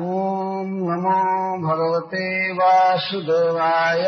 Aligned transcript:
ॐ 0.00 0.68
नमो 0.88 1.14
भगवते 1.62 2.26
वासुदेवाय। 2.52 4.06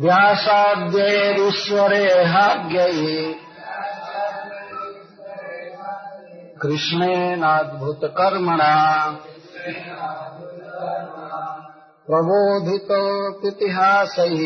व्यासाद्यैरीश्वरेहाज्ञैः 0.00 2.98
कृष्णेनाद्भुतकर्मणा 6.62 8.72
प्रबोधितोऽपितिहासैः 12.08 14.42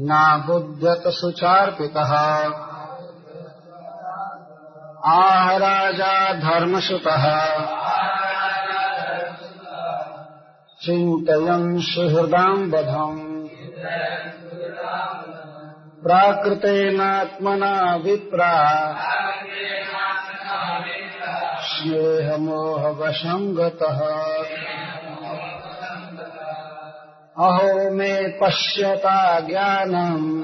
नाबुध्यत 0.00 1.02
सुचार्पितः 1.06 2.12
आह 5.04 5.56
राजा 5.56 6.32
धर्मसुतः 6.32 7.24
चिन्तयन् 10.82 11.80
सुहृदाम् 11.80 12.70
बधम् 12.70 13.48
प्राकृतेनात्मना 16.02 17.96
विप्रा। 17.96 18.54
स्नेहमोहवशम् 21.62 23.56
गतः 23.56 24.00
अहो 27.40 27.90
मे 27.90 28.28
पश्यता 28.28 29.40
ज्ञानम्। 29.40 30.42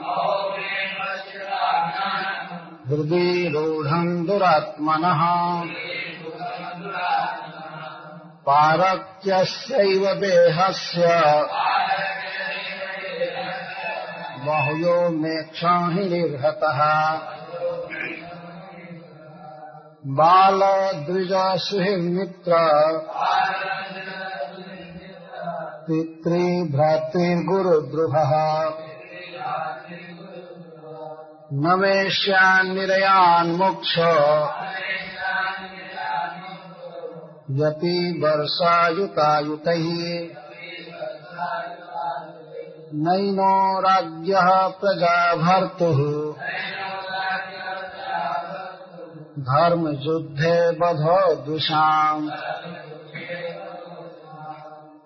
हृदि 2.88 3.48
रूढम् 3.54 4.26
दुरात्मनः। 4.26 5.20
पारत्यस्यैव 8.46 10.14
देहस्य। 10.14 11.02
बहुयो 14.44 15.10
मे 15.10 15.42
क्षाहि 15.42 16.08
निर्हतः। 16.08 17.18
बालद्विजसुहिर्मित्र 20.06 21.34
पितृभ्रातृर्गुरुद्रुभः 25.88 28.32
न 31.52 31.78
मे 31.78 32.10
स्यान्निरयान्मुक्ष 32.10 33.98
यति 37.60 38.20
वर्षायुतायुतैः 38.24 39.86
नैनो 42.96 43.80
राज्ञः 43.80 44.68
प्रजाभर्तुः। 44.68 46.00
धर्मयुद्धे 49.38 50.70
बधो 50.70 51.34
दुषाम्। 51.34 52.30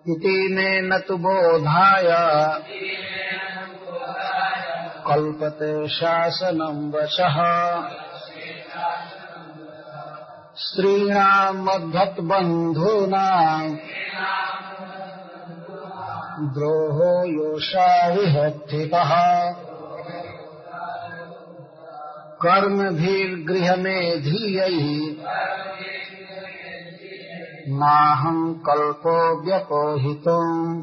इति 0.08 0.80
न 0.82 1.02
तु 1.08 1.16
बोधाय। 1.16 2.08
कल्पते 5.08 5.88
शासनम् 5.88 6.92
वशः। 6.92 7.36
स्त्रीणाम् 10.56 11.62
मद्भक्तबन्धूनाम् 11.62 13.76
द्रोहो 16.54 17.26
योषा 17.26 18.08
विहत्थितः 18.08 19.12
कर्मभिर्गृहमेधीयैः 22.46 25.28
नाहम् 27.80 28.42
कल्पो 28.66 29.14
व्यपोहितुम् 29.44 30.82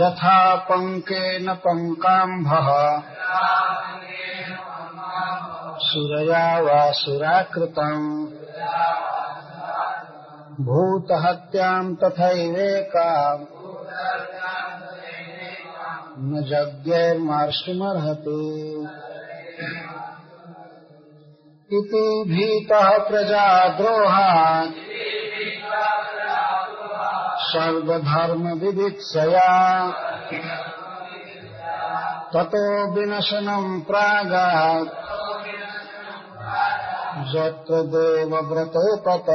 यथा 0.00 0.38
पङ्केन 0.68 1.52
पङ्काम्भः 1.64 2.68
सुरया 5.86 6.46
वा 6.66 6.80
सुराकृतम् 7.00 8.06
भूतहत्याम् 10.68 11.96
तथैवेकाम् 12.02 13.46
न 16.26 16.44
यज्ञैर्मार्ष्टुमर्हति 16.52 18.42
इति 21.74 22.24
भीतः 22.28 22.98
प्रजाद्रोहात् 22.98 24.72
सर्वधर्मविवित्सया 27.38 28.58
ततो 32.32 32.94
विनशनम् 32.94 33.82
प्रागात्। 33.82 35.04
यत्र 37.36 37.82
देवव्रतोपत। 37.82 39.26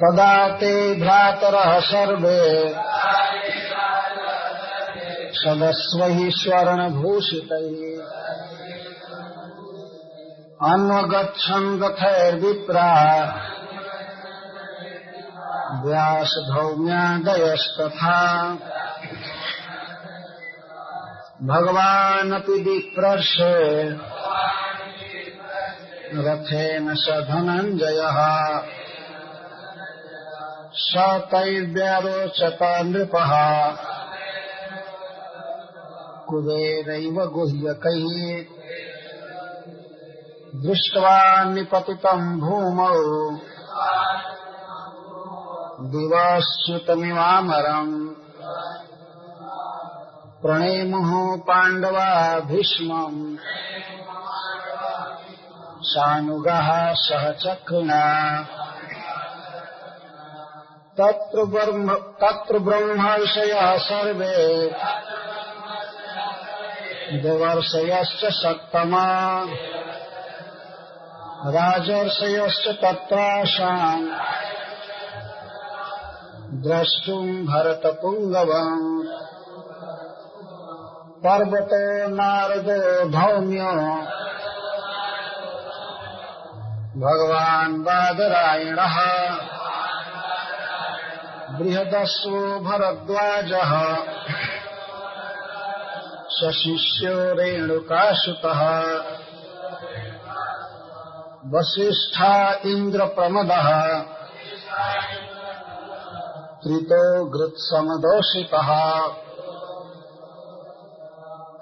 तदा 0.00 0.48
ते 0.48 1.00
भ्रातरः 1.00 1.80
सर्वे। 1.80 2.74
सदस्वैः 5.32 6.30
स्वर्णभूषितैः 6.30 8.04
अन्वगच्छन् 10.72 11.82
रथैर्विप्रा 11.82 12.92
व्यासधौम्यादयस्तथा। 15.84 16.98
भगवानपि 21.42 22.52
विप्रर्षे 22.52 23.56
रथेन 26.14 26.94
स 26.94 27.06
धनञ्जयः। 27.08 28.18
स 30.74 30.94
तैर्व्यारोचत 31.30 32.58
कुबेरैव 36.32 37.12
गुह्यकैः। 37.12 38.44
दृष्ट्वा 40.54 41.44
निपतितम् 41.44 42.40
भूमौ। 42.40 43.38
दिवाश्च्युतमिवामरम्। 45.88 48.14
प्रणेमुः 50.42 51.36
पाण्डवा 51.36 52.40
भीष्मम्। 52.40 53.36
सानुगः 55.82 56.94
सह 56.94 57.30
चक्रिणा। 57.30 58.46
तत्र 61.00 61.44
ब्रह्म 61.44 61.94
तत्र 61.94 62.58
ब्रह्मर्षयः 62.58 63.78
सर्वे। 63.78 64.74
देवर्षयश्च 67.12 68.20
सत्तमा 68.24 69.40
राजर्षयश्च 71.46 72.68
तत्राशाम् 72.68 74.08
द्रष्टुम् 76.62 77.46
भरतपुङ्गवम्। 77.46 79.06
पर्वतो 81.26 82.08
नारदो 82.08 83.08
धौम्यो 83.08 83.72
भगवान् 86.96 87.82
बादरायणः। 87.82 88.96
बृहदस्वो 91.58 92.60
भरद्वाजः। 92.60 93.96
सशिष्यो 96.32 97.34
रेणुकाशुतः 97.34 98.60
वसिष्ठा 101.46 102.54
इन्द्रप्रमदः। 102.54 104.00
त्रितो 106.62 107.24
घृत्समदोषितः। 107.28 108.68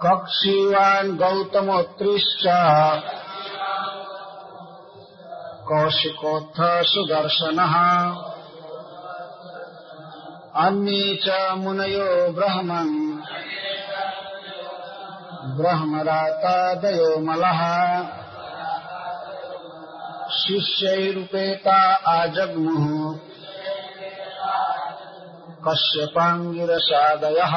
कक्षीवान् 0.05 1.19
गौतमोत्रिश्च 1.19 2.45
कौशिकोत्थ 5.69 6.87
सुदर्शनः 6.87 7.75
अन्ये 10.65 11.17
च 11.17 11.55
मुनयो 11.57 12.33
ब्रह्मन्। 12.33 13.10
ब्रह्मरातादयो 15.45 17.21
मलः 17.21 17.61
शिष्यैरुपेता 20.31 21.95
आजग्मुः। 21.95 23.19
कश्यपाङ्गिरसादयः। 25.69 27.55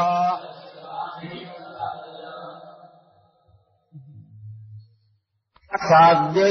साध्य। 5.76 6.44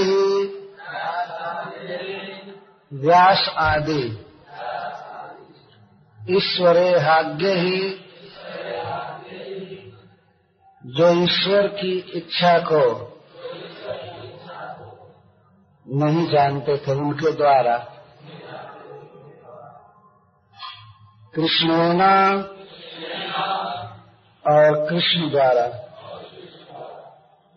व्यास 2.92 3.54
आदि। 3.58 4.26
ईश्वरे 6.30 7.00
हाग्य 7.00 7.52
ही 7.52 8.08
जो 10.86 11.08
ईश्वर 11.24 11.66
की 11.66 11.92
इच्छा 12.14 12.58
को 12.58 12.78
नहीं 15.86 16.26
जानते 16.26 16.76
थे, 16.76 16.92
उनके 16.92 17.32
द्वारा 17.32 17.76
कृष्णोना 21.34 22.32
और 24.44 24.90
कृष्ण 24.90 25.30
द्वारा 25.30 25.64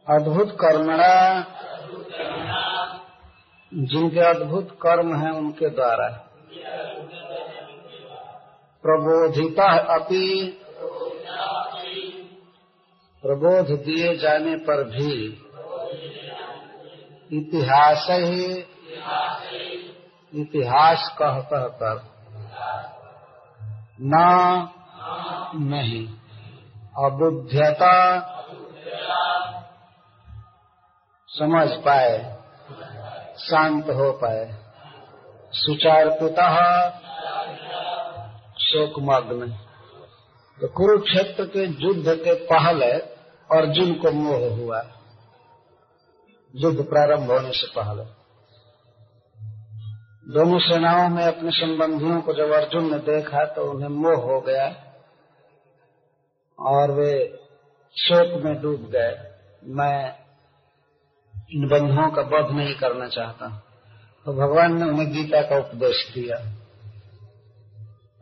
अद्भुत 0.08 0.52
कर्मणा, 0.52 1.42
जिनके 3.74 4.20
अद्भुत 4.20 4.78
कर्म 4.82 5.16
हैं, 5.16 5.32
उनके 5.32 5.70
द्वारा 5.70 6.10
प्रबोधिता 8.84 9.72
अपि 9.96 10.26
प्रबोध 13.26 13.80
दिए 13.80 14.18
जाने 14.18 14.56
पर 14.56 14.84
भी 14.84 15.14
इतिहास 17.38 18.08
ही 18.10 18.54
इतिहास 20.34 21.16
कह 21.20 21.40
कह 21.40 21.64
कर 21.64 22.04
न 24.02 24.22
नहीं, 25.56 26.08
अबुध्यता 27.06 28.20
समझ 31.30 31.70
पाए, 31.72 32.38
शांत 33.38 33.86
हो 33.86 34.12
पाए। 34.12 34.56
सुचारपिता 35.52 36.50
शोकमग्न। 38.60 39.58
तो 40.62 40.68
कुरुक्षेत्र 40.68 41.46
के 41.46 41.66
युद्ध 41.66 42.08
के 42.08 42.34
पहले 42.34 43.15
अर्जुन 43.52 43.94
को 43.94 44.12
मोह 44.12 44.56
हुआ। 44.56 44.82
युद्ध 46.56 46.84
प्रारंभ 46.84 47.32
होने 47.32 47.52
से 47.52 47.68
पहले। 47.76 48.26
दोनों 50.34 50.60
सेनाओं 50.60 51.10
में 51.10 51.24
अपने 51.24 51.52
संबंधियों 51.52 52.22
को 52.22 52.34
जब 52.34 52.52
अर्जुन 52.52 52.92
ने 52.92 53.00
देखा 53.00 53.46
तो 53.46 53.72
उन्हें 53.72 53.90
मोह 53.90 54.16
हो 54.16 54.42
गया 54.42 54.94
और 56.60 56.92
वे 56.92 57.40
शोक 57.98 58.44
में 58.44 58.62
डूब 58.62 58.90
गए। 58.92 59.32
मैं 59.64 60.20
इन 61.52 61.68
बंधुओं 61.68 62.12
का 62.12 62.22
वध 62.22 62.52
नहीं 62.52 62.76
करना 62.76 63.08
चाहता। 63.08 63.64
तो 64.26 64.34
भगवान 64.34 64.78
ने 64.78 64.86
उन्हें 64.86 65.14
गीता 65.14 65.42
का 65.42 65.58
उपदेश 65.58 66.12
दिया। 66.14 66.38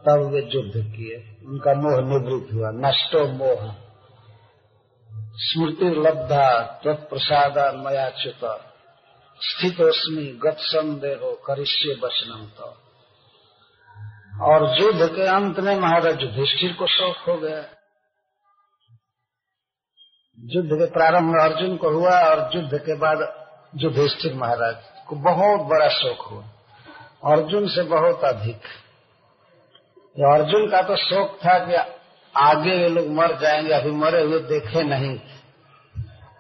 तब 0.06 0.30
वे 0.34 0.40
युद्ध 0.40 0.96
किए। 0.96 1.46
उनका 1.46 1.74
मोह 1.74 2.02
निवृत्त 2.02 2.54
हुआ 2.54 2.72
नष्टो 2.72 3.28
मोह 3.28 3.83
स्मृति 5.36 5.86
लब्धा 5.86 6.62
तत्प्रसाद 6.86 7.58
मया 7.76 8.10
च्युत 8.10 8.62
स्थितोस्मी 9.42 10.26
गत 10.26 10.58
संदेह 10.60 11.20
करिष्य 11.46 11.96
वचनम 12.04 12.42
और 14.42 14.82
युद्ध 14.82 15.16
के 15.16 15.22
अंत 15.22 15.60
में 15.60 15.76
महाराज 15.76 16.22
युधिष्ठिर 16.22 16.74
को 16.74 16.88
शोक 16.88 17.18
हो 17.28 17.38
गया। 17.38 17.58
युद्ध 20.40 20.70
के 20.70 20.86
प्रारंभ 20.86 21.34
में 21.34 21.44
अर्जुन 21.44 21.78
को 21.78 21.90
हुआ 21.90 22.20
और 22.20 22.56
युद्ध 22.56 22.78
के 22.78 22.98
बाद 22.98 23.18
युधिष्ठिर 23.76 24.34
महाराज 24.34 24.76
को 25.08 25.16
बहुत 25.16 25.60
बड़ा 25.60 25.88
शोक 25.88 26.22
हुआ। 26.22 26.44
अर्जुन 27.34 27.68
से 27.68 27.84
बहुत 27.84 28.24
अधिक। 28.24 28.62
अर्जुन 30.34 30.70
का 30.72 30.82
तो 30.82 30.96
शोक 30.96 31.38
था 31.46 31.60
कि 31.60 32.03
आगे 32.38 32.72
ये 32.72 32.90
लोग 32.90 33.08
मर 33.08 33.38
जाएँगे, 33.38 33.74
अभी 33.74 33.92
मरे 33.92 34.24
हुए 34.24 34.40
देखे 34.40 34.84
नहीं। 34.84 35.20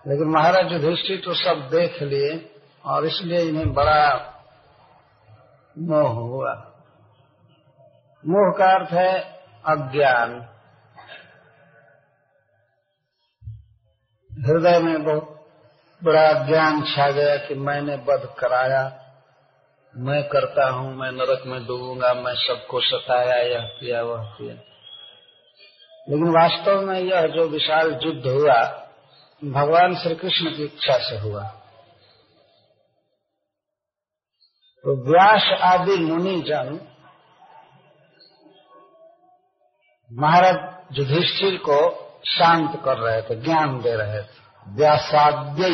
लेकिन 0.07 0.27
महाराज 0.27 0.71
युधिष्ठिर 0.71 1.21
तो 1.25 1.33
सब 1.33 1.69
देख 1.71 2.01
लिए 2.01 2.55
और 2.85 3.05
इसलिए 3.05 3.41
इन्हें 3.41 3.73
बड़ा 3.73 4.33
मोह 5.77 6.09
हुआ। 6.09 6.53
मोह 8.25 8.57
का 8.57 8.65
अर्थ 8.65 8.89
है 8.91 9.21
अज्ञान। 9.65 10.49
हृदय 14.45 14.79
में 14.79 15.03
बहुत 15.03 15.47
बड़ा 16.03 16.29
अज्ञान 16.29 16.81
छा 16.81 17.12
गया 17.12 17.38
कि 17.38 17.53
मैंने 17.53 17.95
वध 17.95 18.35
कराया। 18.39 19.00
मैं 19.95 20.23
करता 20.23 20.69
हूँ, 20.69 20.95
मैं 20.95 21.12
नरक 21.12 21.43
में 21.45 21.65
डूबूँगा, 21.67 22.13
मैं 22.13 22.33
सबको 22.35 22.81
सताया, 22.81 23.35
यह 23.35 23.59
किया, 23.59 24.01
वह 24.03 24.23
किया। 24.23 24.73
लेकिन 26.10 26.29
वास्तव 26.29 26.81
में 26.81 27.00
यह 27.00 27.22
जो 27.22 27.48
विशाल 27.48 28.00
युद्ध 28.03 28.27
हुआ, 28.27 28.62
भगवान 29.43 29.95
श्री 29.95 30.15
कृष्ण 30.15 30.57
की 30.57 30.63
इच्छा 30.63 30.98
से 30.98 31.17
हुआ। 31.17 31.43
तो 34.83 35.12
व्यास 35.12 35.60
आदि 35.62 35.95
मुनि 35.95 36.41
जन, 36.41 36.79
महाराज 40.13 40.55
युधिष्ठिर 41.00 41.57
को 41.57 42.03
शांत 42.27 42.81
कर 42.86 42.98
रहे 42.98 43.22
थे, 43.22 43.36
ज्ञान 43.36 43.81
दे 43.81 43.95
रहे 43.95 44.22
थे। 44.22 44.43
व्यासाद्य 44.67 45.69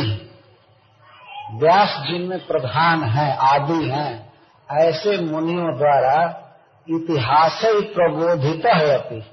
व्यास 1.53 2.07
जिनमें 2.07 2.48
प्रधान 2.48 3.03
है, 3.03 3.38
आदि 3.38 3.89
हैं, 3.89 4.33
ऐसे 4.71 5.17
मुनियों 5.17 5.77
द्वारा 5.77 6.45
इतिहास 6.89 7.62
ही 7.65 7.81
प्रबोधित 7.81 8.65
है 8.65 8.89
अति। 8.89 9.31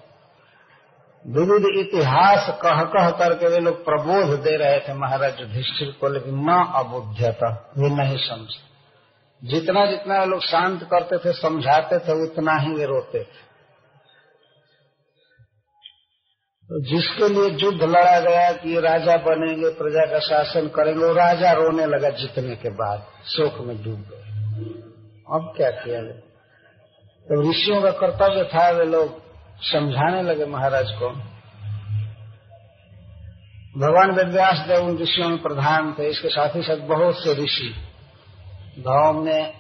विविध 1.26 1.64
इतिहास 1.78 2.48
कह 2.62 2.82
कह 2.84 3.10
करके 3.10 3.48
वे 3.48 3.58
लोग 3.58 3.84
प्रबोध 3.84 4.38
दे 4.42 4.56
रहे 4.56 4.78
थे 4.80 4.92
महाराज 4.94 5.40
युधिष्ठिर 5.40 5.88
को, 6.00 6.08
लेकिन 6.08 6.34
न 6.40 6.58
अबुध्यता 6.74 7.50
वे 7.78 7.88
नहीं 7.88 8.18
समझे 8.18 8.64
जितना 9.42 9.86
जितना 9.86 10.18
वे 10.20 10.26
लोग 10.26 10.40
शांत 10.42 10.82
करते 10.82 11.18
थे, 11.18 11.32
समझाते 11.32 11.98
थे, 11.98 12.12
उतना 12.22 12.54
ही 12.56 12.72
वे 12.74 12.86
रोते 12.86 13.18
थे। 13.18 13.44
तो 16.70 16.80
जिसके 16.82 17.28
लिए 17.28 17.50
युद्ध 17.58 17.82
लड़ा 17.82 18.20
गया 18.20 18.52
कि 18.52 18.74
ये 18.74 18.80
राजा 18.80 19.16
बनेंगे, 19.16 19.68
प्रजा 19.70 20.06
का 20.06 20.18
शासन 20.18 20.68
करेंगे, 20.68 21.04
वो 21.04 21.12
राजा 21.12 21.52
रोने 21.52 21.86
लगा 21.86 22.10
जीतने 22.10 22.56
के 22.56 22.70
बाद, 22.70 23.04
शोक 23.26 23.60
में 23.66 23.76
डूब 23.84 24.00
गए। 24.10 24.24
अब 25.34 25.52
क्या 25.56 25.70
किया 25.76 26.00
तो 27.26 27.40
ऋषियों 27.42 27.82
का 27.82 27.90
कर्तव्य 27.90 28.44
था 28.44 28.68
वे 28.70 28.84
लोग 28.84 29.25
समझाने 29.62 30.22
लगे 30.22 30.46
महाराज 30.46 30.90
को। 30.92 31.10
भगवान 33.80 34.10
वेदव्यास 34.10 34.58
देव 34.58 34.84
उन 34.84 34.98
ऋषियों 34.98 35.28
में 35.28 35.42
प्रधान 35.42 35.92
थे 35.98 36.08
इसके 36.08 36.28
साथ 36.28 36.56
ही 36.56 36.62
साथ 36.62 36.76
बहुत 36.76 37.14
से 37.14 37.34
ऋषि। 37.34 37.74
गाँव 38.78 39.20
में 39.20 39.52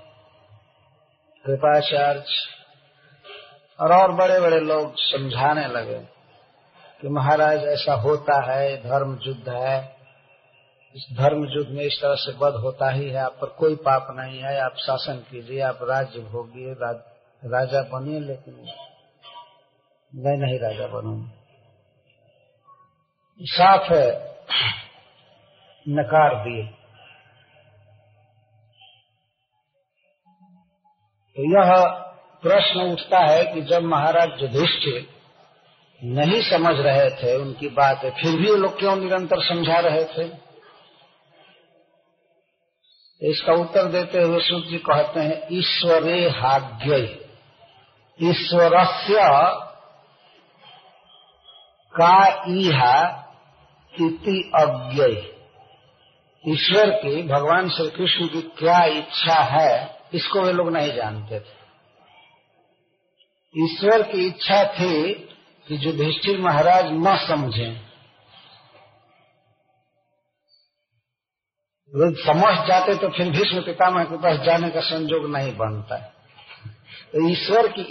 कृपाचार्य 1.44 2.24
और 3.80 3.92
और 3.92 4.12
बड़े 4.12 4.40
बड़े 4.40 4.60
लोग 4.60 4.94
समझाने 4.96 5.66
लगे 5.66 5.98
कि 7.00 7.08
महाराज 7.08 7.64
ऐसा 7.64 7.94
होता 7.94 8.40
है 8.52 8.76
धर्म 8.76 9.18
युद्ध 9.22 9.48
है। 9.48 9.96
इस 10.94 11.06
धर्म 11.12 11.44
युद्ध 11.44 11.70
में 11.70 11.84
इस 11.84 11.98
तरह 12.02 12.14
से 12.14 12.32
वध 12.32 12.54
होता 12.54 12.90
ही 12.90 13.08
है 13.08 13.16
आप 13.16 13.38
पर 13.40 13.46
कोई 13.46 13.74
पाप 13.76 14.06
नहीं 14.10 14.38
है 14.40 14.58
आप 14.60 14.76
शासन 14.76 15.16
कीजिए 15.30 15.60
आप 15.60 15.78
राज्य 15.82 16.20
भोगिए 16.20 16.72
राज, 16.72 16.96
राजा 17.42 17.82
बनिए 17.82 18.20
लेकिन 18.20 18.54
मैं 20.16 20.36
नहीं 20.36 20.58
राजा 20.58 20.86
बनूँगा। 20.86 21.32
साफ़ 23.40 23.92
है, 23.92 24.36
नकार 25.88 26.34
दिए। 26.34 26.66
तो 31.36 31.42
यह 31.52 31.74
प्रश्न 32.42 32.80
उठता 32.80 33.18
है 33.18 33.54
कि 33.54 33.60
जब 33.60 33.82
महाराज 33.82 34.42
युधिष्ठिर 34.42 35.08
नहीं 36.04 36.50
समझ 36.50 36.76
रहे 36.76 37.10
थे 37.10 37.36
उनकी 37.36 37.68
बात 37.68 38.04
है 38.04 38.10
फिर 38.10 38.36
भी 38.36 38.50
वो 38.50 38.56
लोग 38.56 38.78
क्यों 38.78 38.96
निरंतर 38.96 39.42
समझा 39.42 39.78
रहे 39.78 40.04
थे? 40.04 40.46
इसका 43.22 43.52
उत्तर 43.52 43.84
देते 43.84 44.22
हुए 44.22 44.40
सूर्य 44.40 44.66
जी 44.66 44.78
कहते 44.78 45.20
हैं, 45.20 45.48
ईश्वरे 45.52 46.30
हाग्य 46.30 46.96
ईश्वरस्य 48.22 49.20
का 51.96 52.16
इहा 52.50 52.98
इति 53.94 54.38
अज्ञ 54.54 55.02
ईश्वर 56.44 56.90
की, 56.94 57.22
भगवान 57.22 57.68
श्री 57.68 57.88
कृष्ण 57.90 58.26
की 58.26 58.40
क्या 58.58 58.82
इच्छा 58.94 59.38
है, 59.44 59.72
इसको 60.14 60.40
वे 60.40 60.52
लोग 60.52 60.68
नहीं 60.72 60.92
जानते 60.92 61.40
थे। 61.40 61.54
ईश्वर 63.54 64.02
की 64.02 64.26
इच्छा 64.26 64.62
थी 64.72 65.12
कि 65.66 65.78
युधिष्ठिर 65.80 66.40
महाराज 66.40 66.92
न 66.92 67.16
समझें। 67.18 67.74
समझ 72.18 72.54
जाते 72.68 72.94
तो 72.94 73.08
फिर 73.08 73.30
भीष्म 73.30 73.60
पितामह 73.62 74.04
के 74.04 74.16
पास 74.18 74.38
जाने 74.46 74.68
का 74.70 74.80
संजोग 74.82 75.28
नहीं 75.30 75.52
बनता। 75.56 75.96
तो 75.96 77.28
ईश्वर 77.30 77.68
की 77.68 77.82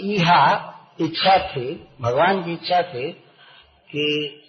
इच्छा 1.04 1.36
थी, 1.46 1.66
भगवान 2.00 2.42
की 2.44 2.52
इच्छा 2.52 2.80
थी 2.84 3.06
कि 3.96 4.42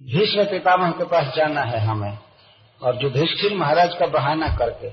भीष्म 0.00 0.44
पितामह 0.44 0.90
के 0.90 1.04
पास 1.04 1.34
जाना 1.36 1.60
है 1.60 1.78
हमें, 1.80 2.18
और 2.82 2.96
जो 2.96 3.08
युधिष्ठिर 3.08 3.54
महाराज 3.54 3.94
का 3.94 4.06
बहाना 4.06 4.48
करके 4.56 4.90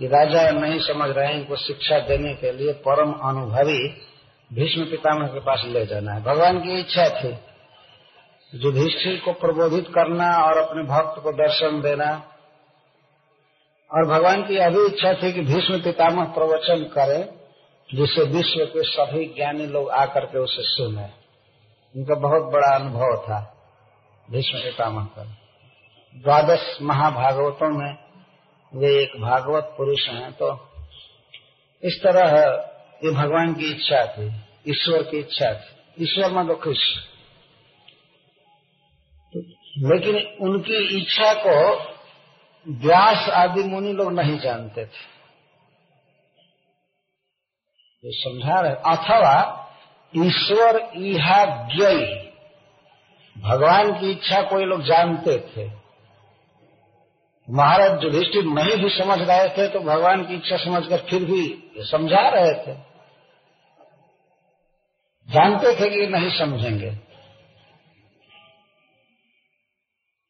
कि 0.00 0.06
राजा 0.06 0.50
नहीं 0.50 0.78
समझ 0.80 1.10
रहे 1.10 1.26
हैं, 1.26 1.34
इनको 1.34 1.56
शिक्षा 1.56 1.98
देने 1.98 2.34
के 2.34 2.52
लिए 2.52 2.72
परम 2.72 3.12
अनुभवी 3.12 3.78
भीष्म 4.50 4.84
पितामह 4.84 5.26
के 5.26 5.40
पास 5.40 5.62
ले 5.66 5.86
जाना 5.86 6.12
है। 6.12 6.22
भगवान 6.22 6.58
की 6.58 6.78
इच्छा 6.80 7.08
थी 7.08 7.36
युधिष्ठिर 8.52 9.20
को 9.24 9.32
प्रबोधित 9.32 9.88
करना 9.88 10.30
और 10.42 10.58
अपने 10.58 10.82
भक्त 10.82 11.22
को 11.22 11.32
दर्शन 11.32 11.80
देना, 11.80 12.30
और 13.90 14.06
भगवान 14.08 14.42
की 14.42 14.56
अभी 14.56 14.86
इच्छा 14.86 15.12
थी 15.12 15.32
कि 15.32 15.40
भीष्म 15.40 15.80
पितामह 15.80 16.24
प्रवचन 16.24 16.84
करें, 16.84 17.24
जिससे 17.94 18.22
विश्व 18.22 18.64
के 18.64 18.82
सभी 18.82 19.24
ज्ञानी 19.26 19.66
लोग 19.66 19.90
आकर 19.90 20.24
के 20.24 20.38
उसे 20.38 20.62
सुने। 20.62 21.23
उनका 21.94 22.14
बहुत 22.14 22.42
बड़ा 22.52 22.74
अनुभव 22.74 23.16
था 23.22 23.38
भीष्म 24.28 24.58
पितामह 24.58 25.04
का 25.16 25.24
द्वादश 26.14 26.62
महाभागवतों 26.82 27.68
में 27.70 27.92
वे 28.72 28.90
एक 29.02 29.20
भागवत 29.20 29.74
पुरुष 29.76 30.08
हैं 30.08 30.32
तो 30.32 30.48
इस 31.82 32.00
तरह 32.02 32.30
ये 33.04 33.10
भगवान 33.10 33.54
की 33.54 33.70
इच्छा 33.70 34.04
थी, 34.06 34.26
ईश्वर 34.70 35.02
की 35.02 35.18
इच्छा 35.18 35.52
थी। 35.54 36.04
ईश्वर 36.04 36.30
में 36.30 36.46
तो 36.46 36.54
कृष्ण 36.54 37.00
लेकिन 39.90 40.16
उनकी 40.40 40.78
इच्छा 40.98 41.32
को 41.46 41.54
व्यास 42.66 43.28
आदि 43.28 43.62
मुनि 43.62 43.92
लोग 43.92 44.12
नहीं 44.12 44.38
जानते 44.38 44.84
थे। 44.86 45.02
समझा 48.04 48.60
रहे 48.60 48.72
अथवा 48.86 49.34
ईश्वर 50.16 50.90
इहा 50.96 51.68
ज्ञ 51.68 51.86
भगवान 53.40 54.00
की 54.00 54.10
इच्छा 54.10 54.42
कोई 54.42 54.64
लोग 54.64 54.82
जानते 54.82 55.38
थे। 55.38 55.70
महाराज 57.50 58.04
युधिष्ठिर 58.04 58.44
नहीं 58.44 58.76
भी 58.76 58.88
समझ 58.88 59.18
रहे 59.18 59.48
थे 59.48 59.68
तो 59.68 59.80
भगवान 59.80 60.24
की 60.24 60.34
इच्छा 60.34 60.56
समझकर 60.56 60.96
फिर 60.96 61.24
भी 61.24 61.72
समझा 61.78 62.28
रहे 62.28 62.52
थे। 62.52 62.94
जानते 65.28 65.80
थे 65.80 65.90
कि 65.90 66.06
नहीं 66.06 66.38
समझेंगे। 66.38 66.90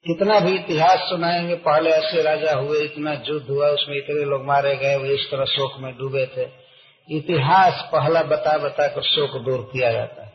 कितना 0.07 0.41
भी 0.41 0.55
इतिहास 0.55 0.99
सुनाएँगे, 0.99 1.55
पहले 1.55 1.91
ऐसे 1.91 2.23
राजा 2.23 2.53
हुए, 2.53 2.79
इतना 2.79 3.13
युद्ध 3.13 3.51
हुआ, 3.51 3.69
उसमें 3.69 3.97
इतने 3.97 4.25
लोग 4.25 4.45
मारे 4.45 4.77
गए, 4.77 4.97
वो 4.97 5.05
इस 5.05 5.31
तरह 5.31 5.45
शोक 5.45 5.73
में 5.79 5.99
डूबे 5.99 6.27
थे। 6.27 6.64
इतिहास 7.11 7.89
पहला 7.93 8.23
बता 8.23 8.59
बता 8.59 8.87
कर 8.89 9.03
शोक 9.03 9.43
दूर 9.43 9.71
किया 9.73 9.93
जाता 9.93 10.23
है। 10.23 10.33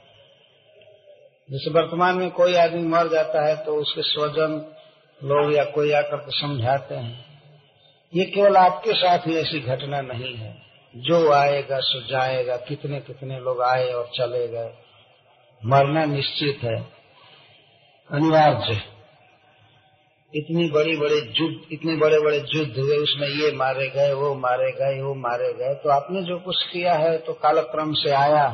जैसे 1.51 1.69
वर्तमान 1.69 2.15
में 2.15 2.31
कोई 2.31 2.55
आदमी 2.55 2.83
मर 2.83 3.07
जाता 3.07 3.45
है 3.45 3.65
तो 3.65 3.75
उसके 3.75 4.01
स्वजन 4.01 4.75
लोग 5.23 5.53
या 5.53 5.63
कोई 5.63 5.91
आकर 5.91 6.17
के 6.17 6.41
समझाते 6.41 6.95
हैं। 6.95 7.25
ये 8.15 8.25
केवल 8.25 8.57
आपके 8.57 8.93
साथ 8.93 9.19
ही 9.19 9.37
ऐसी 9.37 9.59
घटना 9.59 10.01
नहीं 10.01 10.35
है। 10.35 10.69
जो 10.95 11.31
आएगा, 11.31 11.79
सो 11.79 12.01
जाएगा, 12.01 12.57
कितने 12.57 12.99
कितने 12.99 13.39
लोग 13.39 13.61
आए 13.61 13.91
और 13.91 14.09
चले 14.15 14.47
गए। 14.47 14.73
मरना 15.65 16.05
निश्चित 16.05 16.59
है। 16.63 16.87
अनिवार्य 18.11 18.81
इतनी 20.33 20.69
बड़ी 20.71 20.95
बड़े 20.97 21.15
युद्ध 21.15 21.71
इतने 21.71 21.95
बड़े 21.95 22.19
बड़े 22.19 22.37
युद्ध 22.55 22.77
हुए, 22.77 22.97
उसमें 22.97 23.27
ये 23.27 23.51
मारे 23.55 23.87
गए, 23.87 24.13
वो 24.13 24.33
मारे 24.35 24.71
गए, 24.71 25.01
वो 25.01 25.13
मारे 25.17 25.53
गए। 25.53 25.73
तो 25.75 25.89
आपने 25.89 26.21
जो 26.23 26.39
कुछ 26.39 26.63
किया 26.63 26.93
है 26.93 27.17
तो 27.17 27.33
कालक्रम 27.33 27.93
से 27.93 28.11
आया। 28.15 28.47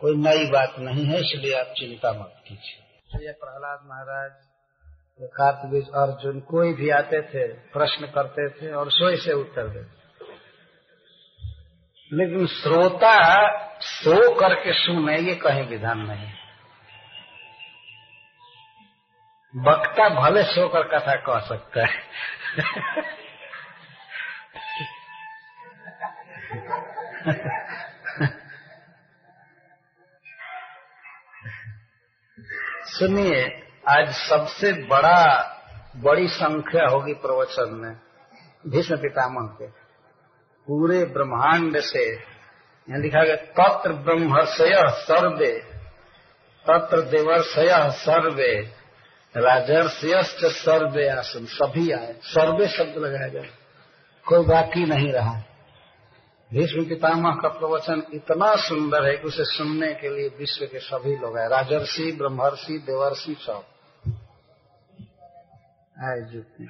कोई 0.00 0.16
नई 0.18 0.46
बात 0.50 0.78
नहीं 0.78 1.04
है, 1.04 1.20
इसलिए 1.20 1.54
आप 1.54 1.74
चिंता 1.78 2.12
मत 2.12 2.42
कीजिए। 2.48 3.32
प्रहलाद 3.32 3.80
महाराज 3.86 4.30
कार्तवीज 5.32 5.88
अर्जुन 5.96 6.40
कोई 6.40 6.72
भी 6.72 6.88
आते 6.90 7.20
थे, 7.22 7.46
प्रश्न 7.72 8.06
करते 8.06 8.48
थे 8.50 8.72
और 8.72 8.90
सोए 8.90 9.16
से 9.16 9.32
उत्तर 9.32 9.68
देते 9.68 10.00
लेकिन 12.10 12.46
श्रोता 12.46 13.16
सो 13.80 14.16
करके 14.34 14.72
सुने, 14.74 15.18
ये 15.18 15.34
कहीं 15.34 15.66
विधान 15.68 15.98
नहीं 15.98 16.26
वक्ता 19.56 20.08
भले 20.08 20.42
सोकर 20.42 20.82
कथा 20.82 21.16
कह 21.16 21.40
सकता 21.48 21.86
है। 21.86 21.92
सुनिए, 32.84 33.66
आज 33.88 34.08
सबसे 34.08 34.72
बड़ा, 34.72 35.42
बड़ी 35.96 36.28
संख्या 36.28 36.88
होगी 36.88 37.14
प्रवचन 37.14 37.74
में, 37.74 37.96
भीष्म 38.68 38.96
पितामह 38.96 39.46
के। 39.46 39.66
पूरे 40.66 41.04
ब्रह्मांड 41.04 41.80
से, 41.80 42.12
यहाँ 42.90 42.98
लिखा 42.98 43.24
गया, 43.24 43.36
तत्र 43.36 43.92
ब्रह्मर्षय 43.92 44.84
सर्वे, 44.88 45.58
तत्र 46.70 47.00
देवर्षय 47.00 47.90
सर्वे। 47.90 48.81
राजर्षयश्च 49.36 50.44
सर्वे 50.44 51.08
आसन 51.08 51.44
सभी 51.44 51.92
आए। 51.92 52.14
सर्वे 52.22 52.68
शब्द 52.68 52.98
लगाया 52.98 53.28
गया। 53.28 53.42
कोई 54.26 54.44
बाकी 54.44 54.84
नहीं 54.84 55.12
रहा। 55.12 55.42
भीष्म 56.52 56.84
पितामह 56.84 57.30
का 57.30 57.48
प्रवचन 57.48 58.02
इतना 58.14 58.56
सुंदर 58.56 59.04
है 59.04 59.16
कि 59.16 59.28
उसे 59.28 59.44
सुनने 59.44 59.94
के 59.94 60.16
लिए 60.16 60.28
विश्व 60.28 60.66
के 60.66 60.78
सभी 60.78 61.16
लोग 61.16 61.38
आए। 61.38 61.48
राजर्षि, 61.48 62.12
ब्रह्मर्षि, 62.12 62.78
देवर्षि 62.78 63.36
सब। 63.40 63.64
आए 66.04 66.20
जितने। 66.20 66.66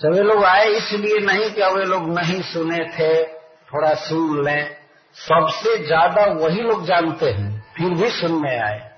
सभी 0.00 0.20
लोग 0.20 0.44
आए 0.44 0.64
इसलिए 0.64 1.18
नहीं 1.18 1.50
कि 1.50 1.62
वे 1.62 1.84
लोग 1.84 2.08
नहीं 2.18 2.42
सुने 2.42 2.84
थे। 2.98 3.24
थोड़ा 3.46 3.94
सुन 3.94 4.44
लें। 4.44 4.76
सबसे 5.14 5.86
ज़्यादा 5.86 6.24
वही 6.24 6.60
लोग 6.60 6.86
जानते 6.86 7.30
हैं। 7.30 7.72
फिर 7.76 7.90
भी 7.90 8.10
सुनने 8.10 8.58
आए। 8.58 8.89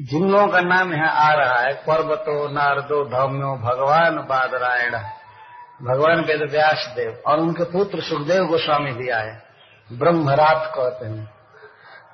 जिन 0.00 0.30
लोगों 0.30 0.48
का 0.48 0.60
नाम 0.60 0.94
यहाँ 0.94 1.10
आ 1.10 1.34
रहा 1.34 1.60
है, 1.60 1.74
पर्वतो, 1.74 2.48
नारदो, 2.48 3.04
धम्यो, 3.04 3.56
भगवान, 3.56 4.16
बादरायण। 4.16 4.92
भगवान 5.82 6.20
वेद 6.20 6.50
व्यास 6.50 6.92
देव 6.96 7.22
और 7.26 7.38
उनके 7.38 7.64
पुत्र 7.64 8.00
सुखदेव 8.00 8.44
गोस्वामी 8.44 8.92
भी 8.92 9.08
आए, 9.08 9.42
ब्रह्मरात 9.92 10.72
कहते 10.76 11.06
हैं। 11.06 11.34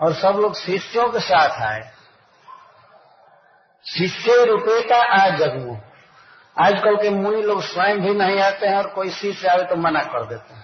और 0.00 0.12
सब 0.12 0.38
लोग 0.38 0.54
शिष्यों 0.54 1.08
के 1.08 1.20
साथ 1.20 1.62
आए। 1.62 1.90
शिष्य 3.86 4.44
रुपये 4.44 4.82
का 4.82 5.24
आज 5.24 5.36
जगमू। 5.36 5.76
आजकल 6.60 6.96
के 6.96 7.10
मुनि 7.10 7.42
लोग 7.42 7.62
स्वयं 7.62 8.00
भी 8.00 8.14
नहीं 8.14 8.40
आते 8.40 8.66
हैं 8.66 8.76
और 8.76 8.86
कोई 8.86 9.10
शिष्य 9.10 9.48
आवे 9.48 9.64
तो 9.64 9.76
मना 9.76 10.00
कर 10.00 10.26
देते 10.26 10.54
हैं। 10.54 10.61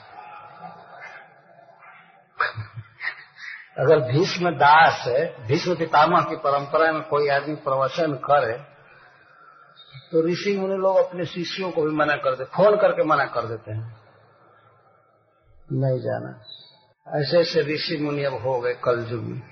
अगर 3.78 4.00
भीष्म 4.00 4.50
दास 4.50 5.04
भीष्म 5.47 5.75
पितामह 5.75 6.20
की 6.20 6.37
परंपरा 6.37 6.92
में 6.92 7.02
कोई 7.02 7.28
आदमी 7.28 7.54
प्रवचन 7.54 8.12
करे 8.12 8.78
तो 10.12 10.26
ऋषि 10.26 10.56
मुनि 10.58 10.76
लोग 10.76 10.97
अपने 10.97 11.25
शिष्यों 11.25 11.70
को 11.70 11.82
भी 11.82 11.97
मना 11.97 12.16
कर 12.16 12.35
देते 12.35 12.56
फ़ोन 12.56 12.76
करके 12.76 13.04
मना 13.04 13.25
कर 13.25 13.47
देते 13.47 13.73
हैं। 13.73 13.97
नहीं 15.73 16.00
जाना। 16.00 16.44
ऐसे 17.20 17.38
ऐसे 17.38 17.75
ऋषि 17.75 17.97
मुनि 17.97 18.25
अब 18.25 18.35
हो 18.35 18.61
गए 18.61 18.75
कल 18.75 19.06
युग 19.11 19.23
में। 19.23 19.42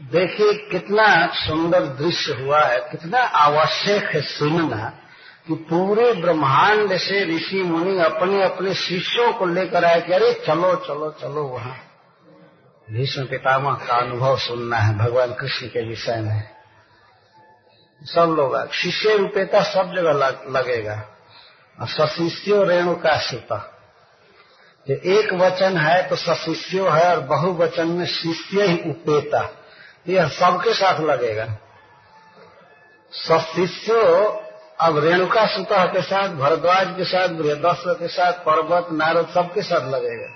देखिए 0.00 0.68
कितना 0.70 1.26
सुंदर 1.26 1.86
दृश्य 1.86 2.32
हुआ 2.32 2.64
है, 2.64 2.80
कितना 2.80 3.18
आवश्यक 3.18 4.04
है 4.04 4.20
सुनना। 4.20 5.01
कि 5.48 5.54
पूरे 5.54 6.12
ब्रह्मांड 6.12 6.96
से 6.96 7.36
ऋषि 7.36 7.62
मुनि 7.62 8.00
अपने 8.00 8.42
अपने 8.44 8.74
शिष्यों 8.74 9.32
को 9.32 9.46
लेकर 9.46 9.84
आए 9.84 10.00
कि 10.00 10.12
अरे 10.12 10.32
चलो 10.46 10.74
चलो 10.74 11.10
चलो 11.10 11.42
वहाँ। 11.42 11.76
भीष्म 12.90 13.24
पितामह 13.26 13.72
का 13.72 13.94
अनुभव 13.94 14.38
सुनना 14.38 14.76
है, 14.76 14.98
भगवान 14.98 15.34
कृष्ण 15.34 15.66
के 15.66 15.88
विषय 15.88 16.16
में। 16.16 16.48
सब 18.02 18.34
लोग 18.36 18.72
शिष्य 18.72 19.16
रूपेता 19.16 19.62
सब 19.62 19.92
जगह 19.96 20.12
लगेगा। 20.50 21.08
और 21.80 21.88
सशिष्यो 21.88 22.64
रेणु 22.64 22.94
का 22.94 23.18
सुता 23.18 23.78
जो 24.88 24.94
एक 24.94 25.32
वचन 25.32 25.76
है 25.76 26.08
तो 26.08 26.16
सशिष्यो 26.16 26.88
है 26.88 27.16
और 27.16 27.20
बहुवचन 27.20 27.88
में 27.88 28.06
शिष्य 28.06 28.62
ही 28.62 28.90
उपेता। 28.90 29.50
यह 30.08 30.28
सबके 30.28 30.74
साथ 30.74 31.00
लगेगा। 31.00 31.58
सशिष्यो 33.12 34.28
अब 34.82 34.98
रेणुका 34.98 35.46
सुता 35.46 35.86
के 35.86 36.02
साथ, 36.02 36.28
भरद्वाज 36.28 36.86
के 36.96 37.04
साथ 37.04 37.28
बृहदस्व 37.28 37.94
के 37.94 38.08
साथ, 38.08 38.32
पर्वत, 38.32 38.86
नारद 38.92 39.28
सबके 39.28 39.62
साथ 39.62 39.80
लगेगा। 39.80 40.28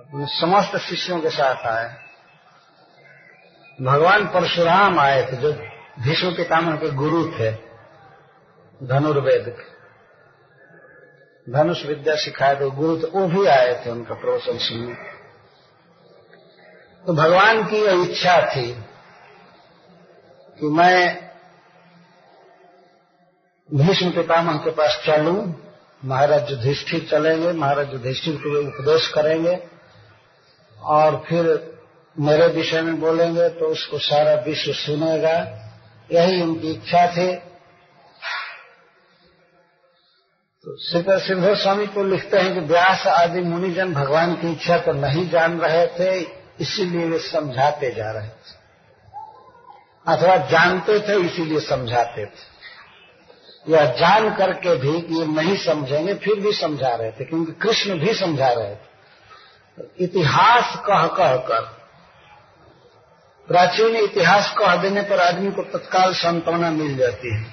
अपने 0.00 0.26
समस्त 0.26 0.76
शिष्यों 0.76 1.20
के 1.20 1.30
साथ 1.30 1.66
आए। 1.66 1.96
भगवान 3.82 4.26
परशुराम 4.26 4.98
आए 4.98 5.32
थे, 5.32 5.36
जो 5.36 5.52
भीष्म 6.00 6.30
पितामह 6.30 6.76
के 6.76 6.90
गुरु 6.90 7.32
थे, 7.32 7.52
धनुर्वेद 8.82 9.56
के। 9.58 9.74
धनुष 11.52 11.86
विद्या 11.86 12.14
सिखाए 12.14 12.56
थे 12.56 12.70
गुरु 12.70 12.98
थे 12.98 13.06
वो 13.06 13.28
भी 13.28 13.46
आए 13.46 13.82
थे 13.86 13.90
उनका 13.90 14.14
प्रवचन 14.14 14.58
सुनने। 14.58 14.94
तो 17.06 17.12
भगवान 17.12 17.66
की 17.66 17.76
यह 17.76 18.10
इच्छा 18.10 18.56
थी 18.56 18.72
कि 20.60 20.66
मैं 20.66 21.23
भीष्म 23.74 24.10
पितामह 24.10 24.56
के 24.56 24.70
पास 24.70 25.02
चलूँ। 25.06 25.54
महाराज 26.02 26.50
युधिष्ठिर 26.50 27.06
चलेंगे, 27.10 27.52
महाराज 27.52 27.92
युधिष्ठिर 27.92 28.34
के 28.34 28.50
लिए 28.50 28.66
उपदेश 28.68 29.06
करेंगे। 29.08 29.58
और 30.78 31.24
फिर 31.28 31.46
मेरे 32.16 32.46
विषय 32.46 32.82
में 32.82 33.00
बोलेंगे 33.00 33.48
तो 33.48 33.66
उसको 33.66 33.98
सारा 33.98 34.34
विश्व 34.34 34.72
सुनेगा। 34.72 35.36
यही 36.10 36.42
उनकी 36.42 36.70
इच्छा 36.72 37.06
थी। 37.06 37.34
तो 40.64 40.76
श्रीकर 40.78 41.18
सिंधु 41.18 41.54
स्वामी 41.54 41.86
को 41.86 42.04
लिखते 42.04 42.38
हैं 42.38 42.54
कि 42.54 42.60
व्यास 42.60 43.06
आदि 43.06 43.40
मुनिजन 43.40 43.92
भगवान 43.94 44.34
की 44.34 44.52
इच्छा 44.52 44.78
तो 44.78 44.92
नहीं 44.92 45.28
जान 45.30 45.60
रहे 45.60 45.86
थे, 45.86 46.20
इसीलिए 46.60 47.06
वे 47.06 47.18
समझाते 47.18 47.90
जा 47.90 48.10
रहे 48.10 48.28
थे। 48.28 48.62
अथवा 50.06 50.36
जानते 50.36 51.00
थे, 51.00 51.20
इसीलिए 51.26 51.60
समझाते 51.60 52.26
थे। 52.26 52.53
या 53.68 53.84
जान 53.84 54.34
करके 54.34 54.76
भी 54.76 55.18
ये 55.18 55.26
नहीं 55.26 55.56
समझेंगे, 55.56 56.14
फिर 56.14 56.34
भी 56.34 56.52
समझा 56.52 56.94
रहे 56.94 57.12
थे, 57.12 57.24
क्योंकि 57.24 57.52
कृष्ण 57.52 57.98
भी 57.98 58.14
समझा 58.14 58.52
रहे 58.52 58.74
थे। 58.74 58.94
इतिहास 60.00 60.76
कह 60.76 61.06
कह 61.06 61.36
कर। 61.36 61.60
प्राचीन 63.48 63.96
इतिहास 63.96 64.54
कह 64.58 64.76
देने 64.76 65.02
पर 65.02 65.20
आदमी 65.20 65.50
को 65.50 65.62
तत्काल 65.62 66.14
सांत्वना 66.14 66.70
मिल 66.70 66.96
जाती 66.96 67.34
है। 67.34 67.46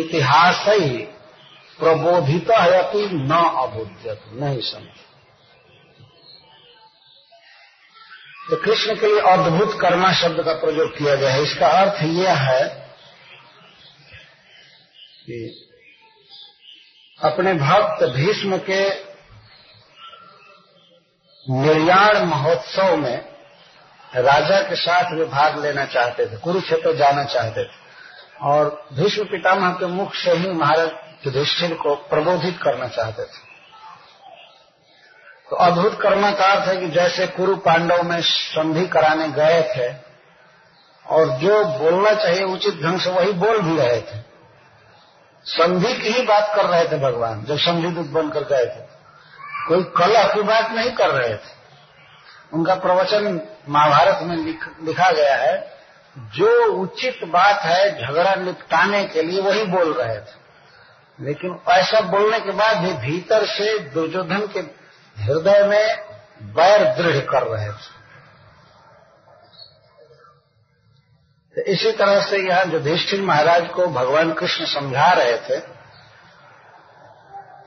इतिहास 0.00 0.64
ही 0.68 0.98
प्रबोधित 1.78 2.50
है 2.50 2.82
अति 2.82 3.08
न 3.12 3.30
अबुद्यत 3.56 4.20
नहीं 4.32 4.60
समझ। 4.60 5.09
तो 8.50 8.56
कृष्ण 8.56 8.94
के 8.94 9.06
लिए 9.06 9.20
अद्भुत 9.28 9.80
कर्मा 9.80 10.12
शब्द 10.12 10.42
का 10.44 10.52
प्रयोग 10.52 10.96
किया 10.98 11.14
गया 11.14 11.30
है। 11.30 11.42
इसका 11.42 11.66
अर्थ 11.80 12.02
यह 12.02 12.40
है 12.42 12.64
कि 15.26 15.66
अपने 17.18 17.52
भक्त 17.54 18.04
भीष्म 18.06 18.58
के 18.58 18.80
निर्याण 21.46 22.24
महोत्सव 22.24 22.96
में 22.96 23.16
राजा 24.14 24.60
के 24.60 24.76
साथ 24.76 25.12
वे 25.12 25.24
भाग 25.24 25.58
लेना 25.62 25.84
चाहते 25.84 26.26
थे, 26.26 26.36
कुरुक्षेत्र 26.36 26.96
जाना 26.96 27.24
चाहते 27.24 27.64
थे 27.64 27.78
और 28.42 28.88
भीष्म 28.92 29.24
पितामह 29.24 29.72
के 29.72 29.86
मुख 29.86 30.14
से 30.14 30.32
ही 30.32 30.50
महाराज 30.52 30.90
युधिष्ठिर 31.26 31.74
को 31.74 31.94
प्रबोधित 32.08 32.58
करना 32.62 32.88
चाहते 32.88 33.22
थे। 33.22 33.49
तो 35.50 35.56
अद्भुत 35.56 36.00
कर्म 36.00 36.30
का 36.30 36.44
अर्थ 36.44 36.68
है 36.68 36.76
कि 36.76 36.88
जैसे 36.88 37.26
कुरु 37.26 37.56
पांडव 37.56 38.02
में 38.02 38.20
संधि 38.20 38.86
कराने 38.86 39.28
गए 39.28 39.62
थे 39.62 39.94
और 41.06 41.26
जो 41.28 41.64
बोलना 41.64 42.14
चाहिए 42.14 42.44
उचित 42.44 42.82
ढंग 42.82 43.00
से 43.00 43.10
वही 43.10 43.32
बोल 43.32 43.58
भी 43.58 43.76
रहे 43.76 44.00
थे। 44.00 44.18
संधि 45.44 45.94
की 45.94 46.08
ही 46.08 46.22
बात 46.22 46.52
कर 46.56 46.64
रहे 46.64 46.84
थे 46.84 46.98
भगवान 46.98 47.44
जब 47.44 47.58
संधि 47.58 47.88
दूत 47.88 48.06
बनकर 48.06 48.44
गए 48.44 48.66
थे। 48.66 48.86
कोई 49.68 49.82
कलह 49.96 50.34
की 50.34 50.42
बात 50.42 50.70
नहीं 50.70 50.90
कर 50.90 51.10
रहे 51.10 51.34
थे। 51.34 51.58
उनका 52.52 52.74
प्रवचन 52.74 53.40
महाभारत 53.68 54.18
में 54.22 54.36
लिख, 54.36 54.68
लिखा 54.82 55.10
गया 55.10 55.36
है 55.36 55.72
जो 56.18 56.72
उचित 56.72 57.24
बात 57.24 57.60
है 57.60 58.06
झगड़ा 58.06 58.34
निपटाने 58.34 59.04
के 59.04 59.22
लिए 59.22 59.40
वही 59.40 59.64
बोल 59.64 59.92
रहे 59.92 60.18
थे। 60.18 60.38
लेकिन 61.20 61.60
ऐसा 61.68 62.00
बोलने 62.00 62.40
के 62.40 62.50
बाद 62.50 62.76
भी 62.76 62.92
भीतर 62.92 63.46
से 63.46 63.78
दुर्योधन 63.78 64.40
के 64.40 64.79
हृदय 65.20 65.62
में 65.64 66.52
बैर 66.54 66.84
दृढ़ 66.96 67.18
कर 67.26 67.46
रहे 67.46 67.68
थे। 67.68 67.98
तो 71.56 71.62
इसी 71.62 71.92
तरह 71.92 72.20
से 72.22 72.38
यहाँ 72.38 72.64
युधिष्ठिर 72.64 73.20
महाराज 73.22 73.68
को 73.68 73.86
भगवान 73.88 74.32
कृष्ण 74.32 74.64
समझा 74.66 75.12
रहे 75.12 75.36
थे, 75.38 75.56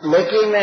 लेकिन 0.09 0.55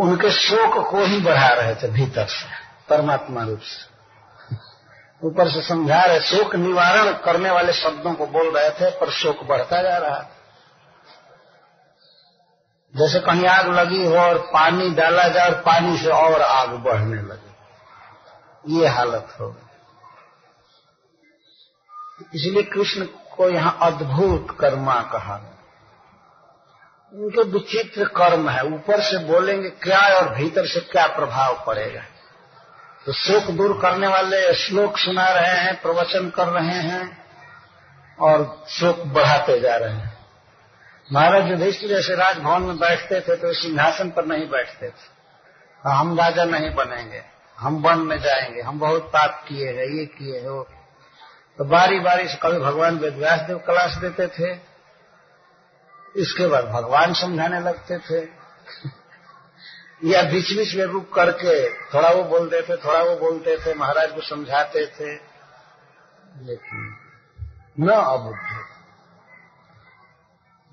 उनके 0.00 0.30
शोक 0.30 0.76
को 0.90 1.04
ही 1.04 1.20
बढ़ा 1.20 1.48
रहे 1.50 1.74
थे 1.74 1.88
भीतर 1.90 2.26
से, 2.26 2.46
परमात्मा 2.88 3.44
रूप 3.44 3.60
से। 3.60 3.86
ऊपर 5.22 5.48
से 5.50 5.62
समझा 5.62 6.02
रहे, 6.04 6.20
शोक 6.22 6.54
निवारण 6.56 7.12
करने 7.24 7.50
वाले 7.50 7.72
शब्दों 7.74 8.12
को 8.14 8.26
बोल 8.28 8.50
रहे 8.56 8.70
थे, 8.70 8.90
पर 8.90 9.10
शोक 9.12 9.42
बढ़ता 9.44 9.82
जा 9.82 9.96
रहा 9.98 10.18
जैसे 12.94 13.20
कहीं 13.20 13.46
आग 13.46 13.68
लगी 13.68 14.04
हो 14.06 14.16
और 14.16 14.38
पानी 14.52 14.88
डाला 14.90 15.28
जाए 15.28 15.50
और 15.50 15.60
पानी 15.60 15.96
से 15.98 16.10
और 16.10 16.42
आग 16.42 16.68
बढ़ने 16.68 17.22
लगे। 17.22 18.76
ये 18.78 18.88
हालत 18.88 19.36
हो 19.40 19.54
इसलिए 22.34 22.62
कृष्ण 22.62 23.04
को 23.36 23.48
यहाँ 23.50 23.78
अद्भुत 23.82 24.56
कर्मा 24.60 25.00
कहा 25.12 25.34
उनके 27.12 27.42
विचित्र 27.42 28.04
कर्म 28.16 28.48
है। 28.48 28.62
ऊपर 28.66 29.00
से 29.02 29.18
बोलेंगे, 29.18 29.68
क्या 29.70 30.00
और 30.16 30.28
भीतर 30.34 30.66
से 30.66 30.80
क्या 30.80 31.06
प्रभाव 31.06 31.54
पड़ेगा? 31.66 32.00
तो 33.06 33.12
शोक 33.12 33.50
दूर 33.50 33.78
करने 33.82 34.06
वाले 34.06 34.54
श्लोक 34.54 34.98
सुना 34.98 35.28
रहे 35.28 35.56
हैं, 35.56 35.80
प्रवचन 35.82 36.28
कर 36.30 36.48
रहे 36.48 36.80
हैं 36.82 37.04
और 38.18 38.64
शोक 38.68 39.02
बढ़ाते 39.06 39.58
जा 39.60 39.76
रहे 39.76 39.92
हैं। 39.92 40.07
महाराज 41.12 41.50
युधिष्ठिर 41.50 41.88
जैसे 41.88 42.14
राजभवन 42.14 42.62
में 42.62 42.78
बैठते 42.78 43.20
थे 43.20 43.36
तो 43.36 43.52
सिंहासन 43.52 44.10
पर 44.10 44.26
नहीं 44.26 44.48
बैठते 44.48 44.88
थे। 44.88 45.18
हम 45.88 46.20
राजा 46.20 46.44
नहीं 46.44 46.74
बनेंगे, 46.74 47.22
हम 47.58 47.76
वन 47.76 47.98
में 47.98 48.18
जाएँगे, 48.18 48.60
हम 48.60 48.78
बहुत 48.78 49.02
पाप 49.02 49.44
किए 49.48 49.66
हैं, 49.66 49.86
ये 49.86 50.06
किए 50.06 50.40
हैं, 50.40 50.48
वो। 50.48 50.68
तो 51.58 51.64
बारी 51.64 52.00
बारी 52.00 52.28
से 52.28 52.38
कभी 52.42 52.58
भगवान 52.58 52.98
वेदव्यास 52.98 53.40
देव 53.40 53.58
क्लास 53.58 53.96
देते 53.96 54.26
थे, 54.26 54.60
इसके 56.16 56.46
बाद 56.46 56.64
भगवान 56.64 57.12
समझाने 57.12 57.60
लगते 57.60 57.98
थे। 57.98 58.28
या 60.04 60.22
बीच 60.22 60.52
बीच 60.56 60.74
में 60.74 60.84
रुक 60.84 61.14
करके 61.14 61.70
थोड़ा 61.70 62.10
वो 62.10 62.24
बोलते 62.24 62.62
थे, 62.62 62.76
थोड़ा 62.76 63.02
वो 63.02 63.16
बोलते 63.16 63.56
थे, 63.56 63.74
महाराज 63.74 64.12
को 64.12 64.20
समझाते 64.20 64.86
थे। 64.86 65.14
लेकिन 66.42 66.96
न 67.80 67.88
अबुद्ध 67.88 68.57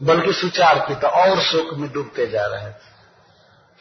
बल्कि 0.02 0.34
सुचार 0.34 0.80
की 0.80 0.96
तो 0.96 1.08
और 1.08 1.40
शोक 1.40 1.74
में 1.74 1.92
डूबते 1.92 2.28
जा 2.28 2.46
रहे 2.46 2.70
थे। 2.70 2.94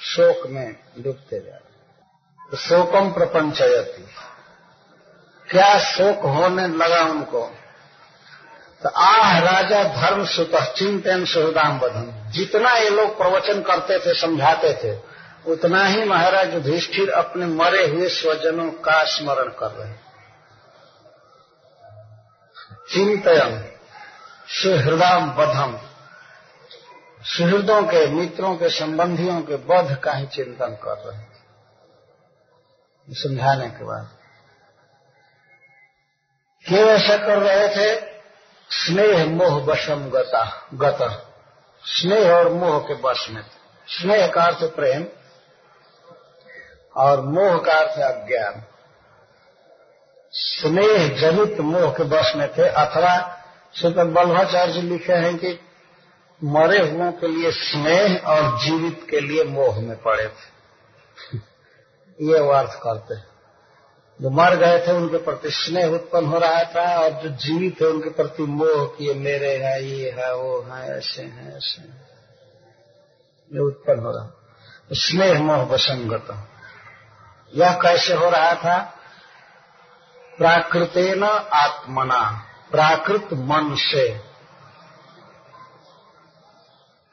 शोक 0.00 0.46
में 0.46 0.76
डूबते 0.98 1.40
जा 1.40 1.50
रहे 1.50 2.48
तो 2.50 2.56
शोकम 2.56 3.10
प्रपंचयती। 3.12 4.02
क्या 5.48 5.78
शोक 5.78 6.24
होने 6.26 6.66
लगा 6.68 7.02
उनको? 7.02 7.46
तो 8.82 8.88
आह 8.88 9.38
राजा 9.38 9.82
धर्म 9.84 10.24
सुत 10.26 10.54
चिंतन 10.76 11.24
सुहृदाम 11.24 11.78
बधन 11.78 12.30
जितना 12.30 12.72
ये 12.72 12.90
लोग 12.90 13.16
प्रवचन 13.18 13.62
करते 13.62 13.98
थे, 13.98 14.14
समझाते 14.20 14.72
थे, 14.74 14.98
उतना 15.46 15.84
ही 15.86 16.04
महाराज 16.04 16.54
युधिष्ठिर 16.54 17.10
अपने 17.10 17.46
मरे 17.46 17.86
हुए 17.86 18.08
स्वजनों 18.08 18.70
का 18.70 19.02
स्मरण 19.04 19.48
कर 19.58 19.70
रहे 19.70 19.92
चिंतन 22.88 23.64
सुहृदाम 24.48 25.30
बधम 25.30 25.78
सुहृदों 27.24 27.82
के, 27.82 28.06
मित्रों 28.06 28.56
के, 28.56 28.70
संबंधियों 28.70 29.40
के 29.40 29.56
बध 29.56 29.96
का 29.96 30.12
ही 30.12 30.26
चिंतन 30.26 30.78
कर 30.82 30.98
रहे 30.98 31.16
हैं 31.16 31.34
समझाने 33.10 33.68
के 33.68 33.84
बाद। 33.84 34.08
क्यों 36.68 36.88
ऐसा 36.88 37.16
कर 37.16 37.38
रहे 37.38 37.68
थे? 37.68 38.00
स्नेह, 38.70 39.26
मोह, 39.26 39.64
वशम, 39.64 40.10
गता, 40.10 40.68
गत। 40.74 41.32
स्नेह 41.84 42.32
और 42.32 42.48
मोह 42.48 42.78
के 42.78 42.94
वश 42.94 43.30
में 43.30 43.42
स्नेह 43.88 44.26
का 44.26 44.44
अर्थ 44.44 44.64
प्रेम 44.64 45.06
और 46.96 47.20
मोह 47.20 47.58
का 47.58 47.72
अर्थ 47.72 47.98
अज्ञान। 47.98 48.64
स्नेह 50.32 51.20
जनित 51.20 51.60
मोह 51.60 51.92
के 51.92 52.02
वश 52.02 52.34
में 52.36 52.52
थे। 52.58 52.68
अथवा 52.68 53.44
श्रीपद 53.76 54.06
बल्भाचार्य 54.06 54.72
जी 54.72 54.82
लिखे 54.82 55.12
हैं 55.12 55.38
कि 55.38 55.63
मरे 56.44 56.90
हुओं 56.90 57.12
के 57.12 57.28
लिए 57.28 57.50
स्नेह 57.50 58.22
और 58.26 58.58
जीवित 58.58 59.06
के 59.10 59.20
लिए 59.20 59.44
मोह 59.44 59.80
में 59.80 60.02
पड़े 60.02 60.28
थे। 60.28 60.54
ये 62.20 62.52
अर्थ 62.52 62.70
करते 62.82 63.14
हैं। 63.14 63.26
जो 64.22 64.30
मर 64.30 64.56
गए 64.56 64.86
थे, 64.86 64.92
उनके 64.92 65.16
प्रति 65.16 65.50
स्नेह 65.50 65.86
उत्पन्न 65.86 66.26
हो 66.26 66.38
रहा 66.38 66.64
था 66.64 67.00
और 67.00 67.10
जो 67.10 67.28
जीवित 67.28 67.80
है, 67.80 67.88
उनके 67.88 68.10
प्रति 68.10 68.42
मोह 68.42 68.86
कि 68.86 69.08
ये 69.08 69.14
मेरे 69.14 69.56
है, 69.56 69.84
ये 69.84 70.10
है, 70.10 70.34
वो 70.34 70.62
है, 70.62 70.98
ऐसे 70.98 71.22
हैं 71.22 71.56
ऐसे 71.56 71.80
हैं। 71.80 72.08
ये 73.52 73.60
उत्पन्न 73.60 74.00
हो 74.00 74.10
रहा। 74.10 74.26
तो 74.88 74.94
स्नेह 74.94 75.42
मोह 75.42 75.62
वसंगत 75.62 76.48
यह 77.54 77.72
कैसे 77.72 78.14
हो 78.14 78.30
रहा 78.30 78.54
था? 78.54 78.94
प्राकृतेन 80.38 81.24
आत्मना, 81.52 82.44
प्राकृत 82.70 83.28
मन 83.32 83.74
से। 83.78 84.33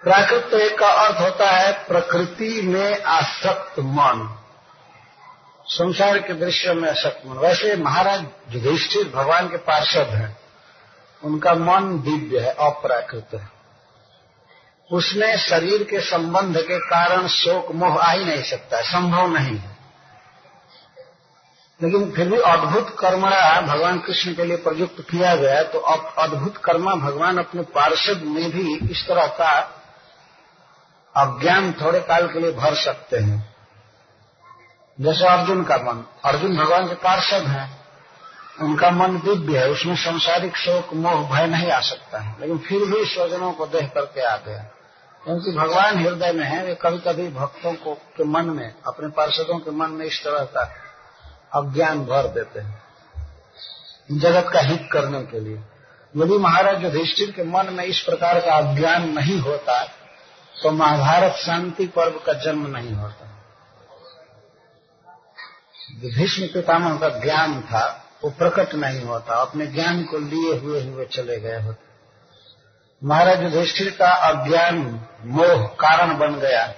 प्राकृत 0.03 0.75
का 0.79 0.87
अर्थ 0.87 1.21
होता 1.21 1.51
है 1.51 1.71
प्रकृति 1.71 2.61
में 2.61 3.03
आसक्त 3.03 3.79
मन। 3.79 4.37
संसार 5.65 6.19
के 6.19 6.33
दृश्य 6.33 6.73
में 6.73 6.89
आसक्त 6.89 7.27
मन। 7.27 7.37
वैसे 7.37 7.75
महाराज 7.75 8.25
युधिष्ठिर 8.49 9.11
भगवान 9.15 9.47
के 9.47 9.57
पार्षद 9.57 10.07
हैं। 10.09 10.37
उनका 11.23 11.53
मन 11.53 11.99
दिव्य 11.99 12.39
है, 12.39 12.53
अप्राकृत 12.53 13.27
है। 13.33 13.49
उसमें 14.91 15.37
शरीर 15.37 15.83
के 15.83 15.99
संबंध 15.99 16.57
के 16.57 16.79
कारण 16.79 17.27
शोक 17.27 17.71
मोह 17.71 17.97
आ 17.97 18.11
ही 18.11 18.25
नहीं 18.25 18.43
सकता, 18.43 18.81
संभव 18.81 19.27
नहीं 19.27 19.57
है। 19.57 19.77
लेकिन 21.83 22.11
फिर 22.11 22.29
भी 22.29 22.37
अद्भुत 22.37 22.95
कर्मणा 22.99 23.61
भगवान 23.61 23.99
कृष्ण 23.99 24.33
के 24.33 24.43
लिए 24.43 24.57
प्रयुक्त 24.57 25.01
किया 25.01 25.35
गया 25.35 25.63
तो 25.63 25.79
अद्भुत 25.79 26.57
कर्मा 26.57 26.95
भगवान 26.95 27.37
अपने 27.37 27.61
पार्षद 27.61 28.21
में 28.25 28.51
भी 28.51 28.91
इस 28.91 29.07
तरह 29.07 29.27
का 29.27 29.77
अज्ञान 31.15 31.73
थोड़े 31.73 31.99
काल 31.99 32.27
के 32.27 32.39
लिए 32.39 32.51
भर 32.51 32.75
सकते 32.75 33.17
हैं। 33.17 33.55
जैसे 35.01 35.27
अर्जुन 35.27 35.63
का 35.63 35.77
मन, 35.77 36.05
अर्जुन 36.25 36.57
भगवान 36.57 36.87
के 36.87 36.95
पार्षद 36.95 37.43
हैं, 37.47 37.81
उनका 38.61 38.91
मन 38.91 39.17
दिव्य 39.17 39.59
है, 39.59 39.69
उसमें 39.69 39.95
संसारिक 39.95 40.57
शोक, 40.57 40.93
मोह, 40.93 41.35
भय 41.35 41.47
नहीं 41.47 41.71
आ 41.71 41.79
सकता 41.79 42.19
है। 42.19 42.35
लेकिन 42.39 42.57
फिर 42.57 42.79
भी 42.79 43.05
स्वजनों 43.05 43.53
को 43.53 43.65
देख 43.65 43.91
करके 43.93 44.21
आ 44.21 44.37
गया। 44.37 44.63
क्योंकि 45.25 45.51
भगवान 45.51 45.99
हृदय 46.03 46.31
में 46.31 46.45
है, 46.45 46.65
वे 46.65 46.75
कभी 46.75 46.97
कभी 46.97 47.27
भक्तों 47.27 47.73
को, 47.73 47.93
के 47.93 48.23
मन 48.23 48.45
में, 48.45 48.75
अपने 48.87 49.07
पार्षदों 49.07 49.59
के 49.59 49.71
मन 49.71 49.89
में 49.89 50.05
इस 50.05 50.23
तरह 50.23 50.39
का 50.39 50.73
अज्ञान 51.53 52.05
भर 52.05 52.27
देते 52.27 52.59
हैं। 52.59 52.83
जगत 54.11 54.49
का 54.53 54.59
हित 54.59 54.89
करने 54.91 55.21
के 55.21 55.39
लिए। 55.39 55.57
यदि 56.17 56.37
महाराज 56.37 56.83
युधिष्ठिर 56.83 57.31
के 57.31 57.43
मन 57.43 57.73
में 57.73 57.83
इस 57.83 57.99
प्रकार 57.99 58.39
का 58.39 58.51
अज्ञान 58.51 59.09
नहीं 59.09 59.39
होता 59.39 59.91
तो 60.63 60.71
महाभारत 60.71 61.31
शांति 61.31 61.87
पर्व 61.87 62.19
का 62.25 62.33
जन्म 62.33 62.77
नहीं 62.77 62.93
होता। 62.93 63.25
भीष्म 65.95 66.47
पितामह 66.47 66.97
का 66.97 67.09
ज्ञान 67.09 67.61
था, 67.61 68.05
वो 68.23 68.29
प्रकट 68.29 68.73
नहीं 68.73 69.01
होता, 69.01 69.35
अपने 69.35 69.67
ज्ञान 69.67 70.03
को 70.03 70.17
लिए 70.17 70.57
हुए 70.57 70.83
हुए 70.83 71.05
चले 71.05 71.39
गए 71.39 71.61
होते। 71.61 71.91
महाराज 73.07 73.43
युधिष्ठिर 73.43 73.95
का 73.99 74.11
अज्ञान, 74.11 75.07
मोह, 75.25 75.67
कारण 75.67 76.17
बन 76.17 76.35
गया। 76.35 76.73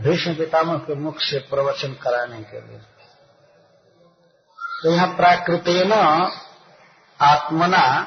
भीष्म 0.00 0.34
पितामह 0.34 0.76
के 0.76 0.94
मुख 0.94 1.20
से 1.20 1.38
प्रवचन 1.38 1.92
कराने 1.92 2.42
के 2.42 2.60
लिए। 2.60 2.78
तो 4.82 4.90
यहाँ 4.90 5.16
प्राकृतेन 5.16 5.92
आत्मना 7.20 8.06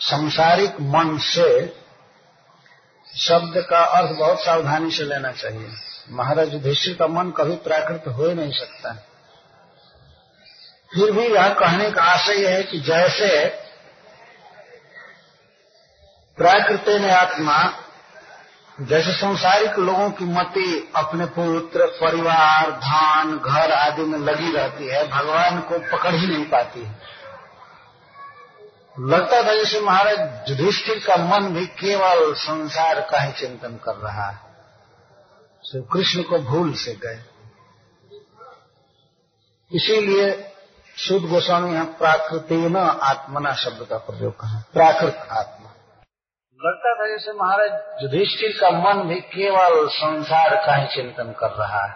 संसारिक 0.00 0.74
मन 0.80 1.18
से 1.18 1.79
शब्द 3.20 3.66
का 3.70 3.78
अर्थ 3.78 4.10
बहुत 4.10 4.44
सावधानी 4.44 4.90
से 4.90 5.04
लेना 5.04 5.32
चाहिए। 5.32 5.68
महाराज 6.10 6.52
युधिष्ठिर 6.52 6.94
का 6.94 7.06
मन 7.06 7.30
कभी 7.30 7.56
प्राकृत 7.56 8.04
हो 8.08 8.28
ही 8.28 8.34
नहीं 8.34 8.52
सकता। 8.52 8.92
फिर 10.94 11.10
भी 11.10 11.26
यह 11.26 11.48
कहने 11.48 11.90
का 11.90 12.02
आशय 12.02 12.46
है 12.46 12.62
कि 12.62 12.80
जैसे 12.80 13.46
प्राकृत 16.38 16.84
ने 16.88 17.10
आत्मा, 17.12 17.72
जैसे 18.80 19.12
संसारिक 19.12 19.78
लोगों 19.78 20.10
की 20.10 20.24
मति 20.24 20.92
अपने 20.96 21.26
पुत्र, 21.26 21.86
परिवार, 21.86 22.70
धान, 22.70 23.38
घर 23.38 23.72
आदि 23.72 24.02
में 24.02 24.18
लगी 24.18 24.52
रहती 24.52 24.86
है, 24.86 25.08
भगवान 25.08 25.60
को 25.60 25.78
पकड़ 25.78 26.14
ही 26.14 26.26
नहीं 26.26 26.44
पाती 26.44 26.84
है। 26.84 27.19
लगता 29.08 29.42
था 29.42 29.54
जैसे 29.54 29.80
महाराज 29.80 30.50
युधिष्ठिर 30.50 30.98
का 30.98 31.16
मन 31.16 31.54
भी 31.54 31.66
केवल 31.66 32.34
संसार 32.34 33.00
का 33.00 33.20
ही 33.20 33.32
चिंतन 33.32 33.76
कर 33.84 33.94
रहा 33.94 34.30
है। 34.30 34.38
श्री 35.70 35.82
कृष्ण 35.92 36.22
को 36.22 36.38
भूल 36.38 36.72
से 36.74 36.94
गए। 36.94 37.24
इसीलिए 39.72 40.52
शुद्ध 40.98 41.26
गोस्वामी 41.26 41.72
यहाँ 41.72 41.86
प्राकृति 41.86 42.54
न 42.54 42.76
आत्मना 43.02 43.52
शब्द 43.54 43.86
का 43.86 43.96
प्रयोग 43.96 44.32
कहा 44.32 44.62
प्राकृत 44.72 45.16
आत्मा। 45.30 45.70
लगता 46.64 46.94
था 46.94 47.08
जैसे 47.08 47.32
महाराज 47.32 47.70
युधिष्ठिर 48.02 48.50
का 48.60 48.70
मन 48.70 49.08
भी 49.08 49.20
केवल 49.20 49.88
संसार 49.88 50.56
का 50.66 50.74
ही 50.74 50.86
चिंतन 50.86 51.32
कर 51.32 51.50
रहा 51.50 51.86
है। 51.86 51.94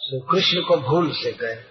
श्री 0.00 0.20
कृष्ण 0.30 0.60
को 0.60 0.76
भूल 0.76 1.12
से 1.12 1.32
गए। 1.32 1.64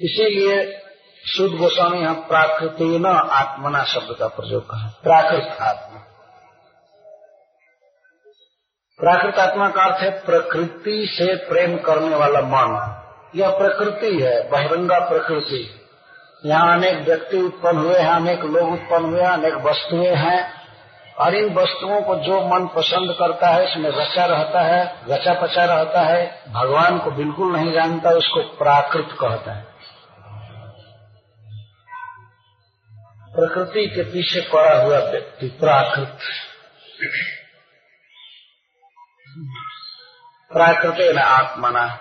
इसीलिए 0.00 0.81
शुद्ध 1.26 1.54
गोस्वामी 1.54 2.00
यहाँ 2.00 2.14
प्राकृति 2.14 2.84
न 2.84 3.06
आत्मना 3.32 3.84
शब्द 3.84 4.16
का 4.18 4.26
प्रयोग 4.26 4.70
कहा। 4.70 5.00
प्राकृत 5.02 5.56
आत्मा। 5.60 5.98
प्राकृत 8.98 9.34
आत्मा 9.34 9.68
का 9.68 9.82
अर्थ 9.82 10.02
है 10.02 10.10
प्रकृति 10.10 11.14
से 11.18 11.36
प्रेम 11.36 11.78
करने 11.78 12.16
वाला 12.16 12.40
मन। 12.40 13.02
यह 13.34 13.50
प्रकृति 13.50 14.18
है, 14.22 14.50
बहिरंगा 14.50 14.98
प्रकृति। 14.98 15.80
यहाँ 16.46 16.78
अनेक 16.78 16.98
व्यक्ति 17.04 17.42
उत्पन्न 17.42 17.78
हुए 17.78 17.98
हैं, 17.98 18.10
अनेक 18.10 18.40
लोग 18.40 18.72
उत्पन्न 18.72 19.04
हुए 19.04 19.20
हैं, 19.20 19.28
अनेक 19.28 19.54
वस्तुएँ 19.54 20.14
हैं। 20.14 20.52
और 21.18 21.34
इन 21.34 21.54
वस्तुओं 21.54 22.02
को 22.02 22.16
जो 22.16 22.40
मन 22.40 22.66
पसंद 22.66 23.12
करता 23.12 23.46
है, 23.46 23.70
इसमें 23.70 23.90
रचा 23.90 24.24
रहता 24.24 24.60
है, 24.60 25.00
रचा 25.08 25.34
पचा 25.34 25.64
रहता 25.64 26.00
है। 26.00 26.44
भगवान 26.48 26.98
को 26.98 27.10
बिल्कुल 27.10 27.52
नहीं 27.52 27.72
जानता, 27.72 28.10
उसको 28.10 28.40
प्राकृत 28.40 29.08
कहता 29.20 29.52
है। 29.52 29.71
प्रकृति 33.34 33.86
के 33.86 34.02
पीछे 34.02 34.40
पड़ा 34.40 34.82
हुआ 34.82 34.98
व्यक्ति, 34.98 35.46
प्राकृत। 35.48 36.18
प्राकृत 40.52 41.18
आत्मना 41.18 41.98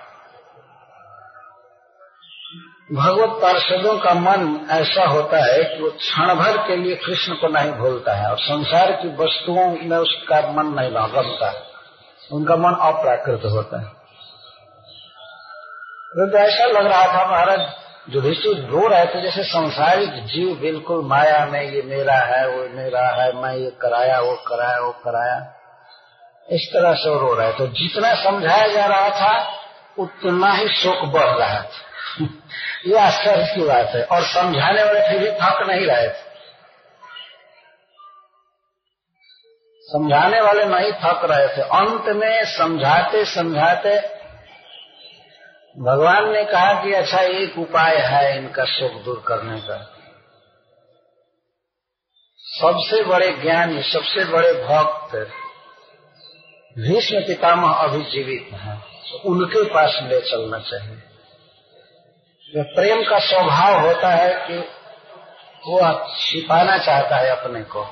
भगवत 2.94 3.42
पार्षदों 3.42 4.00
का 4.00 4.14
मन 4.14 4.68
ऐसा 4.72 5.06
होता 5.06 5.38
है 5.38 5.64
कि 5.64 5.84
वो 5.84 5.90
क्षण 5.90 6.36
भर 6.36 6.58
के 6.58 6.76
लिए 6.76 6.96
कृष्ण 6.96 7.34
को 7.34 7.48
नहीं 7.48 7.72
भूलता 7.72 8.14
है 8.14 8.30
और 8.32 8.38
संसार 8.38 8.92
की 8.92 9.16
वस्तुओं 9.16 9.90
में 9.90 9.98
उसका 9.98 10.52
मन 10.52 10.66
नहीं 10.66 10.90
रमता 10.90 11.68
उनका 12.32 12.56
मन 12.56 12.74
अप्राकृत 12.74 13.42
होता 13.46 13.82
है। 13.82 13.88
तो 16.12 16.38
ऐसा 16.38 16.66
लग 16.66 16.86
रहा 16.86 17.08
था 17.08 17.32
महाराज 17.32 17.81
युधिष्ठिर 18.10 18.66
रो 18.66 18.88
रहे 18.88 19.06
थे, 19.06 19.22
जैसे 19.22 19.44
संसारिक 19.44 20.10
जीव 20.10 20.56
बिल्कुल 20.56 21.06
माया 21.06 21.46
में, 21.46 21.62
ये 21.62 21.82
मेरा 21.82 22.14
है, 22.14 22.48
वो 22.48 22.70
मेरा 22.70 23.08
है, 23.08 23.32
मैं 23.34 23.56
ये 23.56 23.70
कराया, 23.82 24.20
वो 24.20 24.36
कराया 24.36 24.80
वो 24.80 24.92
कराया। 24.92 25.58
इस 26.52 26.70
तरह 26.74 26.94
से 26.94 27.20
रो 27.20 27.34
रहे 27.34 27.54
तो 27.54 27.68
जितना 27.68 28.24
समझाया 28.24 28.68
जा 28.68 28.86
रहा 28.86 29.10
था, 29.10 29.54
उतना 30.00 30.52
ही 30.54 30.68
शोक 30.68 31.06
बढ़ 31.06 31.28
रहा 31.28 31.62
था। 31.62 31.92
ये 32.88 32.98
आश्चर्य 32.98 33.56
की 33.56 33.62
बात 33.62 33.88
है। 33.88 34.04
और 34.04 34.22
समझाने 34.22 34.84
वाले 34.84 35.00
फिर 35.00 35.20
भी 35.20 35.32
थक 35.32 35.68
नहीं 35.68 35.88
रहे 35.88 36.10
थे। 36.10 36.32
समझाने 39.82 40.42
वाले 40.42 40.66
नहीं 40.66 40.92
थक 40.92 41.22
रहे 41.24 41.48
थे। 41.48 41.62
अंत 41.62 42.16
में 42.16 42.46
समझाते 42.46 43.26
समझाते 43.26 44.21
भगवान 45.76 46.32
ने 46.32 46.44
कहा 46.46 46.74
कि 46.84 46.94
अच्छा 46.94 47.20
एक 47.34 47.58
उपाय 47.60 47.98
है 47.98 48.38
इनका 48.38 48.64
सुख 48.64 49.02
दूर 49.04 49.24
करने 49.28 49.60
का। 49.60 49.78
सबसे 52.40 53.04
बड़े 53.04 53.32
ज्ञानी, 53.32 53.84
सबसे 53.84 54.26
बड़े 54.26 54.52
भक्त 54.64 55.16
भीष्म 56.76 57.20
पितामह 57.20 57.72
अभी 57.78 58.02
जीवित 58.04 58.54
हैं 58.54 58.78
तो 58.80 59.18
उनके 59.30 59.64
पास 59.64 60.00
ले 60.04 60.20
चलना 60.22 60.60
चाहिए। 60.60 61.02
जो 62.54 62.64
प्रेम 62.76 63.04
का 63.04 63.20
स्वभाव 63.20 63.80
होता 63.80 64.10
है 64.10 64.48
कि 64.48 64.58
वो 65.68 65.82
छिपाना 66.18 66.78
चाहता 66.78 67.18
है 67.18 67.30
अपने 67.30 67.64
को 67.64 67.84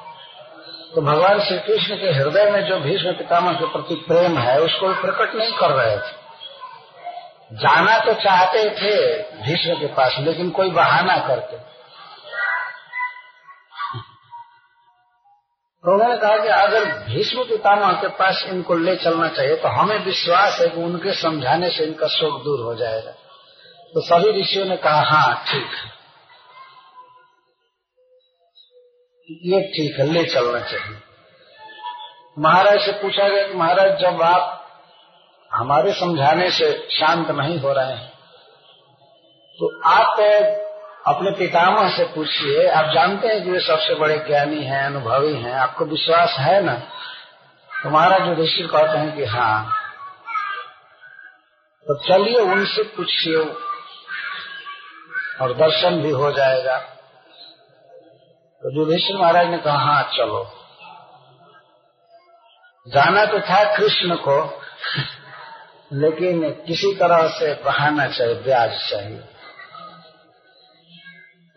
तो 0.96 1.02
भगवान 1.02 1.40
श्री 1.40 1.60
कृष्ण 1.60 1.96
के 1.96 2.12
हृदय 2.12 2.50
में 2.52 2.62
जो 2.62 2.80
भीष्म 2.80 3.12
पितामह 3.14 3.54
के 3.54 3.66
प्रति 3.66 3.96
प्रेम 4.08 4.38
है, 4.38 4.60
उसको 4.60 4.94
प्रकट 5.02 5.36
नहीं 5.36 5.54
कर 5.54 5.72
रहे 5.72 5.98
थे। 5.98 6.29
जाना 7.52 7.98
तो 8.00 8.14
चाहते 8.16 8.64
थे 8.72 8.96
भीष्म 9.44 9.76
के 9.76 9.88
पास, 9.94 10.16
लेकिन 10.20 10.50
कोई 10.52 10.70
बहाना 10.72 11.18
करते। 11.28 11.58
तो 15.84 15.94
उन्होंने 15.94 16.18
कहा 16.18 16.38
कि 16.38 16.48
अगर 16.50 16.86
भीष्म 17.06 17.44
पितामह 17.46 17.92
के 18.02 18.08
पास 18.16 18.44
इनको 18.48 18.76
ले 18.78 18.96
चलना 18.98 19.28
चाहिए 19.30 19.56
तो 19.56 19.68
हमें 19.72 19.98
विश्वास 20.06 20.60
है 20.62 20.68
कि 20.70 20.82
उनके 20.84 21.14
समझाने 21.22 21.70
से 21.70 21.84
इनका 21.84 22.08
शोक 22.10 22.42
दूर 22.44 22.66
हो 22.66 22.76
जाएगा। 22.76 23.12
तो 23.94 24.02
सभी 24.04 24.40
ऋषियों 24.40 24.66
ने 24.66 24.78
कहा 24.78 25.02
हाँ 25.10 25.34
ठीक 25.48 25.72
ये 29.30 29.62
ठीक 29.74 30.00
है, 30.00 30.06
ले 30.06 30.24
चलना 30.26 30.60
चाहिए। 30.62 30.98
महाराज 32.38 32.80
से 32.82 32.92
पूछा 33.02 33.28
गया 33.28 33.48
कि 33.48 33.54
महाराज, 33.56 34.00
जब 34.02 34.22
आप 34.24 34.56
हमारे 35.54 35.94
समझाने 35.94 36.52
से 36.52 36.88
शांत 36.92 37.32
नहीं 37.32 37.60
हो 37.60 37.74
रहे 37.74 37.94
हैं। 37.94 38.10
तो 39.60 39.82
आप 39.90 40.20
अपने 41.08 41.32
पितामह 41.32 41.98
से 41.98 42.04
पूछिए, 42.04 42.68
आप 42.68 42.86
जानते 42.86 43.28
हैं 43.28 43.44
कि 43.44 43.52
वे 43.52 43.60
सबसे 43.60 43.96
बड़े 43.96 44.18
ज्ञानी 44.18 44.64
हैं, 44.64 44.86
अनुभवी 44.86 45.34
हैं, 45.34 45.54
आपको 45.54 45.86
विश्वास 45.86 46.36
है 46.40 46.62
ना? 46.64 46.74
तो 47.72 48.36
जो 48.36 48.44
ऋषि 48.44 48.70
कहते 48.72 48.98
हैं 48.98 49.16
कि 49.16 49.26
हाँ। 49.26 49.76
तो 51.88 51.96
चलिए 51.96 52.40
उनसे 52.40 52.84
पूछिए 52.84 53.38
और 55.42 55.54
दर्शन 55.54 56.02
भी 56.02 56.10
हो 56.10 56.32
जाएगा। 56.32 56.78
तो 58.62 58.80
युधिष्ठिर 58.80 59.18
महाराज 59.18 59.48
ने 59.48 59.58
कहा 59.58 59.78
हाँ 59.78 60.04
चलो। 60.04 60.52
जाना 62.88 63.26
तो 63.26 63.40
था 63.40 63.78
कृष्ण 63.78 64.16
को। 64.16 64.62
लेकिन 65.92 66.50
किसी 66.68 66.94
तरह 66.96 67.28
से 67.30 67.54
बहाना 67.64 68.06
चाहिए, 68.08 68.34
ब्याज 68.36 68.72
चाहिए। 68.90 69.20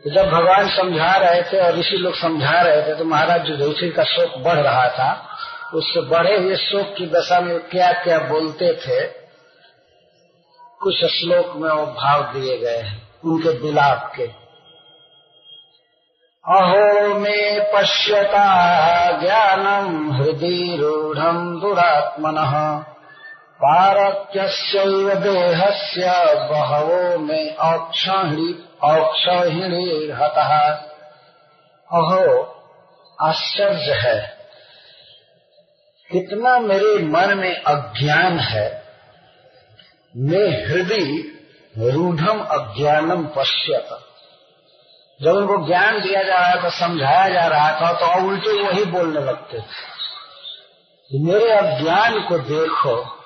तो 0.05 0.11
जब 0.11 0.31
भगवान 0.31 0.69
समझा 0.69 1.17
रहे 1.17 1.43
थे 1.43 1.61
और 1.61 1.75
ऋषि 1.79 1.97
लोग 1.97 2.15
समझा 2.17 2.61
रहे 2.61 2.83
थे 2.83 2.95
तो 2.95 3.05
महाराज 3.05 3.49
युधिष्ठिर 3.51 3.93
का 3.93 4.05
शोक 4.05 4.39
बढ़ 4.45 4.59
रहा 4.59 4.89
था। 4.91 5.11
उससे 5.75 6.01
बढ़े 6.09 6.37
हुए 6.37 6.57
शोक 6.59 6.95
की 6.97 7.07
दशा 7.07 7.41
में 7.41 7.59
क्या 7.69 7.93
क्या 8.03 8.19
बोलते 8.29 8.73
थे, 8.77 9.01
कुछ 10.81 11.05
श्लोक 11.13 11.57
में 11.57 11.71
वो 11.71 11.87
भाव 11.95 12.23
दिए 12.33 12.57
गए 12.59 12.79
हैं, 12.79 13.01
उनके 13.25 13.51
विलाप 13.59 14.13
के। 14.17 14.27
अहो 16.45 17.19
मे 17.19 17.39
पश्यता 17.75 18.47
ज्ञानम 19.21 20.13
हृदय 20.13 20.77
रूढम् 20.77 21.61
दुरात्मनः। 21.61 22.55
पारत्यस्यैव 23.65 25.15
देहस्य 25.15 26.13
बहवो 26.51 27.19
मे 27.19 27.51
औक्षहिणी 27.51 28.69
औक्षहिणीर्हतः। 28.83 30.69
अहो, 31.93 32.43
आश्चर्य 33.21 33.93
है। 33.93 34.39
कितना 36.13 36.59
मेरे 36.59 37.07
मन 37.07 37.39
में 37.39 37.63
अज्ञान 37.63 38.39
है। 38.39 38.85
मैं 40.17 40.67
हृदय 40.67 41.23
रूढ़म 41.91 42.41
अज्ञानम 42.41 43.25
पश्यता। 43.25 44.03
जब 45.23 45.33
उनको 45.33 45.67
ज्ञान 45.67 46.01
दिया 46.01 46.23
जा 46.23 46.39
रहा 46.39 46.65
था, 46.65 46.69
समझाया 46.69 47.29
जा 47.29 47.47
रहा 47.47 47.81
था 47.81 47.93
तो 47.93 48.27
उल्टे 48.27 48.63
वही 48.63 48.85
बोलने 48.85 49.21
लगते 49.21 49.59
थे। 49.59 49.93
मेरे 51.25 51.51
अज्ञान 51.51 52.21
को 52.21 52.39
देखो 52.39 53.22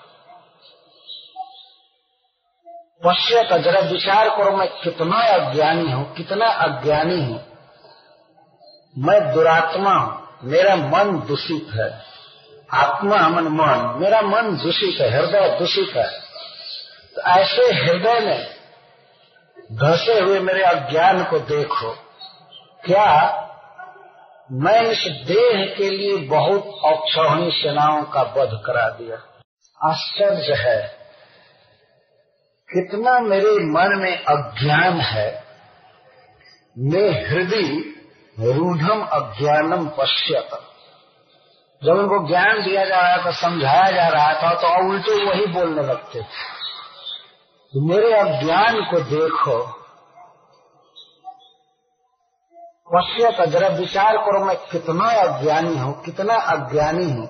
पश्चिम 3.04 3.42
का 3.42 3.58
जरा 3.58 3.80
विचार 3.80 4.28
करो, 4.28 4.56
मैं 4.56 4.68
कितना 4.68 5.16
अज्ञानी 5.16 5.92
हूँ, 5.92 6.14
कितना 6.14 6.46
अज्ञानी 6.46 7.24
हूँ। 7.24 7.46
मैं 8.98 9.32
दुरात्मा 9.32 9.90
हूँ, 9.90 10.28
मेरा 10.42 10.76
मन 10.76 11.20
दूषित 11.28 11.66
है। 11.74 12.02
आत्मा 12.74 13.28
मन 13.28 13.42
मन, 13.42 13.98
मेरा 14.00 14.20
मन 14.20 14.56
दूषित 14.56 15.00
है, 15.00 15.10
हृदय 15.10 15.58
दूषित 15.58 15.96
है। 15.96 16.10
तो 17.16 17.22
ऐसे 17.22 17.62
हृदय 17.62 18.20
में 18.20 18.56
धसे 19.72 20.20
हुए 20.20 20.40
मेरे 20.40 20.62
अज्ञान 20.62 21.24
को 21.24 21.38
देखो। 21.38 21.92
क्या 22.84 23.42
मैं 24.52 24.82
इस 24.82 25.26
देह 25.26 25.74
के 25.78 25.90
लिए 25.90 26.16
बहुत 26.16 26.66
औक्षणी 26.84 27.50
सेनाओं 27.50 28.02
का 28.02 28.22
वध 28.22 28.62
करा 28.66 28.88
दिया? 28.88 29.42
आश्चर्य 29.90 30.54
है। 30.54 31.05
कितना 32.70 33.18
मेरे 33.18 33.50
मन 33.64 33.98
में 33.98 34.24
अज्ञान 34.24 35.00
है, 35.00 35.44
मैं 36.78 37.28
हृदय 37.28 37.68
रूढ़म 38.52 39.02
अज्ञानम 39.02 39.88
पश्यत। 39.88 40.50
जब 41.82 41.92
उनको 41.92 42.28
ज्ञान 42.28 42.62
दिया 42.62 42.84
जा 42.84 43.00
रहा 43.00 43.26
था, 43.26 43.30
समझाया 43.30 43.90
जा 43.90 44.08
रहा 44.08 44.32
था 44.32 44.54
तो 44.54 44.88
उल्टे 44.88 45.24
वही 45.26 45.46
बोलने 45.46 45.82
लगते। 45.82 46.20
थे 46.20 46.24
तो 47.74 47.86
मेरे 47.88 48.12
अज्ञान 48.12 48.84
को 48.84 49.00
देखो। 49.00 49.58
पश्य 52.90 53.32
का 53.38 53.44
जरा 53.44 53.68
विचार 53.68 54.16
करो, 54.16 54.44
मैं 54.44 54.56
कितना 54.56 55.10
अज्ञानी 55.10 55.78
हूँ, 55.78 56.02
कितना 56.02 56.34
अज्ञानी 56.34 57.10
हूँ। 57.10 57.28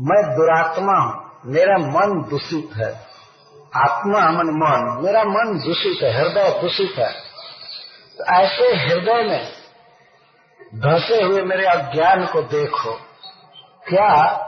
मैं 0.00 0.22
दुरात्मा 0.36 1.00
हूँ, 1.00 1.40
मेरा 1.46 1.76
मन 1.78 2.22
दूषित 2.30 2.70
है। 2.76 3.09
आत्मा 3.76 4.30
मन 4.30 4.46
मन, 4.46 5.02
मेरा 5.04 5.24
मन 5.24 5.58
दूषित 5.66 6.02
है, 6.02 6.12
हृदय 6.12 6.60
दूषित 6.62 6.94
है। 6.98 7.12
तो 8.18 8.24
ऐसे 8.24 8.76
हृदय 8.76 9.22
में 9.22 9.52
धसे 10.74 11.22
हुए 11.22 11.42
मेरे 11.42 11.66
अज्ञान 11.66 12.26
को 12.26 12.42
देखो। 12.42 12.92
क्या 13.88 14.46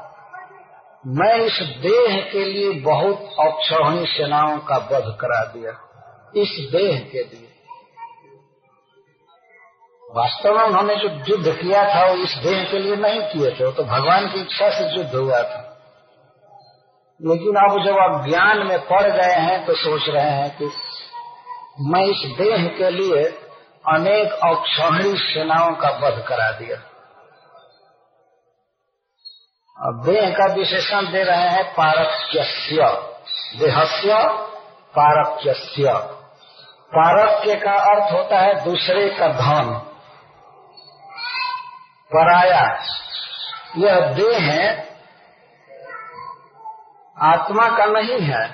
मैं 1.07 1.37
इस 1.37 1.63
देह 1.63 2.31
के 2.33 2.45
लिए 2.45 2.73
बहुत 2.73 3.35
अक्षौणी 3.41 4.07
सेनाओं 4.07 4.59
का 4.59 4.77
वध 4.77 5.19
करा 5.21 5.45
दिया? 5.45 5.71
इस 6.37 6.69
देह 6.73 7.09
के 7.13 7.19
लिए। 7.19 7.49
वास्तव 10.11 10.57
में 10.57 10.65
उन्होंने 10.65 10.97
जो 10.97 11.09
युद्ध 11.09 11.61
किया 11.61 11.95
था, 11.95 12.07
वो 12.07 12.15
इस 12.15 12.35
देह 12.35 12.65
के 12.65 12.79
लिए 12.79 12.97
नहीं 12.97 13.21
किए 13.21 13.51
थे, 13.51 13.65
वो 13.65 13.73
तो 13.73 13.85
भगवान 13.85 14.29
की 14.29 14.41
इच्छा 14.41 14.71
से 14.71 14.99
युद्ध 14.99 15.15
हुआ 15.15 15.43
था। 15.43 15.62
लेकिन 17.25 17.57
अब 17.57 17.85
जब 17.85 17.99
आप 17.99 18.27
ज्ञान 18.29 18.67
में 18.67 18.79
पड़ 18.79 19.11
गए 19.11 19.33
हैं 19.33 19.67
तो 19.67 19.75
सोच 19.75 20.03
रहे 20.09 20.31
हैं 20.31 20.59
कि 20.59 20.65
मैं 21.81 22.03
इस 22.03 22.39
देह 22.39 22.69
के 22.69 22.91
लिए 22.91 23.25
अनेक 23.89 24.33
अक्षौणी 24.33 25.17
सेनाओं 25.17 25.73
का 25.73 25.89
वध 25.89 26.25
करा 26.29 26.51
दिया। 26.51 26.77
अब 29.89 30.03
देह 30.07 30.31
का 30.31 30.55
विशेषण 30.55 31.13
दे 31.13 31.23
रहे 31.23 31.49
हैं 31.49 31.73
पारक्य 31.73 32.43
देहस्य 33.59 34.15
पारक्य 34.97 35.55
पारक्य 36.95 37.55
का 37.55 37.73
अर्थ 37.73 38.13
होता 38.13 38.39
है 38.39 38.65
दूसरे 38.65 39.09
का 39.09 39.29
धन। 39.29 39.79
पराया। 42.13 42.85
यह 43.77 44.01
देह 44.01 44.53
है 44.53 44.92
आत्मा 47.17 47.69
का 47.69 47.85
नहीं 47.87 48.21
है 48.21 48.47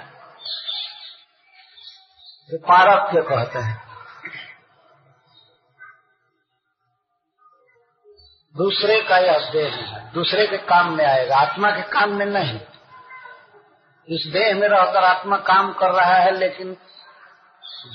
तो 2.50 2.58
पारक्य 2.58 3.20
कहते 3.20 3.58
हैं। 3.58 3.76
दूसरे 8.54 9.00
का 9.02 9.16
यह 9.18 9.50
देह 9.52 9.74
है, 9.74 10.00
दूसरे 10.12 10.46
के 10.46 10.56
काम 10.58 10.92
में 10.96 11.04
आएगा, 11.06 11.36
आत्मा 11.36 11.70
के 11.70 11.82
काम 11.82 12.14
में 12.14 12.26
नहीं। 12.26 12.58
इस 14.08 14.26
देह 14.26 14.54
में 14.54 14.68
रहकर 14.68 15.04
आत्मा 15.04 15.36
काम 15.36 15.72
कर 15.72 15.90
रहा 15.90 16.14
है, 16.14 16.30
लेकिन 16.30 16.76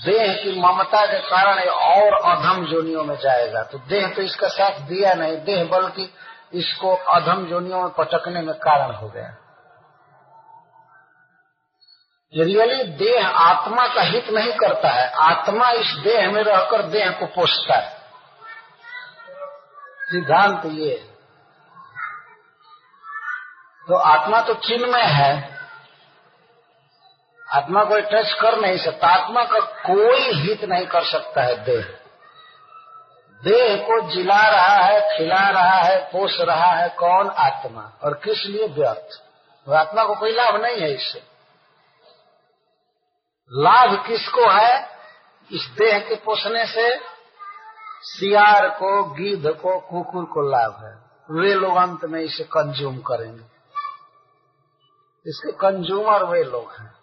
देह 0.06 0.34
की 0.34 0.60
ममता 0.62 1.06
के 1.06 1.20
कारण 1.20 1.60
और 1.70 2.14
अधम 2.32 2.66
जोनियों 2.66 3.04
में 3.04 3.16
जाएगा। 3.16 3.64
तो 3.64 3.78
देह 3.88 4.08
तो 4.08 4.22
इसका 4.22 4.48
साथ 4.48 4.80
दिया 4.82 5.14
नहीं, 5.14 5.38
देह 5.38 5.64
बल्कि 5.68 6.10
इसको 6.54 6.96
अधम 6.96 7.46
जोनियों 7.46 7.82
में 7.82 7.92
पटकने 7.92 8.42
में 8.42 8.56
कारण 8.60 8.96
हो 8.96 9.10
गया। 9.10 9.36
रियली 12.38 12.84
देह 12.84 13.28
आत्मा 13.28 13.88
का 13.88 14.02
हित 14.02 14.30
नहीं 14.30 14.54
करता 14.54 14.90
है, 14.90 15.12
आत्मा 15.12 15.72
इस 15.72 15.88
देह 15.88 16.32
में 16.32 16.44
रहकर 16.44 16.82
देह 16.82 17.10
को 17.10 17.26
पोषता 17.26 17.76
है। 17.76 17.98
सिद्धांत 20.02 20.62
ये 20.66 21.10
तो 23.88 23.96
आत्मा 23.96 24.42
तो 24.42 24.54
चिन्मय 24.54 25.04
है। 25.04 25.60
आत्मा 27.52 27.84
को 27.84 28.00
टच 28.00 28.34
कर 28.34 28.58
नहीं 28.62 28.78
सकता, 28.78 29.08
आत्मा 29.08 29.44
का 29.44 29.60
कोई 29.60 30.22
हित 30.22 30.64
नहीं 30.64 30.86
कर 30.86 31.04
सकता 31.04 31.42
है 31.42 31.64
देह। 31.64 31.84
देह 33.44 33.78
को 33.78 34.10
जिला 34.10 34.48
रहा 34.48 34.78
है, 34.78 35.18
खिला 35.18 35.50
रहा 35.50 35.82
है, 35.82 36.00
पोष 36.00 36.40
रहा 36.40 36.72
है, 36.72 36.90
कौन? 36.90 37.30
आत्मा। 37.30 37.92
और 38.04 38.14
किस 38.14 38.46
लिए 38.46 38.68
व्यर्थ? 38.68 39.22
आत्मा 39.70 40.04
को 40.04 40.16
कोई 40.16 40.32
लाभ 40.32 40.56
नहीं 40.56 40.82
है 40.82 40.94
इससे। 40.94 41.33
लाभ 43.56 44.08
किसको 44.08 44.50
है? 44.52 44.88
इस 45.52 45.76
देह 45.80 46.00
के 46.00 46.16
पोषणे 46.16 46.66
से 46.66 47.00
सियार 48.02 48.70
को 48.70 49.04
गिद्ध 49.04 49.50
को, 49.50 49.80
कुकुर 49.80 50.26
को 50.26 50.42
लाभ 50.42 50.86
है। 50.86 51.04
वे 51.32 51.54
लोग 51.54 51.76
अंत 51.76 52.06
में 52.06 52.22
इसे 52.22 52.44
कंज्यूम 52.44 52.98
करेंगे। 52.98 53.44
इसके 55.28 55.52
कंज्यूमर 55.52 56.24
वे 56.24 56.44
लोग 56.44 56.72
हैं। 56.72 56.94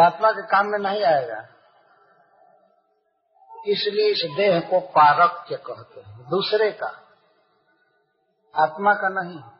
आत्मा 0.00 0.30
के 0.30 0.42
काम 0.42 0.66
में 0.66 0.78
नहीं 0.78 1.02
आएगा। 1.02 1.48
इसलिए 3.66 4.10
इस 4.10 4.36
देह 4.36 4.60
को 4.60 4.80
पारक्य 4.80 5.56
कहते 5.56 6.00
हैं। 6.00 6.28
दूसरे 6.30 6.72
का 6.72 6.86
आत्मा 8.54 8.94
का 8.94 9.08
नहीं। 9.08 9.55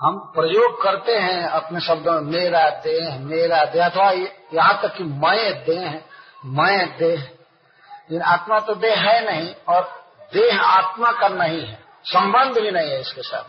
हम 0.00 0.18
प्रयोग 0.18 0.82
करते 0.82 1.12
हैं 1.12 1.48
अपने 1.48 1.80
शब्दों 1.80 2.12
में, 2.12 2.20
मेरा 2.20 2.70
देह 2.70 3.18
मेरा 3.18 3.64
देह, 3.64 3.88
अथवा 3.88 4.10
यहाँ 4.54 4.82
तक 4.82 4.96
कि 4.96 5.04
मैं 5.04 5.64
देह 5.64 6.02
मैं 6.44 6.98
देह। 6.98 7.20
लेकिन 7.20 8.22
आत्मा 8.22 8.60
तो 8.60 8.74
देह 8.74 9.00
है 9.00 9.24
नहीं, 9.24 9.54
और 9.68 10.04
देह 10.32 10.60
आत्मा 10.60 11.12
का 11.12 11.28
नहीं 11.28 11.66
है। 11.66 11.84
संबंध 12.04 12.58
भी 12.58 12.70
नहीं 12.70 12.90
है 12.90 13.00
इसके 13.00 13.22
साथ। 13.22 13.44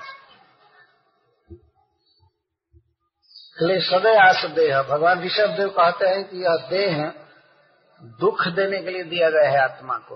सदैव 3.61 4.19
आस 4.19 4.45
देह। 4.45 4.81
भगवान 4.81 5.23
ऋषभ 5.23 5.49
देव 5.57 5.69
कहते 5.69 6.07
हैं 6.07 6.23
कि 6.23 6.37
यह 6.37 6.67
देह 6.69 7.13
दुख 8.03 8.47
देने 8.47 8.81
के 8.81 8.89
लिए 8.89 9.03
दिया 9.03 9.29
गया 9.29 9.49
है 9.49 9.57
आत्मा 9.57 9.97
को। 9.97 10.15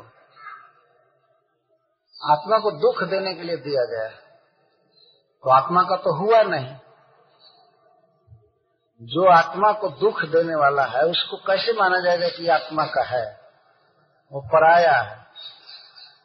आत्मा 2.31 2.57
को 2.57 2.71
दुख 2.71 3.03
देने 3.03 3.33
के 3.33 3.43
लिए 3.43 3.57
दिया 3.57 3.85
गया 3.85 4.09
है। 4.09 4.28
तो 5.43 5.49
आत्मा 5.49 5.81
का 5.81 5.95
तो 5.95 6.15
हुआ 6.17 6.41
नहीं। 6.41 6.75
जो 9.01 9.31
आत्मा 9.31 9.71
को 9.71 9.89
दुख 9.89 10.23
देने 10.23 10.55
वाला 10.55 10.83
है, 10.83 11.01
उसको 11.01 11.37
कैसे 11.37 11.73
माना 11.73 11.99
जाएगा 11.99 12.27
कि 12.27 12.47
आत्मा 12.47 12.85
का 12.85 13.03
है? 13.03 13.39
वो 14.31 14.41
पराया 14.41 15.01
है। 15.01 15.27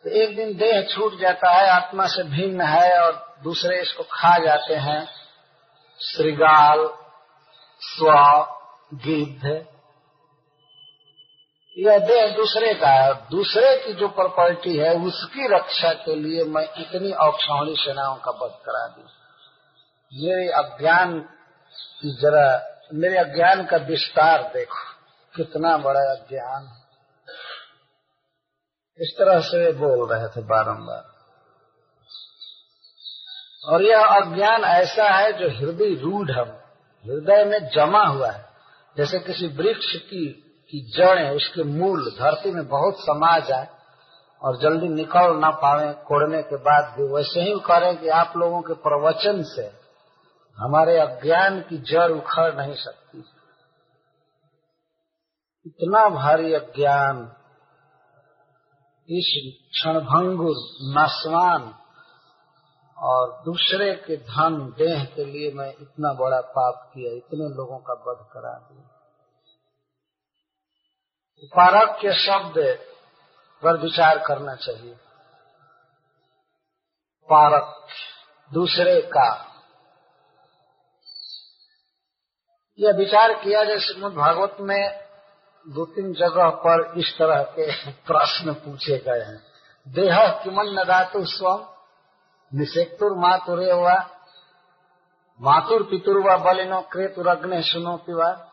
तो 0.04 0.10
एक 0.10 0.36
दिन 0.36 0.56
देह 0.56 0.88
छूट 0.94 1.18
जाता 1.18 1.50
है, 1.50 1.68
आत्मा 1.68 2.06
से 2.06 2.22
भिन्न 2.22 2.60
है 2.60 3.00
और 3.00 3.36
दूसरे 3.42 3.82
इसको 3.82 4.02
खा 4.02 4.38
जाते 4.38 4.74
हैं। 4.74 5.08
श्रीगाल, 6.00 6.90
स्व, 7.80 8.12
गिद्ध 8.94 9.73
यह 11.78 11.98
देह 11.98 12.36
दूसरे 12.36 12.74
का 12.74 12.88
है। 12.88 13.14
दूसरे 13.14 13.84
की 13.86 13.92
जो 13.92 14.08
प्रॉपर्टी 14.08 14.76
है, 14.76 14.94
उसकी 14.94 15.56
रक्षा 15.56 15.92
के 15.92 16.14
लिए 16.14 16.44
मैं 16.44 16.62
इतनी 16.62 17.12
औक्षौणी 17.12 17.74
सेनाओं 17.78 18.16
का 18.16 18.30
वध 18.30 18.52
करा 18.66 18.86
दी। 18.86 19.04
मेरे 20.26 20.48
अज्ञान 20.52 21.20
की 22.02 22.16
जरा, 22.20 22.78
मेरे 22.94 23.18
अज्ञान 23.18 23.64
का 23.64 23.76
विस्तार 23.76 24.42
देखो, 24.42 24.94
कितना 25.36 25.76
बड़ा 25.76 26.00
अज्ञान 26.00 26.80
इस 29.00 29.14
तरह 29.18 29.40
से 29.40 29.58
वे 29.58 29.72
बोल 29.72 30.12
रहे 30.12 30.28
थे 30.28 30.40
बारंबार। 30.40 31.14
और 33.64 33.82
यह 33.82 34.06
अज्ञान 34.06 34.64
ऐसा 34.64 35.04
है 35.04 35.32
जो 35.32 35.48
हृदय 35.48 35.94
रूढ़ 35.94 36.30
हृदय 36.30 37.44
में 37.44 37.68
जमा 37.68 38.04
हुआ 38.04 38.30
है। 38.30 38.48
जैसे 38.96 39.18
किसी 39.18 39.46
वृक्ष 39.46 39.96
की 39.96 40.43
की 40.70 40.92
जड़ें 40.96 41.30
उसके 41.30 41.62
मूल, 41.62 42.10
धरती 42.10 42.50
में 42.50 42.68
बहुत 42.68 42.94
समा 42.98 43.38
जाए 43.38 43.68
और 44.42 44.56
जल्दी 44.56 44.88
निकल 44.88 45.36
ना 45.36 45.50
पावे, 45.50 45.92
कोड़ने 45.92 46.42
के 46.42 46.56
बाद 46.56 46.94
भी 46.98 47.12
वैसे 47.12 47.40
ही 47.40 47.60
करें 47.60 47.96
कि 47.96 48.08
आप 48.08 48.32
लोगों 48.36 48.62
के 48.62 48.74
प्रवचन 48.74 49.42
से 49.42 49.84
हमारे 50.58 50.98
अज्ञान 50.98 51.60
की 51.60 51.78
जड़ 51.78 52.10
उखड़ 52.12 52.54
नहीं 52.54 52.74
सकती। 52.74 53.24
इतना 55.66 56.08
भारी 56.08 56.54
अज्ञान, 56.54 57.32
इस 59.08 59.54
क्षणभंगुर 59.72 60.56
नस्वान 60.98 61.74
और 62.98 63.42
दूसरे 63.44 63.94
के 63.94 64.16
धन, 64.16 64.74
देह 64.78 65.04
के 65.04 65.24
लिए 65.24 65.52
मैं 65.52 65.72
इतना 65.80 66.12
बड़ा 66.12 66.40
पाप 66.40 66.90
किया, 66.94 67.12
इतने 67.12 67.48
लोगों 67.54 67.78
का 67.78 67.92
वध 67.92 68.26
करा 68.32 68.58
दिया। 68.58 68.93
पारक 71.44 71.98
के 72.00 72.26
शब्द 72.26 72.78
पर 73.62 73.76
विचार 73.76 74.18
करना 74.18 74.54
चाहिए। 74.54 74.94
पारक 77.24 77.86
दूसरे 78.52 79.00
का। 79.02 79.50
यह 82.78 82.92
विचार 82.92 83.32
किया 83.32 83.64
जाए 83.64 83.78
श्रीमद 83.78 84.12
भागवत 84.12 84.56
में 84.60 85.08
दो 85.68 85.84
तीन 85.84 86.12
जगह 86.12 86.48
पर 86.48 86.94
इस 86.98 87.18
तरह 87.18 87.42
के 87.42 87.90
प्रश्न 88.06 88.54
पूछे 88.54 88.98
गए 88.98 89.20
हैं। 89.20 89.42
देह 89.88 90.40
किमन 90.44 90.66
न 90.66 90.84
दातु 90.84 91.24
स्वम 91.24 91.68
निषेक्तुर 92.54 93.12
मातुरे 93.12 93.70
हुआ 93.70 94.10
मातुर 95.40 95.82
पितुर 95.82 96.18
व 96.18 96.38
बलिनो 96.38 96.80
क्रेतुरग्ने 96.80 97.62
सुनो 97.62 97.96
पिवा 97.96 98.50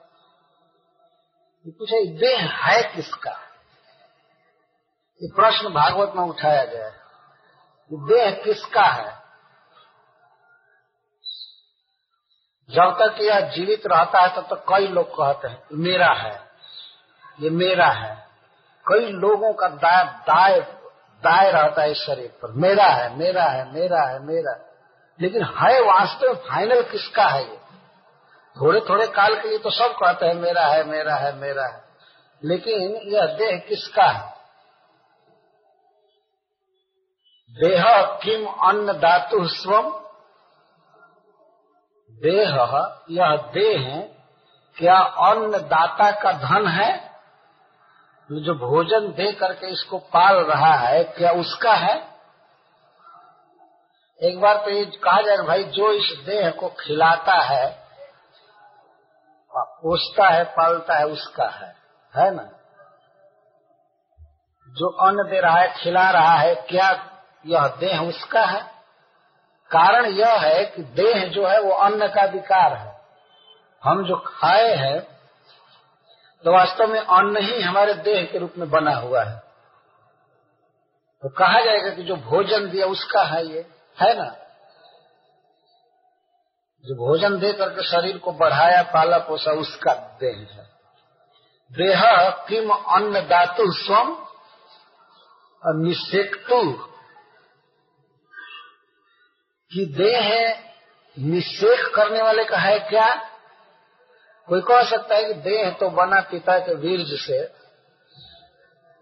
ये 1.66 1.72
पूछे 1.72 2.06
देह 2.20 2.52
है 2.58 2.82
किसका? 2.96 3.32
ये 5.22 5.30
प्रश्न 5.36 5.70
भागवत 5.70 6.14
में 6.16 6.24
उठाया 6.24 6.64
गया 6.66 6.86
है। 6.86 7.00
देह 7.92 8.32
किसका 8.44 8.86
है? 8.86 9.22
जब 12.70 12.98
तक 13.00 13.22
यह 13.22 13.40
जीवित 13.40 13.88
रहता 13.88 14.22
है, 14.22 14.30
तब 14.30 14.36
तो 14.36 14.56
तक 14.56 14.62
तो 14.62 14.76
कई 14.76 14.88
लोग 14.88 15.10
कहते 15.12 15.48
हैं 15.48 15.64
मेरा 15.74 16.12
है, 16.14 16.34
ये 17.40 17.50
मेरा 17.50 17.88
है। 17.88 18.16
कई 18.86 19.12
लोगों 19.12 19.54
का 19.54 19.68
दाय 19.68 20.04
दाय 20.28 20.60
दाय 21.24 21.52
रहता 21.52 21.82
है 21.82 21.92
इस 21.92 21.98
शरीर 21.98 22.28
पर। 22.42 22.52
मेरा 22.52 22.86
है 22.86 23.18
मेरा 23.18 23.44
है 23.44 23.74
मेरा 23.74 24.04
है, 24.04 24.20
मेरा 24.20 24.60
लेकिन 25.20 25.44
है 25.44 25.82
वास्तव 25.82 26.36
फाइनल 26.50 26.82
किसका 26.84 27.28
है 27.28 27.44
ये? 27.44 27.61
थोड़े 28.58 28.80
थोड़े 28.80 29.08
काल 29.08 29.36
के 29.42 29.50
लिए 29.50 29.58
तो 29.58 29.70
सब 29.70 29.92
कहते 29.92 30.26
हैं, 30.26 30.34
मेरा 30.34 30.66
है 30.66 30.84
मेरा 30.84 31.16
है 31.16 31.36
मेरा 31.36 31.68
है। 31.68 31.84
लेकिन 32.44 32.96
यह 33.14 33.26
देह 33.26 33.58
किसका 33.58 34.06
है? 34.06 34.32
देह 37.52 37.84
किम 38.24 38.46
अन्न 38.48 38.94
धातु 38.94 39.48
स्वम? 39.48 39.90
देह, 42.12 42.56
यह 43.12 43.36
देह 43.36 44.10
क्या 44.78 44.98
अन्न 45.00 45.58
दाता 45.58 46.12
का 46.12 46.32
धन 46.32 46.68
है? 46.68 47.12
जो 48.32 48.54
भोजन 48.54 49.08
दे 49.08 49.32
करके 49.32 49.68
इसको 49.68 49.98
पाल 49.98 50.36
रहा 50.36 50.74
है, 50.74 51.04
क्या 51.04 51.32
उसका 51.32 51.74
है? 51.74 52.12
एक 54.22 54.40
बार 54.42 54.58
तो 54.58 54.70
ये 54.70 54.86
कहा 54.86 55.22
जाए, 55.22 55.38
भाई, 55.38 55.64
जो 55.64 55.92
इस 55.92 56.18
देह 56.26 56.50
को 56.52 56.70
खिलाता 56.70 57.34
है 57.34 57.81
पोसता 59.58 60.28
है, 60.28 60.44
पालता 60.44 60.96
है, 60.96 61.06
उसका 61.06 61.50
है। 61.50 61.76
है 62.18 62.36
ना? 62.36 62.44
जो 64.70 64.90
अन्न 64.90 65.30
दे 65.30 65.40
रहा 65.40 65.58
है, 65.58 65.74
खिला 65.74 66.10
रहा 66.10 66.36
है, 66.36 66.56
क्या 66.56 67.10
यह 67.46 67.68
देह 67.68 68.02
उसका 68.02 68.46
है? 68.46 68.62
कारण 69.72 70.06
यह 70.06 70.40
है 70.40 70.66
कि 70.66 70.84
देह 70.84 71.28
जो 71.28 71.48
है, 71.48 71.62
वो 71.62 71.72
अन्न 71.72 72.08
का 72.08 72.26
विकार 72.26 72.74
है। 72.74 73.02
हम 73.84 74.06
जो 74.06 74.16
खाए 74.16 74.76
हैं 74.76 75.12
तो 76.46 76.54
वास्तव 76.54 76.88
में 76.88 77.00
अन्न 77.00 77.38
ही 77.38 77.62
हमारे 77.62 77.94
देह 77.94 78.26
के 78.26 78.38
रूप 78.38 78.54
में 78.58 78.70
बना 78.70 78.96
हुआ 78.96 79.24
है। 79.24 79.40
तो 81.22 81.30
कहा 81.30 81.62
जाएगा 81.62 81.90
कि 81.90 82.04
जो 82.04 82.16
भोजन 82.16 82.70
दिया, 82.70 82.88
उसका 82.88 83.24
है 83.24 83.46
ये। 83.46 83.66
है 84.02 84.18
ना? 84.18 84.36
जो 86.86 86.96
भोजन 86.98 87.38
दे 87.40 87.52
करके 87.54 87.84
शरीर 87.84 88.18
को 88.18 88.32
बढ़ाया, 88.32 88.82
पाला 88.84 89.18
पोसा, 89.18 89.52
उसका 89.52 89.94
देह 90.22 90.38
है। 90.52 90.70
देह 91.72 92.02
किम 92.50 92.70
अन्न 92.70 93.22
दातु 93.28 93.64
स्वम 93.74 94.16
निषेक्तु 95.64 96.62
कि 99.72 99.86
देह 99.98 100.30
निषेक 101.18 101.86
करने 101.96 102.22
वाले 102.22 102.44
का 102.44 102.58
है 102.58 102.80
क्या? 102.80 103.08
कोई 104.50 104.62
कह 104.62 104.84
सकता 104.84 105.16
है 105.16 105.24
कि 105.24 105.34
देह 105.42 105.70
तो 105.72 105.90
बना 105.92 106.22
पिता 106.22 106.58
के 106.60 106.76
वीर्ज 106.78 107.14
से 107.20 107.42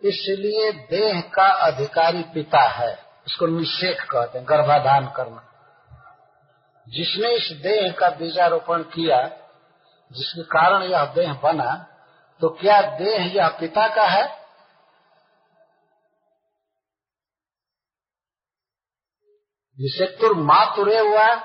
इसलिए 0.01 0.71
देह 0.89 1.21
का 1.33 1.47
अधिकारी 1.67 2.23
पिता 2.33 2.61
है, 2.69 2.93
उसको 3.27 3.47
निषेक 3.49 4.01
कहते 4.01 4.37
हैं, 4.37 4.45
गर्भाधान 4.49 5.07
करना। 5.07 5.45
जिसने 6.89 7.31
इस 7.31 7.51
देह 7.61 7.91
का 7.91 8.09
बीजारोपण 8.09 8.83
किया, 8.83 9.27
जिसके 10.11 10.43
कारण 10.43 10.83
यह 10.83 11.05
देह 11.05 11.33
बना 11.33 11.85
तो 12.41 12.49
क्या 12.49 12.81
देह 12.81 13.35
यह 13.35 13.47
पिता 13.47 13.87
का 13.95 14.03
है? 14.03 14.39
जिसे 19.79 20.05
तुर 20.05 20.33
माँ 20.33 20.75
तुरे 20.75 20.99
हुआ 20.99 21.35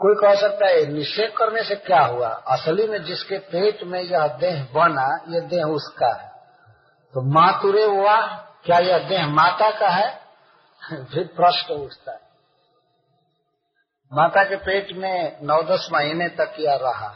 कोई 0.00 0.14
कह 0.14 0.40
सकता 0.40 0.66
है, 0.66 0.86
निषेध 0.86 1.32
करने 1.36 1.64
से 1.64 1.76
क्या 1.76 2.00
हुआ? 2.00 2.28
असली 2.28 2.86
में 2.86 3.02
जिसके 3.02 3.38
पेट 3.38 3.82
में 3.82 4.02
यह 4.02 4.26
देह 4.26 4.64
बना, 4.64 5.24
यह 5.28 5.40
देह 5.40 5.64
उसका 5.64 6.22
है। 6.22 6.28
तो 7.14 7.22
मातुरे 7.32 7.84
हुआ, 7.84 8.26
क्या 8.64 8.78
यह 8.78 9.08
देह 9.08 9.26
माता 9.26 9.70
का 9.70 9.88
है? 9.88 10.19
फिर 10.88 11.26
प्रश्न 11.26 11.74
उठता 11.74 12.12
है। 12.12 12.30
माता 14.12 14.44
के 14.44 14.56
पेट 14.56 14.92
में 14.92 15.38
नौ 15.42 15.62
दस 15.62 15.88
महीने 15.92 16.28
तक 16.28 16.54
यह 16.60 16.74
रहा। 16.74 17.08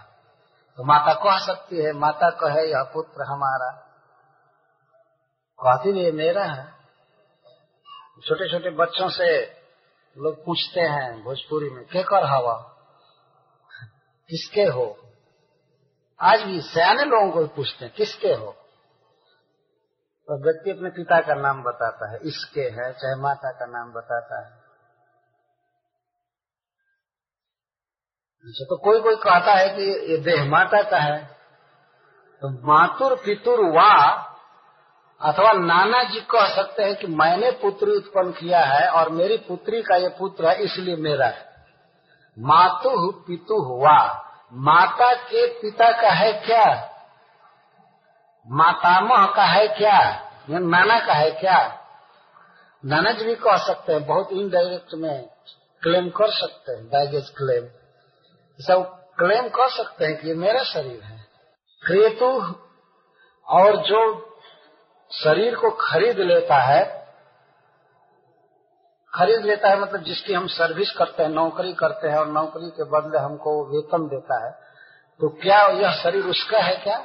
तो 0.76 0.84
माता 0.84 1.14
कह 1.14 1.46
सकती 1.46 1.84
है, 1.84 1.92
माता 1.92 2.30
कहे, 2.30 2.70
यह 2.70 2.90
पुत्र 2.94 3.22
हमारा। 3.22 3.80
कहती 5.60 5.92
भी 5.92 6.12
मेरा 6.12 6.44
है। 6.44 6.66
छोटे 8.26 8.50
छोटे 8.50 8.70
बच्चों 8.70 9.08
से 9.08 9.44
लोग 10.18 10.44
पूछते 10.44 10.80
हैं 10.80 11.22
भोजपुरी 11.22 11.70
में, 11.70 11.84
के 11.84 12.02
कर 12.02 12.24
हवा? 12.24 12.70
किसके 14.28 14.62
हो? 14.62 14.98
आज 16.20 16.42
भी 16.42 16.60
सयाने 16.60 17.04
लोगों 17.04 17.32
को 17.32 17.46
पूछते 17.46 17.84
हैं, 17.84 17.94
किसके 17.94 18.28
हो? 18.28 18.63
तो 20.28 20.36
व्यक्ति 20.44 20.70
अपने 20.70 20.90
पिता 20.90 21.20
का 21.20 21.34
नाम 21.36 21.62
बताता 21.62 22.10
है, 22.10 22.18
इसके 22.24 22.60
है, 22.60 22.92
चाहे 22.92 23.16
माता 23.22 23.50
का 23.52 23.66
नाम 23.68 23.90
बताता 23.92 24.38
है। 24.40 24.52
अच्छा 28.46 28.64
तो 28.64 28.76
कोई 28.76 29.00
कोई 29.00 29.16
कहता 29.16 29.52
है 29.54 29.68
कि 29.68 29.82
ये 30.10 30.16
देह 30.22 30.44
माता 30.50 30.82
का 30.82 30.98
है 30.98 31.18
तो 32.42 32.48
मातुर 32.68 33.14
पितुर 33.16 33.60
वा 33.70 33.92
अथवा 35.20 35.52
नाना 35.54 36.02
जी 36.04 36.20
कह 36.30 36.48
सकते 36.54 36.82
हैं 36.82 36.96
कि 36.96 37.06
मैंने 37.12 37.50
पुत्री 37.60 37.96
उत्पन्न 37.96 38.32
किया 38.32 38.60
है 38.64 38.88
और 38.90 39.10
मेरी 39.12 39.36
पुत्री 39.46 39.82
का 39.82 39.96
ये 39.96 40.08
पुत्र 40.18 40.48
है, 40.48 40.54
इसलिए 40.56 40.96
मेरा 40.98 41.26
है। 41.26 41.52
मातु 42.36 43.10
पितु 43.26 43.62
हुआ 43.64 43.96
माता 44.64 45.12
के 45.22 45.46
पिता 45.60 45.90
का 46.00 46.10
है 46.14 46.32
क्या? 46.46 46.64
मातामह 48.46 49.26
का 49.26 49.44
है 49.44 49.66
क्या? 49.68 49.98
नाना 50.50 50.98
का 51.06 51.12
है 51.12 51.30
क्या? 51.30 51.58
नाना 52.84 53.12
जी 53.12 53.24
भी 53.24 53.34
कह 53.34 53.56
सकते 53.66 53.92
हैं, 53.92 54.04
बहुत 54.06 54.32
इनडायरेक्ट 54.32 54.94
में 54.94 55.28
क्लेम 55.82 56.08
कर 56.10 56.32
सकते 56.32 56.72
हैं 56.72 56.84
बैगेज 56.86 57.30
क्लेम 57.30 57.68
सब 58.58 58.82
क्लेम 59.18 59.48
कर 59.48 59.70
सकते 59.70 60.04
हैं 60.04 60.16
कि 60.16 60.28
ये 60.28 60.34
मेरा 60.34 60.62
शरीर 60.64 61.02
है। 61.02 61.16
क्रेतु 61.82 62.28
और 63.46 63.76
जो 63.82 64.02
शरीर 65.10 65.54
को 65.54 65.70
खरीद 65.80 66.18
लेता 66.18 66.58
है, 66.58 66.82
खरीद 69.12 69.44
लेता 69.44 69.68
है 69.68 69.80
मतलब 69.80 70.02
जिसकी 70.02 70.34
हम 70.34 70.46
सर्विस 70.46 70.92
करते 70.92 71.22
हैं, 71.22 71.30
नौकरी 71.30 71.72
करते 71.72 72.08
हैं 72.08 72.18
और 72.18 72.28
नौकरी 72.28 72.70
के 72.70 72.84
बदले 72.90 73.18
हमको 73.18 73.52
वेतन 73.64 74.06
देता 74.08 74.44
है 74.46 74.52
तो 75.20 75.28
क्या 75.42 75.66
यह 75.80 76.02
शरीर 76.02 76.24
उसका 76.26 76.58
है 76.58 76.76
क्या? 76.76 77.02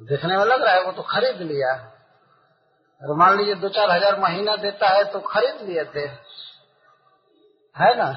देखने 0.00 0.36
में 0.36 0.44
लग 0.44 0.62
रहा 0.62 0.74
है 0.74 0.82
वो 0.84 0.92
तो 0.92 1.02
खरीद 1.04 1.40
लिया 1.42 1.72
और 3.02 3.16
मान 3.16 3.36
लीजिए 3.38 3.54
दो 3.54 3.68
चार 3.68 3.90
हज़ार 3.90 4.18
महीना 4.20 4.54
देता 4.56 4.88
है 4.88 5.04
तो 5.12 5.20
खरीद 5.22 5.60
लिए 5.68 5.84
थे। 5.86 6.06
है 7.76 7.94
ना? 7.96 8.10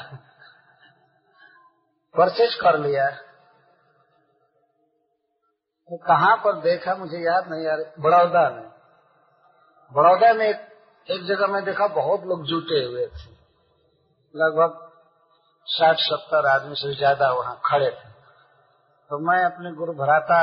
परचेज 2.16 2.56
कर 2.56 2.78
लिया 2.80 3.10
तो 5.90 5.98
कहाँ 5.98 6.36
पर 6.38 6.60
देखा 6.62 6.96
मुझे 6.96 7.18
याद 7.18 7.48
नहीं 7.50 7.66
यार 7.66 7.84
बड़ौदा 8.00 8.50
में। 8.50 8.68
बड़ौदा 9.92 10.34
में 10.34 10.48
एक, 10.48 10.60
एक 11.08 11.26
जगह 11.26 11.48
में 11.48 11.64
देखा 11.66 11.88
बहुत 11.96 12.26
लोग 12.26 12.46
जुटे 12.46 12.84
हुए 12.86 13.06
थे। 13.08 13.30
लगभग 14.36 14.78
साठ 15.68 15.98
सत्तर 16.00 16.48
आदमी 16.48 16.76
से 16.76 16.94
ज़्यादा 16.96 17.32
वहाँ 17.32 17.60
खड़े 17.66 17.90
थे। 17.90 18.10
तो 19.10 19.20
मैं 19.28 19.44
अपने 19.46 19.72
गुरु 19.72 19.94
भराता 19.94 20.38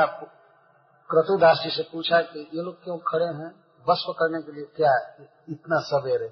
क्रतुदास 1.11 1.59
जी 1.63 1.69
से 1.69 1.83
पूछा 1.83 2.21
कि 2.21 2.39
ये 2.53 2.63
लोग 2.63 2.83
क्यों 2.83 2.97
खड़े 2.97 3.25
हैं? 3.25 3.65
बस 3.87 4.05
करने 4.09 4.41
के 4.41 4.51
लिए 4.51 4.65
क्या 4.65 5.25
इतना 5.49 5.79
सवेरे। 5.79 6.27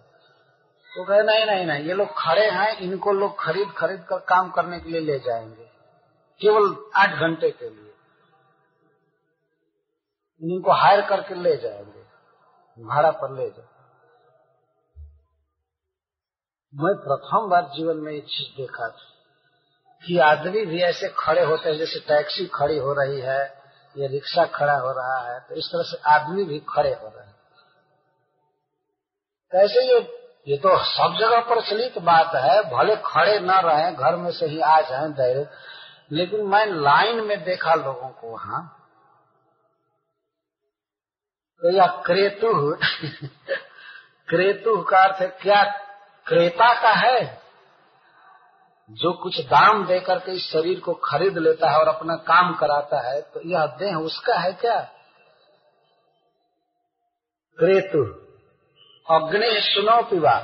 तो 0.95 1.05
कहे, 1.05 1.23
नहीं 1.23 1.45
नहीं 1.45 1.65
नहीं, 1.65 1.83
ये 1.83 1.93
लोग 1.93 2.07
खड़े 2.17 2.49
हैं, 2.51 2.77
इनको 2.77 3.11
लोग 3.11 3.39
खरीद 3.39 3.73
खरीद 3.77 4.05
कर 4.09 4.19
काम 4.19 4.51
करने 4.51 4.79
के 4.79 4.89
लिए 4.89 5.01
ले 5.01 5.19
जाएँगे। 5.19 5.69
केवल 6.41 6.91
आठ 6.95 7.09
घंटे 7.09 7.51
के 7.51 7.69
लिए। 7.69 7.93
इनको 10.41 10.71
हायर 10.71 11.01
करके 11.01 11.35
ले 11.35 11.57
जाएँगे। 11.57 12.01
भाड़ा 12.83 13.11
पर 13.11 13.35
ले 13.35 13.49
जाए 13.49 13.65
मैं 16.75 16.95
प्रथम 16.95 17.49
बार 17.49 17.63
जीवन 17.63 17.97
में 17.97 18.13
ये 18.13 18.21
चीज़ 18.21 18.57
देखा 18.57 18.89
था 18.89 19.05
कि 20.07 20.17
आदमी 20.17 20.65
भी 20.65 20.81
ऐसे 20.81 21.09
खड़े 21.19 21.45
होते 21.45 21.69
हैं, 21.69 21.77
जैसे 21.77 21.99
टैक्सी 21.99 22.47
खड़ी 22.47 22.77
हो 22.77 22.93
रही 22.93 23.19
है 23.21 23.56
या 23.97 24.07
रिक्शा 24.07 24.45
खड़ा 24.45 24.73
हो 24.73 24.91
रहा 24.91 25.33
है 25.33 25.39
तो 25.39 25.55
इस 25.55 25.65
तरह 25.65 25.83
से 25.83 25.97
आदमी 26.09 26.43
भी 26.43 26.59
खड़े 26.59 26.93
हो 26.93 27.07
रहे 27.07 27.25
हैं। 27.25 27.35
ऐसे 29.63 29.93
ये 29.93 29.99
ये 30.47 30.57
तो 30.57 30.69
सब 30.83 31.15
जगह 31.19 31.39
प्रचलित 31.39 31.97
बात 31.97 32.35
है, 32.35 32.63
भले 32.63 32.95
खड़े 32.95 33.39
न 33.39 33.51
रहे, 33.51 33.91
घर 33.91 34.15
में 34.15 34.31
से 34.31 34.45
ही 34.45 34.59
आ 34.59 34.81
जाए 34.81 35.09
डायरेक्ट 35.09 35.51
लेकिन 36.11 36.45
मैं 36.45 36.65
लाइन 36.65 37.23
में 37.23 37.43
देखा 37.43 37.73
लोगों 37.73 38.09
को 38.09 38.31
वहाँ। 38.31 38.73
तो 41.61 41.69
यह 41.69 41.87
क्रेतु 41.87 42.77
क्रेतु 44.27 44.81
का 44.81 45.03
अर्थ 45.03 45.41
क्या 45.41 45.63
क्रेता 46.27 46.81
का 46.81 46.89
है? 46.89 47.46
जो 48.89 49.11
कुछ 49.13 49.39
दाम 49.45 49.85
दे 49.85 49.99
करके 49.99 50.31
इस 50.31 50.43
शरीर 50.51 50.79
को 50.79 50.93
खरीद 51.03 51.37
लेता 51.37 51.69
है 51.69 51.79
और 51.79 51.87
अपना 51.87 52.15
काम 52.27 52.53
कराता 52.55 52.99
है 53.07 53.21
तो 53.33 53.41
यह 53.45 53.65
देह 53.79 53.95
उसका 53.95 54.35
है 54.35 54.51
क्या? 54.53 54.79
क्रेतु। 57.57 58.03
अग्नि 59.07 59.49
सुनो 59.61 60.01
पिवा 60.03 60.35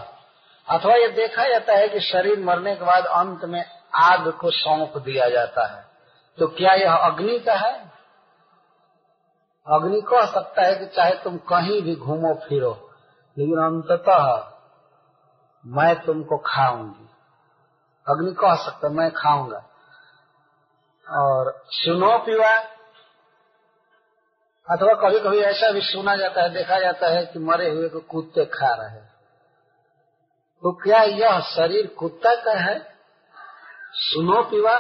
अथवा 0.68 0.96
ये 0.96 1.08
देखा 1.08 1.48
जाता 1.48 1.74
है 1.74 1.88
कि 1.88 2.00
शरीर 2.00 2.40
मरने 2.40 2.76
के 2.76 2.86
बाद 2.86 3.06
अंत 3.06 3.46
में 3.46 3.64
आग 3.96 4.28
को 4.32 4.52
सौंप 4.52 4.98
दिया 4.98 5.30
जाता 5.30 5.66
है। 5.68 5.84
तो 6.38 6.48
क्या 6.48 6.74
यह 6.74 6.94
अग्नि 6.94 7.40
का 7.40 7.56
है? 7.56 7.74
अग्नि 9.68 10.02
कह 10.02 10.26
सकता 10.26 10.62
है 10.62 10.76
कि 10.76 10.86
चाहे 10.86 11.16
तुम 11.24 11.38
कहीं 11.38 11.82
भी 11.82 11.96
घूमो 11.96 12.34
फिरो, 12.48 12.72
लेकिन 13.38 13.58
अंततः 13.60 14.26
मैं 15.66 15.96
तुमको 16.06 16.38
खाऊँगी। 16.38 17.03
अग्नि 18.08 18.32
कह 18.34 18.56
सकता 18.56 18.90
मैं 18.90 19.12
खाऊँगा। 19.12 19.58
और 21.08 21.64
सुनो, 21.68 22.18
पीवा। 22.18 22.56
अथवा 24.68 24.94
कभी 24.94 25.20
कभी 25.20 25.40
ऐसा 25.40 25.72
भी 25.72 25.82
सुना 25.82 26.16
जाता 26.16 26.42
है, 26.42 26.50
देखा 26.50 26.80
जाता 26.80 27.08
है 27.08 27.26
कि 27.26 27.40
मरे 27.40 27.70
हुए 27.70 27.90
को 27.90 28.00
कुत्ते 28.00 28.46
खा 28.46 28.74
रहे 28.74 29.00
तो 30.64 30.72
क्या 30.72 31.02
यह 31.04 31.40
शरीर 31.40 31.88
कुत्ता 31.88 32.36
का 32.36 32.52
है? 32.52 32.96
सुनो, 33.94 34.44
पीवा। 34.44 34.78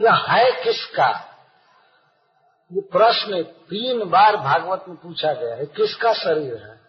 यह 0.00 0.14
है 0.14 0.64
किसका? 0.64 1.10
ये 2.72 2.80
प्रश्न 2.80 3.42
तीन 3.42 4.10
बार 4.10 4.36
भागवत 4.36 4.84
में 4.88 4.96
पूछा 4.96 5.32
गया 5.32 5.54
है, 5.54 5.66
किसका 5.66 6.12
शरीर 6.12 6.56
है? 6.56 6.80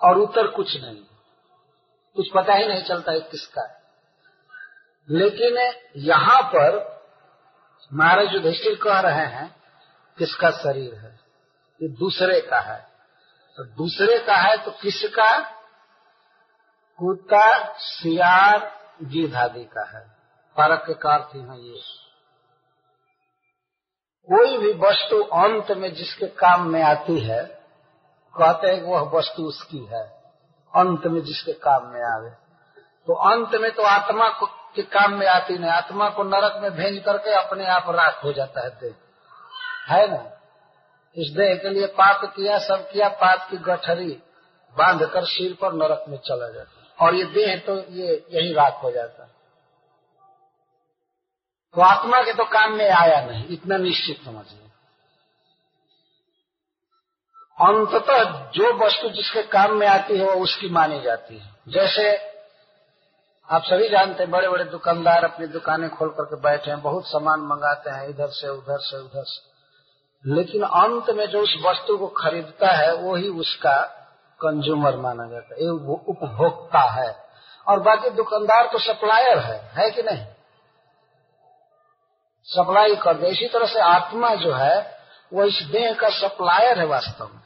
और 0.00 0.18
उत्तर 0.18 0.46
कुछ 0.46 0.76
नहीं। 0.76 1.15
कुछ 2.16 2.26
पता 2.34 2.54
ही 2.54 2.66
नहीं 2.66 2.84
चलता 2.84 3.12
है 3.12 3.20
किसका। 3.20 3.62
है 3.62 3.80
लेकिन 5.10 5.72
यहाँ 5.96 6.42
पर 6.42 6.96
महाराज 7.92 8.26
युधिष्ठिर 8.32 8.78
कह 8.82 9.00
रहे 9.00 9.26
हैं, 9.26 9.56
किसका 10.18 10.50
शरीर 10.50 10.94
है? 10.94 11.20
ये 11.82 11.88
दूसरे 11.88 12.40
का 12.40 12.60
है। 12.60 12.88
तो 13.56 13.64
दूसरे 13.64 14.18
का 14.18 14.36
है 14.36 14.64
तो 14.64 14.70
किसका? 14.70 15.40
कुत्ता, 16.98 17.72
सियार 17.78 18.80
गिद्ध 19.02 19.34
आदि 19.34 19.64
का 19.64 19.98
है। 19.98 20.16
फ़र्क 20.56 20.84
के 20.86 20.92
अर्थ 20.92 21.36
हैं 21.36 21.58
ये। 21.58 21.80
कोई 24.32 24.58
भी 24.58 24.72
वस्तु 24.72 25.22
अंत 25.22 25.70
में 25.70 25.94
जिसके 25.94 26.26
काम 26.26 26.68
में 26.68 26.82
आती 26.82 27.20
है, 27.20 27.44
कहते 28.36 28.68
हैं 28.68 28.82
वह 28.82 29.00
वस्तु 29.00 29.42
उसकी 29.42 29.78
है। 29.78 30.15
अंत 30.76 31.06
में 31.06 31.20
जिसके 31.22 31.52
काम 31.52 31.86
में 31.86 32.02
आवे। 32.02 32.30
तो 33.06 33.14
अंत 33.30 33.54
में 33.54 33.70
तो 33.72 33.82
आत्मा 33.82 34.28
को 34.28 34.46
के 34.46 34.82
काम 34.82 35.12
में 35.12 35.26
आती 35.26 35.58
नहीं। 35.58 35.70
आत्मा 35.70 36.08
को 36.08 36.22
नरक 36.22 36.58
में 36.62 36.70
भेज 36.70 37.02
करके 37.06 37.34
अपने 37.34 37.66
आप 37.66 37.90
राख 37.90 38.24
हो 38.24 38.32
जाता 38.32 38.64
है 38.64 38.70
देह। 38.70 38.94
है 39.88 40.06
ना? 40.10 40.32
इस 41.16 41.32
देह 41.36 41.54
के 41.54 41.68
लिए 41.68 41.86
पाप 41.86 42.24
किया, 42.36 42.58
सब 42.58 42.90
किया, 42.90 43.08
पाप 43.08 43.48
की 43.50 43.56
गठरी 43.56 44.22
बाँध 44.74 45.06
कर 45.06 45.24
सिर 45.24 45.56
पर 45.60 45.72
नरक 45.72 46.04
में 46.08 46.18
चला 46.18 46.48
जाता 46.48 47.06
और 47.06 47.14
ये 47.14 47.24
देह 47.24 47.56
तो 47.58 47.76
ये 47.92 48.26
यही 48.30 48.52
राख 48.52 48.82
हो 48.82 48.90
जाता 48.90 49.24
तो 51.74 51.82
आत्मा 51.82 52.22
के 52.22 52.32
तो 52.32 52.44
काम 52.44 52.72
में 52.72 52.90
आया 52.90 53.20
नहीं। 53.26 53.44
इतना 53.48 53.76
निश्चित 53.76 54.24
समझिए। 54.24 54.65
अंततः 57.60 58.50
जो 58.50 58.86
वस्तु 58.86 59.08
जिसके 59.08 59.42
काम 59.42 59.72
में 59.72 59.86
आती 59.86 60.18
है 60.18 60.24
वो 60.24 60.32
उसकी 60.32 60.68
मानी 60.68 61.00
जाती 61.00 61.38
है। 61.38 61.50
जैसे 61.68 62.16
आप 63.50 63.62
सभी 63.62 63.88
जानते 63.88 64.22
हैं 64.22 64.32
बड़े 64.32 64.48
बड़े 64.48 64.64
दुकानदार 64.64 65.24
अपनी 65.24 65.46
दुकानें 65.46 65.90
खोल 65.90 66.08
करके 66.08 66.40
बैठे 66.40 66.70
हैं, 66.70 66.82
बहुत 66.82 67.06
सामान 67.06 67.40
मंगाते 67.40 67.90
हैं, 67.90 68.08
इधर 68.08 68.28
से, 68.28 68.48
उधर 68.48 68.78
से 68.78 68.96
उधर 68.96 69.24
से। 69.24 69.56
लेकिन 70.34 70.62
अंत 70.62 71.10
में 71.10 71.26
जो 71.26 71.40
उस 71.40 71.56
वस्तु 71.66 71.96
को 71.96 72.06
खरीदता 72.06 72.68
है, 72.68 72.94
वो 72.94 73.14
ही 73.14 73.28
उसका 73.28 73.82
कंज्यूमर 74.40 74.96
माना 74.96 75.26
जाता 75.26 75.54
है। 75.54 75.62
ये 75.62 75.68
उपभोक्ता 75.68 76.78
है। 76.78 77.24
और 77.68 77.80
बाकी 77.80 78.10
दुकानदार 78.10 78.66
तो 78.66 78.78
सप्लायर 78.78 79.38
है 79.38 79.70
है 79.74 79.90
कि 79.90 80.02
नहीं? 80.02 80.26
सप्लाई 82.44 82.96
कर 82.96 83.14
दे। 83.14 83.26
इसी 83.26 83.48
तरह 83.48 83.66
से 83.66 83.80
आत्मा 83.80 84.34
जो 84.34 84.52
है, 84.52 84.98
वो 85.32 85.44
इस 85.44 85.62
देह 85.62 85.94
का 85.94 86.08
सप्लायर 86.08 86.78
है 86.78 86.86
वास्तव 86.86 87.24
में। 87.24 87.45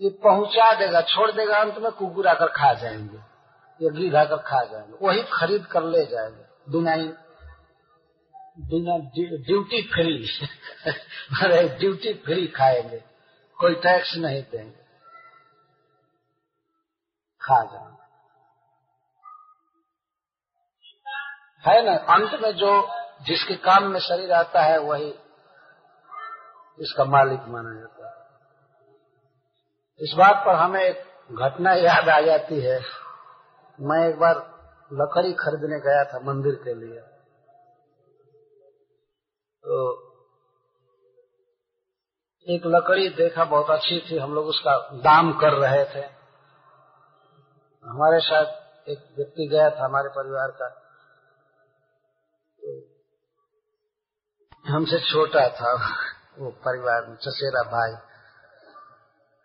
ये 0.00 0.10
पहुँचा 0.10 0.74
देगा, 0.74 1.00
छोड़ 1.00 1.30
देगा, 1.30 1.56
अंत 1.56 1.78
में 1.78 1.92
कुकुर 1.92 2.26
आकर 2.26 2.46
खा 2.46 2.74
जाएँगे। 2.74 3.16
ये 3.84 3.90
गिर 3.90 4.16
आकर 4.16 4.36
खा 4.36 4.64
जाएँगे। 4.64 5.06
वही 5.06 5.22
खरीद 5.22 5.66
कर 5.66 5.82
ले 5.82 6.06
जाएँगे। 6.06 6.72
बिना 6.72 6.96
बिना 8.58 8.98
ड्यूटी 9.46 9.82
फ्री। 9.82 10.28
अरे, 11.42 11.68
ड्यूटी 11.68 12.14
फ्री 12.14 12.46
खाएँगे। 12.46 13.04
कोई 13.58 13.74
टैक्स 13.74 14.16
नहीं 14.16 14.42
देंगे। 14.42 14.80
खा 17.42 17.64
जाएँगे। 17.64 18.00
है 21.70 21.86
ना? 21.86 21.96
अंत 21.96 22.40
में 22.42 22.52
जो 22.52 22.88
जिसके 23.22 23.54
काम 23.54 23.84
में 23.84 24.00
शरीर 24.00 24.32
आता 24.32 24.62
है, 24.62 24.78
वही 24.78 25.10
इसका 26.78 27.04
मालिक 27.04 27.40
माना 27.40 27.80
जाता 27.80 27.94
है। 27.94 27.99
इस 30.00 30.14
बात 30.18 30.42
पर 30.46 30.54
हमें 30.54 30.80
एक 30.80 31.04
घटना 31.32 31.72
याद 31.72 32.08
आ 32.08 32.20
जाती 32.20 32.60
है। 32.60 32.80
मैं 33.80 34.08
एक 34.08 34.18
बार 34.18 34.34
लकड़ी 34.92 35.32
खरीदने 35.32 35.80
गया 35.80 36.04
था 36.04 36.18
मंदिर 36.18 36.54
के 36.54 36.74
लिए। 36.74 37.00
तो 39.64 40.06
एक 42.48 42.62
लकड़ी 42.66 43.08
देखा, 43.08 43.44
बहुत 43.44 43.70
अच्छी 43.70 44.10
थी। 44.10 44.18
हम 44.18 44.34
लोग 44.34 44.46
उसका 44.46 44.90
दाम 44.92 45.32
कर 45.32 45.52
रहे 45.52 45.84
थे। 45.84 46.06
हमारे 47.84 48.20
साथ 48.20 48.44
एक 48.88 49.14
व्यक्ति 49.16 49.48
गया 49.48 49.70
था 49.70 49.84
हमारे 49.84 50.08
परिवार 50.08 50.48
का। 50.50 50.68
तो 54.50 54.72
हमसे 54.72 55.00
छोटा 55.00 55.48
था 55.48 55.74
वो 56.38 56.50
परिवार 56.50 57.06
में, 57.06 57.16
चचेरा 57.16 57.62
भाई। 57.62 58.09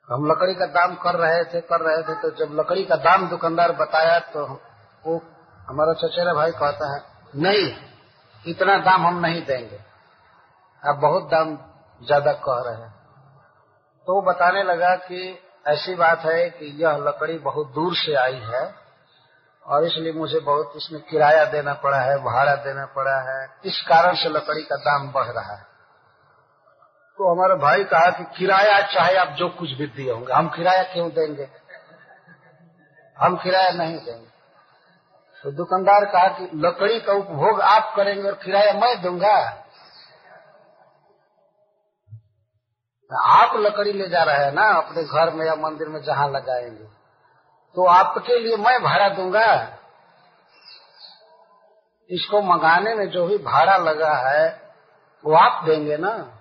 हम 0.09 0.25
लकड़ी 0.27 0.53
का 0.55 0.65
दाम 0.71 0.95
कर 0.95 1.15
रहे 1.15 1.43
थे, 1.43 1.61
कर 1.61 1.81
रहे 1.81 2.01
थे 2.03 2.15
तो 2.21 2.29
जब 2.37 2.53
लकड़ी 2.53 2.83
का 2.85 2.95
दाम 3.03 3.27
दुकानदार 3.29 3.71
बताया 3.75 4.19
तो 4.33 4.45
वो 5.05 5.21
हमारा 5.67 5.93
चचेरा 5.95 6.33
भाई 6.33 6.51
कहता 6.53 6.93
है, 6.93 7.01
नहीं, 7.35 7.65
इतना 8.45 8.77
दाम 8.79 9.05
हम 9.07 9.19
नहीं 9.19 9.41
देंगे। 9.45 9.79
आप 10.83 10.95
बहुत 10.95 11.23
दाम 11.29 11.55
ज़्यादा 12.01 12.31
कह 12.43 12.61
रहे 12.65 12.81
हैं। 12.81 12.93
तो 14.07 14.21
बताने 14.21 14.63
लगा 14.63 14.95
कि 15.03 15.21
ऐसी 15.67 15.95
बात 15.95 16.25
है 16.25 16.49
कि 16.49 16.65
यह 16.83 16.97
लकड़ी 16.99 17.37
बहुत 17.41 17.71
दूर 17.73 17.95
से 17.95 18.15
आई 18.15 18.39
है 18.43 18.63
और 19.65 19.85
इसलिए 19.85 20.13
मुझे 20.13 20.39
बहुत 20.41 20.73
इसमें 20.75 21.01
किराया 21.01 21.45
देना 21.45 21.73
पड़ा 21.75 21.99
है, 21.99 22.17
भाड़ा 22.23 22.55
देना 22.55 22.85
पड़ा 22.95 23.19
है। 23.21 23.47
इस 23.65 23.81
कारण 23.89 24.15
से 24.15 24.29
लकड़ी 24.29 24.63
का 24.63 24.75
दाम 24.81 25.11
बढ़ 25.11 25.27
रहा 25.29 25.55
है। 25.55 25.74
तो 27.17 27.35
हमारा 27.35 27.55
भाई 27.55 27.83
कहा 27.83 28.09
कि 28.11 28.23
किराया 28.37 28.81
चाहे 28.81 29.15
आप 29.15 29.27
जो 29.27 29.49
कुछ 29.49 29.71
भी 29.71 29.87
दिए 29.87 30.11
होंगे, 30.11 30.33
हम 30.33 30.49
किराया 30.49 30.83
क्यों 30.83 31.09
देंगे? 31.09 31.49
हम 33.19 33.37
किराया 33.37 33.69
नहीं 33.69 33.97
देंगे। 33.97 34.27
तो 35.43 35.51
दुकानदार 35.51 36.05
कहा 36.05 36.27
कि 36.27 36.49
लकड़ी 36.55 36.99
का 36.99 37.13
उपभोग 37.13 37.61
आप 37.61 37.93
करेंगे 37.95 38.27
और 38.27 38.35
किराया 38.35 38.73
मैं 38.73 39.01
दूँगा। 39.01 39.61
आप 43.21 43.51
लकड़ी 43.55 43.93
ले 43.93 44.09
जा 44.09 44.23
रहे 44.23 44.45
हैं 44.45 44.51
ना, 44.51 44.63
अपने 44.63 45.03
घर 45.03 45.33
में 45.33 45.45
या 45.45 45.55
मंदिर 45.55 45.87
में 45.87 46.01
जहाँ 46.01 46.29
लगाएँगे। 46.29 46.85
तो 47.75 47.85
आपके 47.85 48.39
लिए 48.39 48.57
मैं 48.57 48.83
भाड़ा 48.83 49.09
दूँगा। 49.09 49.77
इसको 52.09 52.41
मंगाने 52.41 52.95
में 52.95 53.09
जो 53.09 53.27
भी 53.27 53.37
भाड़ा 53.37 53.77
लगा 53.77 54.15
है, 54.15 54.61
वो 55.25 55.35
आप 55.35 55.65
देंगे 55.65 55.97
ना। 55.97 56.34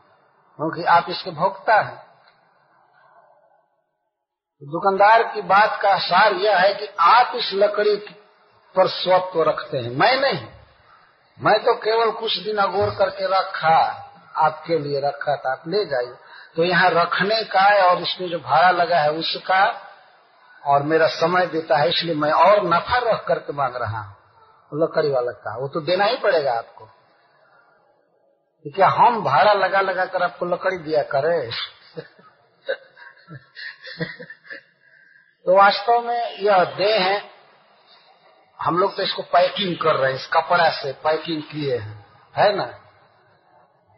क्योंकि 0.59 0.84
आप 0.84 1.07
इसके 1.09 1.30
भोक्ता 1.30 1.80
हैं। 1.80 2.02
दुकानदार 4.62 5.22
की 5.22 5.42
बात 5.42 5.78
का 5.82 5.96
सार 5.98 6.32
यह 6.32 6.59
है 6.59 6.74
कि 6.74 6.86
आप 7.00 7.32
इस 7.36 7.50
लकड़ी 7.55 7.96
पर 8.74 8.88
स्वत्व 8.88 9.42
रखते 9.42 9.78
हैं। 9.78 9.90
मैं 9.90 10.16
नहीं। 10.20 10.46
मैं 11.38 11.59
तो 11.64 11.74
केवल 11.74 12.11
कुछ 12.11 12.38
दिन 12.38 12.57
अगोर 12.57 12.90
करके 12.90 13.26
रखा, 13.26 13.76
आपके 14.36 14.78
लिए 14.78 15.00
रखा 15.00 15.36
था। 15.36 15.52
आप 15.52 15.62
ले 15.68 15.84
जाइए। 15.84 16.14
तो 16.57 16.64
यहाँ 16.64 16.90
रखने 16.90 17.42
का 17.44 17.61
है 17.61 17.82
और 17.82 18.02
इसमें 18.02 18.28
जो 18.28 18.38
भाड़ा 18.38 18.70
लगा 18.70 18.98
है 18.98 19.11
उसका 19.11 19.64
और 20.66 20.82
मेरा 20.82 21.07
समय 21.07 21.46
देता 21.46 21.76
है, 21.76 21.88
इसलिए 21.88 22.14
मैं 22.14 22.32
और 22.32 22.64
नफा 22.64 22.98
रख 22.98 23.24
करके 23.26 23.52
मांग 23.52 23.76
रहा 23.76 24.00
हूँ। 24.00 24.16
लकड़ी 24.74 25.11
वाला 25.11 25.32
का। 25.32 25.57
वो 25.57 25.68
तो 25.68 25.80
देना 25.80 26.05
ही 26.05 26.16
पड़ेगा 26.16 26.52
आपको। 26.52 26.88
क्या 28.64 28.88
हम 28.88 29.22
भाड़ा 29.24 29.52
लगा 29.52 29.80
लगा 29.80 30.04
कर 30.04 30.22
आपको 30.22 30.46
लकड़ी 30.46 30.76
दिया 30.78 31.02
करे? 31.02 31.50
तो 35.46 35.56
वास्तव 35.56 36.00
में 36.00 36.38
यह 36.38 36.64
देह 36.64 37.00
है। 37.00 37.22
हम 38.60 38.78
लोग 38.78 38.96
तो 38.96 39.02
इसको 39.02 39.22
पैकिंग 39.22 39.76
कर 39.76 39.94
रहे 39.94 40.12
हैं, 40.12 40.18
इस 40.18 40.26
कपड़ा 40.26 40.68
से 40.70 40.92
पैकिंग 40.92 41.42
किए 41.42 41.76
हैं, 41.76 42.06
है 42.34 42.56
ना? 42.56 42.64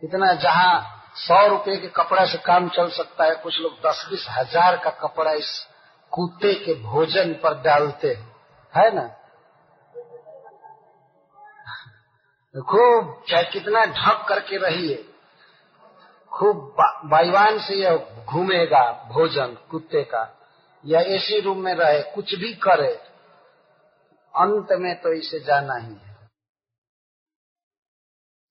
इतना 0.02 0.32
जहाँ 0.32 1.02
सौ 1.16 1.46
रुपए 1.46 1.76
के 1.76 1.88
कपड़ा 1.88 2.24
से 2.24 2.38
काम 2.38 2.68
चल 2.68 2.90
सकता 2.90 3.24
है, 3.24 3.34
कुछ 3.34 3.60
लोग 3.60 3.72
दस 3.86 4.06
बीस 4.10 4.26
हज़ार 4.30 4.76
का 4.76 4.90
कपड़ा 4.90 5.32
इस 5.32 5.66
कुत्ते 6.12 6.54
के 6.54 6.74
भोजन 6.74 7.32
पर 7.34 7.54
डालते 7.62 8.12
हैं, 8.14 8.36
है 8.74 8.94
ना? 8.94 9.02
खूब, 12.56 13.22
चाहे 13.28 13.44
कितना 13.44 13.84
ढक 13.86 14.24
करके 14.28 14.56
रहिए, 14.58 14.96
खूब 16.32 16.74
बाईवान 17.04 17.58
से 17.58 17.74
यह 17.74 18.24
घूमेगा 18.24 18.82
भोजन, 19.12 19.56
कुत्ते 19.70 20.02
का, 20.04 20.22
या 20.84 21.00
एसी 21.14 21.40
रूम 21.40 21.58
में 21.58 21.74
रहे, 21.74 22.02
कुछ 22.14 22.34
भी 22.34 22.52
करे, 22.62 22.92
अंत 24.34 24.72
में 24.72 24.94
तो 25.02 25.12
इसे 25.12 25.40
जाना 25.40 25.76
ही 25.76 25.94
है। 25.94 26.14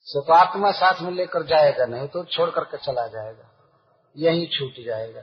तो 0.08 0.34
आत्मा 0.34 0.72
साथ 0.72 1.02
में 1.02 1.12
लेकर 1.12 1.44
जाएगा 1.44 1.86
नहीं 1.86 2.08
तो 2.08 2.24
छोड़ 2.26 2.50
करके 2.50 2.78
चला 2.78 3.08
जाएगा, 3.08 3.50
यही 4.16 4.46
छूट 4.48 4.86
जाएगा। 4.86 5.22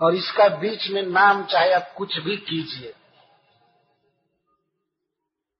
और 0.00 0.14
इसका 0.14 0.48
बीच 0.58 0.88
में 0.90 1.02
नाम 1.02 1.44
चाहे 1.44 1.72
आप 1.72 1.92
कुछ 1.96 2.18
भी 2.18 2.36
कीजिए। 2.36 2.94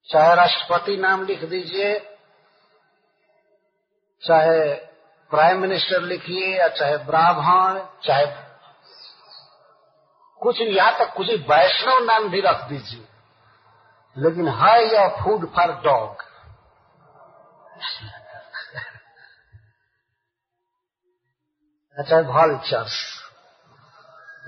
चाहे 0.09 0.35
राष्ट्रपति 0.35 0.97
नाम 0.97 1.25
लिख 1.25 1.45
दीजिए, 1.45 1.99
चाहे 4.23 4.75
प्राइम 5.31 5.61
मिनिस्टर 5.61 6.03
लिखिए, 6.03 6.57
या 6.59 6.69
चाहे 6.69 6.97
ब्राह्मण, 6.97 7.81
चाहे 8.05 8.27
कुछ 10.41 10.61
यहाँ 10.61 10.99
तक 10.99 11.15
कुछ 11.15 11.31
वैष्णव 11.51 12.05
नाम 12.05 12.29
भी 12.29 12.41
रख 12.41 12.65
दीजिए। 12.69 13.09
लेकिन 14.17 14.49
है 14.49 14.85
यह 14.85 15.09
फ़ूड 15.23 15.47
फॉर 15.55 15.73
डॉग 15.85 16.27
अच्छा 21.97 22.21
वॉल्चर्स 22.21 22.97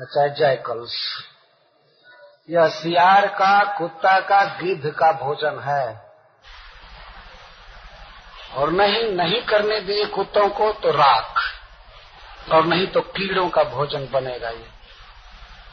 चाहे 0.01 0.29
जयकल्स। 0.31 0.97
यह 2.51 2.69
सियार 2.69 3.27
का, 3.27 3.79
कुत्ता 3.79 4.21
का, 4.21 4.45
गिद्ध 4.45 4.91
का 4.91 5.13
भोजन 5.13 5.59
है। 5.59 6.11
और 8.55 8.71
नहीं 8.71 9.13
नहीं 9.13 9.43
करने 9.43 9.81
दिए 9.81 10.07
कुत्तों 10.07 10.49
को 10.49 10.73
तो 10.73 10.91
राख, 10.91 11.41
और 12.53 12.65
नहीं 12.65 12.87
तो 12.87 13.01
कीड़ों 13.01 13.49
का 13.49 13.65
भोजन 13.65 14.09
बनेगा 14.13 14.51
ये। 14.51 14.67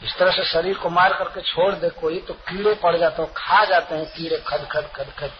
इस 0.02 0.16
तरह 0.18 0.30
से 0.30 0.44
शरीर 0.44 0.78
को 0.78 0.90
मार 0.90 1.14
करके 1.14 1.40
छोड़ 1.40 1.74
दे 1.74 1.88
कोई 1.90 2.20
तो 2.20 2.34
कीड़े 2.34 2.74
पड़ 2.74 2.96
जाते 2.96 3.22
हैं, 3.22 3.32
खा 3.36 3.64
जाते 3.64 3.94
हैं, 3.94 4.06
कीड़े 4.06 4.36
खद 4.38 4.68
खद 4.72 4.90
खद 4.96 5.12
खद, 5.18 5.30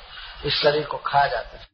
इस 0.45 0.55
शरीर 0.55 0.86
को 0.86 0.97
खा 0.97 1.26
जाते 1.26 1.57
हैं। 1.57 1.66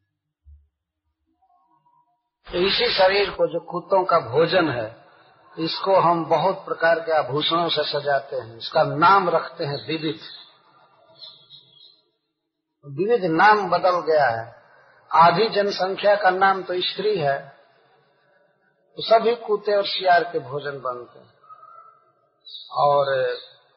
तो 2.46 2.58
इसी 2.58 2.92
शरीर 2.94 3.30
को 3.30 3.46
जो 3.46 3.60
कुत्तों 3.60 4.04
का 4.04 4.18
भोजन 4.18 4.68
है 4.68 5.03
इसको 5.58 6.00
हम 6.00 6.24
बहुत 6.24 6.64
प्रकार 6.64 7.00
के 7.00 7.12
आभूषणों 7.12 7.68
से 7.68 7.84
सजाते 7.84 8.36
हैं। 8.36 8.58
इसका 8.58 8.82
नाम 8.82 9.30
रखते 9.30 9.64
हैं 9.64 9.86
विविध। 9.86 10.20
विविध 12.86 13.24
नाम 13.24 13.70
बदल 13.70 14.00
गया 14.00 14.26
है। 14.26 14.62
आधी 15.12 15.48
जनसंख्या 15.48 16.16
का 16.16 16.30
नाम 16.30 16.62
तो 16.62 16.80
स्त्री 16.80 17.18
है। 17.18 17.38
तो 18.96 19.02
सभी 19.02 19.34
कुत्ते 19.34 19.76
और 19.76 19.84
शियार 19.84 20.24
के 20.24 20.38
भोजन 20.38 20.80
बनते 20.80 21.18
हैं। 21.18 21.34
और 22.70 23.34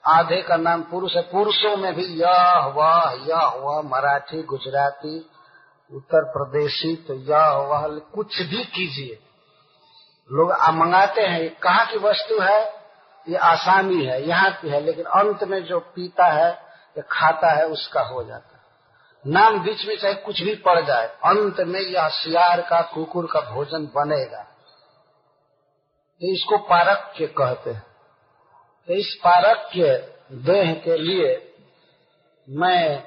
आधे 0.07 0.41
का 0.41 0.55
नाम 0.55 0.81
पुरुष 0.81 1.15
है। 1.15 1.21
पुरुषों 1.21 1.77
में 1.77 1.95
भी 1.95 2.05
यह 2.05 2.65
वह 2.65 3.25
यह 3.27 3.45
वह 3.45 3.81
मराठी, 3.81 4.43
गुजराती, 4.43 5.29
उत्तर 5.93 6.23
प्रदेशी 6.23 6.95
तो 6.95 7.13
यह 7.13 7.47
वह 7.47 7.99
कुछ 7.99 8.41
भी 8.41 8.63
कीजिए। 8.63 9.26
लोग 10.31 10.51
मंगाते 10.51 11.21
हैं 11.21 11.59
कहाँ 11.59 11.85
की 11.85 11.97
वस्तु 11.97 12.41
है? 12.41 12.77
ये 13.29 13.35
आसामी 13.35 14.05
है, 14.05 14.27
यहाँ 14.27 14.51
की 14.51 14.69
है, 14.69 14.81
लेकिन 14.81 15.05
अंत 15.05 15.43
में 15.43 15.63
जो 15.63 15.79
पीता 15.79 16.25
है 16.25 16.51
या 16.97 17.03
खाता 17.11 17.47
है, 17.47 17.65
उसका 17.65 18.01
हो 18.01 18.23
जाता 18.23 18.55
है। 18.55 18.57
नाम 19.27 19.59
बीच 19.59 19.87
में 19.87 19.97
चाहे 19.97 20.13
कुछ 20.13 20.41
भी 20.41 20.55
पड़ 20.55 20.81
जाए, 20.81 21.07
अंत 21.07 21.59
में 21.59 21.79
यह 21.79 22.07
सियार 22.07 22.61
का, 22.61 22.81
कुकुर 22.81 23.27
का 23.33 23.41
भोजन 23.41 23.85
बनेगा। 23.95 24.43
तो 26.21 26.33
इसको 26.33 26.57
पारक्य 26.57 27.27
कहते 27.27 27.69
हैं। 27.69 27.85
तो 28.87 28.93
इस 28.93 29.21
पारक्य 29.23 30.15
देह 30.31 30.73
के 30.73 30.97
लिए 30.97 31.55
मैं 32.49 33.01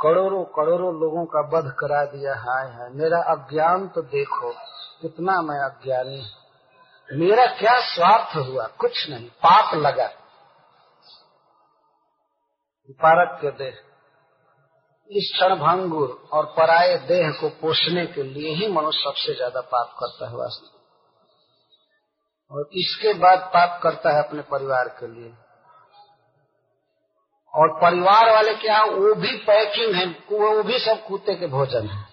करोड़ों 0.00 0.44
करोड़ों 0.44 1.00
लोगों 1.00 1.26
का 1.26 1.40
वध 1.40 1.72
करा 1.78 2.04
दिया। 2.04 2.34
हाय 2.34 2.72
हाय, 2.72 2.88
मेरा 2.90 3.18
अज्ञान 3.18 3.88
तो 3.88 4.02
देखो, 4.02 4.52
कितना 5.02 5.42
मैं 5.42 5.60
अज्ञानी 5.60 6.26
मेरा 7.08 7.44
क्या 7.58 7.78
स्वार्थ 7.86 8.36
हुआ? 8.38 8.66
कुछ 8.80 9.08
नहीं, 9.10 9.28
पाप 9.42 9.74
लगा। 9.76 10.06
पारक 13.00 13.38
के 13.40 13.50
देह, 13.58 13.78
इस 15.10 15.30
क्षण 15.34 15.54
भंगुर 15.56 16.08
और 16.32 16.46
पराये 16.56 16.96
देह 17.06 17.30
को 17.40 17.48
पोषने 17.60 18.04
के 18.06 18.22
लिए 18.24 18.54
ही 18.54 18.68
मनुष्य 18.72 19.00
सबसे 19.00 19.34
ज़्यादा 19.34 19.60
पाप 19.66 19.94
करता 20.00 20.28
है 20.28 20.36
वास्तव 20.36 20.76
और 22.50 22.68
इसके 22.74 23.12
बाद 23.14 23.38
पाप 23.54 23.80
करता 23.82 24.10
है 24.10 24.22
अपने 24.24 24.42
परिवार 24.42 24.88
के 25.00 25.06
लिए। 25.06 25.30
और 27.54 27.68
परिवार 27.80 28.30
वाले 28.30 28.54
क्या 28.54 28.82
वो 28.84 29.14
भी 29.14 29.36
पैकिंग 29.44 29.94
है, 29.94 30.06
वो 30.32 30.62
भी 30.62 30.78
सब 30.78 31.06
कुत्ते 31.06 31.34
के 31.34 31.46
भोजन 31.48 31.88
है। 31.88 32.07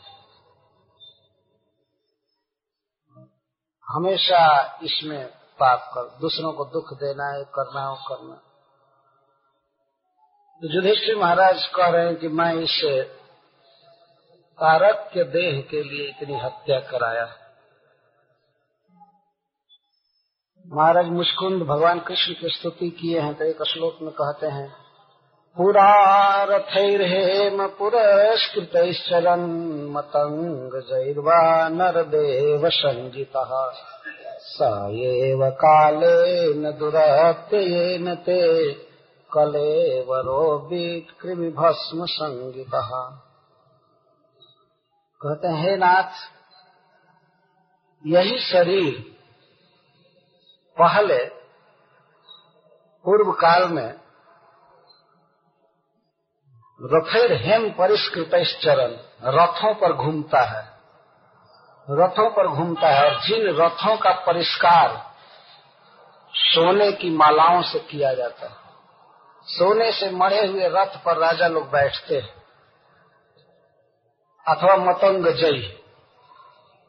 हमेशा 3.95 4.41
इसमें 4.83 5.25
पाप 5.59 5.91
कर, 5.93 6.17
दूसरों 6.21 6.53
को 6.53 6.65
दुख 6.65 6.93
देना 6.93 7.27
है, 7.27 7.43
करना 7.43 7.85
हो, 7.85 7.95
करना। 7.95 8.35
तो 10.61 10.73
युधिष्ठिर 10.73 11.15
महाराज 11.15 11.65
कह 11.65 11.87
रहे 11.87 12.05
हैं 12.05 12.15
कि 12.15 12.27
मैं 12.27 12.53
इस 12.53 12.81
कारक 14.59 15.09
के 15.13 15.23
देह 15.23 15.61
के 15.61 15.83
लिए 15.83 16.07
इतनी 16.09 16.39
हत्या 16.39 16.79
कराया। 16.79 17.25
महाराज 20.65 21.05
मुस्कुंद 21.05 21.63
भगवान 21.63 21.99
कृष्ण 21.99 22.33
की 22.33 22.49
स्तुति 22.49 22.89
किए 22.89 23.19
हैं 23.19 23.33
तो 23.35 23.45
एक 23.45 23.63
श्लोक 23.63 23.97
में 24.01 24.11
कहते 24.11 24.47
हैं 24.47 24.84
पुरा 25.57 25.91
रथैर्हेम 26.43 27.67
पुरस्कृतैश्चरन् 27.67 29.45
मतङ्गजैर्वा 29.91 31.69
नरदेव 31.69 32.69
सञ्जितः 32.69 33.53
स 34.47 34.69
एव 35.03 35.49
कालेन 35.51 36.71
दुरत्ययेन 36.71 38.13
ते 38.15 38.41
कलेवरो 39.31 40.43
कृमिभस्म 41.21 42.05
संगितः 42.05 42.89
कहते 45.21 45.47
हे 45.47 45.75
नाथ, 45.77 46.11
यही 48.05 48.39
शरीर 48.39 48.93
पहले 50.77 51.23
पूर्व 53.05 53.31
काल 53.31 53.67
में 53.67 54.04
रथेर 56.83 57.33
हेम 57.33 57.69
परिष्कृत 57.69 58.31
चरण 58.61 58.91
रथों 59.23 59.73
पर 59.73 59.93
घूमता 59.93 60.41
है। 60.41 60.69
रथों 61.91 62.29
पर 62.29 62.47
घूमता 62.47 62.87
है 62.87 63.09
और 63.09 63.21
जिन 63.21 63.55
रथों 63.55 63.97
का 63.97 64.11
परिष्कार 64.11 65.11
सोने 66.33 66.91
की 66.91 67.09
मालाओं 67.09 67.61
से 67.61 67.79
किया 67.79 68.13
जाता 68.13 68.47
है। 68.47 68.55
सोने 69.43 69.91
से 69.91 70.11
मरे 70.11 70.45
हुए 70.47 70.67
रथ 70.67 71.03
पर 71.05 71.17
राजा 71.17 71.47
लोग 71.47 71.71
बैठते 71.71 72.15
हैं। 72.19 72.43
अथवा 74.47 74.75
मतंग 74.75 75.27
जय 75.27 75.77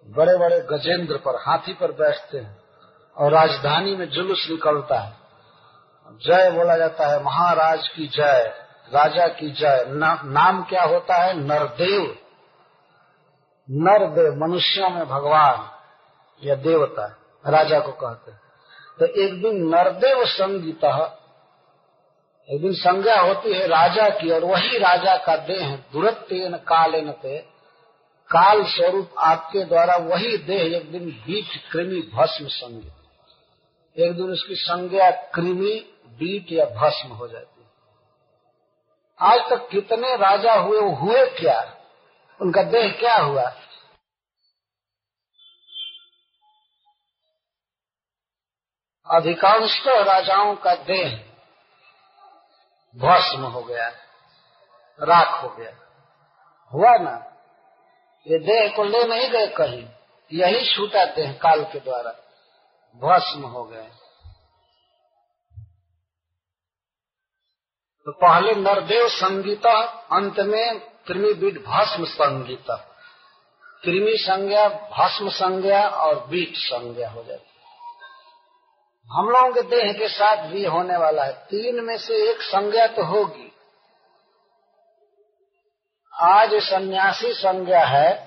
बड़े 0.08 0.38
बड़े 0.38 0.60
गजेंद्र 0.60 1.16
पर 1.16 1.36
हाथी 1.36 1.72
पर 1.72 1.92
बैठते 1.92 2.38
हैं 2.38 2.58
और 3.16 3.32
राजधानी 3.32 3.96
में 3.96 4.08
जुलूस 4.08 4.48
निकलता 4.50 4.98
है। 4.98 5.16
जय 6.12 6.50
बोला 6.50 6.76
जाता 6.76 7.06
है, 7.06 7.22
महाराज 7.22 7.88
की 7.88 8.06
जय। 8.06 8.65
राजा 8.94 9.26
की 9.28 9.50
जय। 9.50 9.84
ना, 9.88 10.22
नाम 10.24 10.64
क्या 10.64 10.82
होता 10.82 11.14
है? 11.14 11.34
नरदेव। 11.34 12.18
नरदेव 13.70 14.34
मनुष्यों 14.36 14.90
में 14.90 15.08
भगवान 15.08 15.70
या 16.44 16.54
देवता 16.54 17.16
राजा 17.46 17.80
को 17.80 17.92
कहते 17.92 18.30
हैं। 18.30 18.40
तो 18.98 19.06
एक 19.06 19.42
दिन 19.42 19.68
नरदेव 19.68 20.26
संगीत 20.26 21.12
एक 22.50 22.62
दिन 22.62 22.72
संज्ञा 22.72 23.20
होती 23.20 23.52
है 23.52 23.66
राजा 23.66 24.08
की 24.08 24.30
और 24.30 24.44
वही 24.44 24.78
राजा 24.78 25.16
का 25.16 25.36
देह 25.36 25.76
दुरत्न 25.76 26.56
कालेन 26.56 27.12
पे 27.12 27.38
काल 28.30 28.64
स्वरूप 28.64 29.10
आपके 29.18 29.64
द्वारा 29.64 29.96
वही 29.96 30.36
देह 30.36 30.76
एक 30.76 30.92
दिन 30.92 31.10
बीट 31.10 31.72
कृमि 31.72 32.10
भस्म 32.14 32.46
संगित 32.46 32.92
एक 33.98 34.16
दिन 34.16 34.30
उसकी 34.30 34.54
संज्ञा 34.54 35.10
कृमि 35.10 35.94
बीट 36.08 36.46
या 36.52 36.64
भस्म 36.64 37.08
हो 37.08 37.28
जाती 37.28 37.55
आज 39.20 39.40
तक 39.50 39.68
कितने 39.70 40.16
राजा 40.16 40.54
हुए 40.54 40.80
वो 40.80 40.90
हुए 40.90 41.26
क्या? 41.26 41.60
उनका 42.40 42.62
देह 42.62 42.92
क्या 42.92 43.16
हुआ? 43.16 43.44
अधिकांश 49.06 49.80
राजाओं 49.86 50.54
का 50.56 50.74
देह 50.74 51.16
भस्म 52.96 53.44
हो 53.44 53.62
गया, 53.62 53.88
राख 55.00 55.42
हो 55.42 55.48
गया। 55.48 55.70
हुआ 56.72 56.96
ना? 56.98 57.16
ये 58.26 58.38
देह 58.38 58.76
को 58.76 58.84
ले 58.84 59.04
नहीं 59.04 59.28
गए 59.30 59.46
कहीं। 59.46 59.88
यही 60.32 60.76
छूटा 60.76 61.04
देह 61.04 61.32
काल 61.32 61.64
के 61.64 61.80
द्वारा, 61.80 62.10
भस्म 63.02 63.46
हो 63.46 63.64
गए 63.64 63.90
तो 68.06 68.12
पहले 68.12 68.54
नरदेव 68.54 69.08
संगीता, 69.08 69.82
अंत 70.12 70.40
में 70.40 70.80
कृमि 70.80 71.34
बीट 71.34 71.64
भस्म 71.66 72.04
संगीता। 72.04 72.76
कृमि 73.84 74.12
संज्ञा, 74.16 74.68
भस्म 74.68 75.28
संज्ञा 75.28 75.88
और 75.88 76.26
बीट 76.26 76.52
संज्ञा 76.56 77.10
हो 77.10 77.22
जाती 77.22 77.52
हम 79.12 79.28
लोगों 79.28 79.52
के 79.52 79.62
देह 79.62 79.92
के 79.92 80.08
साथ 80.08 80.36
भी 80.36 80.64
होने 80.64 80.96
वाला 80.96 81.24
है। 81.24 81.32
तीन 81.32 81.84
में 81.84 81.98
से 81.98 82.30
एक 82.30 82.40
संज्ञा 82.40 82.86
तो 82.86 83.04
होगी। 83.04 83.52
आज 86.14 86.54
सन्यासी 86.54 87.34
संज्ञा 87.34 87.84
है। 87.84 88.26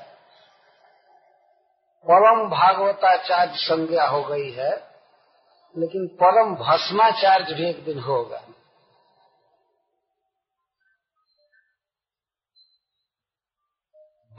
परम 2.09 2.49
भागवताचार्य 2.49 3.53
संज्ञा 3.55 4.05
हो 4.05 4.23
गई 4.23 4.51
है। 4.51 4.71
लेकिन 5.77 6.07
परम 6.07 6.55
भस्माचार्य 6.55 7.53
भी 7.53 7.69
एक 7.69 7.85
दिन 7.85 7.99
होगा। 7.99 8.41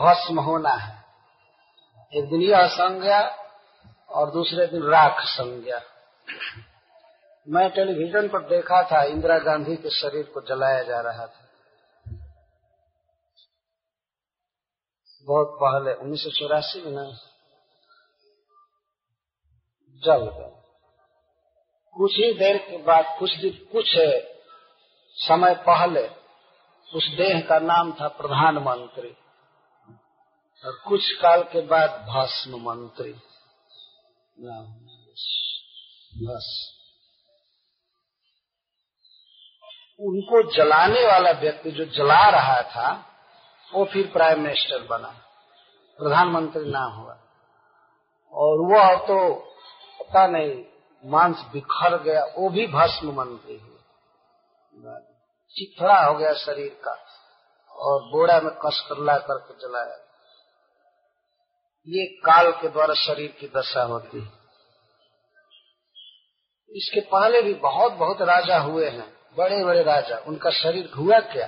भस्म 0.01 0.40
होना 0.40 0.70
है। 0.70 1.05
एक 2.14 2.30
दिन 2.30 2.42
यह 2.42 2.68
संज्ञा 2.68 3.20
और 4.11 4.30
दूसरे 4.30 4.66
दिन 4.66 4.82
राख 4.82 5.20
संज्ञा। 5.20 5.80
मैं 7.48 7.70
टेलीविज़न 7.70 8.28
पर 8.28 8.38
देखा 8.38 8.82
था, 8.82 9.03
इंदिरा 9.03 9.38
गांधी 9.38 9.76
के 9.76 9.90
शरीर 9.90 10.24
को 10.24 10.40
जलाया 10.40 10.82
जा 10.82 11.01
रहा 11.01 11.26
था। 11.26 11.46
बहुत 15.26 15.59
पहले, 15.62 15.94
उन्नीस 15.94 16.20
सौ 16.22 16.30
चौरासी 16.30 16.82
में 16.82 17.12
जल 20.05 20.30
गए 20.38 20.57
कुछ 21.96 22.12
ही 22.16 22.32
देर 22.34 22.57
के 22.57 22.82
बाद, 22.82 23.16
कुछ 23.18 23.36
दिन, 23.36 23.68
कुछ 23.72 23.86
समय 25.14 25.55
पहले, 25.55 26.09
उस 26.94 27.09
देह 27.09 27.46
का 27.48 27.59
नाम 27.59 27.92
था 27.92 28.09
प्रधानमंत्री। 28.09 29.16
और 30.65 30.73
कुछ 30.89 31.13
काल 31.13 31.43
के 31.43 31.61
बाद 31.61 31.91
भस्म 31.91 32.71
मंत्री। 32.71 33.13
बस। 36.27 36.77
उनको 40.01 40.53
जलाने 40.53 41.07
वाला 41.07 41.31
व्यक्ति 41.31 41.71
जो 41.71 41.85
जला 41.85 42.29
रहा 42.31 42.63
था, 42.63 43.07
वो 43.75 43.85
फिर 43.85 44.07
प्राइम 44.07 44.41
मिनिस्टर 44.41 44.83
बना। 44.83 45.09
प्रधानमंत्री 45.99 46.71
ना 46.71 46.85
हुआ। 46.85 47.19
और 48.33 48.73
वह 48.73 49.07
तो 49.07 49.35
पता 50.01 50.27
नहीं, 50.27 50.65
मांस 51.05 51.37
बिखर 51.53 52.03
गया, 52.03 52.25
वो 52.25 52.49
भी 52.49 52.67
भस्म 52.67 53.13
मंत्री 53.13 53.57
हुआ 53.57 53.77
चिथड़ा 55.51 56.07
हो 56.07 56.15
गया 56.15 56.35
शरीर 56.35 56.81
का। 56.85 57.07
और 57.73 58.03
बोड़ा 58.03 58.41
में 58.41 58.53
कस 58.53 58.87
कर 58.89 59.05
ला 59.05 59.19
करके 59.19 59.55
जलाया। 59.55 60.10
ये 61.91 62.05
काल 62.07 62.51
के 62.53 62.68
द्वारा 62.68 62.95
शरीर 62.95 63.30
की 63.41 63.47
दशा 63.57 63.82
होती 63.82 64.20
है। 64.20 64.28
इसके 66.70 67.01
पहले 67.01 67.43
भी 67.43 67.55
बहुत 67.55 67.93
बहुत 67.93 68.22
राजा 68.22 68.59
हुए 68.59 68.88
हैं 68.88 69.07
बड़े 69.38 69.64
बड़े 69.64 69.82
राजा। 69.82 70.16
उनका 70.18 70.51
शरीर 70.51 70.91
हुआ 70.97 71.18
क्या? 71.32 71.47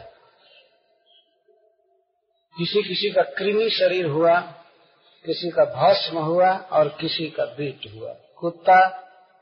किसी 2.57 2.83
किसी 2.83 3.11
का 3.11 3.23
कृमि 3.23 3.69
शरीर 3.71 4.07
हुआ, 4.07 4.41
किसी 5.25 5.51
का 5.51 5.65
भस्म 5.65 6.19
हुआ 6.19 6.51
और 6.73 6.89
किसी 7.01 7.29
का 7.31 7.45
बीट 7.45 7.87
हुआ। 7.95 8.13
कुत्ता, 8.37 8.81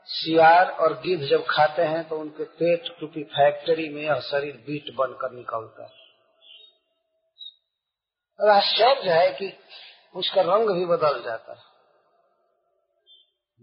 सियार 0.07 0.69
और 0.71 0.93
गिद्ध 1.01 1.23
जब 1.23 1.45
खाते 1.49 1.81
हैं 1.81 2.03
तो 2.09 2.17
उनके 2.17 2.43
पेट 2.43 2.87
टूपी 2.99 3.23
फैक्ट्री 3.23 3.89
में 3.89 4.01
यह 4.01 4.19
शरीर 4.21 4.53
बीट 4.67 4.93
बनकर 4.95 5.31
निकलता 5.31 5.83
है। 5.83 5.99
आश्चर्य 8.39 9.11
है 9.11 9.31
कि 9.31 9.47
उसका 10.15 10.41
रंग 10.41 10.69
भी 10.69 10.85
बदल 10.85 11.21
जाता 11.23 11.53
है। 11.53 11.69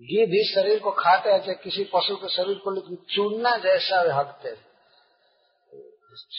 घी 0.00 0.26
भी 0.26 0.42
शरीर 0.54 0.78
को 0.78 0.90
खाते 0.90 1.30
हैं 1.30 1.38
चाहे 1.38 1.54
किसी 1.54 1.84
पशु 1.84 2.16
के 2.16 2.28
शरीर 2.28 2.58
को 2.58 2.70
लेकिन 2.70 2.96
चूना 3.10 3.56
जैसा 3.56 4.00
हटते 4.18 4.54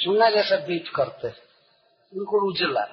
चूना 0.03 0.30
जैसा 0.30 0.57
बीट 0.57 0.89
करते 0.95 1.28
उनको 2.14 2.41
उजला 2.51 2.84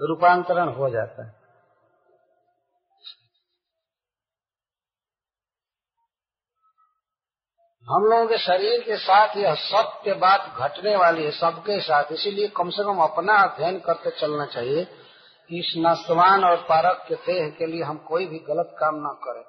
रूपांतरण 0.00 0.68
हो 0.68 0.88
जाता 0.90 1.26
है। 1.26 1.43
हम 7.86 8.04
लोगों 8.04 8.26
के 8.26 8.36
शरीर 8.38 8.80
के 8.80 8.96
साथ 8.96 9.36
यह 9.36 9.54
सत्य 9.54 10.12
बात 10.14 10.54
घटने 10.58 10.96
वाली 10.96 11.24
है 11.24 11.30
सबके 11.30 11.80
साथ। 11.80 12.12
इसीलिए 12.12 12.48
कम 12.48 12.70
से 12.70 12.84
कम 12.84 12.98
अपना 12.98 13.34
अध्ययन 13.34 13.78
करते 13.78 14.10
चलना 14.10 14.46
चाहिए 14.46 14.86
इस 15.50 15.72
नस्वान 15.76 16.44
और 16.44 16.56
पारक 16.56 17.04
के 17.08 17.14
देह 17.14 17.48
के 17.48 17.66
लिए 17.66 17.82
हम 17.82 17.96
कोई 17.98 18.26
भी 18.26 18.38
गलत 18.38 18.74
काम 18.80 18.94
ना 18.94 19.12
करें। 19.24 19.42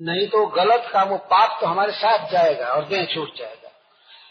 नहीं 0.00 0.28
तो 0.28 0.46
गलत 0.46 0.88
काम 0.92 1.08
वो 1.08 1.16
पाप 1.16 1.58
तो 1.60 1.66
हमारे 1.66 1.92
साथ 1.92 2.30
जाएगा 2.30 2.66
और 2.66 2.84
देह 2.84 3.04
छूट 3.04 3.36
जाएगा। 3.36 3.70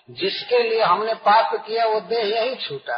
जिसके 0.09 0.63
लिए 0.63 0.81
हमने 0.83 1.13
पाप 1.13 1.53
किया, 1.67 1.85
वो 1.85 1.99
देह 1.99 2.25
यही 2.27 2.55
छूटा 2.55 2.97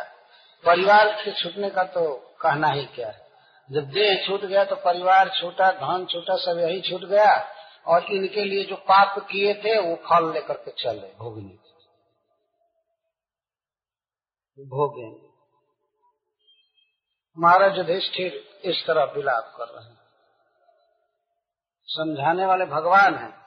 परिवार 0.63 1.09
के 1.23 1.31
छूटने 1.31 1.69
का 1.69 1.83
तो 1.83 2.13
कहना 2.41 2.67
ही 2.67 2.85
क्या 2.85 3.07
है? 3.07 3.21
जब 3.69 3.89
देह 3.89 4.25
छूट 4.27 4.41
गया 4.41 4.63
तो 4.63 4.75
परिवार 4.75 5.29
छूटा, 5.29 5.71
धन 5.71 6.05
छूटा, 6.05 6.35
सब 6.35 6.59
यही 6.59 6.81
छूट 6.81 7.01
गया। 7.01 7.52
और 7.87 8.03
इनके 8.03 8.45
लिए 8.45 8.63
जो 8.63 8.75
पाप 8.75 9.27
किए 9.31 9.53
थे, 9.53 9.79
वो 9.79 9.95
फल 9.95 10.33
लेकर 10.33 10.53
के 10.53 10.71
चले 10.71 11.15
भोगने 11.17 11.63
भोगेंगे 14.59 15.33
महाराज 17.39 17.77
युधिष्ठिर 17.77 18.59
इस 18.65 18.85
तरह 18.87 19.03
विलाप 19.03 19.53
कर 19.57 19.65
रहे 19.65 19.85
हैं। 19.85 19.99
समझाने 21.85 22.45
वाले 22.45 22.65
भगवान 22.65 23.15
हैं, 23.15 23.43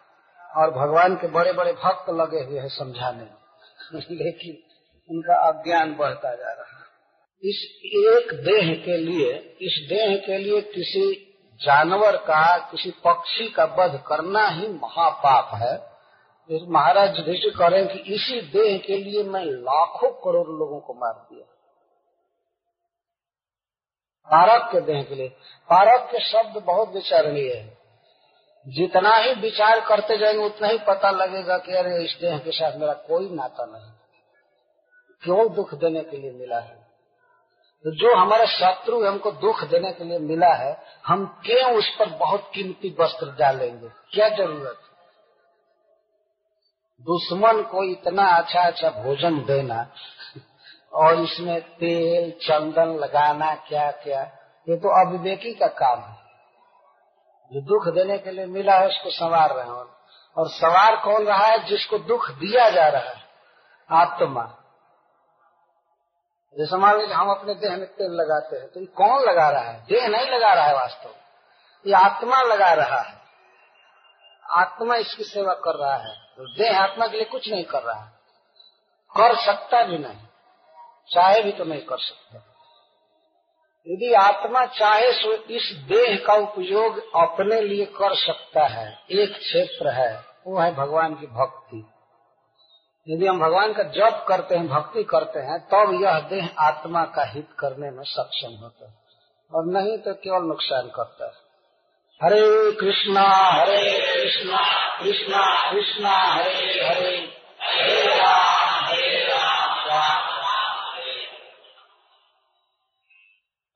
और 0.57 0.71
भगवान 0.71 1.17
के 1.17 1.27
बड़े 1.29 1.53
बड़े 1.53 1.73
भक्त 1.73 2.11
लगे 2.11 2.45
हुए 2.45 2.59
हैं 2.61 2.69
समझाने 2.69 3.25
में। 3.25 3.35
लेकिन 4.11 4.63
उनका 5.11 5.49
अज्ञान 5.49 5.95
बढ़ता 5.95 6.35
जा 6.35 6.53
रहा 6.53 6.79
है। 6.79 6.87
इस 7.45 7.81
एक 7.85 8.35
देह 8.35 8.85
के 8.85 8.97
लिए, 8.97 9.33
इस 9.61 9.87
देह 9.89 10.17
के 10.27 10.39
लिए 10.39 10.61
किसी 10.61 11.26
जानवर 11.63 12.17
का, 12.17 12.59
किसी 12.59 12.91
पक्षी 12.91 13.49
का 13.49 13.65
वध 13.65 14.05
करना 14.07 14.49
ही 14.49 14.69
महापाप 14.69 15.51
है। 15.55 15.97
महाराज 16.69 17.19
युधिष्ठिर 17.19 17.57
कह 17.59 17.67
रहे 17.67 17.83
हैं 17.83 17.93
कि 17.93 17.99
इसी 17.99 18.41
देह 18.41 18.79
के 18.79 18.97
लिए 18.97 19.23
मैं 19.23 19.45
लाखों 19.45 20.11
करोड़ 20.11 20.49
लोगों 20.49 20.81
को 20.81 20.95
मार 20.95 21.13
दिया। 21.13 21.53
पारक 24.27 24.73
के 24.73 24.81
देह 24.81 25.03
के 25.03 25.15
लिए। 25.15 25.29
पारक 25.71 26.09
के 26.13 26.21
शब्द 26.21 26.63
बहुत 26.63 26.89
विचारणीय 26.89 27.55
है। 27.55 27.79
जितना 28.69 29.17
ही 29.17 29.35
विचार 29.35 29.81
करते 29.81 30.19
जाएँगे, 30.19 30.45
उतना 30.45 30.69
ही 30.69 30.79
पता 30.79 31.11
लगेगा 31.11 31.59
कि 31.59 31.73
अरे 31.73 32.05
इस 32.05 32.19
देह 32.21 32.39
के 32.39 32.51
साथ 32.51 32.77
मेरा 32.77 32.93
कोई 32.93 33.31
नाता 33.31 33.65
नहीं। 33.65 33.93
क्यों 35.23 35.55
दुख 35.55 35.75
देने 35.75 36.01
के 36.01 36.17
लिए 36.17 36.33
मिला 36.33 36.59
है? 36.59 36.86
तो 37.85 37.91
जो 37.91 38.17
हमारे 38.17 38.47
शत्रु 38.47 39.07
हमको 39.07 39.31
दुख 39.33 39.65
देने 39.65 39.93
के 39.93 40.05
लिए 40.05 40.19
मिला 40.19 40.55
है, 40.55 40.85
हम 41.07 41.43
क्यों 41.47 41.73
उस 41.75 41.97
पर 41.99 42.09
बहुत 42.09 42.51
कीमती 42.55 42.97
वस्त्र 43.01 43.27
डालेंगे? 43.27 43.89
क्या 43.89 44.29
ज़रूरत 44.29 44.81
दुश्मन 47.03 47.63
को 47.63 47.83
इतना 47.85 48.27
अच्छा 48.27 48.61
अच्छा 48.61 48.91
भोजन 48.91 49.45
देना 49.45 49.91
और 50.93 51.21
इसमें 51.21 51.61
तेल, 51.61 52.31
चंदन 52.31 52.97
लगाना 52.97 53.55
क्या 53.55 53.91
क्या 53.91 54.21
ये 54.69 54.77
तो 54.77 55.07
अविवेकी 55.07 55.55
का 55.55 55.67
काम 55.67 56.01
है। 56.01 56.17
जो 57.53 57.61
दुख 57.61 57.95
देने 57.95 58.19
के 58.19 58.31
लिए 58.31 58.47
मिला 58.47 58.75
है, 58.75 58.89
उसको 58.89 59.11
संवार 59.11 59.55
रहे 59.55 59.65
हैं। 59.65 59.85
और 60.37 60.49
सवार 60.49 60.97
कौन 60.97 61.25
रहा 61.25 61.47
है? 61.47 61.65
जिसको 61.65 61.99
दुख 61.99 62.31
दिया 62.31 62.69
जा 62.71 62.89
रहा 62.89 63.03
है, 63.03 63.23
आत्मा। 63.91 64.56
जैसे 66.59 66.77
मान 66.77 66.99
लीजिए 66.99 67.15
हम 67.15 67.31
अपने 67.31 67.55
देह 67.55 67.71
में 67.71 67.87
तेल 67.87 68.11
लगाते 68.11 68.57
हैं 68.57 68.69
तो 68.69 68.81
ये 68.81 68.87
कौन 68.87 69.23
लगा 69.23 69.51
रहा 69.51 69.63
है? 69.63 69.81
देह 69.81 70.09
नहीं 70.09 70.27
लगा 70.27 70.53
रहा 70.53 70.65
है 70.65 70.75
वास्तव 70.75 71.11
ये 71.87 71.93
आत्मा 71.93 72.43
लगा 72.43 72.73
रहा 72.73 73.01
है। 73.01 73.15
आत्मा 74.51 74.97
इसकी 74.97 75.25
सेवा 75.25 75.55
कर 75.55 75.75
रहा 75.75 75.97
है। 75.97 76.15
तो 76.15 76.55
देह 76.59 76.81
आत्मा 76.81 77.07
के 77.07 77.17
लिए 77.17 77.25
कुछ 77.25 77.51
नहीं 77.51 77.65
कर 77.65 77.83
रहा 77.83 78.01
है। 78.01 78.13
कर 79.17 79.37
सकता 79.37 79.83
भी 79.83 79.99
नहीं। 79.99 80.27
चाहे 81.09 81.43
भी 81.43 81.53
तो 81.53 81.65
नहीं 81.65 81.81
कर 81.81 81.99
सकता। 81.99 82.39
यदि 83.89 84.15
आत्मा 84.15 84.67
चाहे 84.67 85.13
तो 85.13 85.33
इस 85.33 85.73
देह 85.77 86.25
का 86.27 86.35
उपयोग 86.35 86.99
अपने 87.17 87.61
लिए 87.61 87.87
कर 87.87 88.15
सकता 88.15 88.67
है। 88.67 88.99
एक 89.11 89.39
क्षेत्र 89.39 89.89
है, 89.89 90.25
वो 90.47 90.59
है 90.59 90.75
भगवान 90.75 91.15
की 91.15 91.27
भक्ति। 91.27 91.87
यदि 93.09 93.27
हम 93.27 93.41
भगवान 93.41 93.73
का 93.73 93.83
जप 93.83 94.25
करते 94.29 94.55
हैं, 94.55 94.69
भक्ति 94.69 95.05
करते 95.05 95.41
हैं, 95.41 95.59
तब 95.59 95.67
तो 95.67 96.05
यह 96.05 96.21
देह 96.21 96.51
आत्मा 96.59 97.05
का 97.05 97.25
हित 97.25 97.49
करने 97.59 97.91
में 97.91 98.05
सक्षम 98.05 98.57
होता 98.63 98.89
है। 98.89 98.95
और 99.55 99.67
नहीं 99.67 99.99
तो 99.99 100.15
केवल 100.15 100.43
नुकसान 100.43 100.83
करता 100.83 101.25
है। 101.25 101.33
हरे 102.23 102.73
कृष्णा 102.73 103.29
हरे 103.61 104.15
कृष्णा 104.15 104.59
कृष्णा 104.99 105.73
कृष्णा, 105.73 106.11
हरे 106.11 106.85
हरे। 106.89 107.37
हरे 107.63 108.17
राम 108.17 108.85
हरे 108.85 109.25
राम 109.25 109.57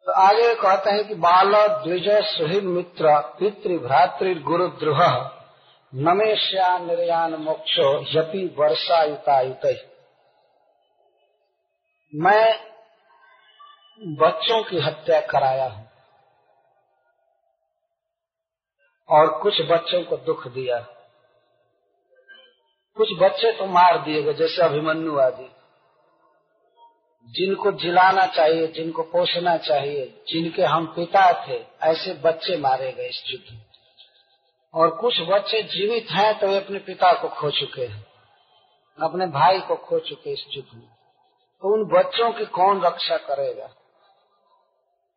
तो 0.06 0.12
आगे 0.12 0.54
कहते 0.54 0.90
हैं 0.90 1.08
कि 1.08 1.14
बाल 1.14 1.52
द्विज 1.68 2.08
सुहित 2.08 2.64
मित्र 2.64 3.20
पितृ 3.20 3.78
भ्रातृ 3.78 4.34
गुरु 4.34 4.68
द्रोह 4.68 5.39
नमेश्या 5.94 6.78
निर्यान 6.78 7.34
मोक्षो 7.34 8.02
यपि 8.02 8.56
वर्षा 8.58 9.02
युतायुत 9.02 9.60
मैं 12.14 12.70
बच्चों 14.16 14.62
की 14.62 14.78
हत्या 14.78 15.20
कराया 15.20 15.68
हूँ 15.68 15.90
और 19.08 19.40
कुछ 19.42 19.62
बच्चों 19.62 20.04
को 20.04 20.16
दुख 20.16 20.48
दिया। 20.48 20.78
कुछ 22.96 23.08
बच्चे 23.18 23.52
तो 23.52 23.66
मार 23.66 23.98
दिए 23.98 24.22
गए, 24.22 24.34
जैसे 24.34 24.62
अभिमन्यु 24.62 25.18
आदि। 25.18 25.50
जिनको 27.28 27.72
जिलाना 27.72 28.26
चाहिए, 28.26 28.66
जिनको 28.66 29.02
पोषना 29.02 29.56
चाहिए, 29.56 30.24
जिनके 30.28 30.62
हम 30.62 30.86
पिता 30.86 31.48
थे, 31.48 31.66
ऐसे 31.82 32.14
बच्चे 32.14 32.56
मारे 32.56 32.92
गए 32.92 33.08
इस 33.08 33.24
युद्ध 33.26 33.69
और 34.74 34.90
कुछ 34.90 35.20
बच्चे 35.20 35.62
जीवित 35.62 36.10
हैं 36.10 36.38
तो 36.38 36.46
वे 36.46 36.56
अपने 36.56 36.78
पिता 36.78 37.12
को 37.12 37.28
खो 37.28 37.50
चुके 37.50 37.86
हैं, 37.86 38.04
अपने 38.98 39.26
भाई 39.26 39.60
को 39.60 39.76
खो 39.76 39.98
चुके 39.98 40.32
इस 40.32 40.44
युद्ध 40.50 40.68
में। 40.74 40.88
तो 41.62 41.72
उन 41.74 41.84
बच्चों 41.88 42.32
की 42.32 42.44
कौन 42.46 42.80
रक्षा 42.82 43.16
करेगा? 43.16 43.66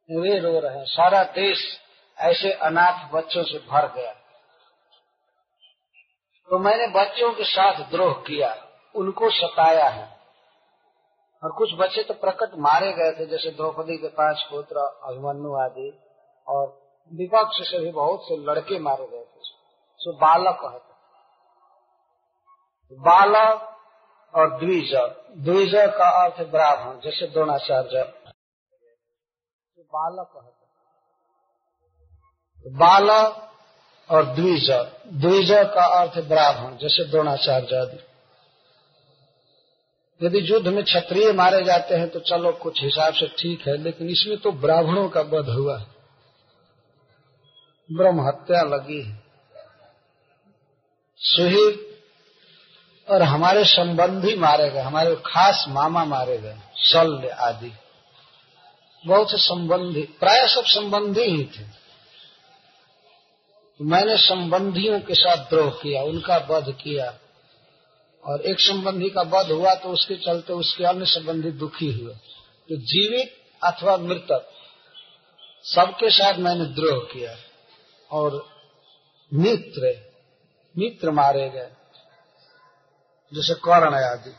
वे 0.10 0.39
रो 0.39 0.60
रहे 0.60 0.78
हैं। 0.78 0.86
सारा 0.86 1.24
देश 1.24 1.60
ऐसे 2.18 2.51
अनाथ 2.51 3.12
बच्चों 3.12 3.43
से 3.43 3.60
भर 3.60 3.88
गया। 3.93 4.12
तो 6.49 6.58
मैंने 6.60 6.88
बच्चों 6.88 7.32
के 7.34 7.43
साथ 7.43 7.89
द्रोह 7.91 8.14
किया, 8.14 8.56
उनको 8.95 9.30
सताया 9.30 9.88
है। 9.89 10.08
और 11.43 11.51
कुछ 11.51 11.74
बच्चे 11.74 12.04
तो 12.04 12.14
प्रकट 12.14 12.58
मारे 12.58 12.91
गए 12.93 13.12
थे, 13.12 13.26
जैसे 13.26 13.51
द्रौपदी 13.51 13.97
के 13.97 14.08
पाँच 14.08 14.41
पुत्र 14.51 14.76
अभिमन्यु 15.04 15.56
आदि, 15.56 15.89
और 16.47 16.66
विपक्ष 17.12 17.72
से 17.72 17.80
भी 17.80 17.91
बहुत 17.91 18.22
से 18.24 18.38
लड़के 18.38 18.80
मारे 18.80 19.08
गए 19.08 19.26
सो 20.04 20.12
बालक 20.12 20.58
कहते 20.62 20.91
बालक 22.97 23.70
और 24.34 24.49
द्विज। 24.60 24.91
द्विज 25.38 25.74
का 25.76 26.10
अर्थ 26.24 26.41
ब्राह्मण, 26.47 26.99
जैसे 26.99 27.28
द्रोणाचार्य। 27.28 28.04
बालक 29.91 30.28
कहते 30.34 30.64
बालक 32.66 33.30
और 34.10 34.26
द्विज। 34.26 34.70
द्विज 35.14 35.51
का 35.51 35.86
अर्थ 36.01 36.20
ब्राह्मण, 36.28 36.76
जैसे 36.78 37.06
द्रोणाचार्य। 37.06 37.76
आदि 37.78 37.99
यदि 40.22 40.39
युद्ध 40.54 40.68
में 40.68 40.84
क्षत्रिय 40.84 41.32
मारे 41.34 41.64
जाते 41.64 41.95
हैं 41.95 42.10
तो 42.10 42.20
चलो 42.20 42.51
कुछ 42.54 42.84
हिसाब 42.84 43.14
से 43.14 43.28
ठीक 43.39 43.68
है, 43.68 43.78
लेकिन 43.78 44.10
इसमें 44.10 44.38
तो 44.38 44.51
ब्राह्मणों 44.51 45.10
का 45.10 45.22
वध 45.22 45.49
हुआ। 45.49 45.78
है 45.80 45.86
ब्रह्म 47.89 48.28
हत्या 48.28 48.62
लगी 48.62 49.01
है। 49.01 49.22
सुहिर 51.24 52.01
और 53.09 53.21
हमारे 53.21 53.65
संबंधी 53.65 54.36
मारे 54.36 54.69
गए 54.69 54.80
हमारे 54.80 55.15
खास 55.15 55.65
मामा 55.67 56.05
मारे 56.05 56.38
गए 56.38 56.57
शल्य 56.78 57.28
आदि। 57.28 57.71
बहुत 59.07 59.32
से 59.32 59.38
संबंधी, 59.38 60.01
प्राय 60.01 60.47
सब 60.47 60.63
संबंधी 60.65 61.21
ही 61.21 61.43
थे। 61.43 61.65
मैंने 63.82 64.17
संबंधियों 64.17 64.99
के 64.99 65.13
साथ 65.13 65.38
द्रोह 65.38 65.69
किया, 65.69 66.03
उनका 66.03 66.38
वध 66.38 66.71
किया। 66.71 67.19
और 68.24 68.41
एक 68.41 68.59
संबंधी 68.59 69.09
का 69.09 69.21
वध 69.21 69.51
हुआ 69.51 69.76
तो 69.76 69.89
उसके 69.89 70.15
चलते 70.15 70.53
उसके 70.53 70.84
अन्य 70.84 71.05
संबंधी 71.05 71.51
दुखी 71.51 71.91
हुए। 71.91 72.13
तो 72.69 72.76
जीवित 72.76 73.36
अथवा 73.63 73.97
मृतक, 73.97 74.51
सबके 75.63 76.09
साथ 76.09 76.34
मैंने 76.34 76.65
द्रोह 76.65 76.99
किया। 76.99 77.36
और 78.11 78.49
मित्र 79.34 80.12
मित्र 80.78 81.11
मारे 81.11 81.49
गए। 81.49 81.71
जैसे 83.34 83.53
कर्ण 83.53 83.95
आदि। 83.95 84.36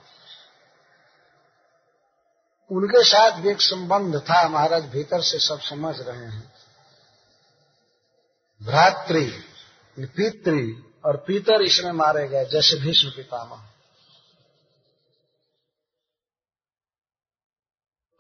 उनके 2.73 3.05
साथ 3.05 3.33
भी 3.33 3.51
एक 3.51 3.61
संबंध 3.61 4.17
था, 4.17 4.49
महाराज, 4.49 4.85
भीतर 4.85 5.21
से 5.21 5.39
सब 5.39 5.61
समझ 5.61 6.01
रहे 6.01 6.27
हैं। 6.27 6.53
भ्रातृ, 8.63 9.31
पितृ 9.99 10.73
और 11.05 11.17
पितर 11.17 11.63
इसमें 11.63 11.93
मारे 11.93 12.29
गए, 12.29 12.45
जैसे 12.45 12.81
भीष्म 12.81 13.11
पितामह। 13.11 13.57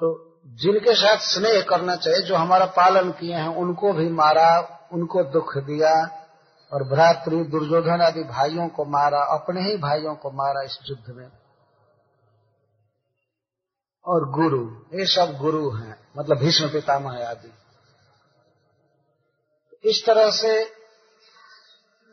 तो 0.00 0.40
जिनके 0.46 0.94
साथ 0.94 1.16
स्नेह 1.16 1.62
करना 1.62 1.96
चाहिए, 1.96 2.20
जो 2.20 2.36
हमारा 2.36 2.66
पालन 2.66 3.12
किए 3.12 3.34
हैं, 3.34 3.48
उनको 3.48 3.92
भी 3.92 4.08
मारा, 4.08 4.88
उनको 4.92 5.24
दुख 5.24 5.58
दिया 5.58 6.20
और 6.74 6.82
भ्रातृ, 6.82 7.44
दुर्योधन 7.44 8.00
आदि 8.00 8.22
भाइयों 8.24 8.68
को 8.68 8.84
मारा, 8.84 9.18
अपने 9.18 9.60
ही 9.60 9.76
भाइयों 9.76 10.14
को 10.14 10.30
मारा 10.30 10.62
इस 10.62 10.78
युद्ध 10.90 11.14
में। 11.14 11.28
और 14.06 14.30
गुरु, 14.30 14.70
ये 14.98 15.06
सब 15.06 15.36
गुरु 15.38 15.70
हैं 15.70 16.08
मतलब 16.18 16.38
भीष्म 16.38 16.68
पितामह 16.68 17.28
आदि। 17.28 17.52
इस 19.84 20.02
तरह 20.06 20.30
से 20.30 20.58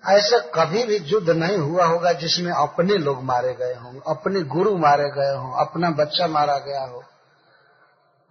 ऐसा 0.04 0.38
कभी 0.40 0.84
भी 0.84 0.98
युद्ध 0.98 1.30
नहीं 1.30 1.58
हुआ 1.58 1.86
होगा 1.86 2.12
जिसमें 2.12 2.52
अपने 2.52 2.98
लोग 2.98 3.24
मारे 3.24 3.54
गए 3.54 3.74
हों, 3.74 4.16
अपने 4.16 4.42
गुरु 4.42 4.78
मारे 4.78 5.10
गए 5.10 5.36
हों, 5.36 5.66
अपना 5.66 5.90
बच्चा 5.90 6.28
मारा 6.28 6.58
गया 6.58 6.84
हो, 6.84 7.04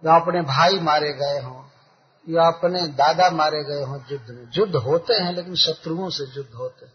या 0.05 0.19
अपने 0.19 0.41
भाई 0.41 0.79
मारे 0.79 1.13
गए 1.13 1.41
हों। 1.41 1.60
या 2.29 2.43
अपने 2.43 2.87
दादा 2.87 3.29
मारे 3.29 3.63
गए 3.63 3.83
हों 3.83 3.99
युद्ध 4.11 4.29
में। 4.29 4.49
युद्ध 4.53 4.75
होते 4.75 5.13
हैं, 5.13 5.33
लेकिन 5.33 5.55
शत्रुओं 5.55 6.09
से 6.09 6.23
युद्ध 6.23 6.53
होते 6.55 6.85
हैं। 6.85 6.93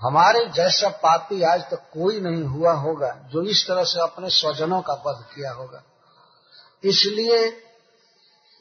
हमारे 0.00 0.46
जैसा 0.46 0.88
पापी 0.88 1.42
आज 1.42 1.60
तक 1.60 1.78
कोई 1.92 2.20
नहीं 2.20 2.44
हुआ 2.44 2.72
होगा, 2.72 3.16
जो 3.30 3.42
इस 3.42 3.68
तरह 3.68 3.84
से 3.84 4.00
अपने 4.00 4.30
स्वजनों 4.30 4.82
का 4.82 4.92
वध 4.92 5.34
किया 5.34 5.52
होगा। 5.52 5.82
इसलिए 6.84 7.62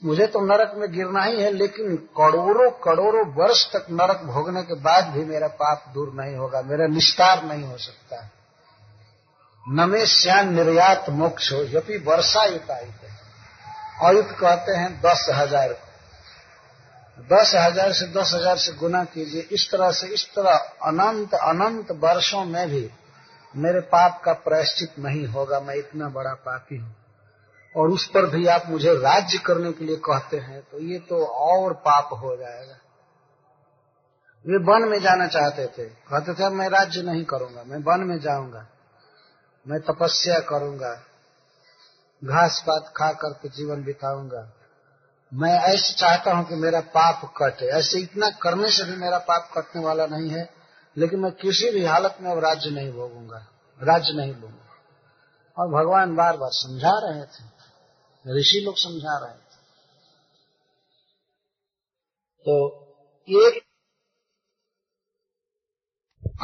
मुझे 0.04 0.28
तो 0.28 0.40
नरक 0.40 0.74
में 0.76 0.92
गिरना 0.92 1.24
ही 1.24 1.42
है, 1.42 1.52
लेकिन 1.52 1.96
करोड़ों 1.96 2.72
करोड़ों 2.72 3.34
वर्ष 3.34 3.72
तक 3.74 3.86
नरक 3.92 4.22
भोगने 4.26 4.64
के 4.64 4.74
बाद 4.74 5.08
भी 5.08 5.26
मेरा 5.26 5.48
पाप 5.48 5.86
दूर 5.94 6.14
नहीं 6.14 6.36
होगा, 6.36 6.62
मेरा 6.62 6.88
निस्तार 6.88 7.44
नहीं 7.44 7.64
हो 7.64 7.78
सकता। 7.78 8.22
है 8.22 8.40
न 9.70 10.06
श्यान 10.06 10.54
निर्यात 10.54 11.10
मोक्ष 11.10 11.52
हो 11.52 11.58
यपि 11.58 11.98
वर्षा 11.98 12.46
युतायुत 12.46 13.09
आयुत 14.00 14.32
कहते 14.32 14.72
हैं 14.72 14.90
दस 15.02 15.26
हज़ार। 15.32 15.76
दस 17.30 17.52
हज़ार 17.56 17.92
से 17.94 18.06
दस 18.10 18.32
हज़ार 18.36 18.58
से 18.58 18.72
गुना 18.74 19.04
कीजिए। 19.06 19.42
इस 19.52 19.70
तरह 19.72 19.92
से, 19.92 20.08
इस 20.08 20.26
तरह 20.36 20.56
अनंत 20.84 21.34
अनंत 21.34 21.92
वर्षों 22.02 22.44
में 22.46 22.70
भी 22.70 22.90
मेरे 23.56 23.80
पाप 23.90 24.22
का 24.26 24.34
प्रायश्चित 24.46 25.00
नहीं 25.00 25.26
होगा। 25.28 25.60
मैं 25.60 25.76
इतना 25.76 26.10
बड़ा 26.10 26.34
पापी 26.46 26.78
हूँ। 26.78 26.96
और 27.76 27.90
उस 27.90 28.06
पर 28.08 28.26
भी 28.26 28.46
आप 28.48 28.64
मुझे 28.68 28.94
राज्य 28.94 29.38
करने 29.38 29.72
के 29.72 29.86
लिए 29.86 29.96
कहते 30.06 30.38
हैं 30.38 30.62
तो 30.62 30.80
ये 30.82 31.00
तो 31.00 31.26
और 31.26 31.74
पाप 31.82 32.10
हो 32.14 32.36
जाएगा। 32.38 32.78
वे 34.46 34.58
वन 34.66 34.88
में 34.90 35.00
जाना 35.00 35.28
चाहते 35.28 35.66
थे। 35.68 35.86
कहते 35.86 36.34
थे 36.34 36.50
मैं 36.50 36.70
राज्य 36.70 37.02
नहीं 37.02 37.24
करूँगा, 37.26 37.64
मैं 37.64 37.78
वन 37.84 38.08
में 38.08 38.20
जाऊँगा। 38.20 38.66
मैं 39.66 39.80
तपस्या 39.82 40.40
करूँगा। 40.50 40.92
घास 42.24 42.64
पात 42.68 42.94
खा 42.98 43.12
करके 43.14 43.50
जीवन 43.50 43.84
बिताऊँगा। 43.84 44.52
मैं 45.34 45.54
ऐसे 45.54 45.94
चाहता 45.94 46.34
हूँ 46.34 46.48
कि 46.48 46.56
मेरा 46.56 46.80
पाप 46.80 47.22
कटे। 47.38 47.66
ऐसे 47.70 48.00
इतना 48.00 48.30
करने 48.30 48.70
से 48.72 48.84
भी 48.84 48.96
मेरा 48.96 49.18
पाप 49.18 49.52
कटने 49.58 49.84
वाला 49.86 50.06
नहीं 50.06 50.30
है, 50.30 50.50
लेकिन 50.98 51.20
मैं 51.20 51.32
किसी 51.32 51.70
भी 51.70 51.86
हालत 51.86 52.18
में 52.22 52.32
अब 52.32 52.40
राज्य 52.40 52.70
नहीं 52.70 52.92
भोगूँगा, 52.94 53.46
राज्य 53.80 54.14
नहीं 54.14 54.34
लूँगा 54.36 54.66
और 55.58 55.68
भगवान 55.68 56.16
बार 56.16 56.38
बार 56.38 56.50
समझा 56.54 56.92
रहे 57.00 57.26
थे, 57.26 58.40
ऋषि 58.40 58.62
लोग 58.66 58.76
समझा 58.78 59.18
रहे 59.20 59.34
थे। 59.34 59.58
तो 62.46 62.54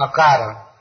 अकारण 0.04 0.54
तो 0.54 0.75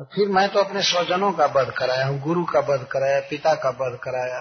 फिर 0.00 0.28
मैं 0.28 0.48
तो 0.48 0.58
अपने 0.58 0.82
स्वजनों 0.82 1.32
का 1.32 1.46
वध 1.46 1.70
कराया 1.70 2.06
हूँ, 2.06 2.20
गुरु 2.20 2.44
का 2.44 2.60
वध 2.60 2.86
कराया, 2.92 3.20
पिता 3.20 3.54
का 3.54 3.70
वध 3.80 3.98
कराया। 3.98 4.40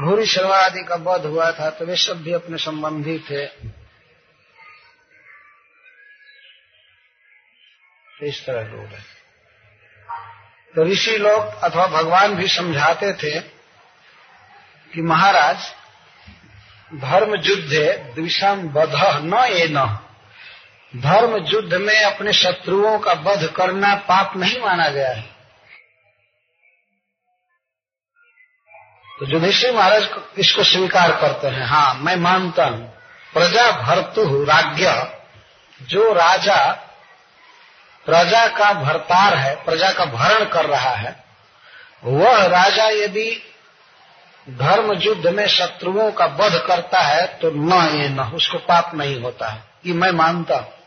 भूरी 0.00 0.26
शर्मा 0.26 0.56
आदि 0.56 0.82
का 0.82 0.94
वध 1.02 1.24
हुआ 1.26 1.50
था 1.52 1.68
तो 1.70 1.86
वे 1.86 1.96
सब 1.96 2.22
भी 2.22 2.32
अपने 2.32 2.58
संबंधी 2.58 3.18
थे। 3.20 3.46
तो 8.08 8.26
इस 8.26 8.44
तरह 8.46 8.68
लोग 8.68 8.84
हैं 8.86 9.04
तो 10.74 10.84
ऋषि 10.84 11.16
लोग 11.18 11.62
अथवा 11.62 11.86
भगवान 11.86 12.34
भी 12.34 12.48
समझाते 12.48 13.12
थे 13.12 13.40
कि 14.92 15.02
महाराज, 15.02 15.58
धर्म 16.92 17.34
युद्ध 17.34 18.14
द्विषम 18.14 18.68
बध 18.68 18.94
न 19.24 19.44
ए 19.50 19.66
न 19.70 19.86
धर्म 20.94 21.36
युद्ध 21.46 21.74
में 21.74 22.02
अपने 22.02 22.32
शत्रुओं 22.32 22.98
का 22.98 23.12
वध 23.26 23.46
करना 23.48 23.94
पाप 24.08 24.36
नहीं 24.36 24.60
माना 24.60 24.88
गया 24.88 25.10
है। 25.10 25.30
तो 29.08 29.26
युधिष्ठिर 29.26 29.72
महाराज 29.72 30.08
इसको 30.38 30.64
स्वीकार 30.64 31.12
करते 31.20 31.48
हैं। 31.48 31.66
हाँ 31.66 31.94
मैं 31.94 32.16
मानता 32.16 32.64
हूँ। 32.64 32.86
प्रजा 33.32 33.70
भरतु 33.72 34.44
राज्य 34.44 34.92
जो 35.80 36.12
राजा, 36.12 36.58
प्रजा 38.06 38.46
का 38.48 38.72
भरतार 38.74 39.36
है, 39.36 39.54
प्रजा 39.64 39.90
का 39.92 40.04
भरण 40.04 40.44
कर 40.44 40.66
रहा 40.66 40.94
है, 40.94 41.14
वह 42.04 42.44
राजा 42.48 42.88
यदि 42.94 43.30
धर्म 44.46 44.92
युद्ध 44.92 45.26
में 45.26 45.46
शत्रुओं 45.48 46.10
का 46.12 46.26
वध 46.36 46.62
करता 46.66 47.00
है 47.00 47.26
तो 47.38 47.50
न 47.50 47.72
ये 47.94 48.08
न, 48.08 48.30
उसको 48.34 48.58
पाप 48.58 48.94
नहीं 48.94 49.20
होता 49.22 49.48
है। 49.48 49.64
ये 49.86 49.92
मैं 49.94 50.10
मानता 50.12 50.56
हूँ। 50.56 50.80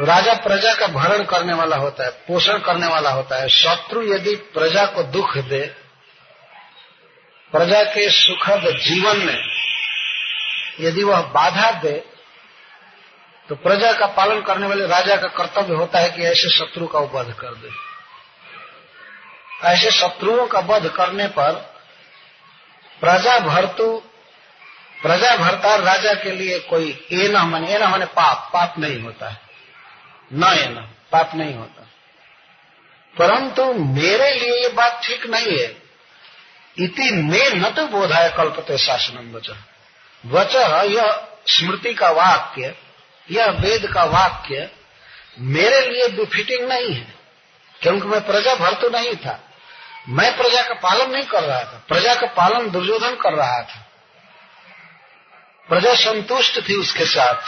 राजा 0.00 0.34
प्रजा 0.34 0.72
का 0.74 0.86
भरण 0.88 1.24
करने 1.24 1.54
वाला 1.54 1.76
होता 1.76 2.04
है, 2.04 2.10
पोषण 2.28 2.58
करने 2.58 2.86
वाला 2.86 3.10
होता 3.10 3.40
है। 3.42 3.48
शत्रु 3.48 4.02
यदि 4.04 4.34
प्रजा 4.54 4.84
को 4.86 5.02
दुख 5.12 5.36
दे, 5.38 5.60
प्रजा 7.52 7.82
के 7.84 8.08
सुखद 8.10 8.68
जीवन 8.78 9.18
में 9.18 9.42
यदि 10.80 11.02
वह 11.02 11.20
बाधा 11.32 11.70
दे 11.80 11.92
तो 13.48 13.54
प्रजा 13.56 13.92
का 13.92 14.06
पालन 14.06 14.40
करने 14.42 14.66
वाले 14.66 14.86
राजा 14.86 15.16
का 15.16 15.28
कर्तव्य 15.28 15.74
होता 15.74 15.98
है 15.98 16.10
कि 16.10 16.22
ऐसे 16.22 16.48
शत्रु 16.48 16.86
का 16.86 16.98
वध 17.14 17.32
कर 17.34 17.54
दे। 17.54 17.70
ऐसे 19.68 19.90
शत्रुओं 19.90 20.46
का 20.46 20.60
वध 20.66 20.88
करने 20.88 21.26
पर 21.28 21.52
प्रजा 23.02 23.38
भरतु 23.40 23.90
प्रजा 25.02 25.36
भरतार 25.36 25.80
राजा 25.82 26.12
के 26.14 26.30
लिए 26.30 26.58
कोई 26.60 26.88
ए 27.12 27.28
न 27.28 27.42
मने, 27.46 27.74
ए 27.74 27.78
न 27.78 27.90
मने 27.90 28.06
पाप 28.06 28.50
पाप 28.54 28.78
नहीं 28.78 29.00
होता 29.02 29.28
है। 29.28 29.49
न 30.32 30.94
पाप 31.12 31.34
नहीं 31.34 31.54
होता। 31.54 31.86
परंतु 33.18 33.72
मेरे 33.72 34.34
लिए 34.34 34.62
ये 34.62 34.68
बात 34.68 35.00
ठीक 35.04 35.26
नहीं 35.26 35.58
है। 35.58 35.82
इति 36.78 37.10
में 37.10 37.50
न 37.54 37.70
तो 37.70 37.86
बोधाय 37.86 38.28
कल्पते 38.30 38.78
शासनम 38.78 39.36
वच। 39.36 39.50
वच 40.26 40.56
यह 40.90 41.28
स्मृति 41.46 41.94
का 41.94 42.10
वाक्य, 42.10 42.74
यह 43.30 43.46
वेद 43.46 43.92
का 43.92 44.04
वाक्य 44.04 44.70
मेरे 45.38 45.80
लिए 45.80 46.08
बिफिटिंग 46.08 46.68
नहीं 46.68 46.94
है। 46.94 47.14
क्योंकि 47.82 48.08
मैं 48.08 48.26
प्रजा 48.26 48.54
भर 48.54 48.74
तो 48.74 48.88
नहीं 48.88 49.16
था। 49.16 49.40
मैं 50.08 50.36
प्रजा 50.36 50.62
का 50.62 50.74
पालन 50.74 51.10
नहीं 51.10 51.24
कर 51.24 51.42
रहा 51.42 51.60
था। 51.60 51.84
प्रजा 51.88 52.14
का 52.14 52.26
पालन 52.26 52.70
दुर्योधन 52.70 53.14
कर 53.14 53.32
रहा 53.32 53.62
था। 53.62 53.86
प्रजा 55.68 55.94
संतुष्ट 55.94 56.68
थी 56.68 56.74
उसके 56.74 57.04
साथ। 57.04 57.42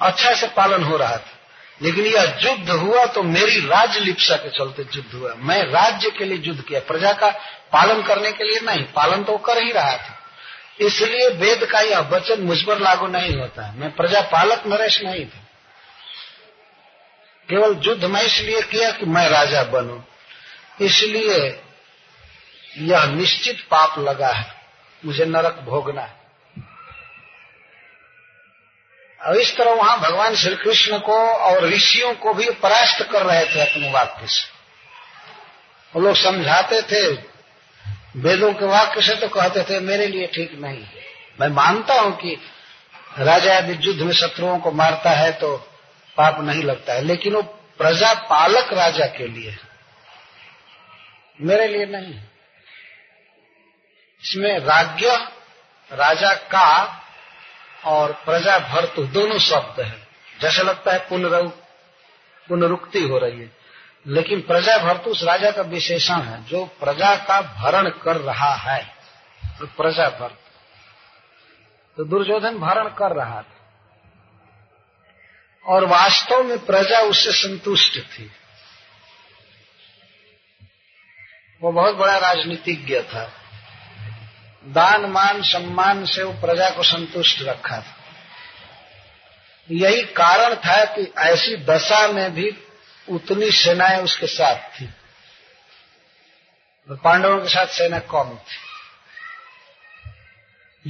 अच्छा 0.00 0.34
से 0.34 0.46
पालन 0.46 0.84
हो 0.84 0.96
रहा 0.96 1.16
था। 1.16 1.38
लेकिन 1.82 2.06
यह 2.06 2.38
युद्ध 2.42 2.70
हुआ 2.70 3.06
तो 3.06 3.22
मेरी 3.22 3.66
राज्य 3.66 4.00
लिप्सा 4.00 4.36
के 4.36 4.50
चलते 4.50 4.82
युद्ध 4.82 5.14
हुआ। 5.14 5.34
मैं 5.34 5.64
राज्य 5.64 6.10
के 6.10 6.24
लिए 6.24 6.38
युद्ध 6.38 6.62
किया। 6.62 6.80
प्रजा 6.80 7.12
का 7.12 7.30
पालन 7.72 8.02
करने 8.02 8.32
के 8.32 8.44
लिए 8.44 8.60
नहीं, 8.60 8.84
पालन 8.84 9.24
तो 9.24 9.38
कर 9.38 9.62
ही 9.62 9.72
रहा 9.72 9.96
था। 9.96 10.18
इसलिए 10.80 11.28
वेद 11.28 11.64
का 11.64 11.80
यह 11.80 11.98
वचन 11.98 12.40
मुझ 12.40 12.62
पर 12.62 12.78
लागू 12.78 13.06
नहीं 13.06 13.36
होता। 13.36 13.72
मैं 13.72 13.92
प्रजा 13.92 14.20
पालक 14.20 14.62
नरेश 14.66 15.02
नहीं 15.02 15.26
था। 15.26 15.38
केवल 17.50 17.80
युद्ध 17.84 18.04
मैं 18.04 18.22
इसलिए 18.22 18.62
किया 18.62 18.90
कि 18.90 19.06
मैं 19.06 19.28
राजा 19.28 19.62
बनू। 19.62 20.04
इसलिए 20.80 21.62
यह 22.78 23.04
निश्चित 23.04 23.60
पाप 23.70 23.98
लगा 23.98 24.28
है। 24.28 24.54
मुझे 25.04 25.24
नरक 25.24 25.60
भोगना 25.64 26.02
है। 26.02 26.21
और 29.22 29.36
इस 29.36 29.56
तरह 29.56 29.72
वहाँ 29.72 29.98
भगवान 30.00 30.34
श्री 30.36 30.54
कृष्ण 30.56 30.98
को 31.00 31.16
और 31.40 31.64
ऋषियों 31.64 32.14
को 32.14 32.32
भी 32.34 32.48
परास्त 32.62 33.02
कर 33.12 33.22
रहे 33.22 33.44
थे 33.46 33.60
अपने 33.62 33.90
वाक्य 33.92 34.26
से। 34.26 34.50
वो 35.94 36.00
लोग 36.00 36.16
समझाते 36.16 36.80
थे, 36.82 37.02
वेदों 38.18 38.52
के 38.52 38.66
वाक्य 38.66 39.02
से 39.02 39.14
तो 39.16 39.28
कहते 39.30 39.62
थे, 39.64 39.80
मेरे 39.80 40.06
लिए 40.06 40.26
ठीक 40.26 40.58
नहीं 40.60 40.84
मैं 41.40 41.48
मानता 41.50 41.94
हूँ 42.00 42.12
कि 42.16 42.36
राजा 43.18 43.56
यदि 43.58 43.78
युद्ध 43.82 44.00
में 44.00 44.12
शत्रुओं 44.14 44.58
को 44.58 44.70
मारता 44.72 45.10
है 45.10 45.32
तो 45.34 45.56
पाप 46.16 46.40
नहीं 46.40 46.62
लगता 46.64 46.94
है, 46.94 47.02
लेकिन 47.02 47.34
वो 47.34 47.42
प्रजा 47.80 48.12
पालक 48.24 48.72
राजा 48.72 49.06
के 49.08 49.26
लिए 49.28 49.56
मेरे 51.38 51.66
लिए 51.68 51.86
नहीं 51.88 52.14
इसमें 54.22 54.58
राज्य 54.58 55.16
राजा 55.90 56.32
का 56.50 56.98
और 57.84 58.12
प्रजा 58.12 58.58
भर्तु 58.58 59.02
दोनों 59.02 59.38
शब्द 59.38 59.80
है। 59.80 60.08
जैसे 60.40 60.62
लगता 60.62 60.92
है 60.92 60.98
पुनरु 60.98 61.48
पुनरुक्ति 62.48 63.02
हो 63.02 63.18
रही 63.18 63.40
है। 63.40 63.52
लेकिन 64.06 64.40
प्रजा 64.40 64.78
भर्तु 64.78 65.10
उस 65.10 65.22
राजा 65.22 65.50
का 65.50 65.62
विशेषण 65.62 66.14
है, 66.14 66.44
जो 66.44 66.64
प्रजा 66.64 67.16
का 67.16 67.40
भरण 67.40 67.90
कर 67.90 68.16
रहा 68.16 68.54
है। 68.54 68.94
तो 69.58 69.66
प्रजा 69.66 70.08
भर्त 70.08 70.38
तो 71.96 72.04
दुर्योधन 72.04 72.58
भरण 72.58 72.88
कर 72.88 73.16
रहा 73.16 73.42
था। 73.42 73.58
और 75.66 75.84
वास्तव 75.84 76.42
में 76.42 76.66
प्रजा 76.66 77.00
उससे 77.00 77.32
संतुष्ट 77.32 77.98
थी। 77.98 78.30
वो 81.60 81.72
बहुत 81.72 81.94
बड़ा 81.94 82.18
राजनीतिज्ञ 82.18 83.02
था। 83.02 83.41
दान, 84.66 85.00
मान, 85.00 85.42
सम्मान 85.42 86.04
से 86.04 86.22
वो 86.22 86.32
प्रजा 86.32 86.70
को 86.70 86.82
संतुष्ट 86.82 87.42
रखा 87.42 87.80
था। 87.80 87.96
यही 89.70 90.02
कारण 90.02 90.54
था 90.54 90.84
कि 90.84 91.12
ऐसी 91.18 91.56
दशा 91.56 92.08
में 92.08 92.34
भी 92.34 92.56
उतनी 93.08 93.50
सेनाएँ 93.50 94.02
उसके 94.02 94.26
साथ 94.26 94.56
थी। 94.56 94.90
और 96.90 96.96
पांडवों 96.96 97.40
के 97.40 97.48
साथ 97.48 97.66
सेना 97.66 97.98
कम 97.98 98.38
थी। 98.38 98.72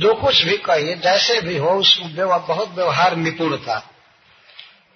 जो 0.01 0.15
कुछ 0.15 0.43
भी 0.43 0.57
कहिए, 0.57 0.97
जैसे 0.97 1.41
भी 1.41 1.57
हो, 1.57 1.71
उसमें 1.71 2.29
बहुत 2.29 2.69
व्यवहार 2.69 3.17
निपुण 3.17 3.57
था। 3.57 3.91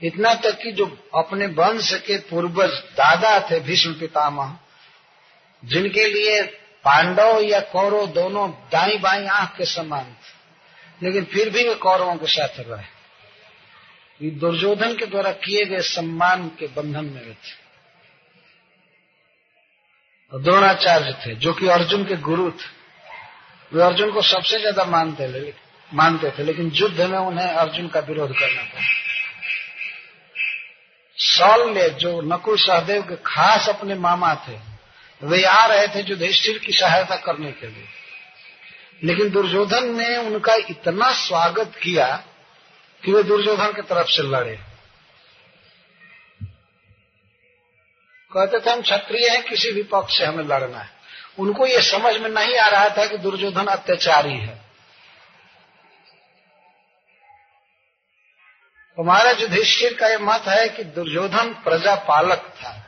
इतना 0.02 0.34
तक 0.34 0.58
कि 0.62 0.72
जो 0.72 1.10
अपने 1.14 1.46
वंश 1.46 1.94
के 1.94 2.18
पूर्वज 2.18 2.70
दादा 2.70 3.40
थे, 3.50 3.60
भीष्म 3.60 3.92
पितामह, 3.92 4.56
जिनके 5.64 6.04
लिए 6.04 6.62
पांडव 6.86 7.40
या 7.40 7.60
कौरव 7.60 8.06
दोनों 8.06 8.50
दाई 8.50 8.98
बाई 8.98 9.26
आँख 9.26 9.56
के 9.56 9.64
समान 9.64 10.04
थे। 10.04 11.06
लेकिन 11.06 11.24
फिर 11.24 11.50
भी 11.50 11.68
वे 11.68 11.74
कौरवों 11.74 12.16
के 12.16 12.26
साथ 12.26 12.48
रहे। 12.58 12.84
ये 14.20 14.30
दुर्योधन 14.30 14.96
के 14.96 15.06
द्वारा 15.06 15.32
किए 15.32 15.64
गए 15.64 15.80
सम्मान 15.80 16.48
के 16.48 16.66
बंधन 16.66 17.04
में 17.04 17.34
थे। 17.34 17.66
द्रोणाचार्य 20.42 21.12
थे, 21.26 21.34
जो 21.34 21.52
कि 21.52 21.68
अर्जुन 21.68 22.04
के 22.04 22.16
गुरु 22.16 22.50
थे। 22.50 22.74
वे 23.72 23.82
अर्जुन 23.82 24.12
को 24.12 24.22
सबसे 24.22 24.58
ज़्यादा 24.58 24.84
मानते 24.84 25.54
मानते 25.94 26.30
थे, 26.30 26.42
लेकिन 26.42 26.70
युद्ध 26.74 27.00
में 27.00 27.18
उन्हें 27.18 27.48
अर्जुन 27.48 27.88
का 27.88 28.00
विरोध 28.00 28.38
करना 28.38 28.62
पड़ा। 28.62 28.82
सौल्य 31.18 31.90
जो 31.90 32.20
नकुल 32.20 32.56
सहदेव 32.56 33.02
के 33.02 33.16
खास 33.16 33.68
अपने 33.68 33.94
मामा 33.94 34.34
थे 34.34 34.75
वे 35.22 35.44
आ 35.44 35.66
रहे 35.66 35.88
थे 35.88 36.00
युधिष्ठिर 36.00 36.58
की 36.58 36.72
सहायता 36.72 37.16
करने 37.16 37.52
के 37.52 37.66
लिए। 37.66 37.88
लेकिन 39.04 39.30
दुर्योधन 39.30 39.96
ने 39.96 40.16
उनका 40.16 40.54
इतना 40.54 41.12
स्वागत 41.12 41.72
किया 41.82 42.24
कि 43.04 43.12
वे 43.12 43.22
दुर्योधन 43.22 43.72
की 43.72 43.82
तरफ़ 43.82 44.08
से 44.08 44.22
लड़े। 44.22 44.58
कहते 48.32 48.60
थे, 48.60 48.70
हम 48.70 48.82
क्षत्रिय 48.82 49.28
हैं, 49.28 49.42
किसी 49.42 49.72
भी 49.72 49.82
पक्ष 49.82 50.18
से 50.18 50.24
हमें 50.24 50.44
लड़ना 50.44 50.78
है। 50.78 50.90
उनको 51.38 51.66
ये 51.66 51.82
समझ 51.82 52.16
में 52.16 52.30
नहीं 52.30 52.56
आ 52.56 52.68
रहा 52.68 52.88
था 52.88 53.06
कि 53.06 53.18
दुर्योधन 53.18 53.66
अत्याचारी 53.66 54.34
है। 54.34 54.66
हमारा 58.98 59.30
युधिष्ठिर 59.30 59.94
का 59.94 60.08
यह 60.08 60.18
मत 60.18 60.42
है 60.42 60.68
कि 60.68 60.84
दुर्योधन 60.84 61.54
प्रजा 61.54 61.94
पालक 61.94 62.38
था। 62.38 62.85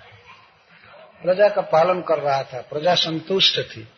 प्रजा 1.23 1.49
का 1.49 1.61
पालन 1.62 2.01
कर 2.01 2.19
रहा 2.19 2.43
था, 2.43 2.61
प्रजा 2.61 2.95
संतुष्ट 2.95 3.61
थी। 3.61 3.89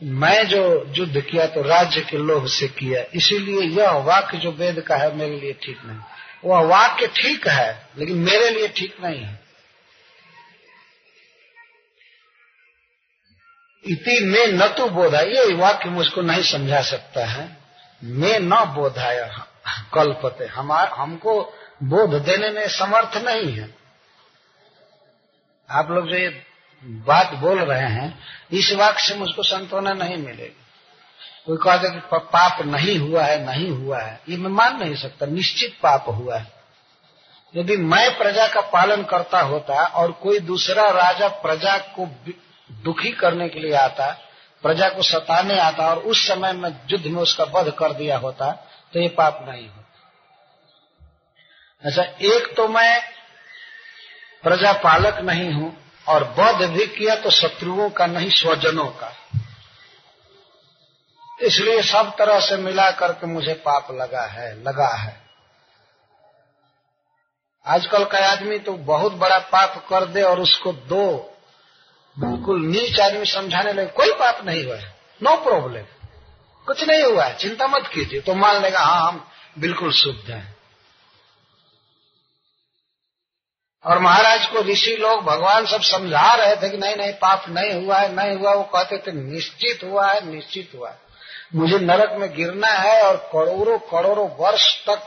मैं 0.00 0.46
जो 0.48 0.62
युद्ध 0.88 1.20
किया 1.20 1.46
तो 1.46 1.62
राज्य 1.62 2.00
के 2.00 2.18
लोभ 2.18 2.46
से 2.46 2.68
किया, 2.68 3.02
इसीलिए 3.14 3.60
यह 3.60 3.90
वाक्य 3.90 4.38
जो 4.38 4.50
वेद 4.52 4.80
का 4.80 4.96
है 4.96 5.14
मेरे 5.16 5.36
लिए 5.36 5.52
ठीक 5.52 5.78
नहीं। 5.84 5.98
वह 6.44 6.60
वाक्य 6.60 7.06
ठीक 7.06 7.48
है, 7.48 7.88
लेकिन 7.98 8.16
मेरे 8.16 8.50
लिए 8.50 8.68
ठीक 8.68 8.96
नहीं 9.04 9.20
है। 9.20 9.40
इति 13.84 14.18
में 14.24 14.46
न 14.46 14.68
तो 14.68 14.88
बोधा 14.88 15.20
ये 15.20 15.54
वाक्य 15.54 15.88
मुझको 15.88 16.22
नहीं 16.22 16.42
समझा 16.42 16.80
सकता 16.82 17.24
है। 17.26 17.56
मैं 18.02 18.38
न 18.40 18.64
बोधाया, 18.74 19.26
कल्पते। 19.94 20.46
हमार 20.46 20.88
हमको 20.88 21.40
बोध 21.82 22.22
देने 22.22 22.50
में 22.50 22.66
समर्थ 22.68 23.16
नहीं 23.16 23.52
है। 23.52 23.81
आप 25.70 25.90
लोग 25.90 26.08
जो 26.08 26.16
ये 26.16 26.28
बात 26.82 27.34
बोल 27.34 27.58
रहे 27.58 27.88
हैं, 27.88 28.18
इस 28.52 28.72
वाक्य 28.72 29.02
से 29.02 29.14
मुझको 29.14 29.42
संतोना 29.42 29.92
नहीं 29.92 30.16
मिलेगी। 30.16 30.56
कोई 31.46 31.56
कहते 31.56 31.90
कि 31.90 32.00
पाप 32.12 32.62
नहीं 32.62 32.98
हुआ 32.98 33.22
है, 33.22 33.44
नहीं 33.46 33.70
हुआ 33.70 34.00
है। 34.00 34.20
ये 34.28 34.36
मैं 34.36 34.50
मान 34.50 34.78
नहीं 34.80 34.94
सकता, 34.94 35.26
निश्चित 35.26 35.76
पाप 35.82 36.04
हुआ 36.08 36.38
है। 36.38 36.46
यदि 37.54 37.76
मैं 37.76 38.18
प्रजा 38.18 38.46
का 38.48 38.60
पालन 38.60 39.02
करता 39.02 39.40
होता 39.40 39.84
और 39.84 40.12
कोई 40.12 40.38
दूसरा 40.40 40.88
राजा 40.90 41.28
प्रजा 41.28 41.76
को 41.98 42.06
दुखी 42.70 43.10
करने 43.10 43.48
के 43.48 43.60
लिए 43.60 43.72
आता, 43.72 44.10
प्रजा 44.64 44.88
को 44.88 45.02
सताने 45.02 45.58
आता 45.58 45.86
और 45.86 45.98
उस 45.98 46.26
समय 46.28 46.52
में 46.52 46.70
युद्ध 46.90 47.06
में 47.06 47.20
उसका 47.22 47.44
वध 47.44 47.70
कर 47.70 47.92
दिया 47.92 48.18
होता 48.18 48.50
तो 48.92 49.00
ये 49.00 49.08
पाप 49.08 49.44
नहीं 49.48 49.68
होता। 49.68 49.78
अच्छा 51.84 52.02
एक 52.02 52.54
तो 52.56 52.68
मैं 52.68 53.02
प्रजा 54.44 54.72
पालक 54.80 55.20
नहीं 55.22 55.52
हूँ 55.52 55.76
और 56.06 56.22
वध 56.38 56.68
भी 56.70 56.86
किया 56.88 57.14
तो 57.16 57.30
शत्रुओं 57.32 57.88
का 57.90 58.06
नहीं, 58.06 58.30
स्वजनों 58.32 58.86
का। 58.92 59.12
इसलिए 61.38 61.82
सब 61.82 62.14
तरह 62.18 62.40
से 62.40 62.56
मिला 62.58 62.90
करके 62.92 63.26
मुझे 63.26 63.54
पाप 63.64 63.90
लगा 63.92 64.24
है 64.28 64.54
लगा 64.62 64.88
है। 64.96 65.20
आजकल 67.66 68.04
का 68.04 68.18
आदमी 68.28 68.58
तो 68.58 68.72
बहुत 68.86 69.12
बड़ा 69.14 69.38
पाप 69.50 69.84
कर 69.88 70.04
दे 70.06 70.22
और 70.22 70.40
उसको 70.40 70.72
दो। 70.72 71.04
बिल्कुल 72.16 72.60
नीच 72.62 73.00
आदमी 73.00 73.24
समझाने 73.26 73.72
लगे, 73.72 73.86
कोई 73.88 74.12
पाप 74.12 74.44
नहीं 74.44 74.64
हुआ 74.64 74.76
है, 74.76 74.94
नो 75.20 75.36
प्रॉब्लम, 75.44 75.84
कुछ 76.66 76.82
नहीं 76.84 77.02
हुआ 77.02 77.24
है, 77.24 77.36
चिंता 77.36 77.66
मत 77.68 77.86
कीजिए। 77.86 78.20
तो 78.20 78.34
मान 78.34 78.62
लेगा 78.62 78.80
हाँ 78.80 79.00
हम 79.02 79.24
बिल्कुल 79.58 79.92
शुद्ध 79.92 80.30
हैं। 80.30 80.61
और 83.84 83.98
महाराज 83.98 84.46
को 84.46 84.58
ऋषि 84.58 84.96
लोग 84.96 85.24
भगवान 85.24 85.66
सब 85.66 85.80
समझा 85.80 86.34
रहे 86.34 86.56
थे 86.56 86.70
कि 86.70 86.76
नहीं 86.76 86.96
नहीं, 86.96 87.12
पाप 87.12 87.44
नहीं 87.48 87.84
हुआ 87.84 87.98
है, 87.98 88.12
नहीं 88.12 88.38
हुआ, 88.38 88.54
वो 88.54 88.62
कहते 88.62 88.98
थे, 88.98 89.12
निश्चित 89.12 89.84
हुआ 89.84 90.12
है, 90.12 90.26
निश्चित 90.26 90.70
हुआ 90.74 90.90
है। 90.90 90.98
मुझे 91.54 91.78
नरक 91.78 92.12
में 92.12 92.34
गिरना 92.34 92.68
है 92.68 93.02
और 93.02 93.16
करोड़ों 93.16 93.78
करोड़ों 93.78 94.30
वर्ष 94.36 94.80
तक 94.86 95.02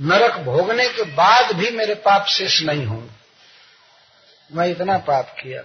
नरक 0.00 0.34
भोगने 0.36 0.88
के 0.88 1.02
बाद 1.02 1.56
भी 1.56 1.70
मेरे 1.70 1.94
पाप 1.94 2.26
शेष 2.26 2.62
नहीं 2.62 2.86
होंगे। 2.86 3.24
मैं 4.52 4.68
इतना 4.68 4.98
पाप 4.98 5.36
किया। 5.42 5.62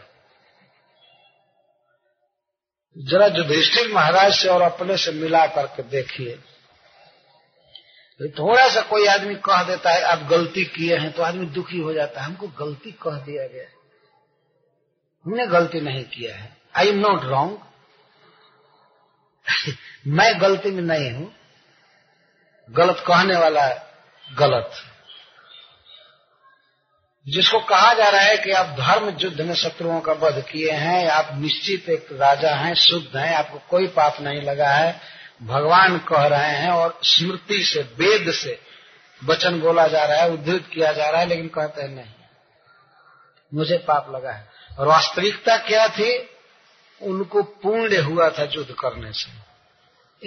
जरा 2.97 3.25
युधिष्ठिर 3.25 3.93
महाराज 3.93 4.33
से 4.33 4.49
और 4.49 4.61
अपने 4.61 4.97
से 4.97 5.11
मिला 5.11 5.47
करके 5.47 5.83
देखिए। 5.83 6.39
थोड़ा 8.27 8.69
सा 8.69 8.81
कोई 8.81 9.07
आदमी 9.07 9.35
कह 9.35 9.63
देता 9.63 9.91
है, 9.91 10.01
आप 10.01 10.19
गलती 10.19 10.65
किए 10.65 10.97
हैं 10.97 11.11
तो 11.11 11.23
आदमी 11.23 11.45
दुखी 11.45 11.77
हो 11.77 11.93
जाता 11.93 12.21
है। 12.21 12.27
हमको 12.27 12.47
गलती 12.47 12.91
कह 12.91 13.11
दिया 13.11 13.47
गया 13.47 13.63
है। 13.63 13.73
हमने 15.25 15.47
गलती 15.47 15.81
नहीं 15.81 16.03
किया 16.03 16.35
है। 16.35 16.57
आई 16.75 16.87
एम 16.87 16.99
नॉट 16.99 17.23
रॉन्ग 17.23 17.59
मैं 20.07 20.41
गलती 20.41 20.71
में 20.71 20.81
नहीं 20.81 21.11
हूँ। 21.11 21.35
गलत 22.71 23.03
कहने 23.07 23.35
वाला 23.35 23.67
गलत। 24.35 24.71
जिसको 27.27 27.59
कहा 27.59 27.93
जा 27.93 28.09
रहा 28.09 28.21
है 28.21 28.37
कि 28.37 28.51
आप 28.51 28.65
धर्म 28.65 29.17
युद्ध 29.19 29.41
में 29.41 29.55
शत्रुओं 29.55 30.01
का 30.01 30.13
वध 30.13 30.45
किए 30.51 30.71
हैं, 30.71 31.09
आप 31.09 31.29
निश्चित 31.33 31.89
एक 31.89 32.07
राजा 32.11 32.55
हैं, 32.55 32.73
शुद्ध 32.73 33.17
हैं, 33.17 33.35
आपको 33.35 33.61
कोई 33.69 33.87
पाप 33.87 34.21
नहीं 34.21 34.41
लगा 34.41 34.69
है। 34.69 35.18
भगवान 35.43 35.97
कह 35.97 36.27
रहे 36.27 36.49
हैं 36.49 36.71
और 36.71 36.99
स्मृति 37.03 37.63
से, 37.63 37.79
वेद 37.81 38.31
से 38.31 38.59
वचन 39.23 39.59
बोला 39.59 39.87
जा 39.87 40.05
रहा 40.05 40.17
है, 40.17 40.29
उद्धृत 40.31 40.69
किया 40.73 40.91
जा 40.91 41.09
रहा 41.09 41.21
है, 41.21 41.27
लेकिन 41.27 41.47
कहते 41.47 41.81
हैं 41.81 41.89
नहीं। 41.89 42.05
मुझे 43.53 43.77
पाप 43.77 44.11
लगा 44.15 44.31
है। 44.31 44.49
और 44.79 44.87
वास्तविकता 44.87 45.57
क्या 45.57 45.87
थी? 45.87 46.29
उनको 47.01 47.43
पूर्ण 47.43 48.01
हुआ 48.01 48.29
था 48.29 48.43
युद्ध 48.43 48.71
करने 48.71 49.13
से। 49.13 49.49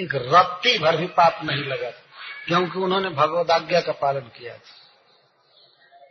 एक 0.03 0.15
रत्ती 0.15 0.79
भर 0.79 0.97
भी 0.97 1.07
पाप 1.07 1.41
नहीं 1.45 1.65
लगा 1.65 1.91
था, 1.91 2.03
क्योंकि 2.47 2.79
उन्होंने 2.79 3.09
भगवत 3.09 3.51
आज्ञा 3.51 3.81
का 3.81 3.93
पालन 3.93 4.21
किया 4.21 4.55
था। 4.55 4.79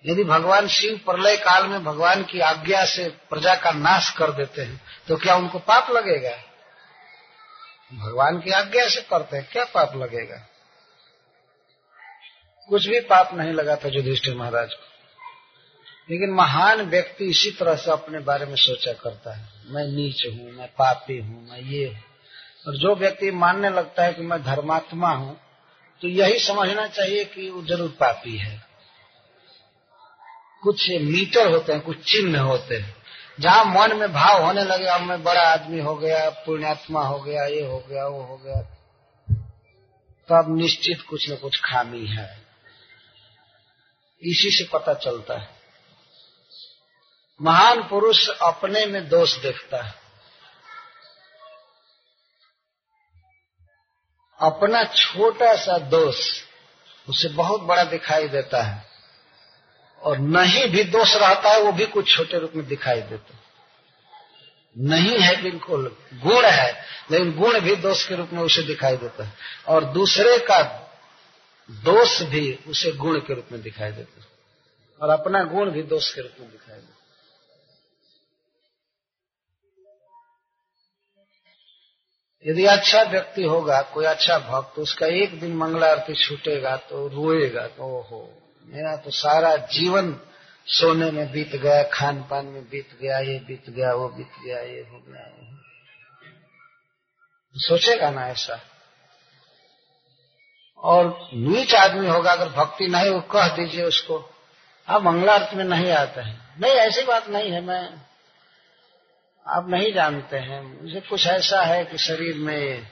यदि 0.06 0.24
भगवान 0.24 0.68
शिव 0.68 1.02
प्रलय 1.06 1.38
काल 1.38 1.68
में 1.68 1.84
भगवान 1.84 2.24
की 2.24 2.40
आज्ञा 2.40 2.86
से 2.86 3.10
प्रजा 3.10 3.56
का 3.56 3.72
नाश 3.72 4.10
कर 4.12 4.32
देते 4.32 4.62
हैं 4.62 4.82
तो 5.08 5.18
क्या 5.18 5.36
उनको 5.36 5.60
पाप 5.60 5.92
लगेगा? 5.92 6.38
भगवान 7.94 8.40
की 8.40 8.52
आज्ञा 8.52 8.88
से 8.88 9.02
करते 9.02 9.38
हैं, 9.38 9.50
क्या 9.52 9.66
पाप 9.66 9.96
लगेगा? 9.96 10.48
कुछ 12.70 12.88
भी 12.88 13.00
पाप 13.00 13.34
नहीं 13.34 13.54
लगा 13.54 13.76
था 13.76 13.88
युधिष्ठिर 13.88 14.36
महाराज 14.36 14.74
को। 14.74 14.92
लेकिन 16.10 16.32
महान 16.32 16.82
व्यक्ति 16.82 17.26
इसी 17.26 17.52
तरह 17.52 17.76
से 17.76 17.92
अपने 17.92 18.20
बारे 18.20 18.46
में 18.46 18.56
सोचा 18.56 18.94
करता 18.94 19.34
है। 19.34 19.50
मैं 19.66 19.88
नीच 19.88 20.26
हूँ, 20.26 20.52
मैं 20.52 20.68
पापी 20.68 21.18
हूँ, 21.20 21.50
मैं 21.50 21.60
ये 21.60 21.88
हूँ। 21.88 22.04
और 22.68 22.78
जो 22.78 22.96
व्यक्ति 22.96 23.32
मानने 23.32 23.70
लगता 23.70 24.04
है 24.04 24.14
कि 24.14 24.22
मैं 24.22 24.44
धर्मात्मा 24.44 25.10
हूँ 25.10 25.40
तो 26.02 26.08
यही 26.08 26.40
समझना 26.40 26.88
चाहिए 26.88 27.26
कि 27.26 27.50
वो 27.50 27.62
ज़रूर 27.62 27.90
पापी 27.90 28.38
है। 28.38 28.66
कुछ 30.64 30.90
मीटर 30.92 31.48
होते 31.48 31.74
हैं, 31.74 31.82
कुछ 31.82 31.98
चिन्ह 32.12 32.40
होते 32.40 32.76
हैं। 32.76 33.01
जहाँ 33.42 33.66
मन 33.66 33.96
में 33.96 34.14
भाव 34.14 34.44
होने 34.46 34.64
लगे, 34.64 34.86
अब 34.86 35.02
मैं 35.02 35.24
बड़ा 35.24 35.42
आदमी 35.42 35.82
हो 35.82 35.96
गया 35.96 36.30
पुण्यात्मा 36.30 37.04
हो 37.04 37.20
गया, 37.20 37.46
ये 37.46 37.66
हो 37.66 37.80
गया, 37.80 38.08
वो 38.08 38.22
हो 38.22 38.38
गया 38.38 38.62
तो 40.30 40.36
अब 40.36 40.58
निश्चित 40.58 41.02
कुछ 41.10 41.32
न 41.32 41.36
कुछ 41.36 41.62
खामी 41.62 42.06
है। 42.06 42.42
इसी 44.22 44.52
से 44.52 44.70
पता 44.74 44.94
चलता 44.94 45.40
है। 45.40 45.50
महान 47.42 47.84
पुरुष 47.84 48.30
अपने 48.30 48.86
में 48.86 49.10
दोष 49.10 49.38
देखता 49.38 49.84
है। 49.84 49.94
अपना 54.40 54.84
छोटा 54.84 55.56
सा 55.56 55.78
दोष 55.78 56.42
उसे 57.10 57.30
बहुत 57.30 57.62
बड़ा 57.62 57.84
दिखाई 57.84 58.28
देता 58.28 58.64
है। 58.64 58.91
और 60.04 60.18
नहीं 60.18 60.68
भी 60.70 60.84
दोष 60.84 61.16
रहता 61.16 61.50
है, 61.50 61.62
वो 61.62 61.72
भी 61.72 61.86
कुछ 61.86 62.16
छोटे 62.16 62.40
रूप 62.40 62.52
में 62.56 62.68
दिखाई 62.68 63.02
देता 63.02 63.38
नहीं 64.76 65.18
है 65.20 65.42
बिल्कुल 65.42 65.98
गुण 66.14 66.46
है, 66.46 66.72
लेकिन 67.12 67.32
गुण 67.38 67.60
भी 67.60 67.76
दोष 67.76 68.08
के 68.08 68.16
रूप 68.16 68.30
में 68.34 68.42
उसे 68.42 68.62
दिखाई 68.62 68.98
देता 68.98 69.24
है। 69.24 69.34
और 69.68 69.86
दूसरे 69.86 70.38
का 70.40 70.62
दोष 71.70 72.22
भी 72.22 72.60
उसे 72.68 72.92
गुण 72.92 73.20
के 73.20 73.34
रूप 73.34 73.48
में 73.52 73.62
दिखाई 73.62 73.92
देता 73.92 74.22
है। 74.22 74.28
और 75.02 75.10
अपना 75.10 75.44
गुण 75.44 75.72
भी 75.72 75.84
दोष 75.84 76.14
के 76.14 76.22
रूप 76.22 76.40
में 76.40 76.50
दिखाई 76.52 76.76
देता 76.76 76.96
यदि 82.46 82.66
अच्छा 82.66 83.02
व्यक्ति 83.04 83.44
होगा, 83.44 83.82
कोई 83.82 84.06
अच्छा 84.06 84.38
भक्त 84.40 84.76
तो 84.76 84.82
उसका 84.82 85.08
एक 85.08 85.40
दिन 85.40 85.56
मंगला 85.56 85.92
आरती 85.92 86.14
छूटेगा 86.16 86.76
तो 86.78 87.08
रोएगा 87.08 87.68
तो 87.68 87.84
ओहो। 88.00 88.41
मेरा 88.72 88.96
तो 88.96 89.12
सारा 89.12 89.56
जीवन 89.56 90.20
सोने 90.68 91.12
में 91.12 91.32
बीत 91.32 91.56
गया 91.56 91.84
खान 91.84 92.24
पान 92.24 92.46
में 92.46 92.70
बीत 92.70 93.00
गया, 93.02 93.20
ये 93.20 93.40
बीत 93.40 93.70
गया, 93.70 93.94
वो 93.94 94.10
बीत 94.10 94.32
गया, 94.46 94.60
ये 94.60 94.82
हो 94.82 95.06
गया 95.08 95.58
सोचेगा 97.56 98.10
ना 98.10 98.28
ऐसा? 98.28 98.60
और 100.78 101.30
नीच 101.34 101.76
आदमी 101.76 102.08
होगा, 102.08 102.32
अगर 102.32 102.50
भक्ति 102.50 102.88
नहीं 102.88 103.10
वो 103.10 103.22
कह 103.22 103.48
दीजिए 103.48 103.84
उसको, 103.84 104.30
आप 104.88 105.04
मंगलार्थ 105.04 105.54
में 105.54 105.64
नहीं 105.64 105.92
आते 105.92 106.22
हैं। 106.22 106.56
नहीं, 106.60 106.72
ऐसी 106.72 107.02
बात 107.02 107.30
नहीं 107.30 107.52
है, 107.52 107.62
मैं, 107.62 107.94
आप 109.48 109.70
नहीं 109.70 109.94
जानते 109.94 110.38
हैं। 110.38 110.82
मुझे 110.82 111.02
कुछ 111.02 111.28
ऐसा 111.28 111.62
है 111.62 111.86
कि 111.86 111.98
शरीर 111.98 112.36
में 112.36 112.92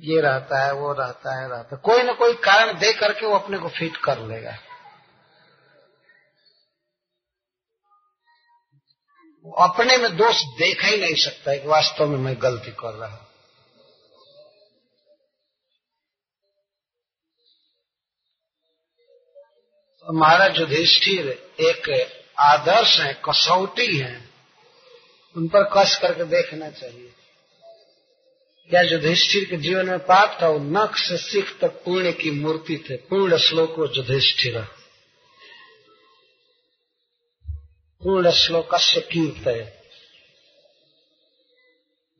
ये 0.00 0.20
रहता 0.20 0.64
है, 0.64 0.72
वो 0.72 0.92
रहता 0.92 1.40
है 1.40 1.48
रहता 1.48 1.76
है। 1.76 1.82
कोई 1.82 2.02
ना 2.02 2.12
कोई 2.12 2.34
कारण 2.34 2.78
दे 2.78 2.92
करके 2.92 3.26
वो 3.26 3.34
अपने 3.34 3.58
को 3.58 3.68
फिट 3.68 3.96
कर 3.96 4.18
लेगा। 4.18 4.56
अपने 9.60 9.96
में 9.96 10.16
दोष 10.16 10.42
देख 10.58 10.84
ही 10.84 10.96
नहीं 10.96 11.14
सकता 11.14 11.50
है 11.50 11.58
कि 11.58 11.68
वास्तव 11.68 12.06
में 12.06 12.18
मैं 12.18 12.34
गलती 12.42 12.70
कर 12.70 12.94
रहा 12.94 13.08
हूँ। 13.08 13.26
तो 20.06 20.12
महाराज 20.12 20.58
युधिष्ठिर 20.58 21.28
एक 21.60 21.88
आदर्श 22.40 22.98
है, 23.00 23.12
कसौटी 23.14 23.96
है, 23.96 24.30
उन 25.36 25.48
पर 25.48 25.64
कस 25.64 25.98
करके 26.02 26.24
देखना 26.24 26.70
चाहिए। 26.70 27.12
क्या 28.70 28.80
युधिष्ठिर 28.82 29.44
के 29.44 29.56
जीवन 29.56 29.86
में 29.86 29.98
पाप 29.98 30.38
था 30.42 30.48
वो 30.48 30.86
से 30.96 31.16
सिख 31.16 31.50
तक 31.60 31.82
पुण्य 31.84 32.12
की 32.12 32.30
मूर्ति 32.30 32.76
थे 32.90 32.96
पूर्ण 33.10 33.36
श्लोक 33.36 33.74
युधिष्ठिर 33.96 34.58
पूर्ण 38.02 38.30
श्लोक 38.30 38.74
से 38.78 39.00
कीर्त 39.00 39.46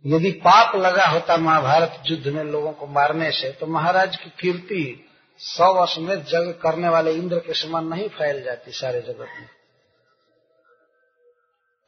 यदि 0.05 0.31
पाप 0.45 0.77
लगा 0.77 1.07
होता 1.07 1.37
महाभारत 1.37 2.03
युद्ध 2.07 2.27
में 2.27 2.43
लोगों 2.45 2.73
को 2.73 2.87
मारने 2.87 3.31
से 3.31 3.51
तो 3.51 3.67
महाराज 3.67 4.17
की 4.17 4.31
कीर्ति 4.41 4.85
सौ 5.41 5.73
वर्ष 5.75 5.99
में 5.99 6.17
जग 6.25 6.53
करने 6.63 6.89
वाले 6.89 7.13
इंद्र 7.13 7.39
के 7.39 7.55
समान 7.55 7.87
नहीं 7.87 8.09
फैल 8.09 8.43
जाती 8.43 8.73
सारे 8.73 9.01
जगत 9.01 9.35
में 9.41 9.49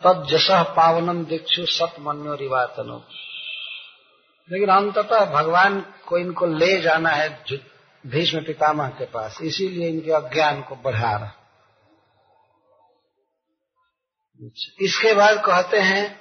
तब 0.02 0.26
जस 0.30 0.46
पावनम 0.76 1.24
दीक्षु 1.24 1.66
सत 1.66 1.96
मनो 2.00 2.34
रिवातनो 2.34 3.02
लेकिन 4.48 4.68
अंततः 4.68 5.24
भगवान 5.24 5.80
को 6.06 6.18
इनको 6.18 6.46
ले 6.48 6.80
जाना 6.80 7.10
है 7.10 7.28
भीष्म 8.04 8.40
पितामह 8.40 8.88
के 8.88 9.04
पास, 9.04 9.38
इसीलिए 9.42 9.88
इनके 9.88 10.10
अज्ञान 10.12 10.60
को 10.62 10.76
बढ़ा 10.76 11.16
रहा। 11.16 11.34
इसके 14.80 15.12
बाद 15.14 15.38
कहते 15.38 15.78
हैं, 15.80 16.20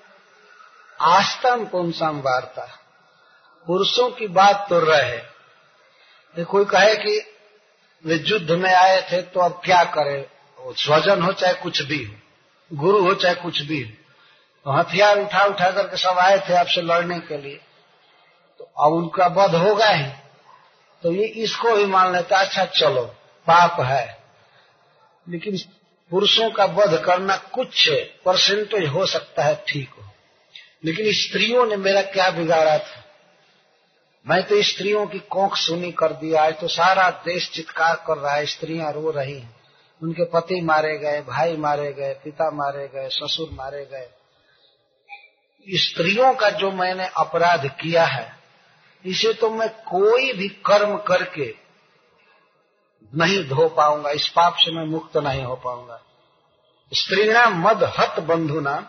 आस्तम 0.99 1.65
पुंसम 1.65 2.21
वार्ता। 2.21 2.65
पुरुषों 3.67 4.09
की 4.11 4.27
बात 4.27 4.65
तो 4.69 4.79
रहे। 4.79 5.17
ये 6.35 6.43
कोई 6.43 6.65
कहे 6.65 6.95
कि 6.95 7.19
वे 8.05 8.15
युद्ध 8.27 8.51
में 8.51 8.73
आए 8.73 9.01
थे 9.11 9.21
तो 9.23 9.39
अब 9.39 9.61
क्या 9.65 9.83
करे? 9.93 10.29
स्वजन 10.59 11.21
हो 11.21 11.31
चाहे 11.33 11.53
कुछ 11.53 11.81
भी 11.81 12.03
हो, 12.03 12.13
गुरु 12.71 12.99
हो 12.99 13.13
चाहे 13.13 13.35
कुछ 13.35 13.61
भी 13.61 13.81
हो। 13.81 13.89
तो 14.65 14.71
हथियार 14.71 15.19
उठा 15.19 15.43
उठा 15.45 15.69
करके 15.71 15.97
सब 15.97 16.19
आए 16.19 16.37
थे 16.39 16.53
आपसे 16.53 16.81
लड़ने 16.81 17.19
के 17.19 17.37
लिए। 17.37 17.59
तो 18.59 18.71
अब 18.79 18.93
उनका 18.93 19.27
वध 19.27 19.55
होगा 19.55 19.89
ही 19.89 20.11
तो 21.03 21.11
ये 21.11 21.25
इसको 21.25 21.75
भी 21.75 21.85
मान 21.85 22.13
लेता 22.13 22.38
अच्छा 22.38 22.65
चलो, 22.65 23.03
पाप 23.47 23.79
है। 23.79 24.17
लेकिन 25.29 25.57
पुरुषों 26.11 26.49
का 26.51 26.65
वध 26.65 27.05
करना 27.05 27.38
कुछ 27.38 27.89
परसेंटेज 28.25 28.88
हो 28.88 29.05
सकता 29.05 29.43
है, 29.43 29.63
ठीक 29.67 29.89
हो। 29.89 30.03
लेकिन 30.85 31.13
स्त्रियों 31.13 31.65
ने 31.65 31.75
मेरा 31.75 32.01
क्या 32.01 32.29
बिगाड़ा 32.29 32.77
था? 32.77 33.03
मैं 34.27 34.43
तो 34.43 34.61
स्त्रियों 34.61 35.07
की 35.07 35.19
कोख 35.19 35.55
सुनी 35.55 35.91
कर 35.91 36.13
दिया 36.13 36.43
आज 36.43 36.59
तो 36.59 36.67
सारा 36.67 37.09
देश 37.09 37.51
चित्कार 37.51 38.03
कर 38.07 38.17
रहा 38.17 38.34
है, 38.34 38.45
स्त्रियाँ 38.45 38.91
रो 38.91 39.11
रही 39.11 39.39
हैं। 39.39 39.55
उनके 40.03 40.23
पति 40.25 40.61
मारे 40.61 40.97
गए, 40.97 41.21
भाई 41.21 41.57
मारे 41.57 41.93
गए, 41.93 42.13
पिता 42.13 42.51
मारे 42.51 42.88
गए, 42.88 43.09
ससुर 43.09 43.49
मारे 43.51 43.85
गए। 43.85 44.09
स्त्रियों 45.67 46.34
का 46.34 46.49
जो 46.49 46.71
मैंने 46.71 47.09
अपराध 47.17 47.67
किया 47.67 48.05
है 48.05 48.36
इसे 49.05 49.33
तो 49.33 49.49
मैं 49.49 49.69
कोई 49.85 50.31
भी 50.33 50.47
कर्म 50.65 50.95
करके 51.07 51.53
नहीं 53.13 53.43
धो 53.49 53.67
पाऊँगा, 53.69 54.11
इस 54.11 54.27
पाप 54.27 54.55
से 54.55 54.71
मैं 54.71 54.85
मुक्त 54.85 55.17
नहीं 55.19 55.43
हो 55.43 55.55
पाऊँगा। 55.55 56.01
स्त्रीना 56.91 57.49
मद 57.49 57.83
हत 57.97 58.19
बंधु 58.23 58.59
नाम 58.61 58.85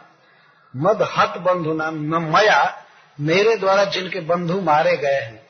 मद 0.75 1.03
हत 1.11 1.39
बंधु 1.41 1.75
नाम 1.75 1.95
मया, 2.27 2.85
मेरे 3.19 3.55
द्वारा 3.57 3.85
जिनके 3.87 4.21
बंधु 4.23 4.61
मारे 4.63 4.97
गए 4.97 5.21
हैं, 5.21 5.47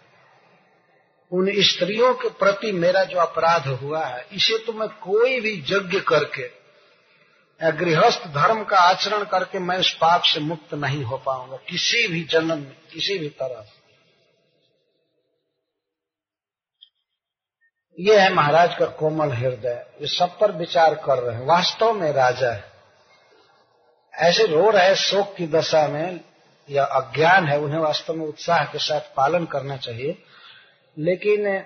उन 1.33 1.51
स्त्रियों 1.63 2.13
के 2.15 2.29
प्रति 2.37 2.73
मेरा 2.75 3.05
जो 3.05 3.19
अपराध 3.21 3.67
हुआ 3.81 4.05
है, 4.05 4.27
इसे 4.33 4.59
तो 4.59 4.73
मैं 4.73 4.89
कोई 5.01 5.41
भी 5.41 5.53
यज्ञ 5.69 6.01
करके 6.09 6.43
या 7.61 7.71
गृहस्थ 7.77 8.27
धर्म 8.35 8.63
का 8.65 8.79
आचरण 8.81 9.25
करके 9.25 9.59
मैं 9.61 9.79
उस 9.79 9.93
पाप 10.01 10.23
से 10.25 10.41
मुक्त 10.43 10.75
नहीं 10.77 11.03
हो 11.05 11.17
पाऊँगा, 11.17 11.57
किसी 11.69 12.07
भी 12.09 12.23
जन्म 12.31 12.49
में, 12.51 12.77
किसी 12.93 13.19
भी 13.19 13.29
तरह 13.31 13.63
से। 13.63 13.78
ये 17.99 18.21
है 18.21 18.35
महाराज 18.35 18.75
का 18.79 18.87
कोमल 18.87 19.33
हृदय 19.33 19.87
ये 20.01 20.07
सब 20.07 20.39
पर 20.39 20.53
विचार 20.53 20.95
कर 20.95 21.19
रहे 21.19 21.37
हैं। 21.37 21.47
वास्तव 21.47 21.93
में 21.93 22.13
राजा 22.13 22.53
है। 22.53 22.65
ऐसे 24.15 24.47
रो 24.47 24.71
रहे 24.71 24.95
शोक 24.95 25.35
की 25.37 25.47
दशा 25.47 25.89
में 25.89 26.21
या 26.71 26.85
अज्ञान 26.85 27.49
है, 27.49 27.59
उन्हें 27.59 27.79
वास्तव 27.79 28.15
में 28.15 28.27
उत्साह 28.27 28.65
के 28.65 28.79
साथ 28.79 29.01
पालन 29.01 29.45
करना 29.45 29.77
चाहिए। 29.77 30.23
लेकिन 30.99 31.65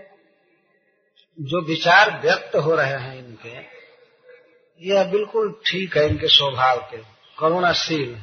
जो 1.41 1.61
विचार 1.61 2.21
व्यक्त 2.21 2.57
हो 2.57 2.75
रहे 2.75 2.93
हैं 2.93 3.19
इनके 3.19 3.83
यह 4.89 5.05
बिल्कुल 5.05 5.61
ठीक 5.67 5.97
है 5.97 6.09
इनके 6.09 6.29
स्वभाव 6.29 6.79
के, 6.79 6.97
करुणाशील। 7.39 8.19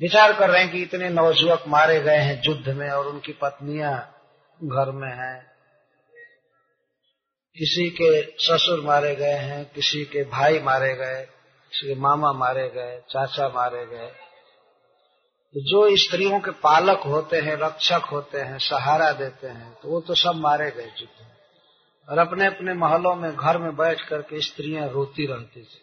विचार 0.00 0.32
कर 0.32 0.50
रहे 0.50 0.62
हैं 0.62 0.72
कि 0.72 0.82
इतने 0.82 1.08
नवजुवक 1.08 1.64
मारे 1.68 2.00
गए 2.00 2.16
हैं 2.16 2.42
युद्ध 2.44 2.68
में 2.68 2.90
और 2.90 3.06
उनकी 3.06 3.32
पत्नियाँ 3.32 4.16
घर 4.64 4.90
में 4.90 5.12
हैं। 5.12 5.51
किसी 7.56 7.90
के 7.90 8.22
ससुर 8.38 8.80
मारे 8.80 9.14
गए 9.14 9.38
हैं, 9.38 9.64
किसी 9.64 10.04
के 10.04 10.24
भाई 10.24 10.58
मारे 10.58 10.94
गए, 10.94 11.22
किसी 11.72 11.86
के 11.86 11.94
मामा 11.94 12.32
मारे 12.32 12.68
गए, 12.68 13.00
चाचा 13.10 13.48
मारे 13.48 13.86
गए। 13.86 14.06
तो 15.54 15.60
जो 15.60 15.96
स्त्रियों 15.96 16.40
के 16.40 16.50
पालक 16.50 17.02
होते 17.06 17.36
हैं, 17.36 17.56
रक्षक 17.56 18.02
होते 18.12 18.38
हैं, 18.38 18.58
सहारा 18.58 19.12
देते 19.12 19.46
हैं 19.46 19.72
तो 19.72 19.88
वो 19.88 20.00
तो 20.00 20.14
सब 20.14 20.34
मारे 20.34 20.70
गए 20.70 20.90
चुके 20.98 21.24
और 22.08 22.18
अपने 22.18 22.46
अपने 22.46 22.74
महलों 22.74 23.14
में, 23.16 23.36
घर 23.36 23.58
में 23.58 23.76
बैठ 23.76 24.00
करके 24.08 24.40
स्त्रियाँ 24.40 24.88
रोती 24.88 25.26
रहती 25.26 25.62
थी। 25.62 25.82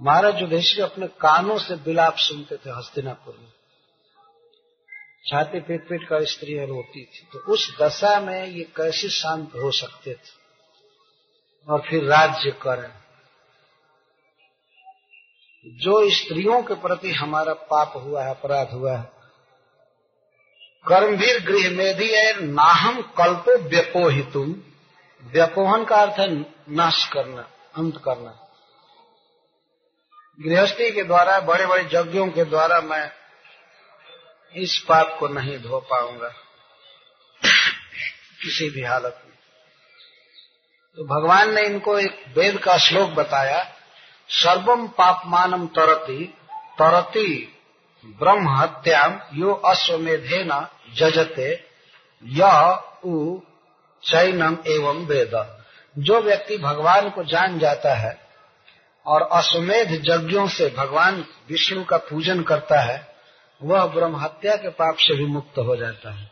महाराज 0.00 0.40
युधिष्ठिर 0.40 0.84
अपने 0.84 1.06
कानों 1.06 1.58
से 1.58 1.76
बिलाप 1.76 2.16
सुनते 2.16 2.56
थे 2.56 2.70
हस्तिनापुर 2.70 3.36
में। 3.40 3.52
छाती 5.26 5.60
पीट 5.60 5.88
पीट 5.88 6.08
कर 6.08 6.24
स्त्रियाँ 6.24 6.66
रोती 6.66 7.04
थी। 7.04 7.28
तो 7.32 7.38
उस 7.52 7.76
दशा 7.82 8.20
में 8.20 8.46
ये 8.46 8.64
कैसे 8.76 9.08
शांत 9.08 9.50
हो 9.54 9.70
सकते 9.70 10.14
थे? 10.14 10.41
और 11.68 11.82
फिर 11.90 12.04
राज्य 12.04 12.50
करें। 12.50 13.02
जो 15.66 16.10
स्त्रियों 16.10 16.62
के 16.62 16.74
प्रति 16.74 17.12
हमारा 17.12 17.54
पाप 17.54 17.92
हुआ 17.96 18.24
है, 18.24 18.30
अपराध 18.30 18.70
हुआ 18.70 18.96
है, 18.96 19.12
कर्मवीर 20.88 21.40
गृह 21.40 21.70
में 21.70 21.94
है, 21.94 22.46
नाहम 22.46 23.02
कल्पो 23.02 23.58
व्यपोहितुम। 23.58 24.54
व्यपोहन 25.22 25.84
का 25.84 25.96
अर्थ 25.96 26.20
है 26.20 26.40
नाश 26.68 27.08
करना, 27.12 27.50
अंत 27.76 28.02
करना। 28.04 28.38
गृहस्थी 30.40 30.90
के 30.90 31.02
द्वारा 31.02 31.40
बड़े 31.40 31.66
बड़े 31.66 31.88
यज्ञों 31.92 32.28
के 32.28 32.44
द्वारा 32.44 32.80
मैं 32.80 33.12
इस 34.56 34.86
पाप 34.88 35.16
को 35.20 35.28
नहीं 35.28 35.58
धो 35.58 35.80
पाऊँगा। 35.80 36.28
किसी 38.42 38.70
भी 38.70 38.82
हालत 38.82 39.22
में। 39.26 39.31
तो 40.98 41.04
भगवान 41.04 41.54
ने 41.54 41.62
इनको 41.62 41.98
एक 41.98 42.24
वेद 42.36 42.58
का 42.58 42.76
श्लोक 42.78 43.10
बताया 43.10 43.64
सर्वम 44.28 44.88
पापमानम 44.88 45.66
तरती 45.66 46.24
तरती 46.78 47.58
ब्रह्म 48.06 48.48
हत्याम 48.48 49.20
यो 49.34 49.54
अश्वमेधे 49.54 50.42
न 50.44 50.66
जजते, 50.94 51.64
यू 52.22 53.42
चैनम 54.02 54.56
एवं 54.66 55.06
वेद। 55.06 55.62
जो 55.98 56.20
व्यक्ति 56.20 56.58
भगवान 56.58 57.10
को 57.10 57.24
जान 57.24 57.58
जाता 57.58 57.94
है 57.94 58.20
और 59.06 59.22
अश्वमेध 59.22 59.92
यज्ञों 59.92 60.46
से 60.48 60.74
भगवान 60.78 61.24
विष्णु 61.48 61.84
का 61.84 61.96
पूजन 61.96 62.42
करता 62.42 62.80
है, 62.80 63.16
वह 63.62 63.86
ब्रह्म 63.86 64.16
हत्या 64.16 64.56
के 64.56 64.68
पाप 64.68 64.96
से 64.96 65.14
भी 65.14 65.26
मुक्त 65.26 65.58
हो 65.58 65.76
जाता 65.76 66.10
है। 66.10 66.30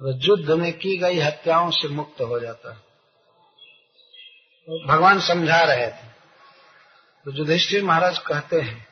युद्ध 0.00 0.50
में 0.50 0.72
की 0.72 0.96
गई 0.96 1.18
हत्याओं 1.18 1.70
से 1.70 1.88
मुक्त 1.88 2.20
हो 2.20 2.40
जाता 2.40 2.72
है। 2.72 2.89
भगवान 4.68 5.20
समझा 5.20 5.60
रहे 5.60 5.86
थे। 5.86 6.08
तो 7.24 7.38
युधिष्ठिर 7.38 7.84
महाराज 7.84 8.18
कहते 8.18 8.60
हैं 8.60 8.88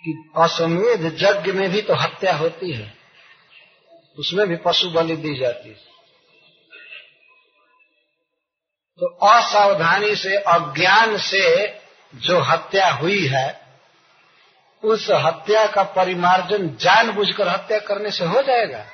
कि 0.00 0.30
अश्वमेध 0.36 1.18
यज्ञ 1.22 1.52
में 1.52 1.70
भी 1.70 1.82
तो 1.82 1.94
हत्या 1.94 2.36
होती 2.36 2.72
है। 2.72 2.94
उसमें 4.18 4.48
भी 4.48 4.56
पशु 4.56 4.90
बलि 4.90 5.16
दी 5.16 5.38
जाती 5.38 5.68
है। 5.68 5.90
तो 9.00 9.06
असावधानी 9.06 10.16
से, 10.16 10.36
अज्ञान 10.36 11.18
से 11.18 11.66
जो 12.14 12.40
हत्या 12.40 12.90
हुई 12.90 13.26
है, 13.26 13.78
उस 14.84 15.10
हत्या 15.10 15.66
का 15.66 15.82
परिमार्जन 15.82 16.76
जानबूझकर 16.76 17.48
हत्या 17.48 17.78
करने 17.78 18.10
से 18.10 18.24
हो 18.24 18.42
जाएगा। 18.42 18.86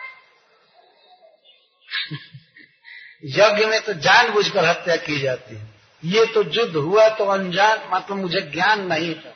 यज्ञ 3.25 3.67
में 3.67 3.81
तो 3.83 3.93
जान 3.93 4.25
जानबूझकर 4.25 4.65
हत्या 4.65 4.97
की 4.97 5.19
जाती 5.19 5.57
है। 5.57 5.75
ये 6.05 6.27
तो 6.27 6.43
युद्ध 6.43 6.77
हुआ 6.77 7.09
तो 7.09 7.25
अनजान 7.25 7.89
मतलब 7.93 8.17
मुझे 8.17 8.41
ज्ञान 8.41 8.87
नहीं 8.87 9.15
था। 9.15 9.29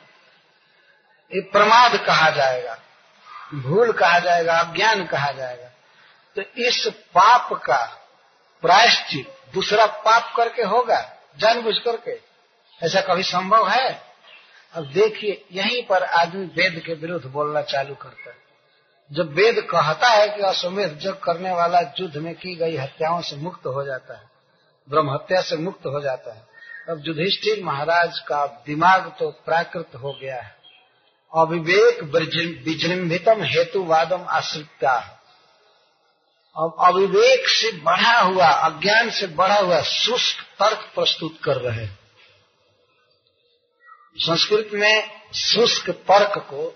ये 1.35 1.41
प्रमाद 1.41 1.97
कहा 2.05 2.29
जाएगा, 2.29 2.79
भूल 3.53 3.91
कहा 3.91 4.19
जाएगा, 4.19 4.59
अज्ञान 4.59 5.05
कहा 5.05 5.31
जाएगा। 5.31 5.71
तो 6.35 6.41
इस 6.41 6.87
पाप 6.87 7.53
का 7.53 8.07
प्रायश्चित 8.61 9.37
दूसरा 9.53 9.85
पाप 9.85 10.33
करके 10.35 10.61
होगा 10.61 11.17
जानबूझ 11.37 11.75
करके 11.77 12.19
ऐसा 12.85 13.01
कभी 13.01 13.23
संभव 13.23 13.69
है? 13.69 14.01
अब 14.73 14.85
देखिए, 14.85 15.45
यहीं 15.51 15.83
पर 15.83 16.03
आदमी 16.03 16.45
वेद 16.45 16.83
के 16.85 16.93
विरुद्ध 16.93 17.25
बोलना 17.25 17.61
चालू 17.61 17.95
करता 17.95 18.29
है। 18.29 18.40
जब 19.11 19.33
वेद 19.33 19.59
कहता 19.71 20.09
है 20.09 20.27
कि 20.27 20.41
अश्वमेध 20.41 20.97
जग 20.99 21.17
करने 21.23 21.51
वाला 21.51 21.79
युद्ध 21.99 22.17
में 22.17 22.33
की 22.35 22.55
गई 22.55 22.75
हत्याओं 22.77 23.21
से 23.21 23.35
मुक्त 23.35 23.65
हो 23.67 23.83
जाता 23.83 24.17
है, 24.17 24.29
ब्रह्म 24.87 25.13
हत्या 25.13 25.41
से 25.41 25.57
मुक्त 25.57 25.85
हो 25.85 26.01
जाता 26.01 26.33
है। 26.33 26.49
अब 26.89 27.03
युधिष्ठिर 27.05 27.63
महाराज 27.63 28.19
का 28.19 28.45
दिमाग 28.65 29.11
तो 29.19 29.29
प्राकृत 29.45 29.95
हो 29.95 30.17
गया 30.21 30.41
है। 30.41 30.55
अविवेक 31.31 32.03
विजृंभितम 32.65 33.43
हेतुवादम 33.43 34.25
आश्रिता 34.29 34.97
अब 36.55 36.75
अविवेक 36.79 37.47
से 37.47 37.71
बढ़ा 37.77 38.19
हुआ, 38.19 38.47
अज्ञान 38.47 39.09
से 39.09 39.27
बढ़ा 39.27 39.59
हुआ 39.59 39.81
शुष्क 39.81 40.41
तर्क 40.59 40.89
प्रस्तुत 40.95 41.37
कर 41.43 41.57
रहे 41.57 41.85
हैं। 41.85 41.99
संस्कृत 44.17 44.69
में 44.73 45.03
शुष्क 45.35 45.89
तर्क 45.89 46.37
को 46.49 46.67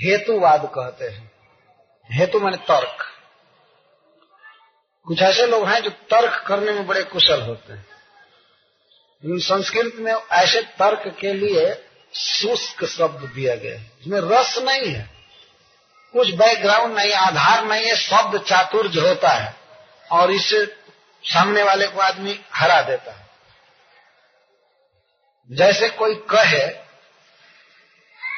हेतुवाद 0.00 0.72
कहते 0.74 1.04
हैं। 1.04 1.32
हेतु 2.12 2.40
माने 2.40 2.56
तर्क। 2.56 3.04
कुछ 5.06 5.22
ऐसे 5.22 5.46
लोग 5.46 5.68
हैं 5.68 5.80
जो 5.80 5.90
तर्क 5.90 6.44
करने 6.46 6.72
में 6.72 6.86
बड़े 6.86 7.02
कुशल 7.02 7.42
होते 7.42 7.72
हैं। 7.72 7.86
संस्कृत 9.26 9.92
में 9.94 10.12
ऐसे 10.12 10.62
तर्क 10.62 11.16
के 11.20 11.32
लिए 11.32 11.88
शुष्क 12.14 12.84
शब्द 12.84 13.30
दिया 13.30 13.54
गया 13.54 13.78
है। 13.78 13.90
इसमें 14.00 14.20
रस 14.20 14.58
नहीं 14.58 14.92
है। 14.92 15.10
कुछ 16.12 16.34
बैकग्राउंड 16.34 16.98
नहीं, 16.98 17.12
आधार 17.12 17.64
नहीं 17.64 17.86
है, 17.86 17.96
शब्द 17.96 18.40
चातुर्ज 18.40 18.98
होता 18.98 19.28
है 19.28 19.54
और 20.12 20.30
इससे 20.30 20.76
सामने 21.24 21.62
वाले 21.62 21.86
को 21.86 22.00
आदमी 22.00 22.40
हरा 22.54 22.82
देता 22.82 23.12
है। 23.12 23.26
जैसे 25.50 25.88
कोई 25.88 26.14
कहे 26.14 26.83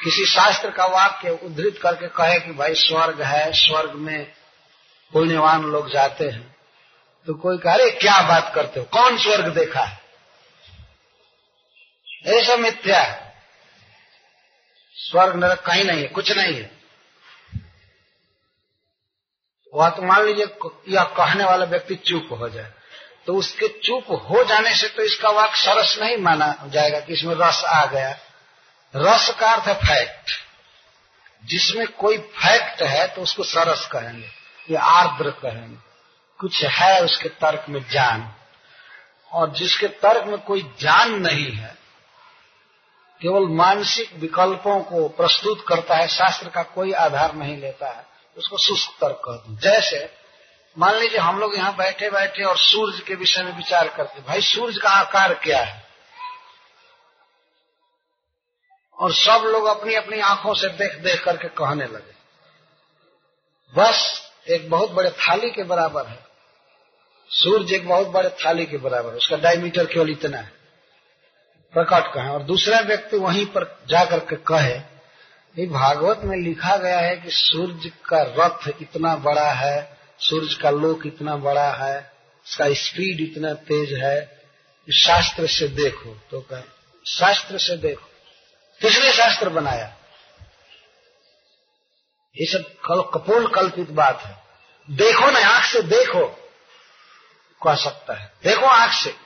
किसी 0.05 0.27
शास्त्र 0.27 0.71
का 0.71 0.87
वाक्य 0.87 1.31
उद्धृत 1.31 1.79
करके 1.83 2.07
कहे 2.09 2.41
कि 2.41 2.53
भाई 2.53 2.75
स्वर्ग 2.75 3.23
है, 3.23 3.53
स्वर्ग 3.53 3.93
में 3.93 4.33
पुण्यवान 5.13 5.63
लोग 5.63 5.91
जाते 5.91 6.29
हैं। 6.29 6.57
तो 7.27 7.35
कोई 7.35 7.59
कह 7.59 7.75
रहे 7.75 7.91
क्या 7.91 8.23
बात 8.23 8.53
करते 8.55 8.81
हो? 8.81 8.87
कौन 8.87 9.19
स्वर्ग 9.19 9.55
देखा 9.55 9.81
है? 9.81 10.01
ऐसा 12.27 12.57
मिथ्या 12.57 13.01
है। 13.01 13.35
स्वर्ग 14.93 15.37
नरक 15.37 15.61
कहीं 15.61 15.85
नहीं 15.85 16.03
है, 16.03 16.09
कुछ 16.09 16.33
नहीं 16.33 16.55
है। 16.55 16.71
वह 19.75 19.91
तो 19.91 20.03
मान 20.03 20.27
लीजिए 20.27 20.47
यह 20.89 21.05
कहने 21.05 21.45
वाला 21.45 21.65
व्यक्ति 21.65 21.95
चुप 21.95 22.29
हो 22.33 22.49
जाए। 22.49 22.73
तो 23.27 23.35
उसके 23.35 23.69
चुप 23.69 24.05
हो 24.11 24.45
जाने 24.45 24.75
से 24.75 24.89
तो 24.89 25.03
इसका 25.03 25.29
वाक 25.29 25.57
सरस 25.57 25.99
नहीं 26.01 26.17
माना 26.17 26.65
जाएगा 26.67 27.01
कि 27.01 27.13
इसमें 27.13 27.35
रस 27.35 27.65
आ 27.65 27.87
गया। 27.87 28.19
रस 28.97 29.35
का 29.41 29.51
अर्थ 29.53 29.67
है 29.69 29.75
फैक्ट 29.75 30.31
जिसमें 31.45 31.87
कोई 31.87 32.19
फैक्ट 32.19 32.83
है 32.83 33.07
तो 33.09 33.23
उसको 33.23 33.43
सरस 33.43 33.87
कहेंगे, 33.87 34.29
या 34.71 34.83
आर्द्र 34.83 35.31
कहेंगे। 35.31 35.77
कुछ 36.39 36.65
है 36.65 37.05
उसके 37.05 37.29
तर्क 37.29 37.67
में 37.69 37.89
जान। 37.91 38.35
और 39.33 39.51
जिसके 39.51 39.89
तर्क 39.89 40.27
में 40.27 40.39
कोई 40.39 40.63
जान 40.81 41.13
नहीं 41.13 41.53
है, 41.53 41.75
केवल 43.21 43.47
मानसिक 43.49 44.15
विकल्पों 44.15 44.81
को 44.81 45.09
प्रस्तुत 45.09 45.65
करता 45.69 45.97
है, 45.97 46.09
शास्त्र 46.09 46.49
का 46.49 46.63
कोई 46.63 46.93
आधार 46.93 47.35
नहीं 47.35 47.57
लेता 47.57 47.89
है, 47.89 48.07
उसको 48.37 48.59
शुष्क 48.59 48.91
तर्क 49.01 49.23
कहते 49.25 49.53
हैं। 49.53 49.59
जैसे, 49.59 50.15
मान 50.79 50.95
लीजिए 50.95 51.19
हम 51.19 51.39
लोग 51.39 51.57
यहाँ 51.57 51.77
बैठे 51.77 52.11
बैठे 52.11 52.45
और 52.45 52.59
सूर्य 52.59 52.99
के 53.07 53.15
विषय 53.15 53.43
में 53.43 53.57
विचार 53.57 53.89
करते 53.89 54.21
भाई 54.21 54.41
सूर्य 54.41 54.81
का 54.83 54.91
आकार 54.91 55.35
क्या 55.35 55.65
है? 55.65 55.86
और 58.99 59.13
सब 59.13 59.43
लोग 59.47 59.65
अपनी 59.65 59.95
अपनी 59.95 60.21
आँखों 60.21 60.55
से 60.55 60.69
देख 60.69 60.95
देख 60.95 61.25
करके 61.25 61.49
कहने 61.49 61.85
लगे। 61.85 62.17
बस 63.77 64.21
एक 64.49 64.71
बहुत 64.71 64.91
बड़े 64.91 65.11
थाली 65.11 65.51
के 65.51 65.63
बराबर 65.63 66.07
है। 66.07 66.19
सूर्य 67.31 67.77
एक 67.77 67.89
बहुत 67.89 68.07
बड़े 68.07 68.29
थाली 68.29 68.67
के 68.67 68.77
बराबर 68.77 69.11
है। 69.11 69.17
उसका 69.17 69.37
डायमीटर 69.37 69.87
केवल 69.87 70.11
इतना 70.11 70.39
है। 70.39 70.53
प्रकट 71.73 72.15
कहें। 72.15 72.29
और 72.29 72.43
दूसरा 72.43 72.81
व्यक्ति 72.81 73.17
वहीं 73.17 73.47
पर 73.47 73.81
जाकर 73.89 74.19
के 74.19 74.37
कहे, 74.37 74.97
ये 75.59 75.67
भागवत 75.67 76.21
में 76.25 76.37
लिखा 76.37 76.77
गया 76.77 77.01
है 77.01 77.17
कि 77.17 77.31
सूर्य 77.31 77.89
का 77.89 78.23
रथ 78.23 78.83
इतना 78.83 79.17
बड़ा 79.17 79.53
है 79.53 79.99
सूर्य 80.19 80.57
का 80.63 80.71
लोक 80.71 81.07
इतना 81.07 81.37
बड़ा 81.37 81.71
है, 81.71 82.13
इसका 82.49 82.73
स्पीड 82.73 83.21
इतना 83.21 83.55
तेज 83.55 83.93
है 83.93 84.43
शास्त्र 84.95 85.47
से 85.47 85.69
देखो। 85.69 86.19
तो 86.31 86.41
कहे, 86.41 86.63
शास्त्र 87.07 87.59
से 87.59 87.77
देखो। 87.77 88.16
किसने 88.81 89.13
शास्त्र 89.13 89.49
बनाया। 89.49 89.97
ये 92.37 92.47
सब 92.53 92.77
कपोल 93.15 93.53
कल्पित 93.55 93.91
बात 93.91 94.21
है। 94.21 94.43
देखो 94.91 95.31
ना, 95.31 95.49
आँख 95.49 95.65
से 95.65 95.83
देखो, 95.83 96.27
कह 97.63 97.75
सकता 97.75 98.15
है। 98.15 98.33
देखो 98.45 98.67
आँख 98.67 98.93
से। 98.93 99.17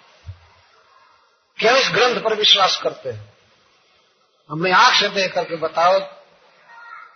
क्यों 1.58 1.76
इस 1.76 1.90
ग्रंथ 1.90 2.22
पर 2.22 2.34
विश्वास 2.34 2.80
करते 2.82 3.10
हैं? 3.10 3.32
हमने 4.50 4.72
आँख 4.72 5.00
से 5.00 5.08
देख 5.08 5.34
करके 5.34 5.56
बताओ 5.56 6.00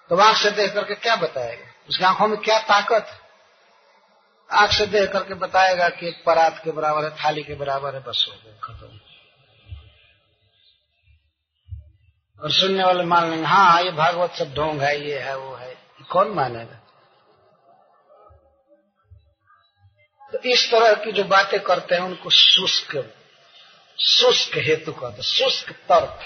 तो 0.09 0.17
आँख 0.17 0.37
से 0.37 0.51
देख 0.51 0.75
करके 0.75 0.95
क्या 0.95 1.17
बताएगा? 1.17 1.67
उसकी 1.89 2.05
आँखों 2.05 2.29
में 2.29 2.39
क्या 2.39 2.59
ताकत? 2.59 3.07
है 3.09 3.25
आँख 4.51 4.73
से 4.73 4.87
देख 4.87 5.13
करके 5.13 5.35
बताएगा 5.35 5.89
कि 5.89 6.09
एक 6.09 6.23
परात 6.27 6.61
के 6.65 6.71
बराबर 6.71 7.05
है, 7.05 7.11
थाली 7.11 7.43
के 7.43 7.55
बराबर 7.55 7.95
है, 7.95 8.01
बस 8.01 8.27
हो 8.29 8.35
गया, 8.35 8.53
खत्म। 8.65 9.14
और 12.43 12.53
सुनने 12.53 12.85
वाले 12.85 13.05
मान 13.05 13.31
लेंगे 13.31 13.47
हाँ 13.47 13.83
ये 13.83 13.91
भागवत 13.91 14.33
सब 14.33 14.55
ढोंग 14.55 14.81
है, 14.81 15.09
ये 15.09 15.19
है, 15.19 15.37
वो 15.37 15.55
है। 15.55 15.77
कौन 16.11 16.29
मानेगा? 16.29 16.81
तो 20.33 20.39
इस 20.39 20.71
तरह 20.71 20.95
की 20.95 21.13
जो 21.13 21.25
बातें 21.25 21.61
करते 21.61 21.95
हैं, 21.95 22.03
उनको 22.03 22.31
शुष्क 22.31 23.15
शुष्क 23.99 24.57
हेतु 24.57 24.93
कहते 24.93 25.23
शुष्क 25.23 25.71
तर्क। 25.71 26.21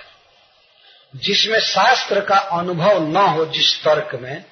जिसमें 1.17 1.61
शास्त्र 1.61 2.21
का 2.21 2.37
अनुभव 2.37 3.03
न 3.03 3.17
हो, 3.17 3.45
जिस 3.47 3.85
तर्क 3.85 4.15
में, 4.15 4.45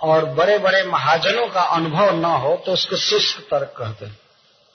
और 0.00 0.24
बड़े 0.24 0.58
बड़े 0.58 0.82
महाजनों 0.82 1.46
का 1.48 1.62
अनुभव 1.62 2.16
न 2.16 2.24
हो 2.24 2.62
तो 2.66 2.72
उसको 2.72 2.96
शुष्क 2.96 3.40
तर्क 3.40 3.74
कहते 3.78 4.06
हैं। 4.06 4.18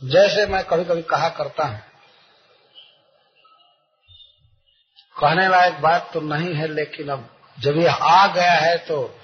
जैसे 0.03 0.45
मैं 0.45 0.63
कभी 0.63 0.83
कभी 0.83 1.01
कहा 1.01 1.29
करता 1.29 1.63
हूँ 1.63 1.81
कहने 5.17 5.47
लायक 5.49 5.73
बात 5.73 6.09
तो 6.13 6.21
नहीं 6.21 6.53
है, 6.55 6.67
लेकिन 6.67 7.09
अब 7.09 7.29
जब 7.57 7.77
यह 7.77 7.93
आ 7.93 8.27
गया 8.27 8.51
है 8.51 8.77
तो 8.77 9.19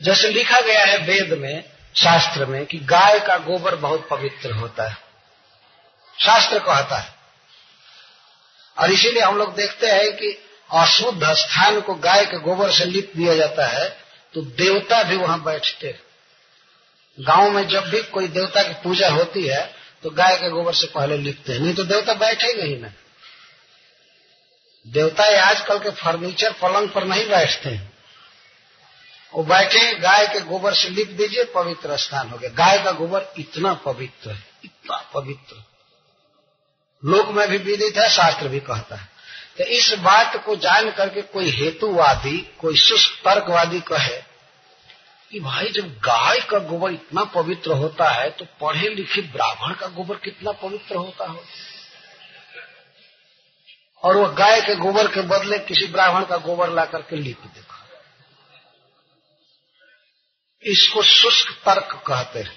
जैसे 0.00 0.28
लिखा 0.28 0.60
गया 0.60 0.84
है 0.84 0.96
वेद 0.98 1.32
में, 1.38 1.64
शास्त्र 1.94 2.46
में, 2.46 2.64
कि 2.66 2.78
गाय 2.78 3.18
का 3.20 3.36
गोबर 3.38 3.74
बहुत 3.76 4.06
पवित्र 4.08 4.52
होता 4.52 4.88
है। 4.88 4.96
शास्त्र 6.16 6.58
कहता 6.58 6.96
है। 6.96 7.12
और 8.76 8.90
इसीलिए 8.90 9.22
हम 9.22 9.36
लोग 9.36 9.54
देखते 9.54 9.86
हैं 9.86 10.12
कि 10.12 10.30
अशुद्ध 10.70 11.32
स्थान 11.32 11.80
को 11.80 11.94
गाय 11.94 12.24
के 12.26 12.38
गोबर 12.38 12.70
से 12.70 12.84
लिप 12.84 13.12
दिया 13.16 13.34
जाता 13.34 13.66
है 13.66 13.88
तो 14.34 14.42
देवता 14.58 15.02
भी 15.02 15.16
वहाँ 15.16 15.42
बैठते 15.42 15.94
गाँव 17.18 17.50
में 17.50 17.66
जब 17.68 17.88
भी 17.90 18.02
कोई 18.02 18.28
देवता 18.28 18.62
की 18.62 18.72
पूजा 18.74 19.08
होती 19.08 19.46
है 19.46 19.64
तो 20.02 20.10
गाय 20.10 20.36
के 20.36 20.48
गोबर 20.50 20.74
से 20.74 20.86
पहले 20.86 21.16
लिखते 21.18 21.52
हैं, 21.52 21.60
नहीं 21.60 21.74
तो 21.74 21.84
देवता 21.84 22.14
बैठेंगे 22.14 22.62
ही 22.62 22.76
ना 22.76 22.88
देवता 24.86 25.24
आजकल 25.40 25.78
के 25.78 25.90
फर्नीचर 25.90 26.52
पलंग 26.52 26.88
पर 26.88 27.04
नहीं 27.04 27.28
बैठते 27.28 27.78
वो 29.32 29.42
बैठे 29.42 29.94
गाय 29.94 30.26
के 30.26 30.40
गोबर 30.40 30.74
से 30.74 30.88
लिप 30.88 31.08
दीजिए, 31.10 31.44
पवित्र 31.44 31.96
स्थान 31.96 32.28
हो 32.28 32.36
गया। 32.38 32.50
गाय 32.50 32.82
का 32.84 32.90
गोबर 32.92 33.26
इतना 33.38 33.72
पवित्र 33.74 34.30
है, 34.30 34.44
इतना 34.64 34.96
पवित्र। 35.14 35.62
लोक 37.02 37.28
में 37.28 37.48
भी 37.48 37.58
विदित 37.58 37.96
है, 37.96 38.08
शास्त्र 38.10 38.48
भी 38.48 38.60
कहता 38.60 38.96
है। 38.96 39.08
तो 39.58 39.64
इस 39.64 39.92
बात 39.98 40.36
को 40.46 40.56
जान 40.56 40.90
करके 40.90 41.22
कोई 41.22 41.50
हेतुवादी, 41.50 42.38
कोई 42.60 42.76
शुष्क 42.76 43.18
तर्कवादी 43.24 43.80
कहे 43.80 44.22
कि 45.30 45.40
भाई 45.40 45.70
जब 45.70 45.88
गाय 46.00 46.40
का 46.40 46.58
गोबर 46.58 46.92
इतना 46.92 47.24
पवित्र 47.24 47.72
होता 47.72 48.10
है 48.10 48.30
तो 48.30 48.44
पढ़े 48.60 48.88
लिखे 48.88 49.20
ब्राह्मण 49.22 49.74
का 49.74 49.86
गोबर 49.86 50.14
कितना 50.14 50.52
पवित्र 50.52 50.96
होता 50.96 51.24
हो। 51.24 51.44
और 54.04 54.16
वह 54.16 54.28
गाय 54.28 54.60
के 54.60 54.76
गोबर 54.76 55.08
के 55.08 55.20
बदले 55.20 55.58
किसी 55.58 55.86
ब्राह्मण 55.86 56.24
का 56.24 56.36
गोबर 56.36 56.70
ला 56.70 56.84
करके 56.84 57.16
लिप 57.16 57.40
देखा 57.40 57.74
इसको 60.62 61.02
शुष्क 61.02 61.50
तर्क 61.50 62.04
कहते 62.06 62.38
हैं। 62.38 62.56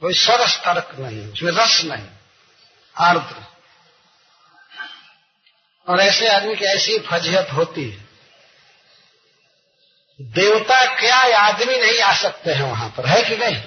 कोई 0.00 0.14
सरस 0.14 0.56
तर्क 0.56 0.96
नहीं, 0.98 1.32
उसमें 1.32 1.52
रस 1.52 1.82
नहीं, 1.84 2.06
आर्द्र। 2.96 3.44
और 5.88 6.00
ऐसे 6.00 6.28
आदमी 6.28 6.56
की 6.56 6.64
ऐसी 6.64 6.98
फजियत 6.98 7.52
होती 7.52 7.90
है। 7.90 8.08
देवता 10.20 11.00
क्या 11.00 11.38
आदमी 11.38 11.76
नहीं 11.76 12.00
आ 12.00 12.14
सकते 12.14 12.52
हैं 12.52 12.62
वहाँ 12.62 12.88
पर, 12.88 13.06
है 13.06 13.22
कि 13.24 13.36
नहीं? 13.36 13.62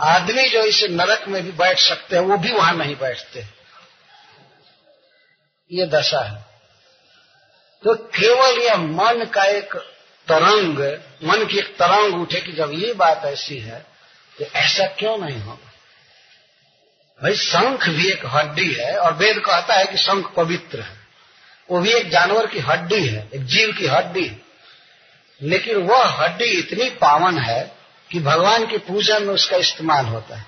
आदमी 0.00 0.48
जो 0.48 0.62
इसे 0.62 0.88
नरक 0.88 1.28
में 1.28 1.42
भी 1.42 1.52
बैठ 1.52 1.78
सकते 1.78 2.16
हैं, 2.16 2.22
वो 2.22 2.36
भी 2.36 2.52
वहाँ 2.52 2.74
नहीं 2.74 2.96
बैठते। 2.96 3.44
ये 5.72 5.86
दशा 5.86 6.20
है। 6.20 6.44
तो 7.84 7.94
केवल 7.94 8.58
यह 8.58 8.76
मन 8.76 9.24
का 9.24 9.44
एक 9.44 9.76
तरंग, 10.28 10.78
मन 11.24 11.46
की 11.46 11.58
एक 11.58 11.76
तरंग 11.76 12.20
उठे 12.22 12.40
कि 12.40 12.52
जब 12.52 12.70
ये 12.72 12.92
बात 12.92 13.24
ऐसी 13.24 13.58
है 13.58 13.86
तो 14.38 14.44
ऐसा 14.44 14.86
क्यों 14.86 15.18
नहीं 15.18 15.40
होगा? 15.40 15.72
भाई, 17.22 17.34
शंख 17.34 17.88
भी 17.88 18.10
एक 18.10 18.26
हड्डी 18.26 18.72
है, 18.72 18.96
और 18.96 19.12
वेद 19.12 19.38
कहता 19.38 19.74
है 19.74 19.84
कि 19.84 19.96
शंख 19.96 20.32
पवित्र 20.36 20.80
है। 20.80 20.96
वो 21.70 21.80
भी 21.80 21.92
एक 21.92 22.10
जानवर 22.10 22.46
की 22.46 22.58
हड्डी 22.58 23.06
है, 23.06 23.28
एक 23.34 23.44
जीव 23.44 23.72
की 23.72 23.86
हड्डी 23.86 24.26
है। 24.26 24.40
लेकिन 25.42 25.76
वह 25.76 26.04
हड्डी 26.04 26.44
इतनी 26.44 26.90
पावन 26.90 27.38
है 27.38 27.79
कि 28.10 28.20
भगवान 28.20 28.66
की 28.66 28.78
पूजा 28.78 29.18
में 29.18 29.34
उसका 29.34 29.56
इस्तेमाल 29.56 30.04
होता 30.04 30.36
है। 30.36 30.46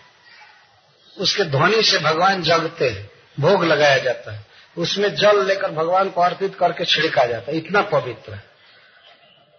उसके 1.18 1.44
ध्वनि 1.44 1.82
से 1.82 1.98
भगवान 1.98 2.43
जगते 2.43 2.89
हैं, 2.89 3.10
भोग 3.40 3.64
लगाया 3.64 3.98
जाता 3.98 4.32
है। 4.32 4.47
उसमें 4.76 5.14
जल 5.14 5.47
लेकर 5.47 5.70
भगवान 5.70 6.10
को 6.10 6.20
अर्पित 6.20 6.55
करके 6.55 6.84
छिड़का 6.84 7.24
जाता 7.24 7.51
है। 7.51 7.56
इतना 7.59 7.82
पवित्र 7.82 8.32
है। 8.32 8.44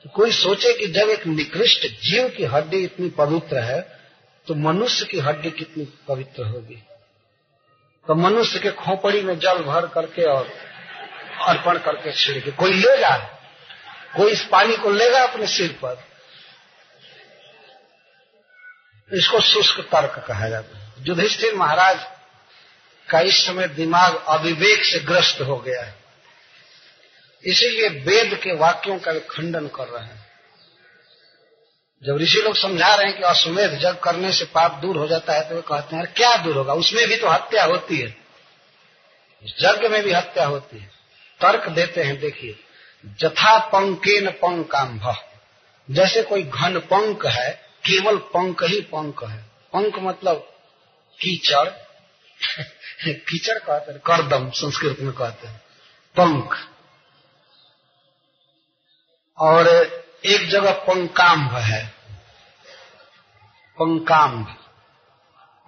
तो 0.03 0.09
कोई 0.09 0.31
सोचे 0.31 0.73
कि 0.73 0.87
जब 0.87 1.09
एक 1.09 1.27
निकृष्ट 1.27 1.87
जीव 2.03 2.27
की 2.29 2.43
हड्डी 2.43 2.77
इतनी 2.77 3.09
पवित्र 3.09 3.57
है 3.57 3.81
तो 4.47 4.55
मनुष्य 4.55 5.05
की 5.05 5.19
हड्डी 5.19 5.51
कितनी 5.51 5.83
पवित्र 6.07 6.45
होगी? 6.45 6.75
तो 8.07 8.15
मनुष्य 8.15 8.59
के 8.59 8.71
खोपड़ी 8.71 9.21
में 9.21 9.37
जल 9.39 9.63
भर 9.63 9.85
करके 9.87 10.23
और 10.23 10.49
अर्पण 11.41 11.77
करके 11.77 12.11
छिड़के। 12.13 12.51
कोई 12.51 12.73
लेगा? 12.73 13.17
कोई 14.17 14.31
इस 14.31 14.43
पानी 14.43 14.77
को 14.77 14.89
लेगा 14.89 15.23
अपने 15.23 15.47
सिर 15.47 15.69
पर? 15.81 16.12
इसको 19.13 19.41
शुष्क 19.41 19.79
तर्क 19.79 20.25
कहा 20.27 20.49
जाता 20.49 20.77
है। 20.77 20.93
युधिष्ठिर 20.99 21.55
महाराज 21.55 21.99
का 23.09 23.19
इस 23.19 23.45
समय 23.45 23.67
दिमाग 23.67 24.23
अविवेक 24.27 24.85
से 24.85 24.99
ग्रस्त 24.99 25.41
हो 25.41 25.57
गया 25.57 25.81
है। 25.81 25.95
इसीलिए 27.45 27.89
वेद 27.89 28.39
के 28.43 28.55
वाक्यों 28.55 28.99
का 28.99 29.13
खंडन 29.13 29.67
कर 29.67 29.87
रहे 29.87 30.05
हैं। 30.05 30.25
जब 32.03 32.17
ऋषि 32.17 32.39
लोग 32.39 32.57
समझा 32.57 32.95
रहे 32.95 33.07
हैं 33.07 33.17
कि 33.17 33.23
अश्वमेध 33.23 33.71
जब 33.71 33.99
करने 33.99 34.31
से 34.31 34.45
पाप 34.45 34.73
दूर 34.73 34.97
हो 34.97 35.07
जाता 35.07 35.33
है 35.33 35.49
तो 35.49 35.55
वे 35.55 35.61
कहते 35.61 35.95
हैं, 35.95 36.13
क्या 36.13 36.37
दूर 36.37 36.57
होगा? 36.57 36.73
उसमें 36.73 37.07
भी 37.07 37.15
तो 37.15 37.27
हत्या 37.27 37.65
होती 37.65 37.97
है। 37.97 38.17
यज्ञ 39.43 39.87
में 39.87 40.03
भी 40.03 40.11
हत्या 40.11 40.45
होती 40.45 40.77
है। 40.77 40.91
तर्क 41.41 41.69
देते 41.69 42.03
हैं, 42.03 42.19
देखिए, 42.19 42.59
जथा 43.05 43.59
पंकेन 43.59 44.29
पंकाम्भ। 44.29 45.15
जैसे 45.91 46.23
कोई 46.23 46.43
घन 46.43 46.79
पंक 46.79 47.25
है 47.25 47.62
केवल 47.89 48.17
पंक 48.17 48.63
ही 48.63 48.81
पंक 48.81 49.23
है। 49.23 49.43
पंक 49.43 49.99
मतलब 49.99 50.37
कीचड़। 51.19 51.69
कीचड़ 53.07 53.59
कहते 53.59 53.91
हैं, 53.91 54.01
करदम, 54.01 54.49
संस्कृत 54.49 54.97
में 54.99 55.13
कहते 55.13 55.47
हैं। 55.47 55.57
पंख। 56.19 56.69
और 59.37 59.67
एक 60.25 60.49
जगह 60.49 60.71
पंकाम्भ 60.71 61.51
है। 61.51 61.87
पंकाम्भ। 63.79 64.47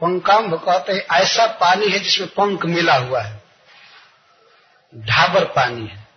पंकाम्भ 0.02 0.54
कहते 0.54 0.94
हैं, 0.94 1.02
ऐसा 1.02 1.48
पानी 1.48 1.88
है 1.88 2.00
जिसमें 2.00 2.30
पंख 2.30 2.66
मिला 2.66 2.96
हुआ 2.96 3.22
है। 3.22 3.44
ढाबर 4.96 5.46
पानी 5.46 5.88
है। 5.88 6.08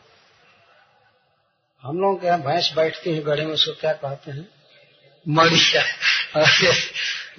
हम 1.83 2.01
लोग 2.01 2.20
के 2.20 2.27
यहाँ 2.27 2.41
भैंस 2.41 2.73
बैठती 2.77 3.12
है, 3.12 3.23
गढ़े 3.23 3.47
में 3.47 3.55
उसको 3.55 3.73
क्या 3.73 3.93
कहते 3.93 4.31
हैं? 4.31 4.57
मड़िया 5.28 5.82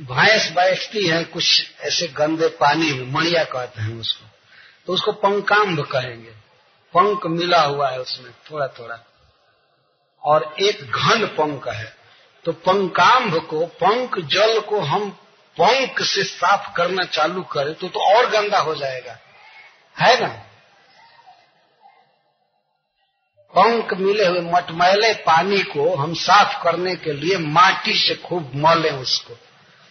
भैंस 0.01 0.51
बैठती 0.51 1.07
है, 1.07 1.23
कुछ 1.23 1.71
ऐसे 1.79 2.07
गंदे 2.07 2.47
पानी 2.47 2.93
में 2.93 3.11
मड़िया 3.13 3.43
कहते 3.43 3.81
हैं 3.81 3.99
उसको। 3.99 4.25
तो 4.85 4.93
उसको 4.93 5.11
पंकाम्भ 5.11 5.79
कहेंगे। 5.79 6.29
पंख 6.93 7.25
मिला 7.25 7.61
हुआ 7.61 7.89
है 7.89 7.99
उसमें 7.99 8.31
थोड़ा 8.31 8.67
थोड़ा 8.67 8.99
और 10.23 10.55
एक 10.59 10.91
घन 10.91 11.25
पंख 11.25 11.67
है। 11.67 11.95
तो 12.45 12.51
पंकाम्भ 12.51 13.35
को, 13.35 13.65
पंख 13.65 14.19
जल 14.19 14.59
को 14.59 14.79
हम 14.79 15.09
पंख 15.57 16.01
से 16.01 16.23
साफ़ 16.23 16.75
करना 16.75 17.03
चालू 17.03 17.43
करें 17.43 17.73
तो 17.73 17.87
तो 17.87 17.99
और 17.99 18.29
गंदा 18.29 18.59
हो 18.59 18.75
जाएगा। 18.75 19.17
है 19.99 20.21
ना? 20.21 20.48
पंख 23.53 23.93
मिले 23.93 24.25
हुए 24.27 24.41
मटमैले 24.41 25.13
पानी 25.13 25.61
को 25.63 25.93
हम 25.95 26.13
साफ़ 26.13 26.61
करने 26.63 26.95
के 26.95 27.13
लिए 27.13 27.37
माटी 27.37 27.93
से 27.99 28.15
खूब 28.15 28.51
मलें 28.55 28.91
उसको। 28.91 29.37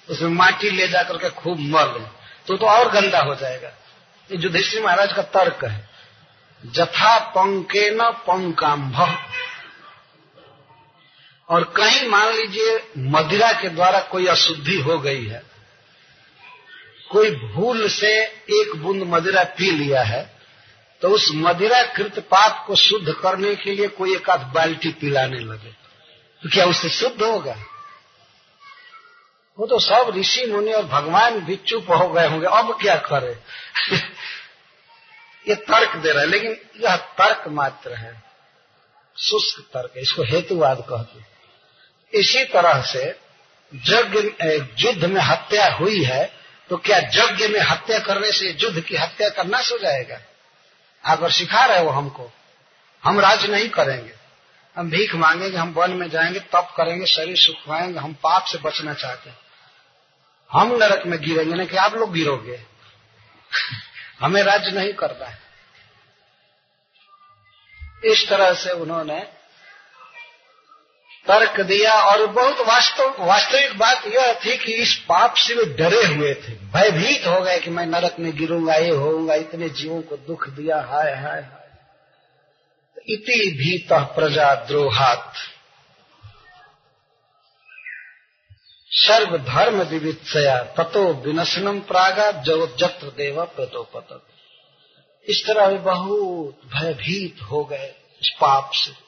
उसमें 0.08 0.30
माटी 0.30 0.70
ले 0.70 0.88
जाकर 0.88 1.16
के 1.16 1.30
खूब 1.30 1.58
मलें 1.60 2.06
तो 2.46 2.56
तो 2.56 2.66
और 2.66 2.90
गंदा 2.92 3.20
हो 3.20 3.34
जाएगा। 3.34 3.68
ये 4.30 4.36
युधिष्ठिर 4.36 4.82
महाराज 4.84 5.12
का 5.12 5.22
तर्क 5.22 5.64
है। 5.64 5.88
जथा 6.64 7.18
पंके 7.18 7.90
न 7.90 8.10
पंकाम्भ 8.26 8.96
और 11.48 11.64
कहीं 11.76 12.08
मान 12.08 12.32
लीजिए 12.32 12.80
मदिरा 13.10 13.52
के 13.52 13.68
द्वारा 13.68 14.00
कोई 14.00 14.26
अशुद्धि 14.26 14.80
हो 14.80 14.98
गई 14.98 15.26
है। 15.26 15.42
कोई 17.10 17.30
भूल 17.30 17.88
से 17.88 18.10
एक 18.52 18.76
बूंद 18.76 19.02
मदिरा 19.02 19.44
पी 19.58 19.70
लिया 19.70 20.02
है। 20.02 20.37
तो 21.02 21.08
उस 21.08 21.28
मदिरा 21.34 21.82
कृत 21.82 22.18
पाप 22.18 22.64
को 22.66 22.76
शुद्ध 22.76 23.12
करने 23.12 23.56
के 23.56 23.72
लिए 23.72 23.88
कोई 23.88 24.14
एक 24.14 24.30
आध 24.30 24.40
बाल्टी 24.40 24.88
पिलाने 24.88 25.38
लगे। 25.38 25.70
तो 26.42 26.50
क्या 26.50 26.66
उससे 26.66 26.88
शुद्ध 26.88 27.22
होगा? 27.22 27.56
वो 29.58 29.66
तो 29.66 29.78
सब 29.78 30.12
ऋषि, 30.16 30.46
मुनि 30.46 30.72
और 30.72 30.84
भगवान 30.84 31.40
भी 31.40 31.56
चुप 31.56 31.90
हो 31.90 32.08
गए 32.08 32.28
होंगे। 32.28 32.46
अब 32.46 32.78
क्या 32.82 32.96
करे? 32.96 33.38
ये 35.48 35.54
तर्क 35.54 35.96
दे 35.96 36.10
रहा 36.10 36.20
है, 36.20 36.28
लेकिन 36.28 36.56
यह 36.84 36.96
तर्क 36.96 37.44
मात्र 37.48 37.94
है। 37.94 38.28
शुष्क 39.18 39.60
तर्क 39.60 39.92
है 39.96 40.02
इसको 40.02 40.22
हेतुवाद 40.22 40.80
कहते 40.80 42.18
इसी 42.18 42.44
तरह 42.44 42.82
से 42.82 43.20
यज्ञ 43.74 44.18
युद्ध 44.86 45.04
में 45.04 45.20
हत्या 45.20 45.74
हुई 45.74 46.04
है 46.04 46.32
तो 46.70 46.76
क्या 46.76 46.98
यज्ञ 46.98 47.48
में 47.48 47.60
हत्या 47.60 47.98
करने 47.98 48.32
से 48.32 48.56
युद्ध 48.60 48.80
की 48.80 48.96
हत्या 48.96 49.28
करना 49.28 49.60
सो 49.62 49.78
जाएगा 49.78 50.20
आकर 51.04 51.30
सिखा 51.30 51.64
रहे 51.64 51.82
वो 51.82 51.90
हमको। 51.90 52.32
हम 53.04 53.20
राज 53.20 53.46
नहीं 53.46 53.68
करेंगे। 53.68 54.14
हम 54.76 54.90
भीख 54.90 55.14
मांगेंगे, 55.14 55.56
हम 55.56 55.72
वन 55.72 55.90
में 55.90 56.10
जाएँगे, 56.10 56.40
तप 56.40 56.74
करेंगे, 56.76 57.06
शरीर 57.06 57.36
सुखवाएँगे 57.36 57.98
हम 57.98 58.12
पाप 58.12 58.44
से 58.44 58.58
बचना 58.58 58.94
चाहते 58.94 59.30
हैं। 59.30 59.38
हम 60.52 60.76
नरक 60.76 61.06
में 61.06 61.20
गिरेंगे, 61.20 61.54
ना 61.54 61.64
कि 61.64 61.76
आप 61.76 61.94
लोग 61.94 62.12
गिरोगे। 62.12 62.64
हमें 64.20 64.42
राज्य 64.42 64.70
नहीं 64.70 64.92
करना 64.92 65.26
है। 65.26 65.38
इस 68.04 68.28
तरह 68.28 68.54
से 68.54 68.70
उन्होंने 68.70 69.37
तर्क 71.30 71.60
दिया 71.60 71.94
और 71.94 72.26
बहुत 72.26 72.60
वास्तव, 72.60 73.24
वास्तविक 73.24 73.78
बात 73.78 74.06
यह 74.06 74.32
थी 74.44 74.56
कि 74.56 74.72
इस 74.72 74.94
पाप 74.94 75.34
से 75.34 75.54
वे 75.54 75.64
डरे 75.64 76.04
हुए 76.04 76.34
थे। 76.34 76.52
भयभीत 76.52 77.26
हो 77.26 77.40
गए 77.40 77.58
कि 77.58 77.70
मैं 77.70 77.86
नरक 77.86 78.16
में 78.20 78.36
गिरूँगा, 78.36 78.74
ये 78.74 78.90
होऊँगा, 78.90 79.34
इतने 79.34 79.68
जीवों 79.68 80.02
को 80.02 80.16
दुख 80.16 80.48
दिया, 80.48 80.80
हाय 80.80 81.12
हाय 81.14 81.40
हाय। 81.42 81.68
इति 83.08 83.50
भीत 83.58 83.92
प्रजा 83.92 84.54
द्रोहात 84.54 85.32
सर्वधर्म 88.90 89.82
विवित्सया, 89.82 90.62
ततो 90.62 91.14
विनशनम 91.14 91.80
प्रागा 91.80 92.30
जो 92.30 92.76
जत्र 92.78 93.06
देव 93.06 93.44
प्रतोपत 93.44 94.22
इस 95.26 95.46
तरह 95.46 95.66
वे 95.66 95.78
बहुत 95.78 96.60
भयभीत 96.74 97.42
हो 97.42 97.64
गए 97.64 97.94
इस 98.22 98.30
पाप 98.40 98.70
से। 98.74 99.07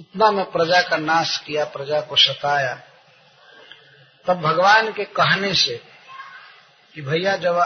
इतना 0.00 0.30
में 0.30 0.44
प्रजा 0.50 0.80
का 0.82 0.96
नाश 0.96 1.36
किया, 1.38 1.64
प्रजा 1.64 2.00
को 2.00 2.16
सताया। 2.16 2.74
तब 4.26 4.40
भगवान 4.40 4.92
के 4.92 5.04
कहने 5.04 5.54
से 5.54 5.80
कि 6.94 7.02
भैया, 7.02 7.36
जब 7.36 7.58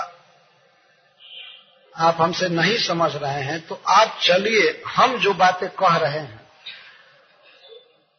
आप 1.96 2.16
हमसे 2.20 2.48
नहीं 2.48 2.78
समझ 2.78 3.16
रहे 3.16 3.42
हैं 3.42 3.60
तो 3.60 3.82
आप 3.88 4.18
चलिए, 4.22 4.82
हम 4.88 5.18
जो 5.18 5.34
बातें 5.34 5.68
कह 5.68 5.96
रहे 5.96 6.18
हैं। 6.18 6.38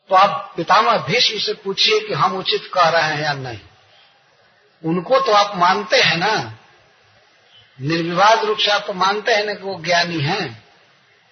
तो 0.10 0.16
आप 0.16 0.54
पितामह 0.58 0.98
भीष्म 0.98 1.40
से 1.40 1.54
पूछिए 1.54 2.00
कि 2.00 2.14
हम 2.14 2.38
उचित 2.38 2.70
कह 2.74 2.90
रहे 2.90 3.04
हैं 3.04 3.24
या 3.24 3.34
नहीं। 3.34 3.60
उनको 4.84 5.20
तो 5.20 5.32
आप 5.32 5.56
मानते 5.56 6.02
हैं 6.02 6.18
ना। 6.18 6.54
निर्विवाद 7.82 8.46
रूप 8.46 8.58
से 8.58 8.72
आप 8.72 8.84
तो 8.88 8.94
मानते 8.94 9.36
हैं 9.36 9.46
ना 9.46 9.54
कि 9.54 9.64
वो 9.64 9.82
ज्ञानी 9.82 10.20
हैं। 10.20 10.69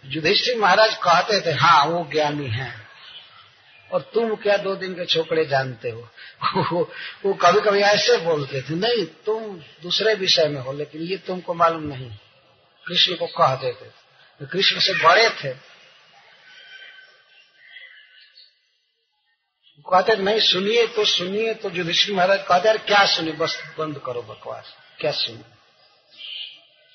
युधिष्ठिर 0.07 0.57
महाराज 0.57 0.95
कहते 0.95 1.45
थे 1.45 1.51
हाँ 1.51 1.85
वो 1.85 2.09
ज्ञानी 2.11 2.47
है। 2.47 2.87
और 3.91 4.01
तुम 4.01 4.35
क्या 4.35 4.57
दो 4.57 4.75
दिन 4.75 4.93
के 4.93 5.05
छोकरे 5.05 5.45
जानते 5.45 5.89
हो? 5.89 6.09
वो 7.25 7.33
कभी 7.33 7.61
कभी 7.61 7.79
ऐसे 7.79 8.17
बोलते 8.17 8.61
थे, 8.61 8.75
नहीं, 8.75 9.05
तुम 9.05 9.59
दूसरे 9.83 10.13
विषय 10.13 10.47
में 10.47 10.61
हो, 10.61 10.73
लेकिन 10.73 11.01
ये 11.01 11.17
तुमको 11.17 11.53
मालूम 11.53 11.83
नहीं। 11.83 12.11
कृष्ण 12.87 13.15
को 13.15 13.27
कह 13.27 13.55
देते 13.55 13.85
थे। 13.85 13.89
तो 14.39 14.45
कृष्ण 14.47 14.79
से 14.79 14.93
बड़े 14.93 15.29
थे। 15.29 15.53
कहते, 19.93 20.15
नहीं, 20.15 20.39
सुनिए 20.39 20.87
तो 20.87 21.05
सुनिए। 21.05 21.53
तो 21.53 21.69
युधिष्ठिर 21.69 22.15
महाराज 22.15 22.39
कहते 22.47 22.77
क्या 22.77 23.05
सुनिए 23.05 23.33
बस 23.33 23.63
बंद 23.77 24.01
करो 24.05 24.21
बकवास, 24.21 24.75
क्या 24.99 25.11
सुनिए 25.11 25.45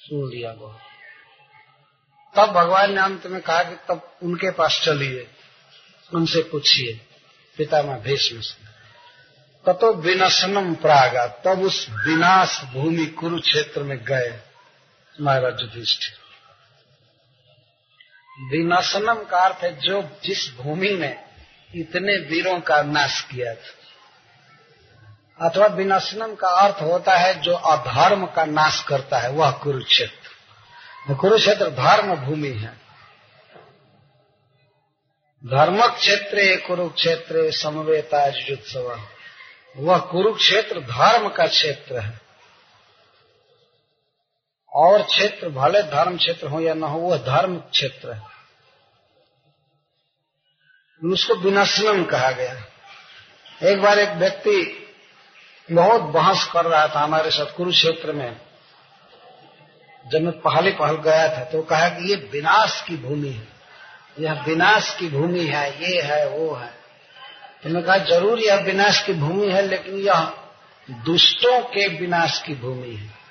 सुन 0.00 0.30
लिया 0.30 0.52
बहुत 0.52 0.80
तब 2.36 2.46
भगवान 2.46 2.92
ने 2.92 3.00
अंत 3.00 3.26
में 3.26 3.40
कहा 3.40 3.62
कि 3.62 3.74
तब 3.74 4.16
उनके 4.22 4.50
पास 4.50 4.80
चलिए, 4.84 5.28
उनसे 6.14 6.42
पूछिए। 6.42 7.00
पितामह 7.56 7.98
भीष्म 7.98 8.40
से। 8.40 8.64
ततो 9.66 9.92
विनशनम 9.92 10.74
प्रागा, 10.74 11.26
तब 11.26 11.62
उस 11.62 11.86
विनाश 11.90 12.62
भूमि 12.64 13.06
कुरुक्षेत्र 13.06 13.82
में 13.82 14.04
गए 14.04 14.40
महाराज 15.20 15.60
युधिष्ठिर। 15.60 16.22
विनाशनम 18.50 19.14
का 19.14 19.38
अर्थ 19.38 19.64
है 19.64 19.80
जो 19.80 20.02
जिस 20.24 20.56
भूमि 20.56 20.90
में 20.90 21.24
इतने 21.74 22.16
वीरों 22.16 22.60
का 22.60 22.82
नाश 22.82 23.20
किया 23.20 23.54
था, 23.54 23.82
अथवा 25.48 25.66
विनाशनम 25.66 26.34
का 26.34 26.48
अर्थ 26.48 26.82
होता 26.82 27.16
है 27.16 27.40
जो 27.40 27.54
अधर्म 27.54 28.26
का 28.26 28.44
नाश 28.44 28.82
करता 28.82 29.18
है, 29.18 29.30
वह 29.30 29.50
कुरुक्षेत्र। 29.50 30.21
कुरुक्षेत्र 31.10 31.70
धर्म 31.70 32.16
भूमि 32.16 32.48
है। 32.48 32.72
धर्म 35.46 35.86
क्षेत्र 35.86 36.66
कुरुक्षेत्र 36.66 37.52
समवेता 37.52 38.28
जुत्सव 38.28 39.00
वह 39.76 39.98
कुरुक्षेत्र 39.98 40.80
धर्म 40.80 41.28
का 41.28 41.46
क्षेत्र 41.46 41.98
है। 41.98 42.20
और 44.72 45.02
क्षेत्र 45.02 45.48
भले 45.48 45.82
धर्म 45.82 46.16
क्षेत्र 46.16 46.46
हो 46.46 46.60
या 46.60 46.74
न 46.74 46.82
हो, 46.82 46.98
वह 46.98 47.16
धर्म 47.16 47.58
क्षेत्र 47.58 48.12
है। 48.12 48.22
उसको 51.04 51.34
विनाशनम 51.34 52.04
कहा 52.04 52.30
गया। 52.30 52.64
एक 53.62 53.82
बार 53.82 53.98
एक 53.98 54.08
व्यक्ति 54.08 54.86
बहुत 55.72 56.02
बहस 56.02 56.50
कर 56.52 56.64
रहा 56.64 56.88
था 56.88 57.00
हमारे 57.00 57.30
साथ 57.30 57.56
कुरुक्षेत्र 57.56 58.12
में। 58.12 58.51
जब 60.10 60.20
मैं 60.20 60.32
पहले 60.32 60.70
पहल 60.70 60.96
गया 60.96 61.28
था 61.28 61.44
तो 61.44 61.62
कहा 61.62 61.88
कि 61.88 62.10
ये 62.10 62.28
विनाश 62.32 62.84
की 62.88 62.96
भूमि 62.96 63.28
है। 63.28 63.48
यह 64.18 64.42
विनाश 64.42 64.96
की 64.98 65.08
भूमि 65.08 65.46
है, 65.46 65.90
ये 65.90 66.02
है, 66.02 66.28
वो 66.28 66.54
है। 66.54 66.66
तो 66.66 67.68
उन्होंने 67.68 67.86
कहा, 67.86 67.98
ज़रूर 67.98 68.40
यह 68.40 68.56
विनाश 68.56 69.02
की 69.02 69.12
भूमि 69.12 69.46
है, 69.46 69.62
लेकिन 69.62 69.94
यह 69.94 70.32
दुष्टों 70.90 71.60
के 71.60 71.88
विनाश 71.88 72.42
की 72.42 72.54
भूमि 72.54 72.96
है। 72.96 73.22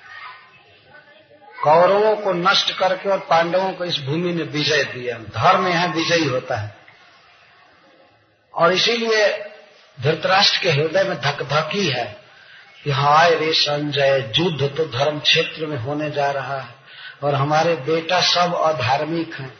कौरवों 1.64 2.16
को 2.16 2.32
नष्ट 2.32 2.78
करके 2.78 3.10
और 3.10 3.18
पांडवों 3.18 3.72
को 3.72 3.84
इस 3.84 4.00
भूमि 4.00 4.32
ने 4.32 4.42
विजय 4.42 4.84
दिया। 4.84 5.18
धर्म 5.18 5.68
यहाँ 5.68 5.88
विजयी 5.88 6.24
होता 6.24 6.56
है। 6.56 6.76
और 8.54 8.72
इसीलिए 8.72 9.50
धृतराष्ट्र 10.00 10.58
के 10.62 10.70
हृदय 10.70 11.04
में 11.04 11.20
धकधकी 11.20 11.88
है। 11.88 12.21
हाय 12.90 13.34
रे 13.34 13.52
संजय, 13.52 14.32
युद्ध 14.38 14.76
तो 14.76 14.84
धर्म 14.84 15.18
क्षेत्र 15.18 15.66
में 15.66 15.76
होने 15.76 16.10
जा 16.10 16.30
रहा 16.30 16.60
है, 16.60 16.74
और 17.22 17.34
हमारे 17.34 17.74
बेटा 17.74 18.20
सब 18.20 18.54
अधार्मिक 18.54 19.34
हैं। 19.34 19.54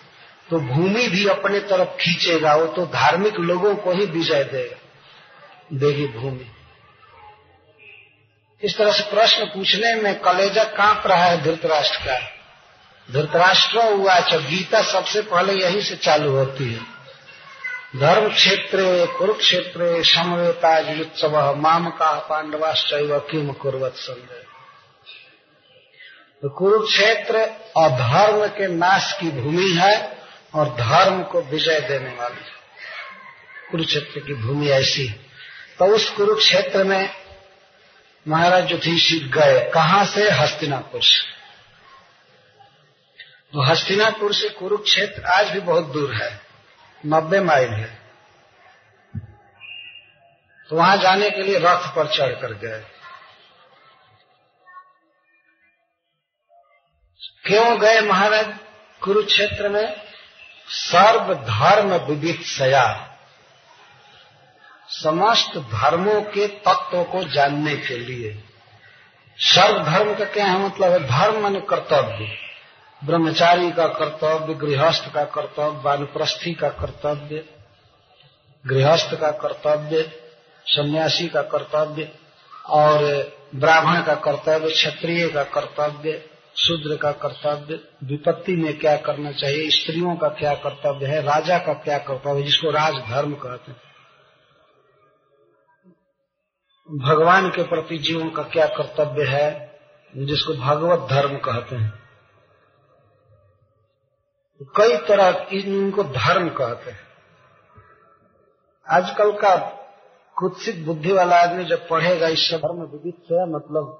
तो 0.50 0.60
भूमि 0.60 1.08
भी 1.08 1.28
अपने 1.28 1.60
तरफ़ 1.60 1.88
खींचेगा, 1.88 2.54
वो 2.54 2.66
तो 2.66 2.86
धार्मिक 2.86 3.34
लोगों 3.34 3.74
को 3.74 3.92
ही 3.92 4.06
विजय 4.06 4.44
देगा। 4.44 4.76
देगी 5.72 6.06
भूमि। 6.06 6.46
इस 8.62 8.78
तरह 8.78 8.92
से 8.92 9.02
प्रश्न 9.02 9.44
पूछने 9.44 9.94
में 9.94 10.18
कलेजा 10.18 10.64
काँप 10.64 11.02
रहा 11.06 11.24
है 11.24 11.42
धृतराष्ट्र 11.42 11.96
का। 11.96 12.20
धृतराष्ट्र 13.12 13.78
हुआ 13.78 14.12
अच्छा 14.12 14.36
गीता 14.36 14.82
सबसे 14.82 15.20
पहले 15.20 15.52
यही 15.52 15.82
से 15.82 15.96
चालू 15.96 16.30
होती 16.30 16.72
है। 16.72 17.01
धर्म 17.96 18.34
क्षेत्र 18.34 19.06
कुरुक्षेत्र 19.18 20.04
समवेता 20.04 20.78
युत्सव 20.78 21.54
माम 21.54 21.90
का 21.90 22.18
पांडवाश्चैव 22.18 23.18
किम 23.18 23.52
कुरवत 23.52 23.92
संजय 23.96 24.44
तो 26.42 26.48
कुरुक्षेत्र 26.48 27.36
अधर्म 27.76 28.46
के 28.46 28.68
नाश 28.68 29.12
की 29.20 29.30
भूमि 29.30 29.70
है 29.70 30.18
और 30.54 30.68
धर्म 30.68 31.22
को 31.22 31.40
विजय 31.40 31.80
देने 31.80 32.10
वाली 32.10 32.44
कुरुक्षेत्र 33.70 34.20
की 34.20 34.34
भूमि 34.34 34.68
ऐसी 34.68 35.08
तो 35.78 35.84
उस 35.84 36.10
कुरुक्षेत्र 36.10 36.84
में 36.84 37.10
महाराज 38.28 38.70
युधिष्ठिर 38.72 39.28
गए। 39.28 39.70
कहा 39.74 40.04
से? 40.04 40.30
हस्तिनापुर 40.30 41.00
से। 41.02 41.22
तो 43.52 43.62
हस्तिनापुर 43.62 44.34
से 44.34 44.48
कुरुक्षेत्र 44.48 45.22
आज 45.22 45.48
भी 45.48 45.60
बहुत 45.60 45.84
दूर 45.84 46.14
है। 46.14 46.51
नब्बे 47.06 47.40
माइल 47.40 47.68
है। 47.68 48.02
तो 50.68 50.76
वहाँ 50.76 50.96
जाने 50.96 51.30
के 51.30 51.42
लिए 51.42 51.58
रथ 51.58 51.94
पर 51.96 52.06
चढ़ 52.06 52.40
कर 52.40 52.52
गए। 52.52 52.84
क्यों 57.46 57.80
गए 57.80 58.00
महाराज? 58.00 58.54
कुरुक्षेत्र 59.02 59.68
में 59.68 60.02
सर्व 60.68 61.34
धर्म 61.34 61.94
विविध 61.94 62.40
सया। 62.40 63.08
समस्त 64.88 65.58
धर्मों 65.58 66.22
के 66.22 66.48
तत्व 66.48 67.04
को 67.04 67.24
जानने 67.24 67.76
के 67.76 67.96
लिए। 67.96 68.44
सर्व 69.38 69.84
धर्म 69.84 70.14
का 70.14 70.24
क्या 70.24 70.46
है 70.46 70.58
मतलब? 70.58 70.92
है 70.92 70.98
धर्म 70.98 71.42
मान 71.42 71.60
कर्तव्य। 71.60 72.51
ब्रह्मचारी 73.04 73.70
का 73.70 73.86
कर्तव्य, 73.86 74.54
गृहस्थ 74.54 75.14
का 75.14 75.24
कर्तव्य, 75.24 75.80
वानप्रस्थी 75.82 76.54
का 76.54 76.68
कर्तव्य, 76.68 77.44
गृहस्थ 78.66 79.14
का 79.14 79.30
कर्तव्य, 79.30 80.02
सन्यासी 80.66 81.28
का 81.28 81.42
कर्तव्य 81.42 82.12
और 82.66 83.04
ब्राह्मण 83.54 84.02
का 84.02 84.14
कर्तव्य, 84.14 84.70
क्षत्रिय 84.70 85.28
का 85.28 85.42
कर्तव्य, 85.42 86.28
शूद्र 86.56 86.96
का 86.96 87.12
कर्तव्य, 87.12 87.80
विपत्ति 88.04 88.56
में 88.56 88.78
क्या 88.78 88.96
करना 88.96 89.32
चाहिए, 89.32 89.70
स्त्रियों 89.70 90.16
का 90.16 90.28
क्या 90.28 90.54
कर्तव्य 90.54 91.06
है, 91.06 91.22
राजा 91.22 91.58
का 91.58 91.72
क्या 91.72 91.98
कर्तव्य 91.98 92.40
है 92.40 92.42
जिसको 92.42 92.70
राजधर्म 92.70 93.34
कहते 93.34 93.72
हैं। 93.72 93.80
भगवान 96.98 97.50
के 97.50 97.62
प्रति 97.62 97.98
जीवन 97.98 98.30
का 98.30 98.42
क्या 98.42 98.66
कर्तव्य 98.66 99.24
है, 99.24 99.78
जिसको 100.16 100.54
भगवत 100.54 101.10
धर्म 101.10 101.36
कहते 101.36 101.76
हैं। 101.76 102.01
कई 104.76 104.96
तरह 105.08 105.46
इनको 105.52 106.02
धर्म 106.12 106.48
कहते 106.56 106.90
हैं। 106.90 106.98
आजकल 108.86 109.32
का 109.38 109.54
कुत्सित 110.36 110.84
बुद्धि 110.86 111.12
वाला 111.12 111.36
आदमी 111.42 111.64
जब 111.64 111.86
पढ़ेगा 111.90 112.28
इस 112.28 112.44
धर्म 112.62 112.82
विविध 112.82 113.14
से 113.24 113.44
मतलब 113.46 113.98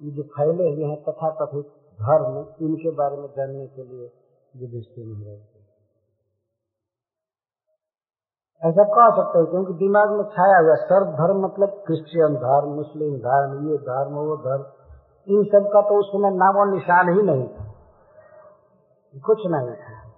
ये 0.00 0.10
जो 0.10 0.22
फैले 0.30 0.66
हुए 0.68 0.84
हैं 0.84 0.96
तथा 1.02 1.30
कथित 1.34 1.66
धर्म, 1.98 2.34
इनके 2.62 2.90
बारे 2.96 3.16
में 3.16 3.28
जानने 3.28 3.66
के 3.66 3.82
लिए 3.82 4.10
युधिष्ठिर 4.54 5.06
महाराज 5.06 5.46
ऐसा 8.62 8.84
कह 8.84 9.08
सकते 9.16 9.38
हैं, 9.38 9.46
क्योंकि 9.46 9.74
दिमाग 9.74 10.12
में 10.12 10.24
छाया 10.30 10.58
हुआ 10.58 10.74
सर्व 10.84 11.10
धर्म 11.18 11.44
मतलब 11.44 11.74
क्रिश्चियन 11.86 12.34
धर्म, 12.36 12.70
मुस्लिम 12.76 13.12
धर्म, 13.26 13.50
ये 13.70 13.76
धर्म, 13.84 14.14
वो 14.28 14.36
धर्म, 14.36 14.64
इन 15.26 15.44
सब 15.44 15.68
का 15.74 15.82
तो 15.82 15.98
उस 16.00 16.08
समय 16.08 16.30
नामो 16.36 16.64
निशान 16.74 17.10
ही 17.16 17.22
नहीं 17.22 17.46
था। 17.48 17.67
कुछ 19.16 19.38
नहीं 19.46 19.76
था। 19.76 20.08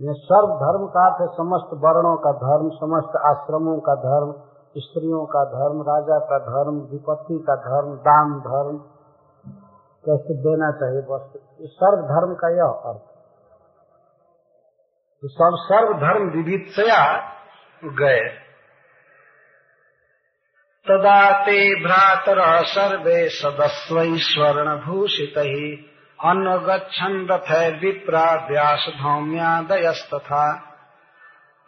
ये 0.00 0.12
सर्व 0.12 0.48
धर्म 0.48 0.86
का 0.86 1.06
अर्थ 1.06 1.30
समस्त 1.30 1.70
वर्णों 1.74 2.16
का 2.16 2.32
धर्म, 2.32 2.68
समस्त 2.68 3.16
आश्रमों 3.16 3.80
का 3.80 3.94
धर्म, 3.94 4.32
स्त्रियों 4.76 5.26
का 5.26 5.44
धर्म, 5.44 5.82
राजा 5.82 6.18
का 6.18 6.38
धर्म, 6.38 6.74
विपत्ति 6.74 7.38
का 7.38 7.56
धर्म, 7.56 7.94
दान 7.94 8.40
धर्म, 8.40 8.78
कैसे 10.06 10.34
देना 10.34 10.70
चाहिए 10.70 11.00
बस 11.00 11.32
सर्व 11.60 12.02
धर्म 12.02 12.34
का 12.34 12.48
यह 12.48 12.64
अर्थ। 12.64 13.00
तो 15.22 15.28
सर्व 15.56 15.92
धर्म 15.92 16.30
विविधया 16.30 17.32
गए। 17.84 18.48
तदा 20.88 21.40
ते 21.40 21.86
भ्रातर 21.86 22.64
सर्वे 22.64 23.28
सदस्व 23.28 23.96
स्वर्ण 24.00 24.76
भूषित 24.76 25.38
ही 25.38 25.87
अन्न 26.20 26.56
गच्छन 26.66 27.26
रथ 27.30 27.50
विप्रा 27.80 28.24
व्यास 28.50 28.86
धौम्यादयस्तथा 29.02 30.46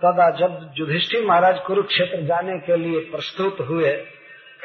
तदा 0.00 0.28
जब 0.38 0.74
युधिष्ठिर 0.78 1.24
महाराज 1.26 1.58
कुरुक्षेत्र 1.66 2.22
जाने 2.26 2.58
के 2.58 2.76
लिए 2.76 3.00
प्रस्तुत 3.10 3.60
हुए 3.68 3.92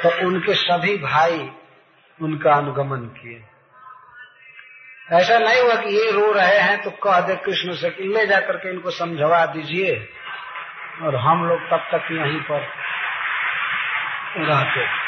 तो 0.01 0.09
उनके 0.27 0.53
सभी 0.53 0.97
भाई 0.97 1.37
उनका 2.19 2.53
अनुगमन 2.53 3.05
किए। 3.17 3.43
ऐसा 5.09 5.37
नहीं 5.39 5.61
हुआ 5.61 5.75
कि 5.75 5.95
ये 5.95 6.11
रो 6.11 6.31
रहे 6.31 6.59
हैं 6.59 6.81
तो 6.83 6.89
कह 7.03 7.19
दे 7.19 7.35
कृष्ण 7.45 7.73
से 7.75 7.89
कि 7.89 8.03
ले 8.07 8.25
जाकर 8.25 8.57
के 8.57 8.69
इनको 8.69 8.89
समझवा 8.89 9.45
दीजिए 9.45 9.95
और 11.01 11.15
हम 11.21 11.47
लोग 11.47 11.59
तब 11.71 11.87
तक 11.91 12.11
यहीं 12.11 12.41
पर 12.41 12.61
रहते। 14.39 15.04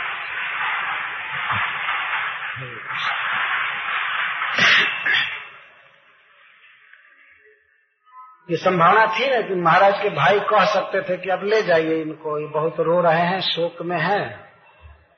ये 8.51 8.57
संभावना 8.57 9.05
थी 9.05 9.35
ना 9.35 9.47
कि 9.47 9.55
महाराज 9.55 9.93
के 10.03 10.09
भाई 10.09 10.39
कह 10.39 10.65
सकते 10.65 11.01
थे 11.01 11.17
कि 11.17 11.29
अब 11.29 11.43
ले 11.43 11.61
जाइए 11.61 12.01
इनको, 12.01 12.39
ये 12.39 12.47
बहुत 12.47 12.79
रो 12.79 13.01
रहे 13.01 13.19
हैं, 13.19 13.41
शोक 13.41 13.81
में 13.81 13.99
हैं। 13.99 14.53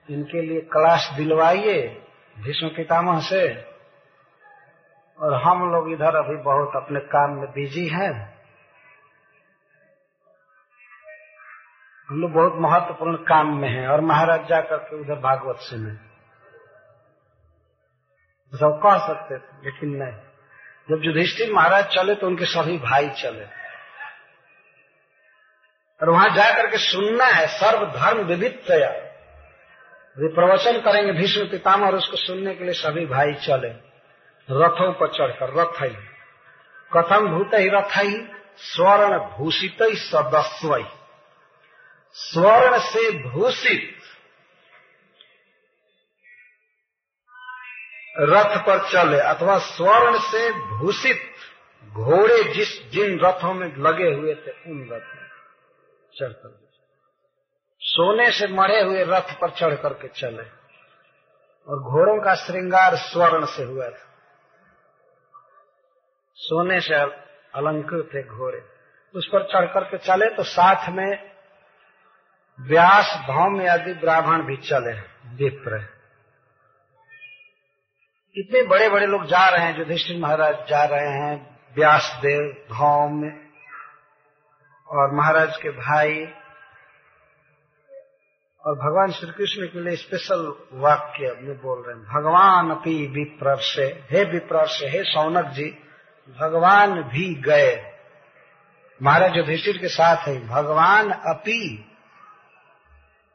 इनके 0.10 0.42
लिए 0.42 0.62
क्लास 0.62 1.14
दिलवाइए, 1.18 1.88
भीष्म 2.40 2.68
पितामह 2.68 3.20
से। 3.20 3.62
और 5.20 5.34
हम 5.34 5.72
लोग 5.72 5.92
इधर 5.92 6.16
अभी 6.16 6.36
बहुत 6.36 6.72
अपने 6.76 7.00
काम 7.00 7.32
में 7.32 7.52
बिज़ी 7.52 7.88
हैं। 7.88 8.44
हम 12.10 12.22
लोग 12.22 12.32
बहुत 12.32 12.54
महत्वपूर्ण 12.56 13.16
काम 13.16 13.58
में 13.58 13.70
हैं, 13.70 13.88
और 13.88 14.02
महाराज 14.02 14.48
जाकर 14.48 14.78
के 14.78 15.02
उधर 15.02 15.16
भागवत 15.16 15.56
से 15.56 15.70
सुने। 15.70 16.10
सब 18.58 18.80
कह 18.84 19.08
सकते 19.08 19.38
थे, 19.38 19.66
लेकिन 19.66 19.90
नहीं। 19.90 20.29
जब 20.90 21.02
युधिष्ठिर 21.04 21.52
महाराज 21.54 21.86
चले 21.86 22.16
तो 22.16 22.28
उनके 22.28 22.46
सभी 22.46 22.78
भाई 22.78 23.10
चले। 23.10 23.44
और 26.00 26.10
वहाँ 26.10 26.30
जाकर 26.30 26.68
के 26.68 26.78
सुनना 26.78 27.26
है, 27.26 27.48
सर्वधर्म 27.48 28.24
धर्म 28.24 28.46
वे 30.18 30.28
प्रवचन 30.28 30.80
करेंगे 30.82 31.12
भीष्म 31.12 31.46
पितामह 31.46 31.88
और 31.88 31.96
उसको 31.96 32.18
सुनने 32.18 32.56
के 32.56 32.64
लिए 32.64 32.74
सभी 32.74 33.06
भाई 33.06 33.34
चले। 33.34 33.70
रथों 34.50 34.92
पर 34.94 35.08
चढ़कर 35.08 35.54
रथ 35.54 35.82
ही 35.82 35.96
कथम 36.92 37.28
भूत 37.28 37.52
ही 37.54 37.70
रथ 37.70 37.98
ही 37.98 38.28
स्वर्ण 38.58 39.18
भूषित 39.20 39.84
सदस्व। 39.84 40.76
स्वर्ण 42.14 42.80
से 42.80 43.12
भूषित 43.30 43.99
रथ 48.20 48.58
पर 48.58 48.90
चले 48.90 49.20
अथवा 49.20 49.58
स्वर्ण 49.58 50.20
से 50.20 50.52
भूषित 50.52 51.18
घोड़े 51.90 52.44
जिस 52.54 52.92
जिन 52.92 53.20
रथों 53.20 53.54
में 53.54 53.76
लगे 53.78 54.14
हुए 54.14 54.36
थे, 54.36 54.52
उन 54.52 54.82
रथ 54.84 55.16
में 55.16 55.30
चढ़कर 56.16 56.70
सोने 57.80 58.32
से 58.32 58.48
मढ़े 58.48 58.82
हुए 58.82 59.04
रथ 59.04 59.40
पर 59.42 59.50
चढ़ 59.50 59.76
करके 59.76 60.08
चले। 60.08 60.44
और 61.68 61.80
घोड़ों 61.80 62.22
का 62.22 62.36
श्रृंगार 62.36 62.96
स्वर्ण 62.96 63.46
से 63.46 63.64
हुआ 63.64 63.90
था। 63.90 64.06
सोने 66.36 66.80
से 66.82 66.96
अलंकृत 67.56 68.10
थे 68.14 68.24
घोड़े। 68.24 68.62
उस 69.16 69.28
पर 69.28 69.44
चढ़ 69.44 69.66
करके 69.66 69.98
चले 69.98 70.30
तो 70.30 70.44
साथ 70.44 70.90
में 70.90 71.32
व्यास 72.60 73.22
भौम 73.28 73.70
आदि 73.70 73.94
ब्राह्मण 73.94 74.44
भी 74.44 74.58
चले 74.58 74.94
विप्र 75.36 75.99
इतने 78.40 78.62
बड़े 78.64 78.90
बड़े 78.90 79.06
लोग 79.06 79.26
जा 79.26 79.48
रहे 79.50 79.66
हैं, 79.66 79.78
युधिष्ठिर 79.78 80.18
महाराज 80.18 80.56
जा 80.70 80.84
रहे 80.86 81.14
हैं 81.14 81.36
व्यास 81.76 82.12
देव 82.22 82.42
भौम 82.70 83.24
और 84.88 85.16
महाराज 85.16 85.58
के 85.58 85.70
भाई, 85.70 86.16
और 88.64 88.76
भगवान 88.76 89.12
श्री 89.12 89.32
कृष्ण 89.32 89.68
के 89.68 89.84
लिए 89.84 89.96
स्पेशल 89.96 90.42
वाक्य 90.74 91.36
में 91.42 91.56
बोल 91.58 91.84
रहे 91.84 91.96
हैं, 91.96 92.06
भगवान 92.06 92.70
अपी 92.72 92.96
विप्रर्ष, 93.08 93.76
हे 94.12 94.24
विप्रर्ष, 94.24 94.82
हे 94.84 95.04
सौनक 95.04 95.46
जी 95.54 95.70
भगवान 96.38 97.02
भी 97.04 97.34
गए। 97.42 97.72
महाराज 99.02 99.38
युधिष्ठिर 99.38 99.78
के 99.78 99.88
साथ 99.88 100.28
है, 100.28 100.40
भगवान 100.48 101.12
अपी, 101.12 101.64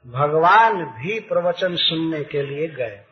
भगवान 0.07 0.85
भी 0.95 1.19
प्रवचन 1.21 1.77
सुनने 1.77 2.23
के 2.25 2.43
लिए 2.43 2.69
गए। 2.69 3.03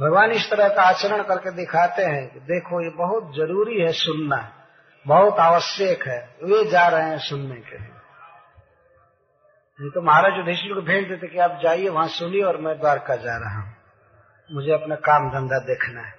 भगवान 0.00 0.30
इस 0.30 0.50
तरह 0.50 0.68
का 0.68 0.82
आचरण 0.82 1.22
करके 1.22 1.50
दिखाते 1.50 2.02
हैं 2.02 2.34
कि 2.34 2.40
देखो, 2.40 2.84
ये 2.84 2.90
बहुत 2.90 3.34
ज़रूरी 3.36 3.80
है 3.80 3.92
सुनना। 3.92 4.52
बहुत 5.06 5.38
आवश्यक 5.38 6.08
है। 6.08 6.36
वे 6.44 6.70
जा 6.70 6.88
रहे 6.88 7.02
हैं 7.02 7.18
सुनने 7.18 7.54
के 7.54 7.78
लिए। 7.78 7.88
नहीं 9.80 9.90
तो 9.90 10.02
महाराज 10.02 10.32
युधिष्ठिर 10.36 10.74
को 10.74 10.82
भेज 10.82 11.08
देते 11.08 11.26
कि 11.26 11.38
आप 11.38 11.60
जाइए, 11.62 11.88
वहाँ 11.88 12.08
सुनिए 12.08 12.42
और 12.42 12.56
मैं 12.56 12.80
द्वारका 12.80 13.16
जा 13.16 13.36
रहा 13.36 13.60
हूँ। 13.60 13.76
मुझे 14.52 14.72
अपना 14.72 14.94
काम 14.94 15.30
धंधा 15.30 15.58
देखना 15.58 16.00
है। 16.00 16.14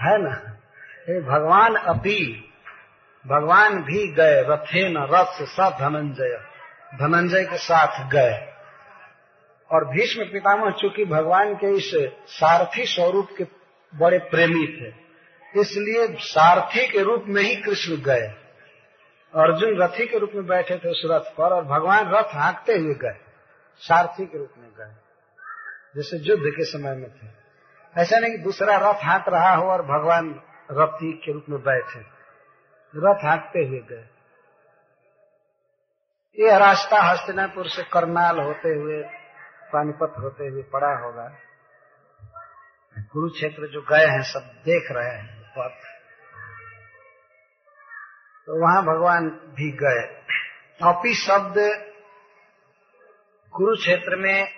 है 0.00 0.22
ना? 0.22 0.34
भगवान 1.32 1.74
अभी, 1.74 2.52
भगवान 3.26 3.82
भी 3.82 4.12
गए 4.12 4.42
रथे 4.48 4.88
न 4.88 4.98
रथ 4.98 5.26
से 5.26 5.44
धनंजय। 5.70 6.44
धनंजय 6.94 7.44
के 7.44 7.56
साथ 7.56 8.10
गए। 8.10 8.53
और 9.70 9.84
भीष्म 9.86 10.24
पितामह, 10.24 10.70
चूँकि 10.72 11.04
भगवान 11.06 11.54
के 11.54 11.74
इस 11.76 11.90
सारथी 12.30 12.84
स्वरूप 12.86 13.28
के 13.38 13.44
बड़े 13.92 14.18
प्रेमी 14.30 14.66
थे, 14.70 14.92
इसलिए 15.54 16.06
सारथी 16.22 16.86
के 16.88 17.02
रूप 17.02 17.24
में 17.26 17.42
ही 17.42 17.54
कृष्ण 17.56 17.96
गए। 18.02 18.26
अर्जुन 19.34 19.76
रथी 19.78 20.06
के 20.06 20.18
रूप 20.18 20.32
में 20.34 20.46
बैठे 20.46 20.76
थे 20.76 20.90
उस 20.90 21.02
रथ 21.06 21.30
पर 21.36 21.54
और 21.54 21.64
भगवान 21.66 22.10
रथ 22.10 22.34
हाँकते 22.34 22.72
हुए 22.74 22.94
गए, 22.94 23.16
सारथी 23.82 24.26
के 24.26 24.38
रूप 24.38 24.50
में 24.58 24.70
गए, 24.70 24.92
जैसे 25.96 26.18
युद्ध 26.20 26.42
के 26.46 26.64
समय 26.64 26.94
में 26.96 27.10
थे। 27.10 27.26
ऐसा 27.96 28.18
नहीं 28.18 28.32
कि 28.32 28.38
दूसरा 28.38 28.76
रथ 28.80 29.04
हाँक 29.04 29.28
रहा 29.28 29.54
हो 29.54 29.70
और 29.70 29.82
भगवान 29.84 30.28
रथी 30.72 31.12
के 31.24 31.32
रूप 31.32 31.44
में 31.48 31.60
बैठे, 31.62 32.00
रथ 32.94 33.24
हाँकते 33.24 33.64
हुए 33.64 33.80
गए। 33.90 34.04
ये 36.38 36.58
रास्ता 36.58 37.00
हस्तिनापुर 37.02 37.68
से 37.68 37.82
करनाल 37.92 38.38
होते 38.38 38.68
हुए 38.70 39.02
पानीपत 39.74 40.14
होते 40.18 40.48
हुए 40.48 40.62
पड़ा 40.62 40.92
होगा। 40.98 41.28
कुरुक्षेत्र 43.12 43.66
जो 43.66 43.80
गए 43.82 44.06
हैं, 44.06 44.22
सब 44.22 44.40
देख 44.64 44.92
रहे 44.92 45.10
हैं 45.10 45.52
पथ 45.58 45.82
तो 48.46 48.60
वहाँ 48.62 48.82
भगवान 48.82 49.28
भी 49.28 49.70
गए। 49.72 50.02
अपी 50.80 51.14
शब्द 51.14 51.54
कुरुक्षेत्र 53.52 54.16
में 54.16 54.48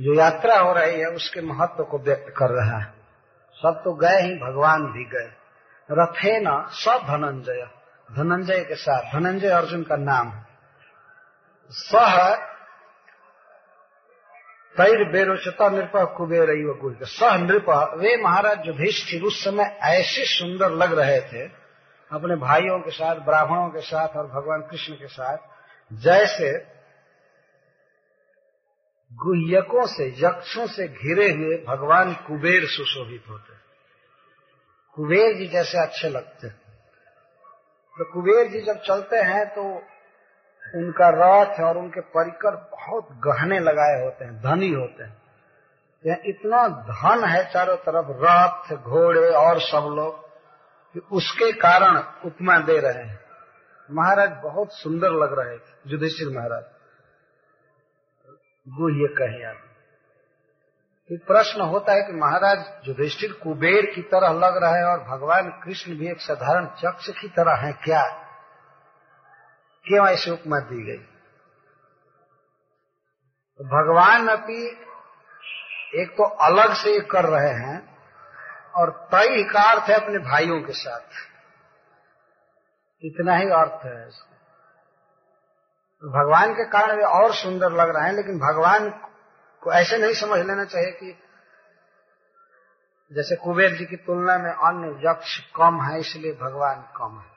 जो 0.00 0.14
यात्रा 0.14 0.58
हो 0.58 0.72
रही 0.72 1.00
है, 1.00 1.06
उसके 1.06 1.40
महत्व 1.40 1.84
को 1.84 1.98
व्यक्त 1.98 2.34
कर 2.36 2.50
रहा 2.50 2.78
है। 2.78 2.92
सब 3.54 3.80
तो 3.84 3.92
गए 3.94 4.20
ही, 4.20 4.34
भगवान 4.34 4.86
भी 4.92 5.04
गए। 5.04 5.30
रथे 5.90 6.38
न 6.40 6.66
सब 6.70 7.06
धनंजय 7.06 7.68
धनंजय 8.08 8.64
के 8.64 8.74
साथ। 8.74 9.12
धनंजय 9.12 9.48
अर्जुन 9.48 9.82
का 9.82 9.96
नाम। 9.96 10.32
सह 11.70 12.34
तैर 14.76 15.04
बेरोचता 15.04 15.68
नृप 15.68 15.92
कुबेर 16.16 16.46
कुल 16.80 16.96
सह 17.02 17.36
नृप, 17.36 17.70
वे 17.98 18.16
महाराज 18.16 18.66
युधिष्ठिर 18.66 19.22
उस 19.22 19.44
समय 19.44 19.78
ऐसे 19.82 20.24
सुंदर 20.24 20.70
लग 20.70 20.98
रहे 20.98 21.20
थे, 21.20 21.42
अपने 22.10 22.36
भाइयों 22.36 22.78
के 22.80 22.90
साथ, 22.90 23.16
ब्राह्मणों 23.16 23.68
के 23.68 23.80
साथ 23.80 24.08
और 24.08 24.26
भगवान 24.26 24.60
कृष्ण 24.60 24.94
के 24.94 25.06
साथ, 25.06 25.38
जैसे 25.92 26.52
गुह्यकों 29.12 29.86
से, 29.86 30.08
यक्षों 30.18 30.66
से 30.66 30.88
घिरे 30.88 31.30
हुए 31.32 31.56
भगवान 31.56 32.14
कुबेर 32.14 32.66
सुशोभित 32.66 33.24
होते। 33.30 33.52
कुबेर 34.96 35.34
जी 35.34 35.46
जैसे 35.46 35.78
अच्छे 35.78 36.08
लगते। 36.08 36.48
तो 37.98 38.04
कुबेर 38.12 38.46
जी 38.48 38.60
जब 38.60 38.80
चलते 38.80 39.16
हैं 39.16 39.46
तो 39.46 39.82
उनका 40.74 41.08
रथ 41.08 41.60
और 41.60 41.78
उनके 41.78 42.00
परिकर 42.00 42.56
बहुत 42.56 43.08
गहने 43.12 43.58
लगाए 43.58 44.04
होते 44.04 44.24
हैं, 44.24 44.42
धनी 44.42 44.72
होते 44.72 45.04
हैं। 45.04 45.22
यहाँ 46.06 46.18
इतना 46.24 46.68
धन 46.68 47.24
है 47.24 47.52
चारों 47.52 47.76
तरफ़ 47.76 48.06
रथ 48.10 48.76
घोड़े 48.76 49.30
और 49.30 49.60
सब 49.60 49.94
लोग, 49.96 50.28
कि 50.94 51.00
उसके 51.12 51.52
कारण 51.52 51.96
उपमा 52.24 52.58
दे 52.58 52.78
रहे 52.78 53.02
हैं। 53.02 53.20
महाराज 53.90 54.30
बहुत 54.30 54.72
सुंदर 54.72 55.10
लग 55.10 55.38
रहे 55.38 55.58
थे, 55.58 55.72
युधिष्ठिर 55.86 56.28
महाराज। 56.28 56.64
गुह्य 58.68 59.14
कहे 59.18 59.44
आप। 59.44 59.56
एक 61.12 61.26
प्रश्न 61.26 61.60
होता 61.60 61.92
है 61.92 62.02
कि 62.02 62.12
महाराज, 62.12 62.88
युधिष्ठिर 62.88 63.32
कुबेर 63.32 63.86
की 63.94 64.02
तरह 64.02 64.28
लग 64.32 64.62
रहे 64.62 64.72
हैं 64.72 64.84
और 64.84 64.98
भगवान 64.98 65.48
कृष्ण 65.48 65.96
भी 65.96 66.10
एक 66.10 66.20
साधारण 66.20 66.66
चक्ष 66.66 67.08
की 67.08 67.28
तरह 67.28 67.54
है, 67.54 67.72
क्या? 67.72 68.26
क्यों 69.86 70.08
ऐसी 70.08 70.30
उपमा 70.30 70.58
दी 70.58 70.82
गई। 70.82 71.04
तो 73.60 73.64
भगवान 73.64 74.28
अभी 74.28 74.66
एक 76.02 76.10
तो 76.10 76.24
अलग 76.24 76.74
से 76.74 77.00
कर 77.00 77.24
रहे 77.24 77.52
हैं 77.52 77.78
और 78.74 78.90
तय 79.14 79.42
का 79.42 79.62
अर्थ 79.70 79.90
है 79.90 79.94
अपने 79.94 80.18
भाइयों 80.18 80.60
के 80.62 80.72
साथ। 80.72 81.18
इतना 83.02 83.36
ही 83.36 83.48
अर्थ 83.50 83.86
है 83.86 84.08
इसका। 84.08 84.36
तो 86.02 86.10
भगवान 86.10 86.52
के 86.52 86.64
कारण 86.64 86.96
वे 86.96 87.02
और 87.02 87.34
सुंदर 87.34 87.72
लग 87.72 87.96
रहे 87.96 88.06
हैं, 88.06 88.12
लेकिन 88.12 88.38
भगवान 88.38 88.88
को 89.62 89.72
ऐसे 89.72 89.98
नहीं 89.98 90.14
समझ 90.14 90.38
लेना 90.46 90.64
चाहिए 90.64 90.90
कि 90.90 91.18
जैसे 93.12 93.36
कुबेर 93.36 93.76
जी 93.76 93.84
की 93.84 93.96
तुलना 93.96 94.38
में 94.38 94.50
अन्य 94.50 95.10
यक्ष 95.10 95.38
कम 95.56 95.82
है, 95.82 96.00
इसलिए 96.00 96.32
भगवान 96.32 96.82
कम 96.96 97.20
है। 97.20 97.29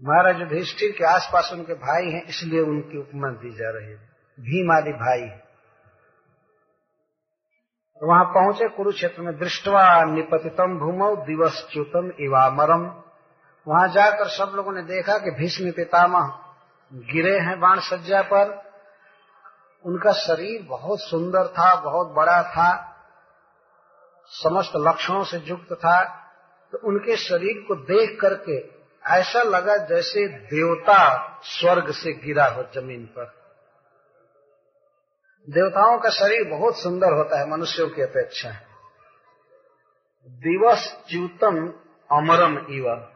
महाराज 0.00 0.40
युधिष्ठिर 0.40 0.90
के 0.90 1.04
आसपास 1.06 1.50
उनके 1.52 1.74
भाई 1.76 2.10
हैं, 2.10 2.22
इसलिए 2.24 2.60
उनकी 2.60 2.98
उपमा 2.98 3.28
दी 3.32 3.50
जा 3.50 3.70
रही 3.70 3.86
है। 3.86 3.96
भीम 4.38 4.72
आदि 4.72 4.92
भाई 4.98 5.28
वहाँ 8.00 8.24
पहुँचे 8.24 8.68
कुरुक्षेत्र 8.68 9.22
में 9.22 9.38
दृष्टवा 9.38 9.82
निपतितम 10.04 10.78
भूमौ 10.78 11.14
दिवस 11.16 11.66
च्युतम 11.72 12.10
इवामरम। 12.20 12.84
वहाँ 13.66 13.88
जाकर 13.88 14.28
सब 14.28 14.52
लोगों 14.56 14.72
ने 14.72 14.82
देखा 14.84 15.16
कि 15.18 15.30
भीष्म 15.30 15.70
पितामह 15.72 16.32
गिरे 17.10 17.38
हैं 17.38 17.58
बाण 17.60 17.80
सज्जा 17.80 18.22
पर। 18.22 18.56
उनका 19.84 20.12
शरीर 20.12 20.62
बहुत 20.62 21.00
सुंदर 21.00 21.46
था, 21.48 21.74
बहुत 21.82 22.14
बड़ा 22.14 22.42
था, 22.44 22.70
समस्त 24.32 24.72
लक्षणों 24.78 25.24
से 25.24 25.42
युक्त 25.46 25.72
था। 25.74 26.02
तो 26.72 26.78
उनके 26.88 27.16
शरीर 27.18 27.64
को 27.68 27.74
देख 27.84 28.18
करके 28.20 28.58
ऐसा 29.06 29.42
लगा 29.42 29.76
जैसे 29.76 30.28
देवता 30.28 30.98
स्वर्ग 31.42 31.90
से 31.90 32.12
गिरा 32.12 32.46
हो 32.46 32.62
ज़मीन 32.62 33.06
पर। 33.06 33.24
देवताओं 35.48 35.98
का 35.98 36.10
शरीर 36.10 36.50
बहुत 36.50 36.82
सुंदर 36.82 37.12
होता 37.12 37.40
है, 37.40 37.50
मनुष्यों 37.50 37.88
की 37.88 38.02
अपेक्षा 38.02 38.50
दिवस 40.28 41.04
च्यूतम 41.08 41.56
अमरम 42.10 42.58
इव। 42.58 43.12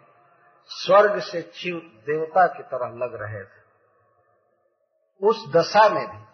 स्वर्ग 0.68 1.20
से 1.20 1.42
च्यूत 1.42 1.82
देवता 1.82 2.46
की 2.46 2.62
तरह 2.62 2.88
लग 2.88 3.22
रहे 3.22 3.44
थे। 3.44 3.64
उस 5.22 5.52
दशा 5.56 5.88
में 5.88 6.06
भी 6.06 6.24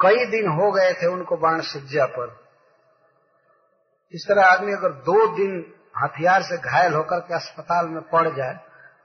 कई 0.00 0.26
दिन 0.26 0.48
हो 0.48 0.72
गए 0.72 0.92
थे 0.92 1.06
उनको 1.06 1.36
बाण 1.36 1.60
सज्जा 1.60 2.06
पर। 2.06 2.40
इस 4.12 4.24
तरह 4.28 4.44
आदमी 4.44 4.72
अगर 4.72 4.88
दो 4.88 5.36
दिन 5.36 5.74
हथियार 5.96 6.42
से 6.42 6.58
घायल 6.58 6.94
होकर 6.94 7.20
के 7.20 7.34
अस्पताल 7.34 7.88
में 7.88 8.02
पड़ 8.02 8.28
जाए 8.36 8.54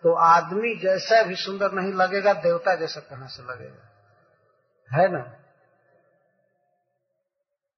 तो 0.04 0.14
आदमी 0.14 0.76
जैसा 0.76 1.24
भी 1.24 1.36
सुंदर 1.36 1.72
नहीं 1.72 1.94
लगेगा, 1.94 2.34
देवता 2.34 2.76
जैसा 2.76 3.00
कहाँ 3.00 3.28
से 3.28 3.44
लगेगा? 3.44 3.84
है 4.92 5.12
ना? 5.12 5.34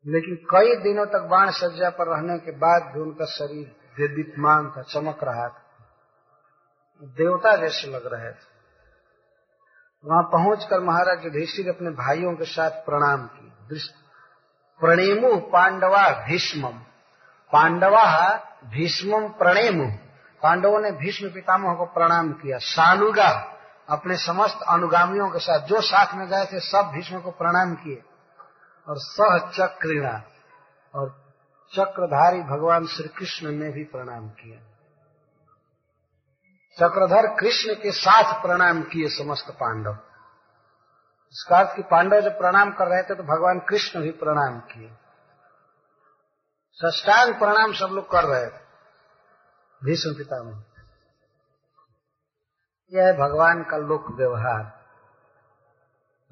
लेकिन 0.08 0.36
कई 0.36 0.76
दिनों 0.76 1.06
तक 1.06 1.20
बाण 1.20 1.52
सज्जा 1.52 1.90
पर 1.90 2.08
रहने 2.08 2.38
के 2.38 2.52
बाद 2.52 2.84
भी 2.84 3.00
उनका 3.00 3.26
शरीर 3.26 3.68
देदीप्यमान 3.98 4.74
था, 4.78 4.82
चमक 4.82 5.20
रहा 5.24 5.48
था। 5.48 5.66
देवता 7.04 7.56
जैसे 7.56 7.88
लग 7.88 8.14
रहे 8.14 8.32
थे। 8.32 8.60
वहाँ 10.06 10.24
पहुंचकर 10.24 10.80
महाराज 10.80 11.26
युधिष्ठिर 11.26 11.70
अपने 11.70 11.90
भाइयों 11.90 12.36
के 12.36 12.46
साथ 12.46 12.70
प्रणाम 12.70 13.28
की 13.28 13.50
प्रणेमु 14.82 15.38
पांडवा 15.38 16.26
भीष्मम। 16.28 16.84
पांडवा 17.52 18.36
भीष्म 18.66 19.28
प्रणेम। 19.28 19.92
पांडवों 20.44 20.82
ने 20.82 20.92
भीष्म 20.92 21.30
पितामह 21.30 21.74
को 21.74 21.86
प्रणाम 21.86 22.32
किया। 22.32 22.58
सानुगा, 22.58 23.56
अपने 23.90 24.18
समस्त 24.18 24.60
अनुगामियों 24.70 25.30
के 25.30 25.40
साथ, 25.40 25.60
जो 25.60 25.82
साथ 25.82 26.14
में 26.14 26.28
गए 26.28 26.46
थे, 26.46 26.60
सब 26.60 26.92
भीष्म 26.94 27.20
को 27.20 27.32
प्रणाम 27.32 27.76
किए। 27.76 28.04
और 28.90 28.96
सह 28.98 29.38
चक्रिणा, 29.50 30.22
और 30.96 31.34
चक्रधारी 31.74 32.42
भगवान 32.42 32.88
श्री 32.88 33.08
कृष्ण 33.08 33.52
ने 33.52 33.70
भी 33.70 33.84
प्रणाम 33.84 34.30
किया। 34.30 34.60
चक्रधर 36.80 37.28
कृष्ण 37.28 37.74
के 37.74 37.92
साथ 37.92 38.42
प्रणाम 38.42 38.82
किए 38.82 39.10
समस्त 39.10 39.52
पांडव। 39.52 39.98
इसका 41.32 41.58
अर्थ 41.58 41.76
की 41.76 41.82
पांडव 41.82 42.22
जब 42.22 42.38
प्रणाम 42.38 42.72
कर 42.72 42.88
रहे 42.88 43.04
थे 43.04 43.16
तो 43.16 43.24
भगवान 43.24 43.60
कृष्ण 43.60 44.02
भी 44.02 44.12
प्रणाम 44.12 44.60
किए। 44.60 44.92
सष्टांग 46.72 47.34
प्रणाम 47.34 47.74
सब 47.74 47.88
लोग 47.92 48.12
कर 48.12 48.24
रहे 48.24 48.46
थे। 48.46 48.64
भीष्म 49.84 50.14
पितामह। 50.14 50.64
यह 52.94 53.06
है 53.06 53.14
भगवान 53.14 53.64
का 53.64 53.78
लोक 53.78 54.06
व्यवहार। 54.18 54.64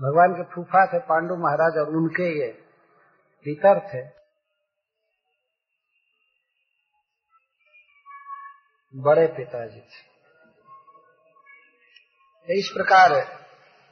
भगवान 0.01 0.33
के 0.33 0.55
फूफा 0.55 0.93
थे, 0.93 0.99
पांडु 0.99 1.35
महाराज 1.35 1.77
और 1.77 1.87
उनके 1.95 2.39
ये 2.39 2.51
पितर 3.43 3.79
थे। 3.79 4.17
बड़े 8.95 9.27
पिताजी 9.27 9.79
थे। 9.79 10.17
इस 12.59 12.71
प्रकार 12.73 13.09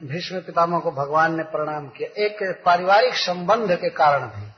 भीष्म 0.04 0.40
पितामह 0.40 0.80
को 0.80 0.92
भगवान 0.92 1.38
ने 1.38 1.44
प्रणाम 1.44 1.90
किया। 1.90 2.10
एक 2.10 2.64
पारिवारिक 2.66 3.14
संबंध 3.14 3.76
के 3.76 3.90
कारण 3.90 4.28
भी। 4.28 4.55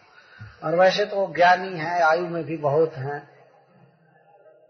और 0.64 0.76
वैसे 0.76 1.06
तो 1.06 1.16
वो 1.16 1.34
ज्ञानी 1.36 1.80
है, 1.80 2.02
आयु 2.02 2.28
में 2.28 2.44
भी 2.44 2.58
बहुत 2.58 2.94
हैं। 2.94 3.38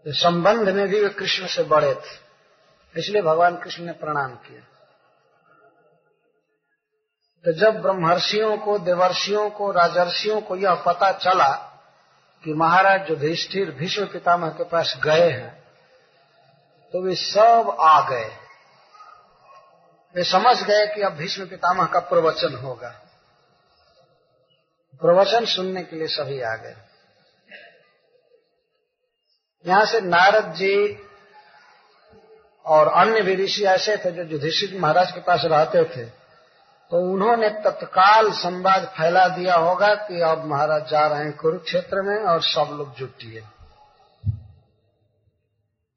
तो 0.04 0.12
संबंध 0.12 0.68
में 0.68 0.88
भी 0.88 1.00
वे 1.00 1.08
कृष्ण 1.08 1.46
से 1.46 1.62
बड़े 1.62 1.94
थे। 1.94 2.28
इसलिए 3.00 3.22
भगवान 3.22 3.56
कृष्ण 3.56 3.84
ने 3.84 3.92
प्रणाम 3.92 4.34
किया। 4.34 4.60
तो 7.44 7.52
जब 7.52 7.82
ब्रह्मर्षियों 7.82 8.58
को, 8.58 8.78
देवर्षियों 8.78 9.50
को, 9.50 9.70
राजर्षियों 9.70 10.40
को 10.40 10.56
यह 10.56 10.74
पता 10.74 11.12
चला 11.12 11.64
कि 12.44 12.54
महाराज 12.54 13.10
युधिष्ठिर 13.10 13.70
भीष्म 13.70 14.06
पितामह 14.06 14.48
के 14.48 14.64
पास 14.64 14.96
गए 15.04 15.30
हैं 15.30 15.64
तो 16.92 17.02
वे 17.02 17.14
सब 17.14 17.76
आ 17.80 18.10
गए। 18.10 18.30
वे 20.16 20.24
समझ 20.24 20.62
गए 20.62 20.86
कि 20.86 21.02
अब 21.02 21.12
भीष्म 21.12 21.46
पितामह 21.46 21.86
का 21.86 22.00
प्रवचन 22.00 22.54
होगा। 22.54 23.07
प्रवचन 25.02 25.44
सुनने 25.44 25.82
के 25.82 25.96
लिए 25.96 26.06
सभी 26.06 26.40
आ 26.42 26.54
गए। 26.56 26.76
यहाँ 29.64 29.84
से 29.86 30.00
नारद 30.00 30.52
जी 30.54 30.76
और 32.66 32.88
अन्य 32.88 33.20
भी 33.20 33.34
ऋषि 33.34 33.64
ऐसे 33.64 33.96
थे 33.96 34.10
जो 34.10 34.22
युधिष्ठिर 34.22 34.78
महाराज 34.80 35.12
के 35.12 35.20
पास 35.20 35.44
रहते 35.44 35.84
थे। 35.84 36.04
तो 36.90 37.00
उन्होंने 37.12 37.48
तत्काल 37.50 38.30
संवाद 38.32 38.84
फैला 38.88 39.26
दिया 39.28 39.54
होगा 39.56 39.94
कि 39.94 40.20
अब 40.20 40.44
महाराज 40.44 40.90
जा 40.90 41.06
रहे 41.06 41.24
हैं 41.24 41.36
कुरुक्षेत्र 41.36 42.02
में 42.02 42.16
और 42.16 42.42
सब 42.42 42.68
लोग 42.72 42.94
जुटिए 42.94 43.42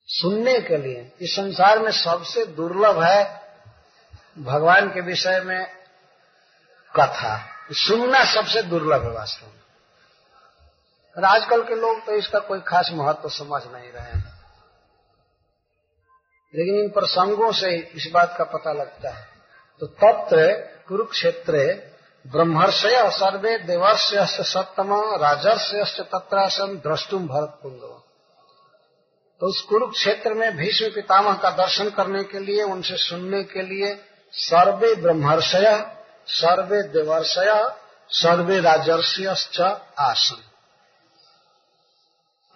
सुनने 0.10 0.60
के 0.60 0.78
लिए, 0.78 1.12
इस 1.22 1.36
संसार 1.36 1.80
में 1.80 1.92
सबसे 1.92 2.46
दुर्लभ 2.46 3.02
है 3.04 3.24
भगवान 4.40 4.90
के 4.90 5.02
विषय 5.02 5.40
में 5.40 5.66
कथा। 6.94 7.51
सुनना 7.70 8.24
सबसे 8.26 8.62
दुर्लभ 8.62 9.04
है 9.04 9.12
वास्तव 9.12 9.48
में। 9.48 9.60
और 11.18 11.24
आजकल 11.26 11.64
के 11.64 11.76
लोग 11.76 12.06
तो 12.06 12.16
इसका 12.16 12.40
कोई 12.40 12.60
खास 12.60 12.90
महत्व 12.94 13.22
तो 13.22 13.30
समझ 13.30 13.62
नहीं 13.68 13.92
रहे 13.92 14.04
हैं। 14.04 14.40
लेकिन 16.54 16.76
इन 16.76 16.90
प्रसंगों 16.90 17.52
से 17.52 17.76
इस 17.96 18.10
बात 18.14 18.36
का 18.38 18.44
पता 18.44 18.74
लगता 18.74 19.10
है। 19.10 19.28
तो 19.82 19.88
तत्र 19.88 20.52
कुरुक्षेत्र 20.88 21.54
ब्रह्मर्षय 22.26 23.10
सर्वे 23.10 23.58
देवर्ष्य 23.58 24.26
सप्तम 24.44 24.94
राजर्ष्य 25.18 26.04
तत्रासन 26.04 26.76
द्रष्टुम 26.78 27.28
भरत 27.28 27.60
पुंगव 27.64 28.02
तो 29.42 29.48
उस 29.48 29.62
कुरुक्षेत्र 29.62 30.34
में 30.34 30.58
भीष्म 30.58 30.90
पितामह 30.90 31.34
का 31.34 31.50
दर्शन 31.50 31.90
करने 31.90 32.24
के 32.24 32.40
लिए, 32.40 32.64
उनसे 32.64 32.98
सुनने 32.98 33.44
के 33.44 33.62
लिए 33.62 33.94
सर्वे 34.34 34.94
ब्रह्मर्षय 34.96 35.68
सर्वे 36.32 36.84
देवर्षय, 36.84 37.76
सर्वे 38.10 38.60
राजर्षय 38.60 39.28
आसन। 40.00 40.44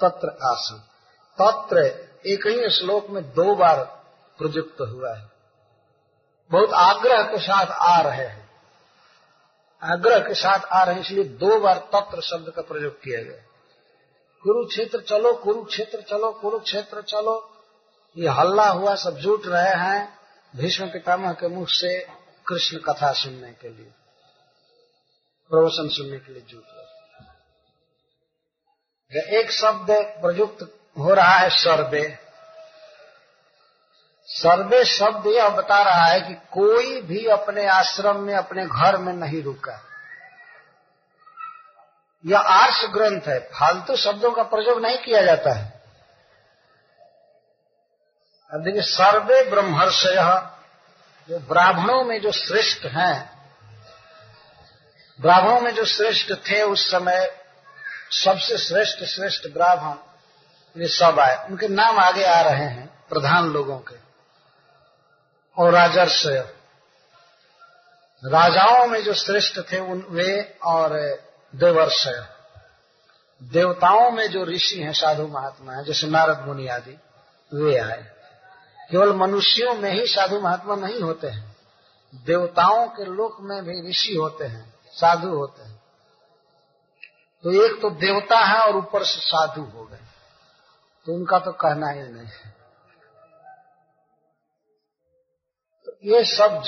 तत्र 0.02 0.30
आसन। 0.30 0.78
तत्र 1.42 1.78
एक 2.26 2.48
ही 2.48 2.70
श्लोक 2.70 3.10
में 3.10 3.24
दो 3.24 3.56
बार 3.56 4.06
प्रयुक्त 4.38 4.82
हुआ 4.82 5.14
है। 5.16 5.32
बहुत 6.52 6.74
आग्रह 6.74 7.24
के 7.24 7.40
साथ 7.40 7.66
आ 7.66 8.02
रहे 8.02 8.26
हैं। 8.26 8.50
आग्रह 9.84 10.20
के 10.20 10.34
साथ 10.34 10.60
आ 10.60 10.84
रहे 10.84 10.96
हैं, 10.96 11.02
इसलिए 11.02 11.24
दो 11.24 11.60
बार 11.60 11.78
तत्र 11.78 12.22
शब्द 12.22 12.50
का 12.50 12.62
प्रयोग 12.62 12.94
किया 12.94 13.22
गया। 13.22 13.44
कुरुक्षेत्र 14.44 15.02
चलो 15.02 15.34
कुरुक्षेत्र 15.34 16.02
चलो 16.02 16.32
कुरुक्षेत्र 16.32 17.02
चलो। 17.02 17.52
ये 18.18 18.28
हल्ला 18.30 18.70
हुआ, 18.70 18.96
सब 18.96 19.18
जुट 19.18 19.46
रहे 19.46 19.70
हैं। 19.70 20.20
भीष्म 20.56 20.86
पितामह 20.88 21.32
के 21.32 21.48
मुख 21.48 21.68
से 21.70 22.15
कृष्ण 22.48 22.78
कथा 22.78 23.12
सुनने 23.14 23.52
के 23.52 23.70
लिए, 23.70 23.92
प्रवचन 25.52 25.90
सुनने 25.90 26.18
के 26.18 26.34
लिए 26.34 26.42
जुट 26.42 26.64
रहे 26.68 26.84
एक 29.40 29.52
शब्द 29.52 29.92
प्रयुक्त 30.22 30.62
हो 30.98 31.14
रहा 31.14 31.38
है 31.38 31.50
सर्वे 31.50 32.20
सर्वे 34.30 34.84
शब्द 34.86 35.28
यह 35.28 35.50
बता 35.50 35.82
रहा 35.84 36.06
है 36.06 36.22
कि 36.22 36.34
कोई 36.34 37.02
भी 37.02 37.26
अपने 37.26 37.66
आश्रम 37.68 38.20
में, 38.20 38.34
अपने 38.36 38.66
घर 38.66 38.98
में 38.98 39.14
नहीं 39.14 39.44
रुका। 39.44 39.80
यह 42.26 42.40
आर्ष 42.40 42.86
ग्रंथ 42.86 43.22
है, 43.22 43.40
फालतू 43.40 43.96
शब्दों 43.96 44.32
का 44.32 44.44
प्रयोग 44.44 44.82
नहीं 44.82 44.98
किया 44.98 45.22
जाता 45.22 45.54
है। 45.54 45.66
अब 48.52 48.64
देखिए, 48.64 48.82
सर्वे 48.82 49.44
ब्रह्मर्षय 49.50 50.18
जो 51.30 51.40
ब्राह्मणों 51.40 52.04
में 52.04 52.22
जो 52.22 52.32
श्रेष्ठ 52.32 52.86
हैं, 52.86 53.40
ब्राह्मणों 55.22 55.62
में 55.62 55.76
जो 55.76 55.86
श्रेष्ठ 55.86 56.34
थे 56.34 56.62
उस 56.62 56.92
समय 56.92 57.42
सबसे 58.12 58.58
श्रेष्ठ 58.58 59.04
श्रेष्ठ 59.04 59.48
ब्राह्मण 59.54 59.96
ये 60.82 60.88
सब 60.88 61.20
आए। 61.20 61.48
उनके 61.48 61.68
नाम 61.68 62.00
आगे 62.00 62.24
आ 62.24 62.42
रहे 62.42 62.66
हैं, 62.66 63.08
प्रधान 63.10 63.50
लोगों 63.50 63.80
के। 63.80 63.96
और 65.58 65.74
राजर्षय 65.74 66.56
राजाओं 68.26 68.88
में 68.88 69.04
जो 69.04 69.14
श्रेष्ठ 69.14 69.60
थे 69.60 69.80
उन, 69.80 70.08
वे 70.10 70.58
और 70.64 70.90
देवर्षय 71.56 72.26
देवताओं 73.44 74.12
में 74.12 74.28
जो 74.28 74.46
ऋषि 74.46 74.82
हैं, 74.82 74.94
साधु 74.94 75.28
महात्मा 75.28 75.74
हैं, 75.74 75.84
जैसे 75.84 76.08
नारद 76.08 76.40
मुनि 76.40 76.68
आदि, 76.68 77.00
वे 77.54 77.78
आए। 77.78 78.15
केवल 78.92 79.14
मनुष्यों 79.14 79.74
में 79.74 79.92
ही 79.92 80.08
साधु 80.08 80.40
महात्मा 80.40 80.76
नहीं 80.76 81.02
होते 81.02 81.28
हैं। 81.28 81.56
देवताओं 82.16 82.88
के 82.88 83.06
लोक 83.06 83.38
में 83.42 83.64
भी 83.64 83.90
ऋषि 83.90 84.16
होते 84.16 84.46
हैं, 84.46 84.74
साधु 84.92 85.28
होते 85.28 85.64
हैं। 85.64 85.84
तो 87.44 87.52
एक 87.52 87.82
तो 87.82 87.90
देवता 87.90 88.40
है 88.40 88.60
और 88.60 88.78
ऊपर 88.78 89.04
से 89.04 89.20
साधु 89.20 89.62
हो 89.62 89.86
गए। 89.86 90.00
तो 91.06 91.14
उनका 91.14 91.40
तो 91.40 91.52
कहना 91.52 91.90
ही 91.90 92.02
नहीं 92.02 92.28
है। 92.28 92.56
तो 95.86 95.92
ये 96.04 96.26
सब 96.26 96.64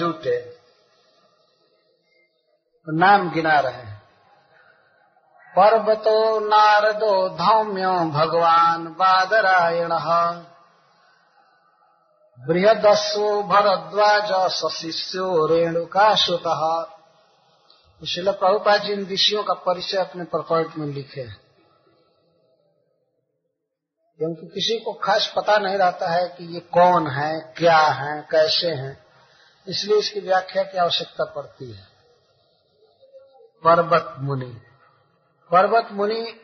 तो 2.88 2.94
नाम 2.94 3.32
गिना 3.32 3.60
रहे 3.60 3.74
हैं। 3.74 3.98
पर्वतो 5.60 6.40
नारदो 6.40 7.30
धौम्यो 7.30 7.94
भगवान 7.94 8.88
बादरायण। 8.88 9.90
बृहदस्व 12.40 13.44
भरद्वाज 13.44 14.52
सशिष्यो 14.52 15.46
रेणुका 15.46 16.16
सुत 16.16 16.94
शिल 18.08 18.32
प्रभुपाद 18.32 18.82
जी 18.82 18.94
इन 18.94 19.08
ऋषियों 19.08 19.44
का 19.44 19.54
परिचय 19.54 19.98
अपने 19.98 20.24
प्रकल्प 20.24 20.74
में 20.78 20.88
लिखे 20.88 21.22
हैं। 21.22 21.42
क्योंकि 24.18 24.48
किसी 24.48 24.80
को 24.80 24.94
खास 24.94 25.34
पता 25.36 25.58
नहीं 25.58 25.78
रहता 25.78 26.12
है 26.12 26.28
कि 26.28 26.54
ये 26.54 26.60
कौन 26.60 27.08
है, 27.08 27.54
क्या 27.58 27.78
है, 27.78 28.28
कैसे 28.32 28.68
हैं। 28.68 29.06
इसलिए 29.68 29.98
इसकी 29.98 30.20
व्याख्या 30.20 30.64
की 30.64 30.78
आवश्यकता 30.78 31.24
पड़ती 31.24 31.72
है। 31.72 31.88
पर्वत 33.64 34.16
मुनि। 34.20 34.62
पर्वत 35.52 35.88
मुनि 35.92 36.40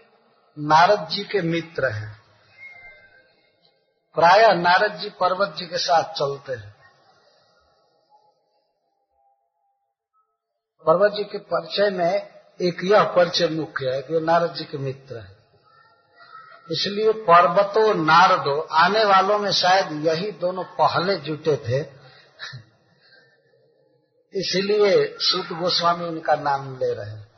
नारद 0.59 1.07
जी 1.07 1.23
के 1.23 1.41
मित्र 1.41 1.85
हैं। 1.85 2.22
प्राय 4.15 4.53
नारद 4.53 4.93
जी 4.93 5.09
पर्वत 5.09 5.55
जी 5.57 5.65
के 5.65 5.77
साथ 5.77 6.03
चलते 6.03 6.53
हैं। 6.53 6.75
पर्वत 10.85 11.11
जी 11.11 11.23
के 11.23 11.37
परिचय 11.37 11.89
में 11.89 12.29
एक 12.61 12.83
यह 12.83 13.03
परिचय 13.03 13.47
मुख्य 13.47 13.89
है 13.89 14.01
कि 14.01 14.19
नारद 14.19 14.53
जी 14.53 14.65
के 14.65 14.77
मित्र 14.77 15.17
है। 15.17 15.37
इसलिए 16.71 17.11
पर्वतो 17.11 17.93
नारदो, 17.93 18.61
आने 18.61 19.05
वालों 19.05 19.39
में 19.39 19.51
शायद 19.51 20.05
यही 20.05 20.31
दोनों 20.31 20.63
पहले 20.63 21.17
जुटे 21.17 21.57
थे। 21.57 21.81
इसलिए 24.39 25.17
सूत 25.19 25.57
गोस्वामी 25.57 26.05
उनका 26.05 26.35
नाम 26.35 26.77
ले 26.77 26.93
रहे 26.93 27.09
हैं। 27.09 27.31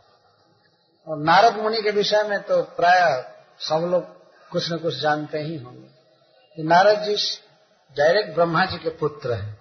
और 1.07 1.17
नारद 1.17 1.55
मुनि 1.55 1.81
के 1.81 1.91
विषय 1.91 2.23
में 2.23 2.43
तो 2.43 2.61
प्राय 2.61 3.33
सब 3.59 3.87
लोग 3.91 4.03
कुछ 4.49 4.71
न 4.71 4.77
कुछ 4.77 4.95
जानते 4.95 5.37
ही 5.37 5.57
होंगे। 5.57 5.94
नारद 6.59 6.99
जी 6.99 7.15
डायरेक्ट 7.97 8.35
ब्रह्मा 8.35 8.65
जी 8.65 8.77
के 8.77 8.89
पुत्र 8.89 9.33
हैं 9.33 9.59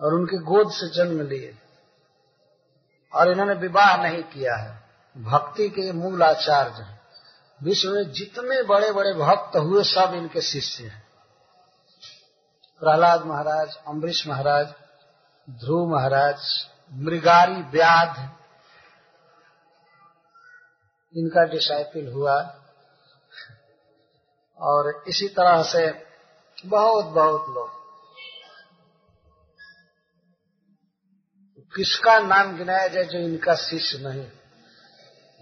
और 0.00 0.14
उनकी 0.14 0.36
गोद 0.36 0.72
से 0.72 0.94
जन्म 0.94 1.20
लिए 1.28 1.58
और 3.12 3.30
इन्होंने 3.30 3.54
विवाह 3.54 4.02
नहीं 4.02 4.22
किया 4.22 4.56
है। 4.56 4.84
भक्ति 5.18 5.68
के 5.68 5.92
मूल 5.92 6.22
आचार्य 6.22 6.82
हैं। 6.82 7.00
विश्व 7.62 7.90
में 7.90 8.12
जितने 8.12 8.62
बड़े 8.62 8.92
बड़े 8.92 9.12
भक्त 9.12 9.56
हुए, 9.56 9.84
सब 9.84 10.12
इनके 10.14 10.40
शिष्य 10.40 10.84
हैं। 10.84 11.06
प्रहलाद 12.80 13.24
महाराज, 13.24 13.76
अम्बरीश 13.88 14.26
महाराज, 14.26 14.66
ध्रुव 15.50 15.88
महाराज, 15.88 16.66
मृगारी 16.92 17.62
व्याध, 17.62 18.30
इनका 21.16 21.44
डिसाइपल 21.44 22.12
हुआ। 22.12 22.60
और 24.64 25.04
इसी 25.08 25.28
तरह 25.28 25.62
से 25.62 26.06
बहुत 26.66 27.04
बहुत 27.04 27.46
लोग। 27.48 27.84
किसका 31.76 32.18
नाम 32.18 32.56
गिनाया 32.56 32.88
जाए 32.88 33.04
जो 33.04 33.18
इनका 33.18 33.54
शिष्य 33.54 33.98
नहीं? 33.98 34.26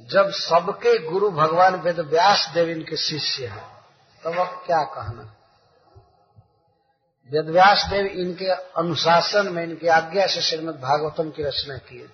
जब 0.06 0.30
सबके 0.30 1.10
गुरु 1.10 1.30
भगवान 1.30 1.74
वेद 1.74 2.00
व्यास 2.00 2.50
देव 2.54 2.68
इनके 2.68 2.96
शिष्य 2.96 3.46
हैं 3.46 3.84
तब 4.24 4.38
अब 4.38 4.62
क्या 4.66 4.82
कहना? 4.84 5.22
वेद 7.30 7.48
व्यास 7.48 7.86
देव 7.90 8.06
इनके 8.06 8.46
अनुशासन 8.50 9.48
में, 9.48 9.64
इनकी 9.64 9.86
आज्ञा 9.86 10.26
से 10.26 10.42
श्रीमद 10.42 10.74
भागवतम 10.74 11.30
की 11.30 11.42
रचना 11.42 11.76
किए 11.76 12.08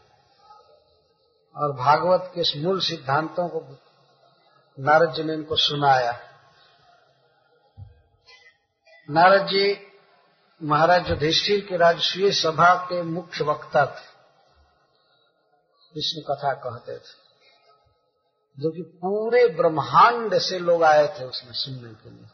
और 1.56 1.72
भागवत 1.72 2.32
के 2.38 2.62
मूल 2.62 2.80
सिद्धांतों 2.80 3.48
को 3.48 3.76
नारद 4.80 5.12
जी 5.12 5.22
ने 5.22 5.34
इनको 5.34 5.56
सुनाया। 5.56 6.27
नारद 9.08 9.46
जी 9.46 9.88
महाराज 10.60 11.10
युधिष्ठिर 11.10 11.60
के 11.60 11.76
राजस्वीय 11.76 12.32
सभा 12.32 12.74
के 12.74 13.02
मुख्य 13.02 13.44
वक्ता 13.44 13.86
थे, 13.86 14.06
विष्णु 15.94 16.22
कथा 16.22 16.52
कहते 16.54 16.96
थे, 16.98 17.14
जो 18.58 18.70
कि 18.70 18.82
पूरे 18.82 19.46
ब्रह्मांड 19.48 20.38
से 20.38 20.58
लोग 20.58 20.82
आए 20.82 21.06
थे 21.08 21.24
उसमें 21.24 21.52
सुनने 21.52 21.94
के 21.94 22.10
लिए। 22.10 22.26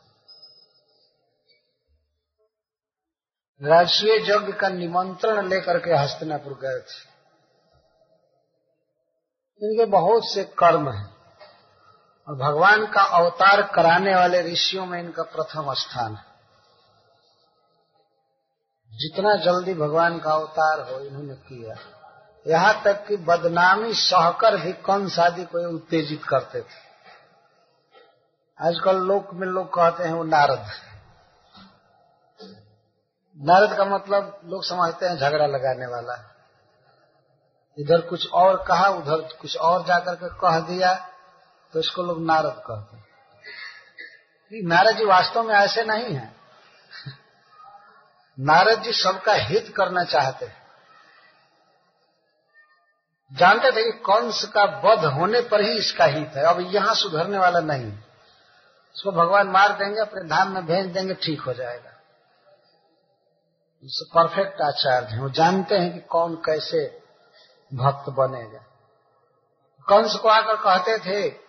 राजस्वीय 3.60 4.14
यज्ञ 4.14 4.52
का 4.52 4.68
निमंत्रण 4.68 5.48
लेकर 5.48 5.78
के 5.78 5.94
हस्तिनापुर 5.94 6.52
गए 6.52 6.80
थे। 6.80 7.00
इनके 9.62 9.84
बहुत 9.86 10.22
से 10.34 10.44
कर्म 10.44 10.90
हैं 10.90 11.16
और 12.28 12.34
भगवान 12.34 12.86
का 12.86 13.02
अवतार 13.02 13.62
कराने 13.62 14.14
वाले 14.14 14.42
ऋषियों 14.42 14.86
में 14.86 15.00
इनका 15.00 15.22
प्रथम 15.22 15.74
स्थान 15.74 16.14
है। 16.14 16.33
जितना 18.94 19.34
जल्दी 19.34 19.74
भगवान 19.74 20.18
का 20.18 20.32
अवतार 20.32 20.80
हो, 20.80 20.98
इन्होंने 21.00 21.34
किया 21.34 21.74
यहाँ 22.46 22.82
तक 22.84 23.06
कि 23.06 23.16
बदनामी 23.16 23.92
सहकर 23.94 24.56
भी 24.56 24.72
कंस 24.72 25.18
आदि 25.18 25.44
को 25.44 25.68
उत्तेजित 25.74 26.24
करते 26.24 26.60
थे। 26.60 26.82
आजकल 28.58 28.96
लोक 28.96 29.32
में 29.34 29.46
लोग 29.46 29.66
कहते 29.68 30.04
हैं 30.04 30.12
वो 30.12 30.24
नारद 30.24 30.66
नारद 33.38 33.76
का 33.76 33.84
मतलब 33.84 34.40
लोग 34.44 34.64
समझते 34.64 35.06
हैं 35.06 35.16
झगड़ा 35.16 35.46
लगाने 35.46 35.86
वाला। 35.86 36.14
इधर 37.78 38.00
कुछ 38.00 38.30
और 38.32 38.64
कहा, 38.68 38.88
उधर 38.88 39.20
कुछ 39.40 39.56
और 39.56 39.84
जाकर 39.84 40.14
के 40.14 40.28
कह 40.40 40.58
दिया 40.60 40.94
तो 41.74 41.80
इसको 41.80 42.02
लोग 42.02 42.24
नारद 42.26 42.62
कहते 42.66 42.96
हैं। 42.96 43.04
नारद 44.68 44.96
जी 44.96 45.04
वास्तव 45.04 45.42
में 45.42 45.54
ऐसे 45.54 45.84
नहीं 45.84 46.14
है। 46.14 46.43
नारद 48.40 48.82
जी 48.82 48.92
सबका 48.92 49.32
हित 49.32 49.74
करना 49.76 50.04
चाहते 50.04 50.46
हैं। 50.46 50.64
जानते 53.32 53.70
थे 53.70 53.84
कि 53.84 53.98
कंस 53.98 54.44
का 54.44 54.64
वध 54.64 55.04
होने 55.04 55.40
पर 55.40 55.60
ही 55.60 55.78
इसका 55.78 56.04
हित 56.04 56.32
है। 56.34 56.44
अब 56.44 56.60
यहाँ 56.60 56.94
सुधरने 56.94 57.38
वाला 57.38 57.60
नहीं। 57.60 57.92
उसको 58.94 59.12
भगवान 59.12 59.46
मार 59.46 59.72
देंगे, 59.72 60.00
अपने 60.00 60.28
धाम 60.28 60.54
में 60.54 60.66
भेज 60.66 60.86
देंगे, 60.86 61.14
ठीक 61.14 61.40
हो 61.40 61.52
जाएगा। 61.52 61.90
परफेक्ट 64.02 64.60
आचार्य 64.60 65.06
है। 65.06 65.20
वो 65.20 65.30
जानते 65.30 65.74
हैं 65.74 65.92
कि 65.92 66.00
कौन 66.00 66.34
कैसे 66.34 67.02
भक्त 67.74 68.10
बनेगा। 68.10 68.58
कंस 69.88 70.14
को 70.14 70.28
आकर 70.28 70.56
कहते 70.56 70.98
थे, 70.98 71.44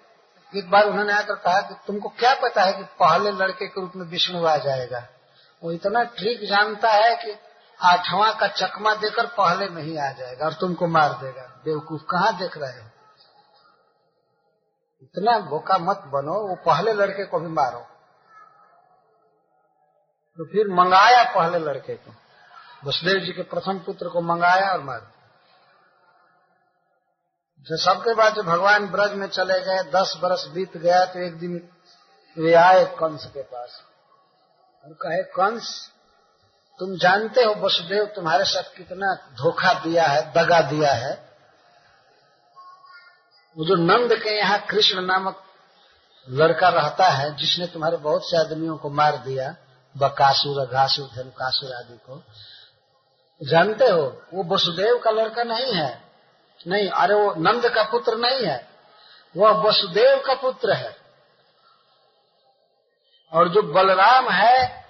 एक 0.60 0.72
बार 0.72 0.84
उन्होंने 0.84 1.14
आकर 1.14 1.36
कहा 1.36 1.62
कि 1.62 1.76
तुमको 1.88 2.10
क्या 2.10 2.34
पता 2.34 2.62
है 2.62 2.74
कि 2.74 2.84
पहले 2.84 3.32
लड़के 3.32 3.68
के 3.68 3.82
रूप 3.82 3.92
में 3.96 4.06
विष्णु 4.06 4.46
आ 4.46 4.58
जाएगा? 4.58 5.08
वो 5.66 5.72
इतना 5.72 6.04
ठीक 6.04 6.50
जानता 6.50 6.92
है 6.92 7.16
कि 7.16 7.40
आठवां 7.82 8.34
का 8.34 8.48
चकमा 8.48 8.96
देकर 8.96 9.26
पहले 9.26 9.70
में 9.70 9.84
ही 9.84 9.98
आ 9.98 10.12
जाएगा 10.12 10.46
और 10.46 10.54
तुमको 10.54 10.88
मार 10.88 11.10
देगा। 11.10 11.62
बेवकूफ़ 11.66 12.02
कहाँ 12.02 12.38
देख 12.38 12.58
रहे 12.58 12.82
हो? 12.82 12.90
इतना 15.02 15.40
भोका 15.40 15.78
मत 15.78 15.98
बनो, 15.98 16.48
वो 16.48 16.56
पहले 16.56 16.94
लड़के 16.94 17.26
को 17.26 17.40
भी 17.40 17.48
मारो। 17.48 17.80
तो 20.38 20.46
फिर 20.46 20.68
मंगाया 20.68 21.24
पहले 21.24 21.60
लड़के 21.60 21.96
को। 21.96 22.12
वसुदेव 22.86 23.20
जी 23.20 23.32
के 23.32 23.44
प्रथम 23.44 23.80
पुत्र 23.80 24.10
को 24.10 24.22
मंगाया 24.22 24.72
और 24.72 24.82
मार। 24.82 25.12
जो 27.60 27.78
सबके 27.78 28.14
बाद 28.14 28.34
जो 28.34 28.44
भगवान 28.44 28.88
ब्रज 28.88 29.14
में 29.14 29.28
चले 29.28 29.62
गए, 29.62 29.84
दस 29.84 30.20
बरस 30.22 30.48
बीत 30.48 30.78
गया 30.78 31.06
तो 31.06 31.20
एक 31.20 31.40
दिन 31.40 31.70
वे 32.38 32.54
आए 32.54 32.86
कंस 32.86 33.26
के 33.26 33.42
पास। 33.42 33.84
और 34.86 34.94
कहे 34.94 35.24
कंस 35.24 35.92
तुम 36.80 36.98
जानते 36.98 37.44
हो 37.44 37.54
वसुदेव, 37.54 38.06
तुम्हारे 38.06 38.46
साथ 38.46 38.78
कितना 38.78 39.16
धोखा 39.16 39.74
दिया 39.74 40.04
है, 40.04 40.34
दगा 40.34 40.62
दिया 40.62 40.94
है। 40.94 41.30
वो 43.58 43.66
जो 43.66 43.76
नंद 43.76 44.14
के 44.14 44.30
यहाँ 44.30 44.66
कृष्ण 44.66 45.02
नामक 45.02 45.44
लड़का 46.30 46.70
रहता 46.70 47.08
है, 47.08 47.36
जिसने 47.36 47.68
तुम्हारे 47.68 47.98
बहुत 47.98 48.30
से 48.30 48.38
आदमियों 48.38 48.78
को 48.78 48.90
मार 48.90 49.18
दिया, 49.18 49.56
बकासुर 49.98 50.66
घासुर 50.66 51.10
धनुकासुर 51.16 51.74
आदि 51.74 51.98
को, 51.98 52.24
जानते 53.44 53.86
हो, 53.86 54.22
वो 54.34 54.56
वसुदेव 54.56 54.98
का 54.98 55.12
लड़का 55.12 55.44
नहीं 55.44 55.74
है। 55.74 56.04
नहीं, 56.68 56.90
अरे 56.90 57.14
वो 57.14 57.34
नंद 57.38 57.70
का 57.70 57.84
पुत्र 57.84 58.18
नहीं 58.18 58.46
है। 58.46 58.70
वह 59.38 59.52
वसुदेव 59.52 60.24
का 60.26 60.34
पुत्र 60.34 60.74
है। 60.74 61.05
और 63.34 63.50
जो 63.50 63.62
बलराम 63.74 64.30
है, 64.30 64.86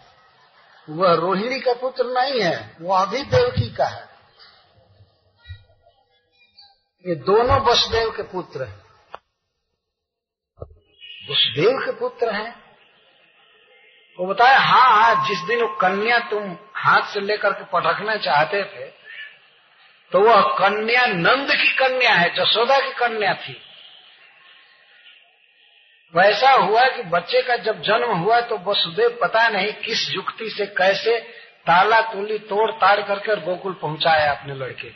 वह 0.88 1.14
रोहिणी 1.14 1.60
का 1.60 1.74
पुत्र 1.74 2.06
नहीं 2.08 2.42
है 2.42 2.78
वह 2.82 3.06
भी 3.06 3.22
देवकी 3.26 3.70
का 3.76 3.86
है। 3.86 4.04
ये 7.06 7.16
दोनों 7.16 7.60
वसुदेव 7.62 8.10
के 8.12 8.24
पुत्र 8.24 8.64
हैं। 8.64 8.84
वसुदेव 11.30 11.80
के 11.86 11.92
पुत्र 11.92 12.34
हैं। 12.34 12.54
वो 14.20 14.26
बताया 14.26 14.60
हाँ 14.60 14.90
हाँ 14.92 15.28
जिस 15.28 15.40
दिन 15.40 15.62
वो 15.62 15.68
कन्या 15.76 16.20
तुम 16.30 16.56
हाथ 16.76 17.14
से 17.14 17.22
लेकर 17.22 17.54
के 17.54 17.64
पटकना 17.64 18.16
चाहते 18.18 18.64
थे 18.66 18.86
तो 20.12 20.20
वह 20.20 20.42
कन्या 20.58 21.06
नंद 21.06 21.52
की 21.52 21.72
कन्या 21.76 22.14
है, 22.14 22.30
जसोदा 22.36 22.80
की 22.80 22.94
कन्या 22.94 23.34
थी। 23.34 23.54
वैसा 26.16 26.52
हुआ 26.52 26.84
कि 26.88 27.04
बच्चे 27.04 27.42
का 27.42 27.56
जब 27.56 27.82
जन्म 27.82 28.12
हुआ 28.12 28.42
तो 28.42 28.58
वसुदेव 28.58 29.18
पता 29.22 29.48
नहीं 29.50 29.74
किस 29.74 30.12
युक्ति 30.16 30.50
से, 30.50 30.66
कैसे 30.66 31.20
ताला 31.66 32.02
तुली 32.02 32.40
तोड़ 32.40 32.72
ताड़ 32.72 33.02
करके 33.02 33.36
गोकुल 33.36 33.74
पहुँचाया 33.74 34.32
अपने 34.34 34.56
लड़के 34.56 34.90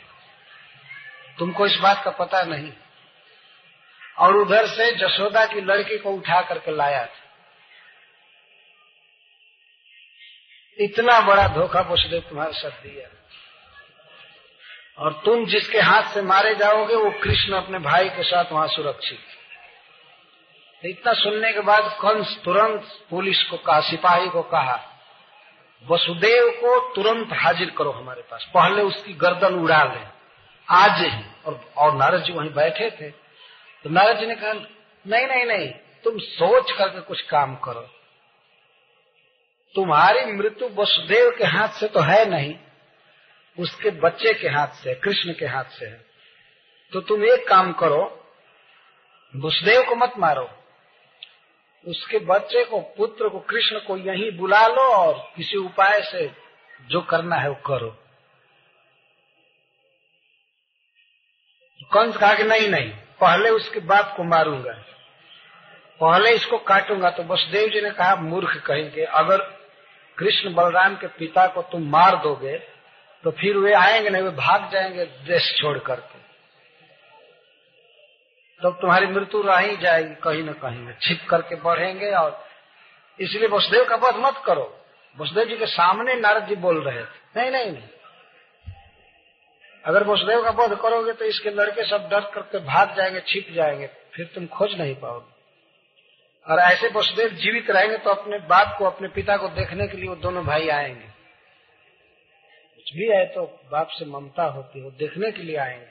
तुमको 1.38 1.66
इस 1.66 1.76
बात 1.76 2.02
का 2.04 2.10
पता 2.10 2.42
नहीं। 2.42 2.72
और 4.18 4.36
उधर 4.36 4.66
से 4.66 4.92
जसोदा 4.92 5.46
की 5.46 5.60
लड़की 5.60 5.98
को 5.98 6.10
उठा 6.10 6.40
करके 6.40 6.76
लाया 6.76 7.06
था। 7.06 7.18
इतना 10.78 11.20
बड़ा 11.20 11.48
धोखा 11.48 11.80
वसुदेव 11.80 12.20
तुम्हारे 12.20 12.52
साथ 12.52 12.70
दिया। 12.70 13.08
और 14.98 15.22
तुम 15.24 15.46
जिसके 15.46 15.78
हाथ 15.78 16.02
से 16.02 16.22
मारे 16.22 16.54
जाओगे, 16.54 16.94
वो 16.94 17.10
कृष्ण 17.10 17.52
अपने 17.52 17.78
भाई 17.78 18.08
के 18.08 18.22
साथ 18.22 18.44
वहाँ 18.52 18.66
सुरक्षित। 18.68 19.18
इतना 20.84 21.12
सुनने 21.12 21.52
के 21.52 21.60
बाद 21.60 21.98
कंस 22.00 22.40
तुरंत 22.44 23.06
पुलिस 23.10 23.42
को 23.42 23.56
कहा 23.56 23.80
सिपाही 23.80 24.28
को 24.28 24.42
कहा 24.42 24.86
वसुदेव 25.90 26.50
को 26.50 26.94
तुरंत 26.94 27.28
हाजिर 27.32 27.70
करो 27.70 27.90
हमारे 27.90 28.22
पास। 28.22 28.50
पहले 28.54 28.82
उसकी 28.82 29.12
गर्दन 29.12 29.54
उड़ा 29.54 29.84
ले। 29.84 30.06
आज 30.68 31.00
ही। 31.06 31.24
और, 31.46 31.72
और 31.76 31.94
नारद 31.94 32.22
जी 32.22 32.32
वहीं 32.32 32.50
बैठे 32.50 32.90
थे। 32.90 33.10
तो 33.84 33.90
नारद 33.90 34.18
जी 34.18 34.26
ने 34.26 34.34
कहा 34.34 34.52
नहीं 35.06 35.26
नहीं 35.26 35.44
नहीं 35.44 35.68
तुम 36.04 36.18
सोच 36.18 36.72
करके 36.72 37.00
कुछ 37.00 37.22
काम 37.22 37.56
करो। 37.56 37.80
तुम्हारी 39.74 40.32
मृत्यु 40.32 40.68
वसुदेव 40.68 41.34
के 41.38 41.44
हाथ 41.44 41.68
से 41.68 41.88
तो 41.88 42.00
है 42.00 42.24
नहीं 42.24 42.54
उसके 43.58 43.90
बच्चे 43.90 44.34
के 44.34 44.48
हाथ 44.48 44.68
से 44.68 44.94
कृष्ण 44.94 45.32
के 45.32 45.46
हाथ 45.46 45.64
से 45.64 45.86
है। 45.86 46.04
तो 46.92 47.00
तुम 47.00 47.24
एक 47.24 47.48
काम 47.48 47.72
करो 47.72 48.28
वसुदेव 49.36 49.82
को 49.82 49.96
मत 49.96 50.12
मारो। 50.18 50.50
उसके 51.84 52.18
बच्चे 52.18 52.64
को, 52.64 52.80
पुत्र 52.96 53.28
को, 53.28 53.38
कृष्ण 53.40 53.78
को 53.78 53.96
यहीं 53.96 54.30
बुला 54.38 54.66
लो 54.66 54.82
और 54.94 55.14
किसी 55.36 55.56
उपाय 55.56 56.00
से 56.02 56.30
जो 56.88 57.00
करना 57.00 57.36
है 57.36 57.48
वो 57.48 57.54
करो। 57.66 57.96
कंस 61.92 62.16
कहा 62.16 62.34
कि 62.34 62.42
नहीं 62.42 62.68
नहीं, 62.68 62.90
पहले 63.20 63.50
उसके 63.50 63.80
बाप 63.80 64.14
को 64.16 64.24
मारूँगा। 64.24 64.72
पहले 66.00 66.30
इसको 66.30 66.58
काटूँगा 66.58 67.10
तो 67.10 67.22
वसुदेव 67.24 67.68
जी 67.68 67.80
ने 67.80 67.90
कहा, 67.90 68.14
मूर्ख 68.16 68.56
कहेंगे, 68.66 69.04
अगर 69.04 69.38
कृष्ण 70.18 70.54
बलराम 70.54 70.96
के 70.96 71.06
पिता 71.08 71.46
को 71.46 71.62
तुम 71.62 71.88
मार 71.90 72.16
दोगे 72.16 72.56
तो 73.24 73.30
फिर 73.30 73.56
वे 73.56 73.72
आएँगे 73.72 74.10
नहीं, 74.10 74.22
वे 74.22 74.30
भाग 74.30 74.70
जाएँगे 74.72 75.04
देश 75.04 75.54
छोड़ 75.58 75.78
करके 75.78 76.19
तो 78.62 78.70
तुम्हारी 78.70 79.06
मृत्यु 79.06 79.42
रह 79.42 79.58
ही 79.58 79.76
जाएगी, 79.76 80.14
कहीं 80.14 80.42
न 80.42 80.52
कहीं। 80.52 80.92
छिप 81.02 81.28
करके 81.30 81.56
बढ़ेंगे 81.56 82.10
और 82.10 82.44
इसलिए 83.20 83.48
वसुदेव 83.48 83.84
का 83.84 83.96
वध 83.96 84.16
मत 84.16 84.42
करो। 84.46 84.76
वसुदेव 85.18 85.44
जी 85.44 85.56
के 85.56 85.66
सामने 85.66 86.14
नारद 86.14 86.46
जी 86.46 86.56
बोल 86.56 86.82
रहे 86.82 87.02
थे। 87.02 87.40
नहीं 87.40 87.50
नहीं 87.50 87.72
नहीं। 87.72 87.88
अगर 89.84 90.04
वसुदेव 90.04 90.42
का 90.42 90.50
वध 90.50 90.78
करोगे 90.80 91.12
तो 91.12 91.24
इसके 91.24 91.50
लड़के 91.50 91.84
सब 91.84 92.08
डर 92.08 92.20
करके 92.20 92.58
भाग 92.58 92.96
जाएँगे, 92.96 93.20
छिप 93.20 93.46
जाएँगे। 93.52 93.86
फिर 94.14 94.26
तुम 94.34 94.46
खोज 94.46 94.80
नहीं 94.80 94.94
पाओगे। 94.94 95.40
और 96.46 96.58
ऐसे 96.58 96.88
वसुदेव 96.88 97.28
जीवित 97.28 97.70
रहेंगे 97.70 97.98
तो 97.98 98.10
अपने 98.10 98.38
बाप 98.38 98.76
को, 98.78 98.84
अपने 98.84 99.08
पिता 99.08 99.36
को 99.36 99.48
देखने 99.48 99.88
के 99.88 99.96
लिए 99.96 100.08
वो 100.08 100.16
दोनों 100.16 100.44
भाई 100.44 100.68
आएँगे। 100.68 101.08
कुछ 102.76 102.94
भी 102.94 103.06
है 103.06 103.26
तो 103.26 103.60
बाप 103.72 103.88
से 103.88 104.04
ममता 104.04 104.44
होती 104.44 104.84
है 104.84 104.90
देखने 104.90 105.30
के 105.30 105.42
लिए 105.42 105.56
आएँगे। 105.56 105.89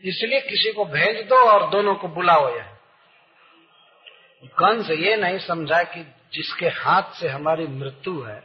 इसलिए 0.00 0.40
किसी 0.40 0.72
को 0.72 0.84
भेज 0.84 1.26
दो 1.26 1.36
और 1.36 1.70
दोनों 1.70 1.94
को 1.94 2.08
बुलाओ 2.08 2.56
यह। 2.56 2.62
कंस 4.44 4.90
ये 4.90 5.16
नहीं 5.16 5.38
समझा 5.38 5.82
कि 5.82 6.14
जिसके 6.32 6.66
हाथ 6.66 7.02
से 7.02 7.28
हमारी 7.28 7.66
मृत्यु 7.66 8.22
है 8.22 8.40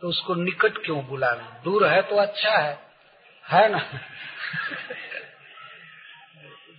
तो 0.00 0.08
उसको 0.08 0.34
निकट 0.34 0.78
क्यों 0.84 1.06
बुला 1.06 1.30
दूर 1.64 1.86
है 1.86 2.02
तो 2.02 2.16
अच्छा 2.16 2.58
है। 2.58 2.78
है 3.48 3.68
ना? 3.68 3.78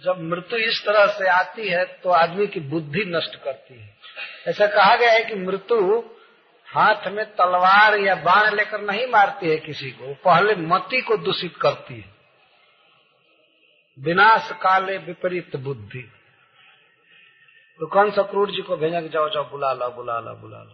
जब 0.03 0.21
मृत्यु 0.21 0.59
इस 0.59 0.85
तरह 0.85 1.05
से 1.05 1.27
आती 1.27 1.67
है 1.67 1.85
तो 1.85 2.09
आदमी 2.09 2.47
की 2.47 2.59
बुद्धि 2.59 3.03
नष्ट 3.07 3.43
करती 3.43 3.81
है। 3.81 3.95
ऐसा 4.47 4.67
कहा 4.67 4.95
गया 4.95 5.11
है 5.11 5.23
कि 5.23 5.35
मृत्यु 5.35 6.03
हाथ 6.67 7.07
में 7.07 7.25
तलवार 7.25 7.97
या 7.99 8.15
बाण 8.15 8.55
लेकर 8.55 8.81
नहीं 8.81 9.07
मारती 9.07 9.49
है 9.49 9.57
किसी 9.57 9.91
को 9.91 10.13
पहले 10.13 10.55
मति 10.55 11.01
को 11.01 11.17
दूषित 11.17 11.57
करती 11.61 12.01
है। 12.01 12.12
विनाश 13.99 14.49
काले 14.51 14.97
विपरीत 14.97 15.55
बुद्धि। 15.55 16.11
तो 17.79 17.87
कौन 17.87 18.11
सा 18.11 18.21
क्रूर 18.21 18.51
जी 18.51 18.61
को 18.61 18.77
भेजा 18.77 19.01
जाओ 19.01 19.29
जाओ, 19.29 19.49
बुला 19.49 19.73
लो 19.73 19.89
बुला 19.89 20.19
लो 20.19 20.33
बुला 20.33 20.57
लो। 20.57 20.73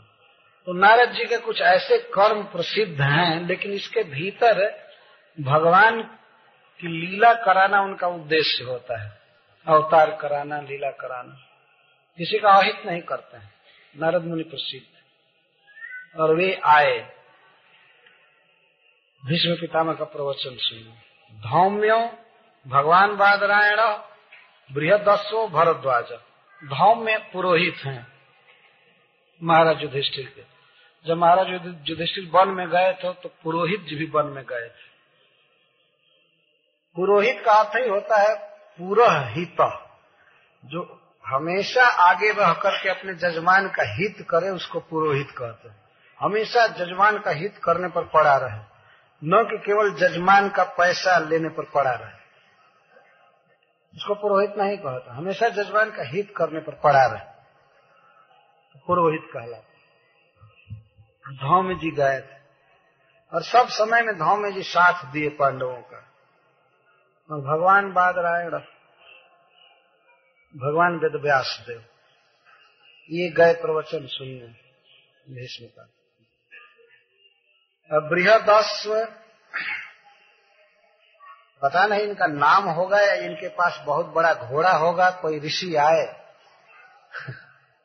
तो 0.66 0.74
नारद 0.74 1.10
जी 1.12 1.26
के 1.26 1.38
कुछ 1.38 1.62
ऐसे 1.62 1.98
कर्म 1.98 2.44
प्रसिद्ध 2.44 3.02
हैं, 3.02 3.48
लेकिन 3.48 3.72
इसके 3.72 4.04
भीतर 4.04 4.88
भगवान 5.42 6.02
की 6.80 6.88
लीला 6.88 7.34
कराना 7.34 7.82
उनका 7.82 8.08
उद्देश्य 8.08 8.64
होता 8.64 9.04
है। 9.04 9.22
अवतार 9.68 10.18
कराना, 10.22 10.62
लीला 10.62 10.92
कराना। 10.92 11.34
किसी 12.18 12.40
का 12.40 12.50
अहित 12.50 12.82
नहीं 12.86 13.02
करते 13.02 13.38
हैं। 13.38 13.54
नारद 13.98 14.24
मुनि 14.24 14.44
प्रसिद्ध 14.44 15.00
और 16.20 16.36
वे 16.36 16.62
आए। 16.66 17.16
भीष्म 19.26 19.56
पितामह 19.56 19.94
का 19.94 20.06
प्रवचन 20.06 20.58
सुनो। 20.58 20.96
धौम्यो 21.50 22.26
भगवान 22.66 23.16
बादरायण 23.18 23.80
बृहदस्व 24.70 25.48
भरद्वाज 25.50 26.12
धौम 26.62 27.04
में 27.06 27.18
पुरोहित 27.32 27.86
हैं 27.86 28.08
महाराज 29.42 29.82
युधिष्ठिर 29.84 30.26
के। 30.28 30.42
जब 31.06 31.18
महाराज 31.18 31.50
युधिष्ठिर 31.90 32.30
वन 32.34 32.50
में 32.50 32.68
गए 32.70 32.92
थे 32.94 33.14
तो 33.14 33.30
पुरोहित 33.44 33.86
जी 33.90 33.96
भी 33.96 34.06
वन 34.16 34.26
में 34.28 34.44
गए 34.44 34.68
थे। 34.68 34.88
पुरोहित 36.96 37.42
का 37.46 37.54
अर्थ 37.54 37.76
ही 37.78 37.90
होता 37.90 38.22
है 38.22 38.36
पुरहित 38.80 39.62
जो 40.64 40.84
हमेशा 41.26 41.86
आगे 42.04 42.32
रह 42.34 42.54
करके 42.62 42.90
अपने 42.90 43.14
जजमान 43.16 43.68
का 43.70 43.84
हित 43.94 44.26
करे, 44.30 44.50
उसको 44.50 44.80
पुरोहित 44.82 45.32
कहते 45.32 45.70
हैं। 45.70 45.78
हमेशा 46.20 46.68
जजमान 46.76 47.20
का 47.20 47.32
हित 47.34 47.58
करने 47.64 47.88
पर 47.88 48.04
पड़ा 48.14 48.36
रहे, 48.38 48.60
न 49.22 49.44
कि 49.44 49.58
केवल 49.58 49.92
जजमान 49.98 50.50
का 50.50 50.64
पैसा 50.78 51.18
लेने 51.20 51.50
पर 51.50 51.70
पड़ा 51.74 51.92
रहे। 51.92 52.18
उसको 53.96 54.16
पुरोहित 54.16 54.56
नहीं 54.58 54.78
कहता। 54.78 55.14
हमेशा 55.14 55.50
जजमान 55.50 55.92
का 55.92 56.04
हित 56.04 56.34
करने 56.38 56.60
पर 56.60 56.76
पड़ा 56.76 57.06
रहे। 57.06 57.26
तो 58.74 58.80
पुरोहित 58.88 59.22
कहला 59.34 59.58
धौम 61.34 61.74
जी 61.74 61.92
गए 61.92 62.20
थे। 62.20 62.40
और 63.34 63.44
सब 63.44 63.68
समय 63.68 64.02
में 64.02 64.18
धौम 64.18 64.50
जी 64.50 64.64
साथ 64.64 65.12
दिए 65.12 65.30
पांडवों 65.30 65.82
का। 65.82 65.98
और 67.32 67.42
भगवान 67.42 67.94
बादरायण, 67.94 68.52
भगवान 70.56 70.96
वेद 70.96 71.22
व्यास 71.22 71.64
देव 71.68 71.86
ये 73.12 73.30
गए 73.30 73.54
प्रवचन 73.54 74.08
सुनने। 74.08 74.70
भीष्म 75.34 75.66
का 75.66 75.90
बृहदस्व 78.10 78.96
पता 81.62 81.86
नहीं 81.86 82.02
इनका 82.02 82.28
नाम 82.28 82.64
होगा 82.70 83.00
या 83.00 83.14
इनके 83.14 83.48
पास 83.48 83.82
बहुत 83.86 84.06
बड़ा 84.06 84.34
घोड़ा 84.34 84.72
होगा, 84.72 85.12
कोई 85.12 85.40
ऋषि 85.40 85.76
आए। 85.76 86.20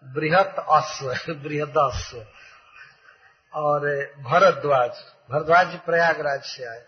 बृहत 0.04 0.56
अश्व, 0.58 1.06
बृहद 1.34 1.74
अश्व। 1.78 2.26
और 3.54 3.80
भरद्वाज 4.18 4.90
भरद्वाज 5.30 5.78
प्रयागराज 5.86 6.42
से 6.42 6.64
आए। 6.64 6.82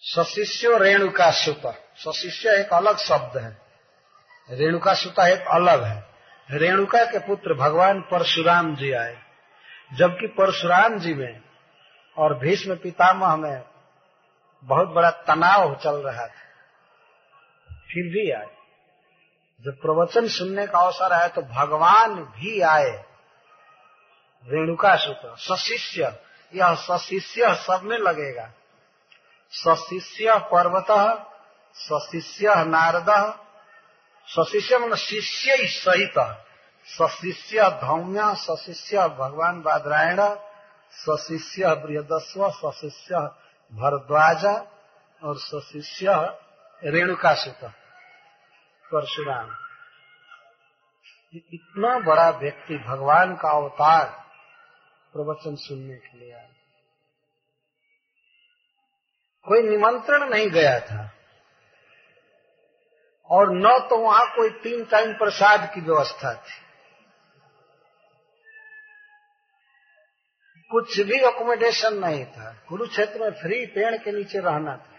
सशिष्यो 0.00 0.78
रेणुका 0.78 1.30
सुत 1.30 1.62
सशिष्य 1.96 2.60
एक 2.60 2.72
अलग 2.72 2.96
शब्द 2.96 3.38
है। 3.38 3.58
रेणुका 4.50 4.94
सुता 4.94 5.28
एक 5.28 5.44
अलग 5.48 5.82
है। 5.82 6.06
रेणुका 6.50 7.04
के 7.04 7.18
पुत्र 7.18 7.54
भगवान 7.54 8.00
परशुराम 8.00 8.76
जी 8.76 8.92
आए। 8.92 9.18
जबकि 9.94 10.26
परशुराम 10.26 10.98
जी 10.98 11.14
में 11.14 11.40
और 12.16 12.38
भीष्म 12.38 12.74
पितामह 12.74 13.36
में 13.36 13.71
बहुत 14.64 14.88
बड़ा 14.88 15.10
तनाव 15.10 15.74
चल 15.74 15.94
रहा 15.94 16.26
था। 16.26 16.42
फिर 17.70 18.04
भी 18.04 18.30
आए। 18.30 18.56
जब 19.60 19.72
प्रवचन 19.82 20.28
सुनने 20.28 20.66
का 20.66 20.78
अवसर 20.78 21.12
आया 21.12 21.28
तो 21.28 21.42
भगवान 21.42 22.14
भी 22.14 22.60
आए। 22.60 23.04
रेणुका 24.44 24.96
सूत्र 24.96 25.36
सशिष्य। 25.36 26.20
यह 26.54 26.74
सशिष्य 26.74 27.54
सब 27.54 27.80
में 27.84 27.98
लगेगा। 27.98 28.50
सशिष्य 29.50 30.38
पर्वत, 30.38 30.86
सशिष्य 31.74 32.64
नारद, 32.64 33.38
सशिष्य 34.26 34.78
मन 34.78 34.94
शिष्य 34.94 35.56
सहित। 35.56 36.38
सशिष्य 36.86 37.70
धौम्य, 37.70 38.34
सशिष्य 38.34 39.08
भगवान 39.08 39.62
बादरायण, 39.62 40.16
सशिष्य 40.90 41.74
बृहदस्व 41.74 42.50
सशिष्य 42.50 43.30
भरद्वाज 43.72 44.44
और 45.24 45.38
सशिष्य 45.38 46.38
रेणुका 46.84 47.34
सुत 47.34 47.70
परशुराम। 48.92 49.56
इतना 51.34 51.98
बड़ा 51.98 52.30
व्यक्ति 52.30 52.78
भगवान 52.78 53.36
का 53.36 53.50
अवतार 53.50 54.24
प्रवचन 55.12 55.56
सुनने 55.56 55.94
के 55.94 56.18
लिए 56.18 56.32
आया। 56.32 56.48
कोई 59.44 59.62
निमंत्रण 59.62 60.30
नहीं 60.30 60.50
गया 60.50 60.80
था। 60.80 61.10
और 63.30 63.50
न 63.50 63.78
तो 63.78 63.98
वहाँ 63.98 64.36
कोई 64.36 64.50
तीन 64.50 64.84
टाइम 64.84 65.12
प्रसाद 65.12 65.74
की 65.74 65.80
व्यवस्था 65.80 66.34
थी। 66.34 66.61
कुछ 70.72 71.00
भी 71.00 71.18
अकोमोडेशन 71.18 71.94
नहीं 71.94 72.24
था। 72.24 72.56
कुरुक्षेत्र 72.68 73.20
में 73.20 73.30
फ्री 73.30 73.66
पेड़ 73.66 73.96
के 73.96 74.12
नीचे 74.12 74.38
रहना 74.38 74.76
था, 74.76 74.90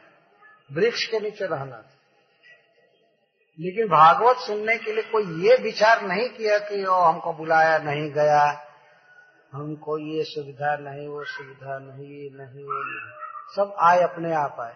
वृक्ष 0.71 1.05
के 1.05 1.19
नीचे 1.19 1.45
रहना 1.45 1.77
था। 1.77 1.89
लेकिन 3.59 3.87
भागवत 3.87 4.37
सुनने 4.37 4.77
के 4.77 4.93
लिए 4.93 5.03
कोई 5.03 5.47
ये 5.47 5.55
विचार 5.55 6.01
नहीं 6.01 6.29
किया 6.29 6.59
कि, 6.59 6.85
ओ, 6.85 6.93
हमको 6.93 7.33
बुलाया 7.33 7.77
नहीं 7.77 8.11
गया, 8.11 8.65
हमको 9.53 9.97
ये 9.97 10.23
सुविधा 10.23 10.75
नहीं, 10.75 11.07
वो 11.07 11.23
सुविधा 11.23 11.79
नहीं, 11.79 12.07
ये 12.07 12.29
नहीं, 12.33 12.63
वो 12.63 12.83
नहीं। 12.83 13.11
सब 13.55 13.75
आए 13.79 14.01
अपने 14.01 14.33
आप 14.33 14.57
आए। 14.59 14.75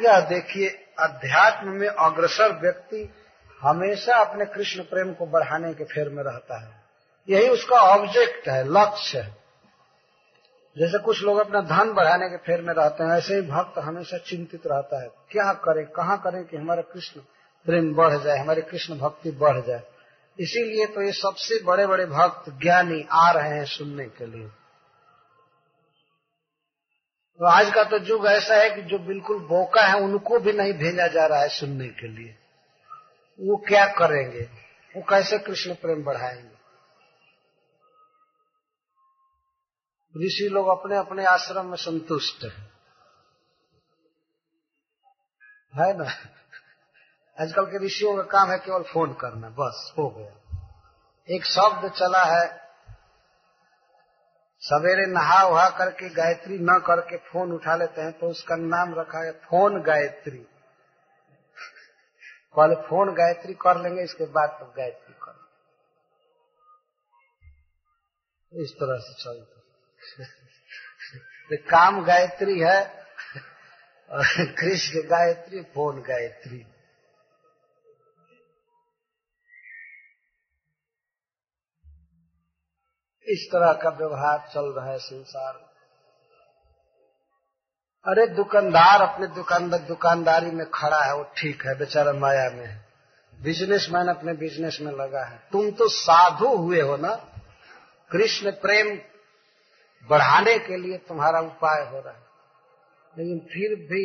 यह 0.00 0.20
देखिए, 0.20 0.68
अध्यात्म 0.98 1.68
में 1.68 1.88
अग्रसर 1.88 2.52
व्यक्ति 2.52 3.14
हमेशा 3.60 4.16
अपने 4.16 4.44
कृष्ण 4.44 4.82
प्रेम 4.82 5.12
को 5.12 5.26
बढ़ाने 5.26 5.74
के 5.74 5.84
फेर 5.84 6.08
में 6.08 6.22
रहता 6.22 6.60
है। 6.60 6.82
यही 7.28 7.48
उसका 7.48 7.76
ऑब्जेक्ट 7.76 8.48
है, 8.48 8.68
लक्ष्य 8.68 9.18
है। 9.18 9.39
जैसे 10.78 10.98
कुछ 10.98 11.22
लोग 11.22 11.38
अपना 11.38 11.60
धन 11.60 11.92
बढ़ाने 11.92 12.28
के 12.28 12.36
फेर 12.36 12.62
में 12.62 12.74
रहते 12.74 13.04
हैं, 13.04 13.10
ऐसे 13.10 13.34
ही 13.34 13.42
भक्त 13.42 13.78
हमेशा 13.78 14.18
चिंतित 14.18 14.66
रहता 14.66 15.02
है। 15.02 15.08
क्या 15.08 15.52
करें, 15.52 15.86
कहाँ 15.86 16.18
करें 16.18 16.44
कि 16.44 16.56
हमारा 16.56 16.82
कृष्ण 16.82 17.20
प्रेम 17.66 17.94
बढ़ 17.94 18.18
जाए, 18.18 18.38
हमारी 18.38 18.62
कृष्ण 18.62 18.98
भक्ति 18.98 19.30
बढ़ 19.30 19.60
जाए? 19.60 19.82
इसीलिए 20.40 20.86
तो 20.86 21.02
ये 21.02 21.12
सबसे 21.12 21.64
बड़े 21.64 21.86
बड़े 21.86 22.06
भक्त 22.06 22.50
ज्ञानी 22.62 23.06
आ 23.12 23.30
रहे 23.30 23.48
हैं 23.48 23.64
सुनने 23.64 24.04
के 24.04 24.26
लिए। 24.26 24.48
तो 27.38 27.44
आज 27.44 27.74
का 27.74 27.84
तो 27.84 27.98
युग 27.98 28.26
ऐसा 28.26 28.54
है 28.54 28.70
कि 28.70 28.82
जो 28.82 28.98
बिल्कुल 28.98 29.38
बोका 29.38 29.82
है, 29.82 30.00
उनको 30.00 30.38
भी 30.38 30.52
नहीं 30.52 30.72
भेजा 30.72 31.06
जा 31.06 31.26
रहा 31.26 31.40
है 31.40 31.48
सुनने 31.48 31.88
के 31.88 32.08
लिए। 32.08 32.34
वो 33.40 33.56
क्या 33.56 33.86
करेंगे? 33.86 34.48
वो 34.96 35.02
कैसे 35.02 35.38
कृष्ण 35.38 35.74
प्रेम 35.74 36.04
बढ़ाएँगे? 36.04 36.49
ऋषि 40.14 40.48
लोग 40.48 40.68
अपने 40.68 40.96
अपने 40.96 41.24
आश्रम 41.24 41.66
में 41.66 41.76
संतुष्ट 41.76 42.44
है। 42.44 42.70
है 45.74 45.96
ना? 45.98 46.04
आजकल 47.38 47.66
के 47.66 47.84
ऋषियों 47.86 48.16
का 48.16 48.22
काम 48.22 48.50
है 48.50 48.58
केवल 48.58 48.82
फ़ोन 48.82 49.12
करना, 49.12 49.48
बस, 49.48 49.92
हो 49.98 50.08
गया। 50.10 50.32
एक 51.28 51.44
शब्द 51.44 51.90
चला 51.90 52.24
है, 52.24 52.60
सवेरे 54.62 55.06
नहा 55.06 55.44
उहा 55.44 55.68
करके 55.70 56.08
गायत्री 56.08 56.58
न 56.58 56.82
करके 56.86 57.16
फ़ोन 57.16 57.52
उठा 57.52 57.76
लेते 57.76 58.00
हैं 58.00 58.12
तो 58.12 58.26
उसका 58.26 58.56
नाम 58.56 58.94
रखा 58.94 59.24
है 59.26 59.32
फ़ोन 59.32 59.82
गायत्री। 59.82 60.38
पहले 62.56 62.74
फ़ोन 62.74 63.14
गायत्री 63.14 63.54
कर 63.54 63.80
लेंगे, 63.80 64.02
इसके 64.02 64.24
बाद 64.24 64.48
तो 64.60 64.66
गायत्री 64.76 65.14
कर 65.14 65.40
इस 68.52 68.72
तरह 68.72 68.98
से 68.98 69.14
चलता 69.22 69.59
तो 71.52 71.56
काम 71.56 72.04
गायत्री 72.04 72.60
है 72.60 73.06
और 74.10 74.24
कृष्ण 74.38 75.00
गायत्री, 75.00 75.62
फ़ोन 75.62 76.02
गायत्री। 76.02 76.66
इस 83.26 83.48
तरह 83.52 83.72
का 83.72 83.90
व्यवहार 83.90 84.48
चल 84.54 84.72
रहा 84.72 84.90
है 84.90 84.98
संसार 84.98 85.54
में। 85.54 85.70
अरे 88.06 88.26
दुकानदार 88.26 89.02
अपने 89.02 89.26
दुकानदार, 89.26 89.80
दुकानदारी 89.80 90.50
में 90.50 90.70
खड़ा 90.70 91.02
है, 91.04 91.14
वो 91.14 91.24
ठीक 91.36 91.66
है, 91.66 91.78
बेचारा 91.78 92.12
माया 92.12 92.50
में 92.50 92.66
है। 92.66 92.88
बिजनेसमैन 93.42 94.08
अपने 94.08 94.32
बिज़नेस 94.32 94.78
में 94.80 94.92
लगा 94.92 95.24
है। 95.24 95.38
तुम 95.52 95.70
तो 95.70 95.88
साधु 95.88 96.48
हुए 96.48 96.80
हो 96.80 96.96
ना। 96.96 97.14
कृष्ण 98.12 98.50
प्रेम 98.50 99.09
बढ़ाने 100.08 100.58
के 100.58 100.76
लिए 100.76 100.98
तुम्हारा 100.98 101.40
उपाय 101.40 101.90
हो 101.90 102.00
रहा 102.00 102.14
है। 102.14 102.30
लेकिन 103.18 103.38
फिर 103.38 103.74
भी 103.76 104.04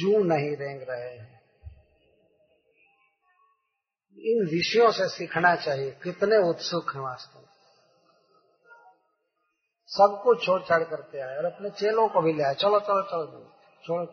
जू 0.00 0.24
नहीं 0.24 0.56
रेंग 0.56 0.82
रहे 0.90 1.18
हैं। 1.18 1.42
इन 4.18 4.46
विषयों 4.46 4.90
से 4.90 5.08
सीखना 5.08 5.56
चाहिए, 5.56 5.90
कितने 5.90 6.36
उत्सुक 6.36 6.94
हैं 6.94 7.02
वास्तव 7.02 7.38
में। 7.38 7.46
सबको 9.86 10.34
छोड़ 10.34 10.62
छाड़ 10.62 10.82
करते 10.82 11.20
आए, 11.20 11.36
और 11.36 11.44
अपने 11.44 11.70
चेलों 11.70 12.08
को 12.08 12.20
भी 12.20 12.32
ले 12.32 12.42
आए। 12.42 12.54
चलो 12.54 12.80
चलो 12.80 13.02
चलो 13.02 13.52
छोड़ो 13.84 14.06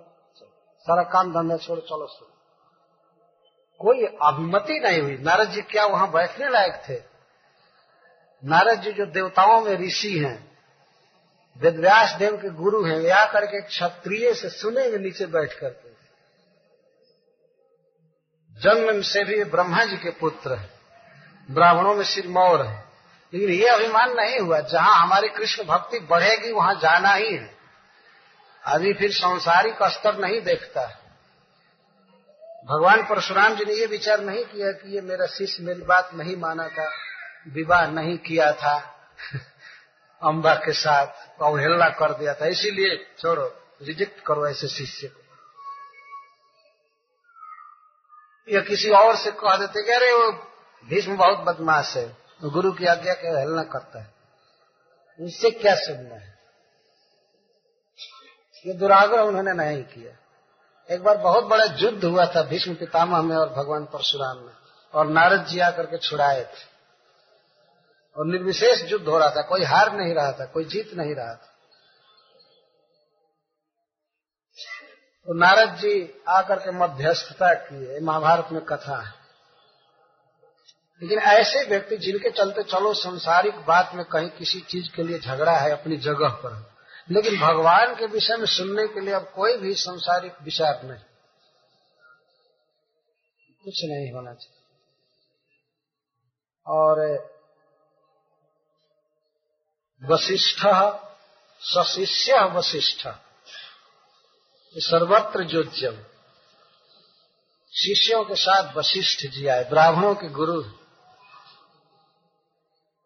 सारा 0.80 1.04
काम 1.04 1.34
धंधा 1.34 1.58
छोड़, 1.58 1.80
चलो 1.80 2.08
सुनो 2.08 2.36
कोई 3.80 4.06
अभिमति 4.06 4.80
नहीं 4.80 5.02
हुई। 5.02 5.18
नारद 5.18 5.50
जी 5.50 5.62
क्या 5.62 5.86
वहाँ 5.86 6.12
बैठने 6.12 6.50
लायक 6.50 6.82
थे? 6.90 7.02
नारद 8.44 8.80
जी 8.80 8.92
जो 8.92 9.06
देवताओं 9.06 9.62
में 9.62 9.76
ऋषि 9.76 10.20
हैं 10.20 10.49
वेदव्यास 11.60 12.12
देव 12.20 12.38
के 12.38 12.50
गुरु 12.50 12.86
हैं, 12.86 12.98
वे 12.98 13.10
आकर 13.10 13.46
के 13.46 13.62
क्षत्रिय 13.62 14.34
से 14.34 14.50
सुनेंगे, 14.50 14.98
नीचे 14.98 15.26
बैठ 15.26 15.54
करके 15.54 15.90
जन्म 18.60 19.02
से 19.02 19.24
भी 19.24 19.44
ब्रह्मा 19.44 19.84
जी 19.84 19.98
के 19.98 20.10
पुत्र 20.10 20.54
है, 20.54 20.70
ब्राह्मणों 21.52 21.96
में 21.96 22.04
सिर 22.04 22.24
सिरमौर 22.24 22.66
है। 22.66 22.86
लेकिन 23.34 23.50
ये 23.50 23.68
अभिमान 23.68 24.14
नहीं 24.14 24.40
हुआ, 24.40 24.60
जहाँ 24.60 25.02
हमारी 25.02 25.30
कृष्ण 25.30 25.64
भक्ति 25.64 26.00
बढ़ेगी, 26.00 26.52
वहाँ 26.52 26.76
जाना 26.76 27.10
ही 27.10 27.36
है। 27.36 27.56
अभी 28.66 28.94
फिर 28.94 29.12
सांसारिक 29.12 29.76
स्तर 29.84 30.18
नहीं 30.18 30.42
देखता 30.42 30.82
है। 30.82 30.96
भगवान 32.66 33.04
परशुराम 33.04 33.56
जी 33.56 33.66
ने 33.66 33.74
ये 33.74 33.86
विचार 33.86 34.20
नहीं 34.20 34.46
किया 34.46 34.72
कि 34.72 34.96
ये 34.96 35.02
मेरा 35.02 35.26
शिष्य 35.26 35.64
मेरी 35.64 35.82
बात 35.82 36.10
नहीं 36.14 36.36
माना 36.36 36.68
था, 36.68 36.92
विवाह 37.48 37.88
नहीं 37.88 38.18
किया 38.18 38.52
था। 38.52 38.96
अम्बा 40.22 40.54
के 40.56 40.74
साथ 40.74 41.08
अवहेलना 41.42 41.90
कर 41.90 42.14
दिया 42.14 42.34
था, 42.34 42.46
इसीलिए 42.48 42.96
छोड़ो, 43.20 43.46
रिजेक्ट 43.82 44.20
करो 44.26 44.48
ऐसे 44.48 44.68
शिष्य 44.68 45.08
को। 45.08 45.22
या 48.48 48.62
किसी 48.62 48.90
और 48.92 49.16
से 49.16 49.32
कह 49.34 49.56
देते 49.56 49.84
कि 49.84 49.92
अरे 49.92 50.12
वो 50.14 50.32
भीष्म 50.88 51.18
बहुत 51.18 51.40
बदमाश 51.40 51.96
है 51.98 52.08
तो 52.42 52.50
गुरु 52.50 52.72
की 52.72 52.86
आज्ञा 52.86 53.14
के 53.14 53.28
अवहेलना 53.28 53.64
करता 53.64 54.00
है। 54.00 54.14
इससे 55.20 55.50
क्या 55.52 55.76
सुनना 55.76 56.16
है? 56.16 56.38
ये 58.66 58.74
दुराग्रह 58.74 59.22
उन्होंने 59.22 59.54
नहीं 59.54 59.84
किया। 59.84 60.16
एक 60.90 61.04
बार 61.04 61.18
बहुत 61.18 61.44
बड़ा 61.44 61.66
युद्ध 61.78 62.04
हुआ 62.06 62.26
था 62.26 62.42
भीष्म 62.44 62.74
पितामह 62.76 63.22
में 63.22 63.36
और 63.36 63.50
भगवान 63.50 63.86
परशुराम 63.86 64.38
में, 64.38 64.54
और 64.94 65.08
नारद 65.08 65.46
जी 65.46 65.60
आकर 65.60 65.86
के 65.86 65.98
छुड़ाए 66.00 66.44
थे। 66.44 66.69
और 68.18 68.26
निर्विशेष 68.26 68.92
युद्ध 68.92 69.08
हो 69.08 69.20
रहा 69.20 69.30
था, 69.30 69.42
कोई 69.42 69.64
हार 69.64 69.94
नहीं 69.94 70.14
रहा 70.14 70.32
था, 70.32 70.46
कोई 70.46 70.66
जीत 70.66 70.94
नहीं 70.94 71.16
रहा 71.16 71.36
था। 71.36 71.56
तो 75.26 75.34
नारद 75.34 75.76
जी 75.76 76.22
आकर 76.28 76.60
के 76.60 76.72
मध्यस्थता 76.72 77.54
किए 77.54 78.00
महाभारत 78.00 78.48
में 78.52 78.66
कथा 78.66 79.02
है। 79.02 79.14
लेकिन 81.02 81.20
ऐसे 81.20 81.70
व्यक्ति 81.70 81.98
जिनके 81.98 82.30
चलते 82.30 82.64
चलो 82.64 82.94
संसारिक 82.94 83.56
बात 83.56 83.92
में 83.94 84.06
कहीं 84.06 84.30
किसी 84.30 84.62
चीज़ 84.62 84.96
के 84.96 85.04
लिए 85.04 85.20
झगड़ा 85.20 85.52
है 85.52 85.72
अपनी 85.72 85.98
जगह 85.98 86.30
पर, 86.30 86.76
लेकिन 87.10 87.40
भगवान 87.40 87.96
के 87.96 88.06
विषय 88.06 88.38
में 88.38 88.46
सुनने 88.46 88.88
के 88.88 89.00
लिए 89.00 89.14
अब 89.14 89.32
कोई 89.36 89.58
भी 89.58 89.74
संसारिक 89.74 90.34
विचार 90.42 90.84
नहीं। 90.84 91.00
कुछ 93.64 93.82
नहीं 93.84 94.12
होना 94.14 94.34
चाहिए। 94.34 94.64
और 96.68 97.00
वशिष्ठ, 100.04 100.66
सशिष्य, 101.62 102.44
वशिष्ठ। 102.44 103.08
सर्वत्र 104.78 105.44
जोज्यम 105.44 105.96
शिष्यों 107.72 108.24
के 108.26 108.36
साथ 108.36 108.76
वशिष्ठ 108.76 109.28
जी 109.28 109.48
आए, 109.48 109.70
ब्राह्मणों 109.70 110.16
के 110.16 110.30
गुरु। 110.30 110.62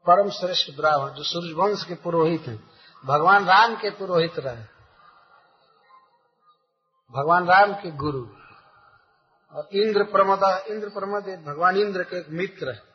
परम 0.07 0.29
श्रेष्ठ 0.29 0.71
ब्राह्मण, 0.77 1.09
जो 1.09 1.23
सूर्यवंश 1.23 1.83
के 1.83 1.95
पुरोहित 1.95 2.41
हैं। 2.41 2.71
भगवान 3.05 3.45
राम 3.45 3.75
के 3.75 3.89
पुरोहित 3.89 4.39
रहे। 4.39 4.63
भगवान 7.11 7.47
राम 7.47 7.73
के 7.73 7.91
गुरु। 7.91 8.27
और 9.57 9.69
इंद्र 9.73 10.03
प्रमद 10.03 10.65
इंद्र 10.67 10.89
प्रमद 10.89 11.45
भगवान 11.45 11.77
इंद्र 11.77 12.03
के 12.03 12.19
एक 12.19 12.25
मित्र 12.29 12.69
है। 12.69 12.92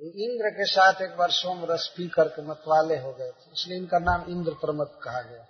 इंद्र 0.00 0.50
के 0.50 0.64
साथ 0.64 1.02
एक 1.02 1.16
बार 1.16 1.30
सोम 1.30 1.64
रस 1.64 1.94
पी 1.96 2.08
करके 2.08 2.42
मतवाले 2.42 2.98
हो 2.98 3.12
गए 3.12 3.30
थे। 3.30 3.52
इसलिए 3.52 3.78
इनका 3.78 3.98
नाम 3.98 4.24
इंद्र 4.28 4.50
प्रमद 4.50 5.00
कहा 5.02 5.22
गया। 5.22 5.46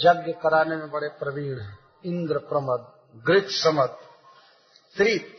यज्ञ 0.00 0.32
कराने 0.32 0.76
में 0.76 0.90
बड़े 0.90 1.08
प्रवीण 1.08 1.60
हैं। 1.60 1.78
इंद्र 2.06 2.38
प्रमद 2.38 3.10
गृत 3.26 3.46
समद 3.50 3.88
त्रित। 4.96 5.38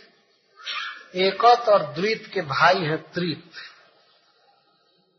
एकत 1.16 1.70
और 1.70 1.94
द्वित 1.94 2.32
के 2.34 2.42
भाई 2.42 2.80
हैं 2.80 3.12
त्रित। 3.12 3.52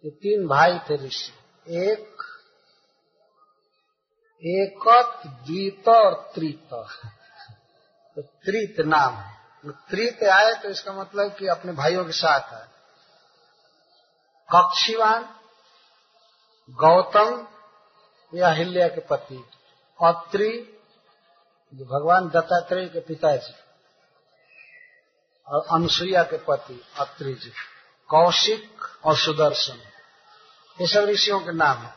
ये 0.04 0.10
तीन 0.10 0.48
भाई 0.48 0.78
थे 0.78 1.06
ऋषि। 1.06 1.32
एक, 1.68 2.16
एकत, 4.42 5.26
द्वित 5.26 5.88
और 5.88 6.32
त्रित। 6.34 6.68
तो 8.16 8.22
त्रित 8.22 8.80
नाम 8.80 9.14
है। 9.14 9.43
त्रित 9.70 10.22
आए 10.24 10.54
तो 10.54 10.68
इसका 10.68 10.92
मतलब 10.92 11.34
कि 11.34 11.46
अपने 11.46 11.72
भाइयों 11.72 12.04
के 12.04 12.12
साथ 12.12 12.52
है। 12.52 12.66
कक्षीवान, 14.48 15.28
गौतम 16.70 17.46
या 18.34 18.48
हिल्या 18.48 18.88
के 18.88 19.00
पति, 19.00 19.44
अत्रि, 20.04 20.80
जो 21.74 21.84
भगवान 21.84 22.28
दत्तात्रेय 22.28 22.88
के 22.88 23.00
पिताजी, 23.00 23.54
और 25.48 25.66
अनुसुईया 25.72 26.22
के 26.22 26.36
पति 26.36 26.84
अत्रि 26.98 27.34
जी 27.34 27.52
कौशिक 28.10 28.84
और 29.04 29.16
सुदर्शन, 29.16 29.78
ये 30.80 30.86
सब 30.86 31.00
ऋषियों 31.00 31.40
के 31.40 31.52
नाम 31.52 31.78
है। 31.78 31.94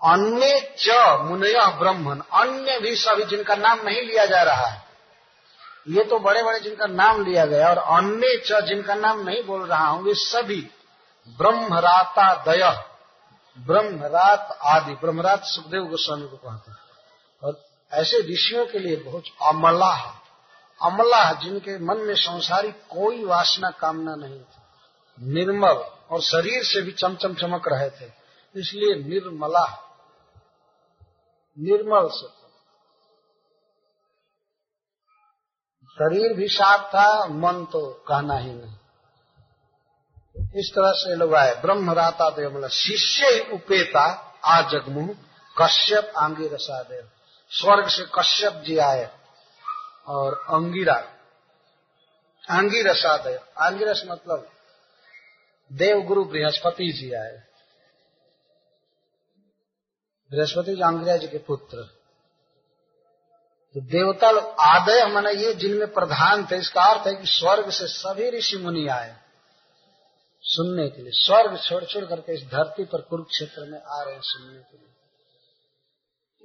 अन्य 0.00 0.76
च 0.78 0.88
मुनय 1.20 1.66
ब्रह्मन, 1.78 2.20
अन्य 2.20 2.78
भी 2.78 2.96
सभी 2.96 3.24
जिनका 3.24 3.54
नाम 3.54 3.82
नहीं 3.82 4.02
लिया 4.02 4.26
जा 4.26 4.42
रहा 4.42 4.66
है 4.66 4.89
ये 5.90 6.04
तो 6.04 6.18
बड़े 6.18 6.42
बड़े 6.42 6.60
जिनका 6.60 6.86
नाम 6.86 7.24
लिया 7.24 7.46
गया 7.46 7.68
और 7.68 7.78
अन्य 7.78 8.42
च 8.46 8.60
जिनका 8.64 8.94
नाम 8.94 9.20
नहीं 9.20 9.42
बोल 9.44 9.66
रहा 9.66 9.86
हूँ, 9.86 10.02
वे 10.02 10.14
सभी 10.14 10.60
ब्रह्मराता 11.38 12.34
दय, 12.44 12.84
ब्रह्मरात 13.58 14.58
आदि, 14.62 14.92
ब्रह्मरात 14.92 15.44
सुखदेव 15.44 15.84
गोस्वामी 15.84 16.28
को 16.28 16.36
कहते 16.36 16.70
हैं। 16.70 16.78
और 17.42 17.62
ऐसे 17.92 18.18
ऋषियों 18.32 18.66
के 18.66 18.78
लिए 18.78 18.96
बहुत 18.96 19.24
अमला 19.42 19.92
है। 19.92 20.12
अमला 20.80 21.22
है, 21.24 21.40
जिनके 21.40 21.78
मन 21.78 21.98
में 21.98 22.14
संसारी 22.14 22.72
कोई 22.72 23.24
वासना 23.24 23.70
कामना 23.70 24.14
नहीं 24.14 24.40
थी। 24.40 25.34
निर्मल 25.34 25.84
और 26.10 26.20
शरीर 26.20 26.62
से 26.64 26.82
भी 26.82 26.92
चमचम 26.92 27.34
चमक 27.34 27.68
रहे 27.68 27.90
थे, 27.90 28.12
इसलिए 28.56 28.94
निर्मला 28.94 29.66
निर्मल 31.58 32.08
से 32.08 32.39
शरीर 36.00 36.32
भी 36.32 36.48
साफ़ 36.48 36.82
था, 36.88 37.26
मन 37.26 37.64
तो 37.64 38.04
कहना 38.08 38.34
ही 38.34 38.52
नहीं। 38.52 38.76
इस 40.56 40.70
तरह 40.74 40.92
से 40.92 41.14
लोग 41.14 41.34
आए। 41.34 41.54
ब्रह्म 41.54 41.90
राता 41.90 42.30
देव 42.30 42.56
मतलब 42.56 42.68
शिष्य 42.68 43.50
उपेता 43.52 44.04
आ 44.44 44.60
जगमुह 44.62 45.08
कश्यप 45.56 46.12
आंगी 46.18 46.48
रसा 46.48 46.82
देव। 46.82 47.10
स्वर्ग 47.50 47.88
से 47.88 48.04
कश्यप 48.18 48.52
जी 48.52 48.78
आए 48.78 49.10
और 50.06 50.34
अंगिरा, 50.34 50.96
आंगिरस 52.50 53.04
आदेव 53.04 53.40
आंगिरस 53.58 54.02
मतलब 54.06 54.48
देव 55.72 56.02
गुरु 56.02 56.24
बृहस्पति 56.24 56.92
जी 56.92 57.12
आए। 57.12 57.42
बृहस्पति 60.30 60.74
जी 60.76 60.82
आंगिरा 60.82 61.16
जी 61.16 61.28
के 61.28 61.38
पुत्र। 61.38 61.99
तो 63.74 63.80
देवता 63.80 64.30
लोग 64.30 64.44
आदय 64.60 65.04
मैंने 65.04 65.32
ये 65.32 65.54
जिनमें 65.54 65.92
प्रधान 65.92 66.46
थे, 66.50 66.56
इसका 66.56 66.82
अर्थ 66.82 67.06
है 67.06 67.14
कि 67.14 67.26
स्वर्ग 67.26 67.70
से 67.70 67.86
सभी 67.86 68.30
ऋषि 68.30 68.56
मुनि 68.56 68.88
आए 68.88 69.16
सुनने 70.42 70.88
के 70.88 71.02
लिए। 71.02 71.12
स्वर्ग 71.14 71.58
छोड़ 71.58 71.84
छोड़ 71.84 72.04
करके 72.04 72.34
इस 72.34 72.42
धरती 72.42 72.84
पर 72.84 73.00
कुरुक्षेत्र 73.00 73.64
में 73.64 73.78
आ 73.78 74.02
रहे 74.02 74.14
हैं 74.14 74.20
सुनने 74.24 74.58
के 74.58 74.78
लिए। 74.78 74.86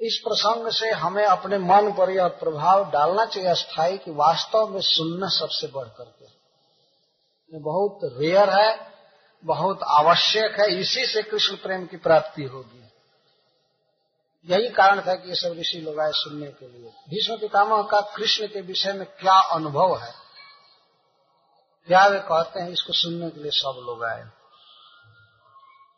इस 0.07 0.18
प्रसंग 0.18 0.72
से 0.72 0.89
हमें 0.89 1.26
अपने 1.26 1.57
मन 1.57 1.91
पर 1.97 2.10
यह 2.10 2.27
प्रभाव 2.27 2.91
डालना 2.91 3.26
चाहिए 3.26 3.56
स्थायी 3.56 3.97
कि 3.97 4.11
वास्तव 4.11 4.68
में 4.68 4.81
सुनना 4.81 5.27
सबसे 5.27 5.68
बढ़ 5.68 5.88
करके। 5.88 6.26
ये 7.53 7.60
बहुत 7.60 7.99
रेयर 8.03 8.49
है, 8.49 8.91
बहुत 9.45 9.80
आवश्यक 9.84 10.60
है, 10.60 10.80
इसी 10.80 11.06
से 11.06 11.23
कृष्ण 11.23 11.56
प्रेम 11.56 11.85
की 11.85 11.97
प्राप्ति 11.97 12.43
होगी। 12.43 12.85
यही 14.45 14.69
कारण 14.69 15.01
था 15.01 15.15
कि 15.15 15.30
ये 15.30 15.35
सब 15.35 15.53
ऋषि 15.59 15.77
लोग 15.77 15.99
आए 15.99 16.11
सुनने 16.11 16.47
के 16.47 16.67
लिए। 16.67 16.89
भीष्म 16.89 17.38
पितामह 17.38 17.84
का 17.84 18.01
कृष्ण 18.01 18.47
के 18.47 18.61
विषय 18.61 18.93
में 18.93 19.05
क्या 19.05 19.39
अनुभव 19.39 19.97
है? 19.97 20.13
क्या 21.88 22.07
वे 22.07 22.19
कहते 22.19 22.59
हैं, 22.59 22.69
इसको 22.69 22.93
सुनने 22.93 23.30
के 23.30 23.41
लिए 23.41 23.51
सब 23.51 23.84
लोग 23.85 24.03
आए। 24.03 24.30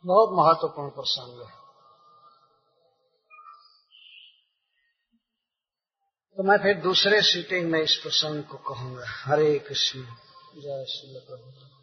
बहुत 0.06 0.28
महत्वपूर्ण 0.32 0.88
प्रसंग 0.88 1.42
है। 1.42 1.58
तो 6.36 6.42
मैं 6.42 6.58
फिर 6.58 6.82
दूसरे 6.82 7.22
सीटिंग 7.22 7.70
में 7.70 7.82
इस 7.82 7.96
प्रसंग 7.96 8.44
को 8.44 8.56
कहूँगा। 8.56 9.04
हरे 9.06 9.58
कृष्ण। 9.58 10.02
जय 10.54 10.84
श्री 10.88 11.20
प्रभु। 11.20 11.77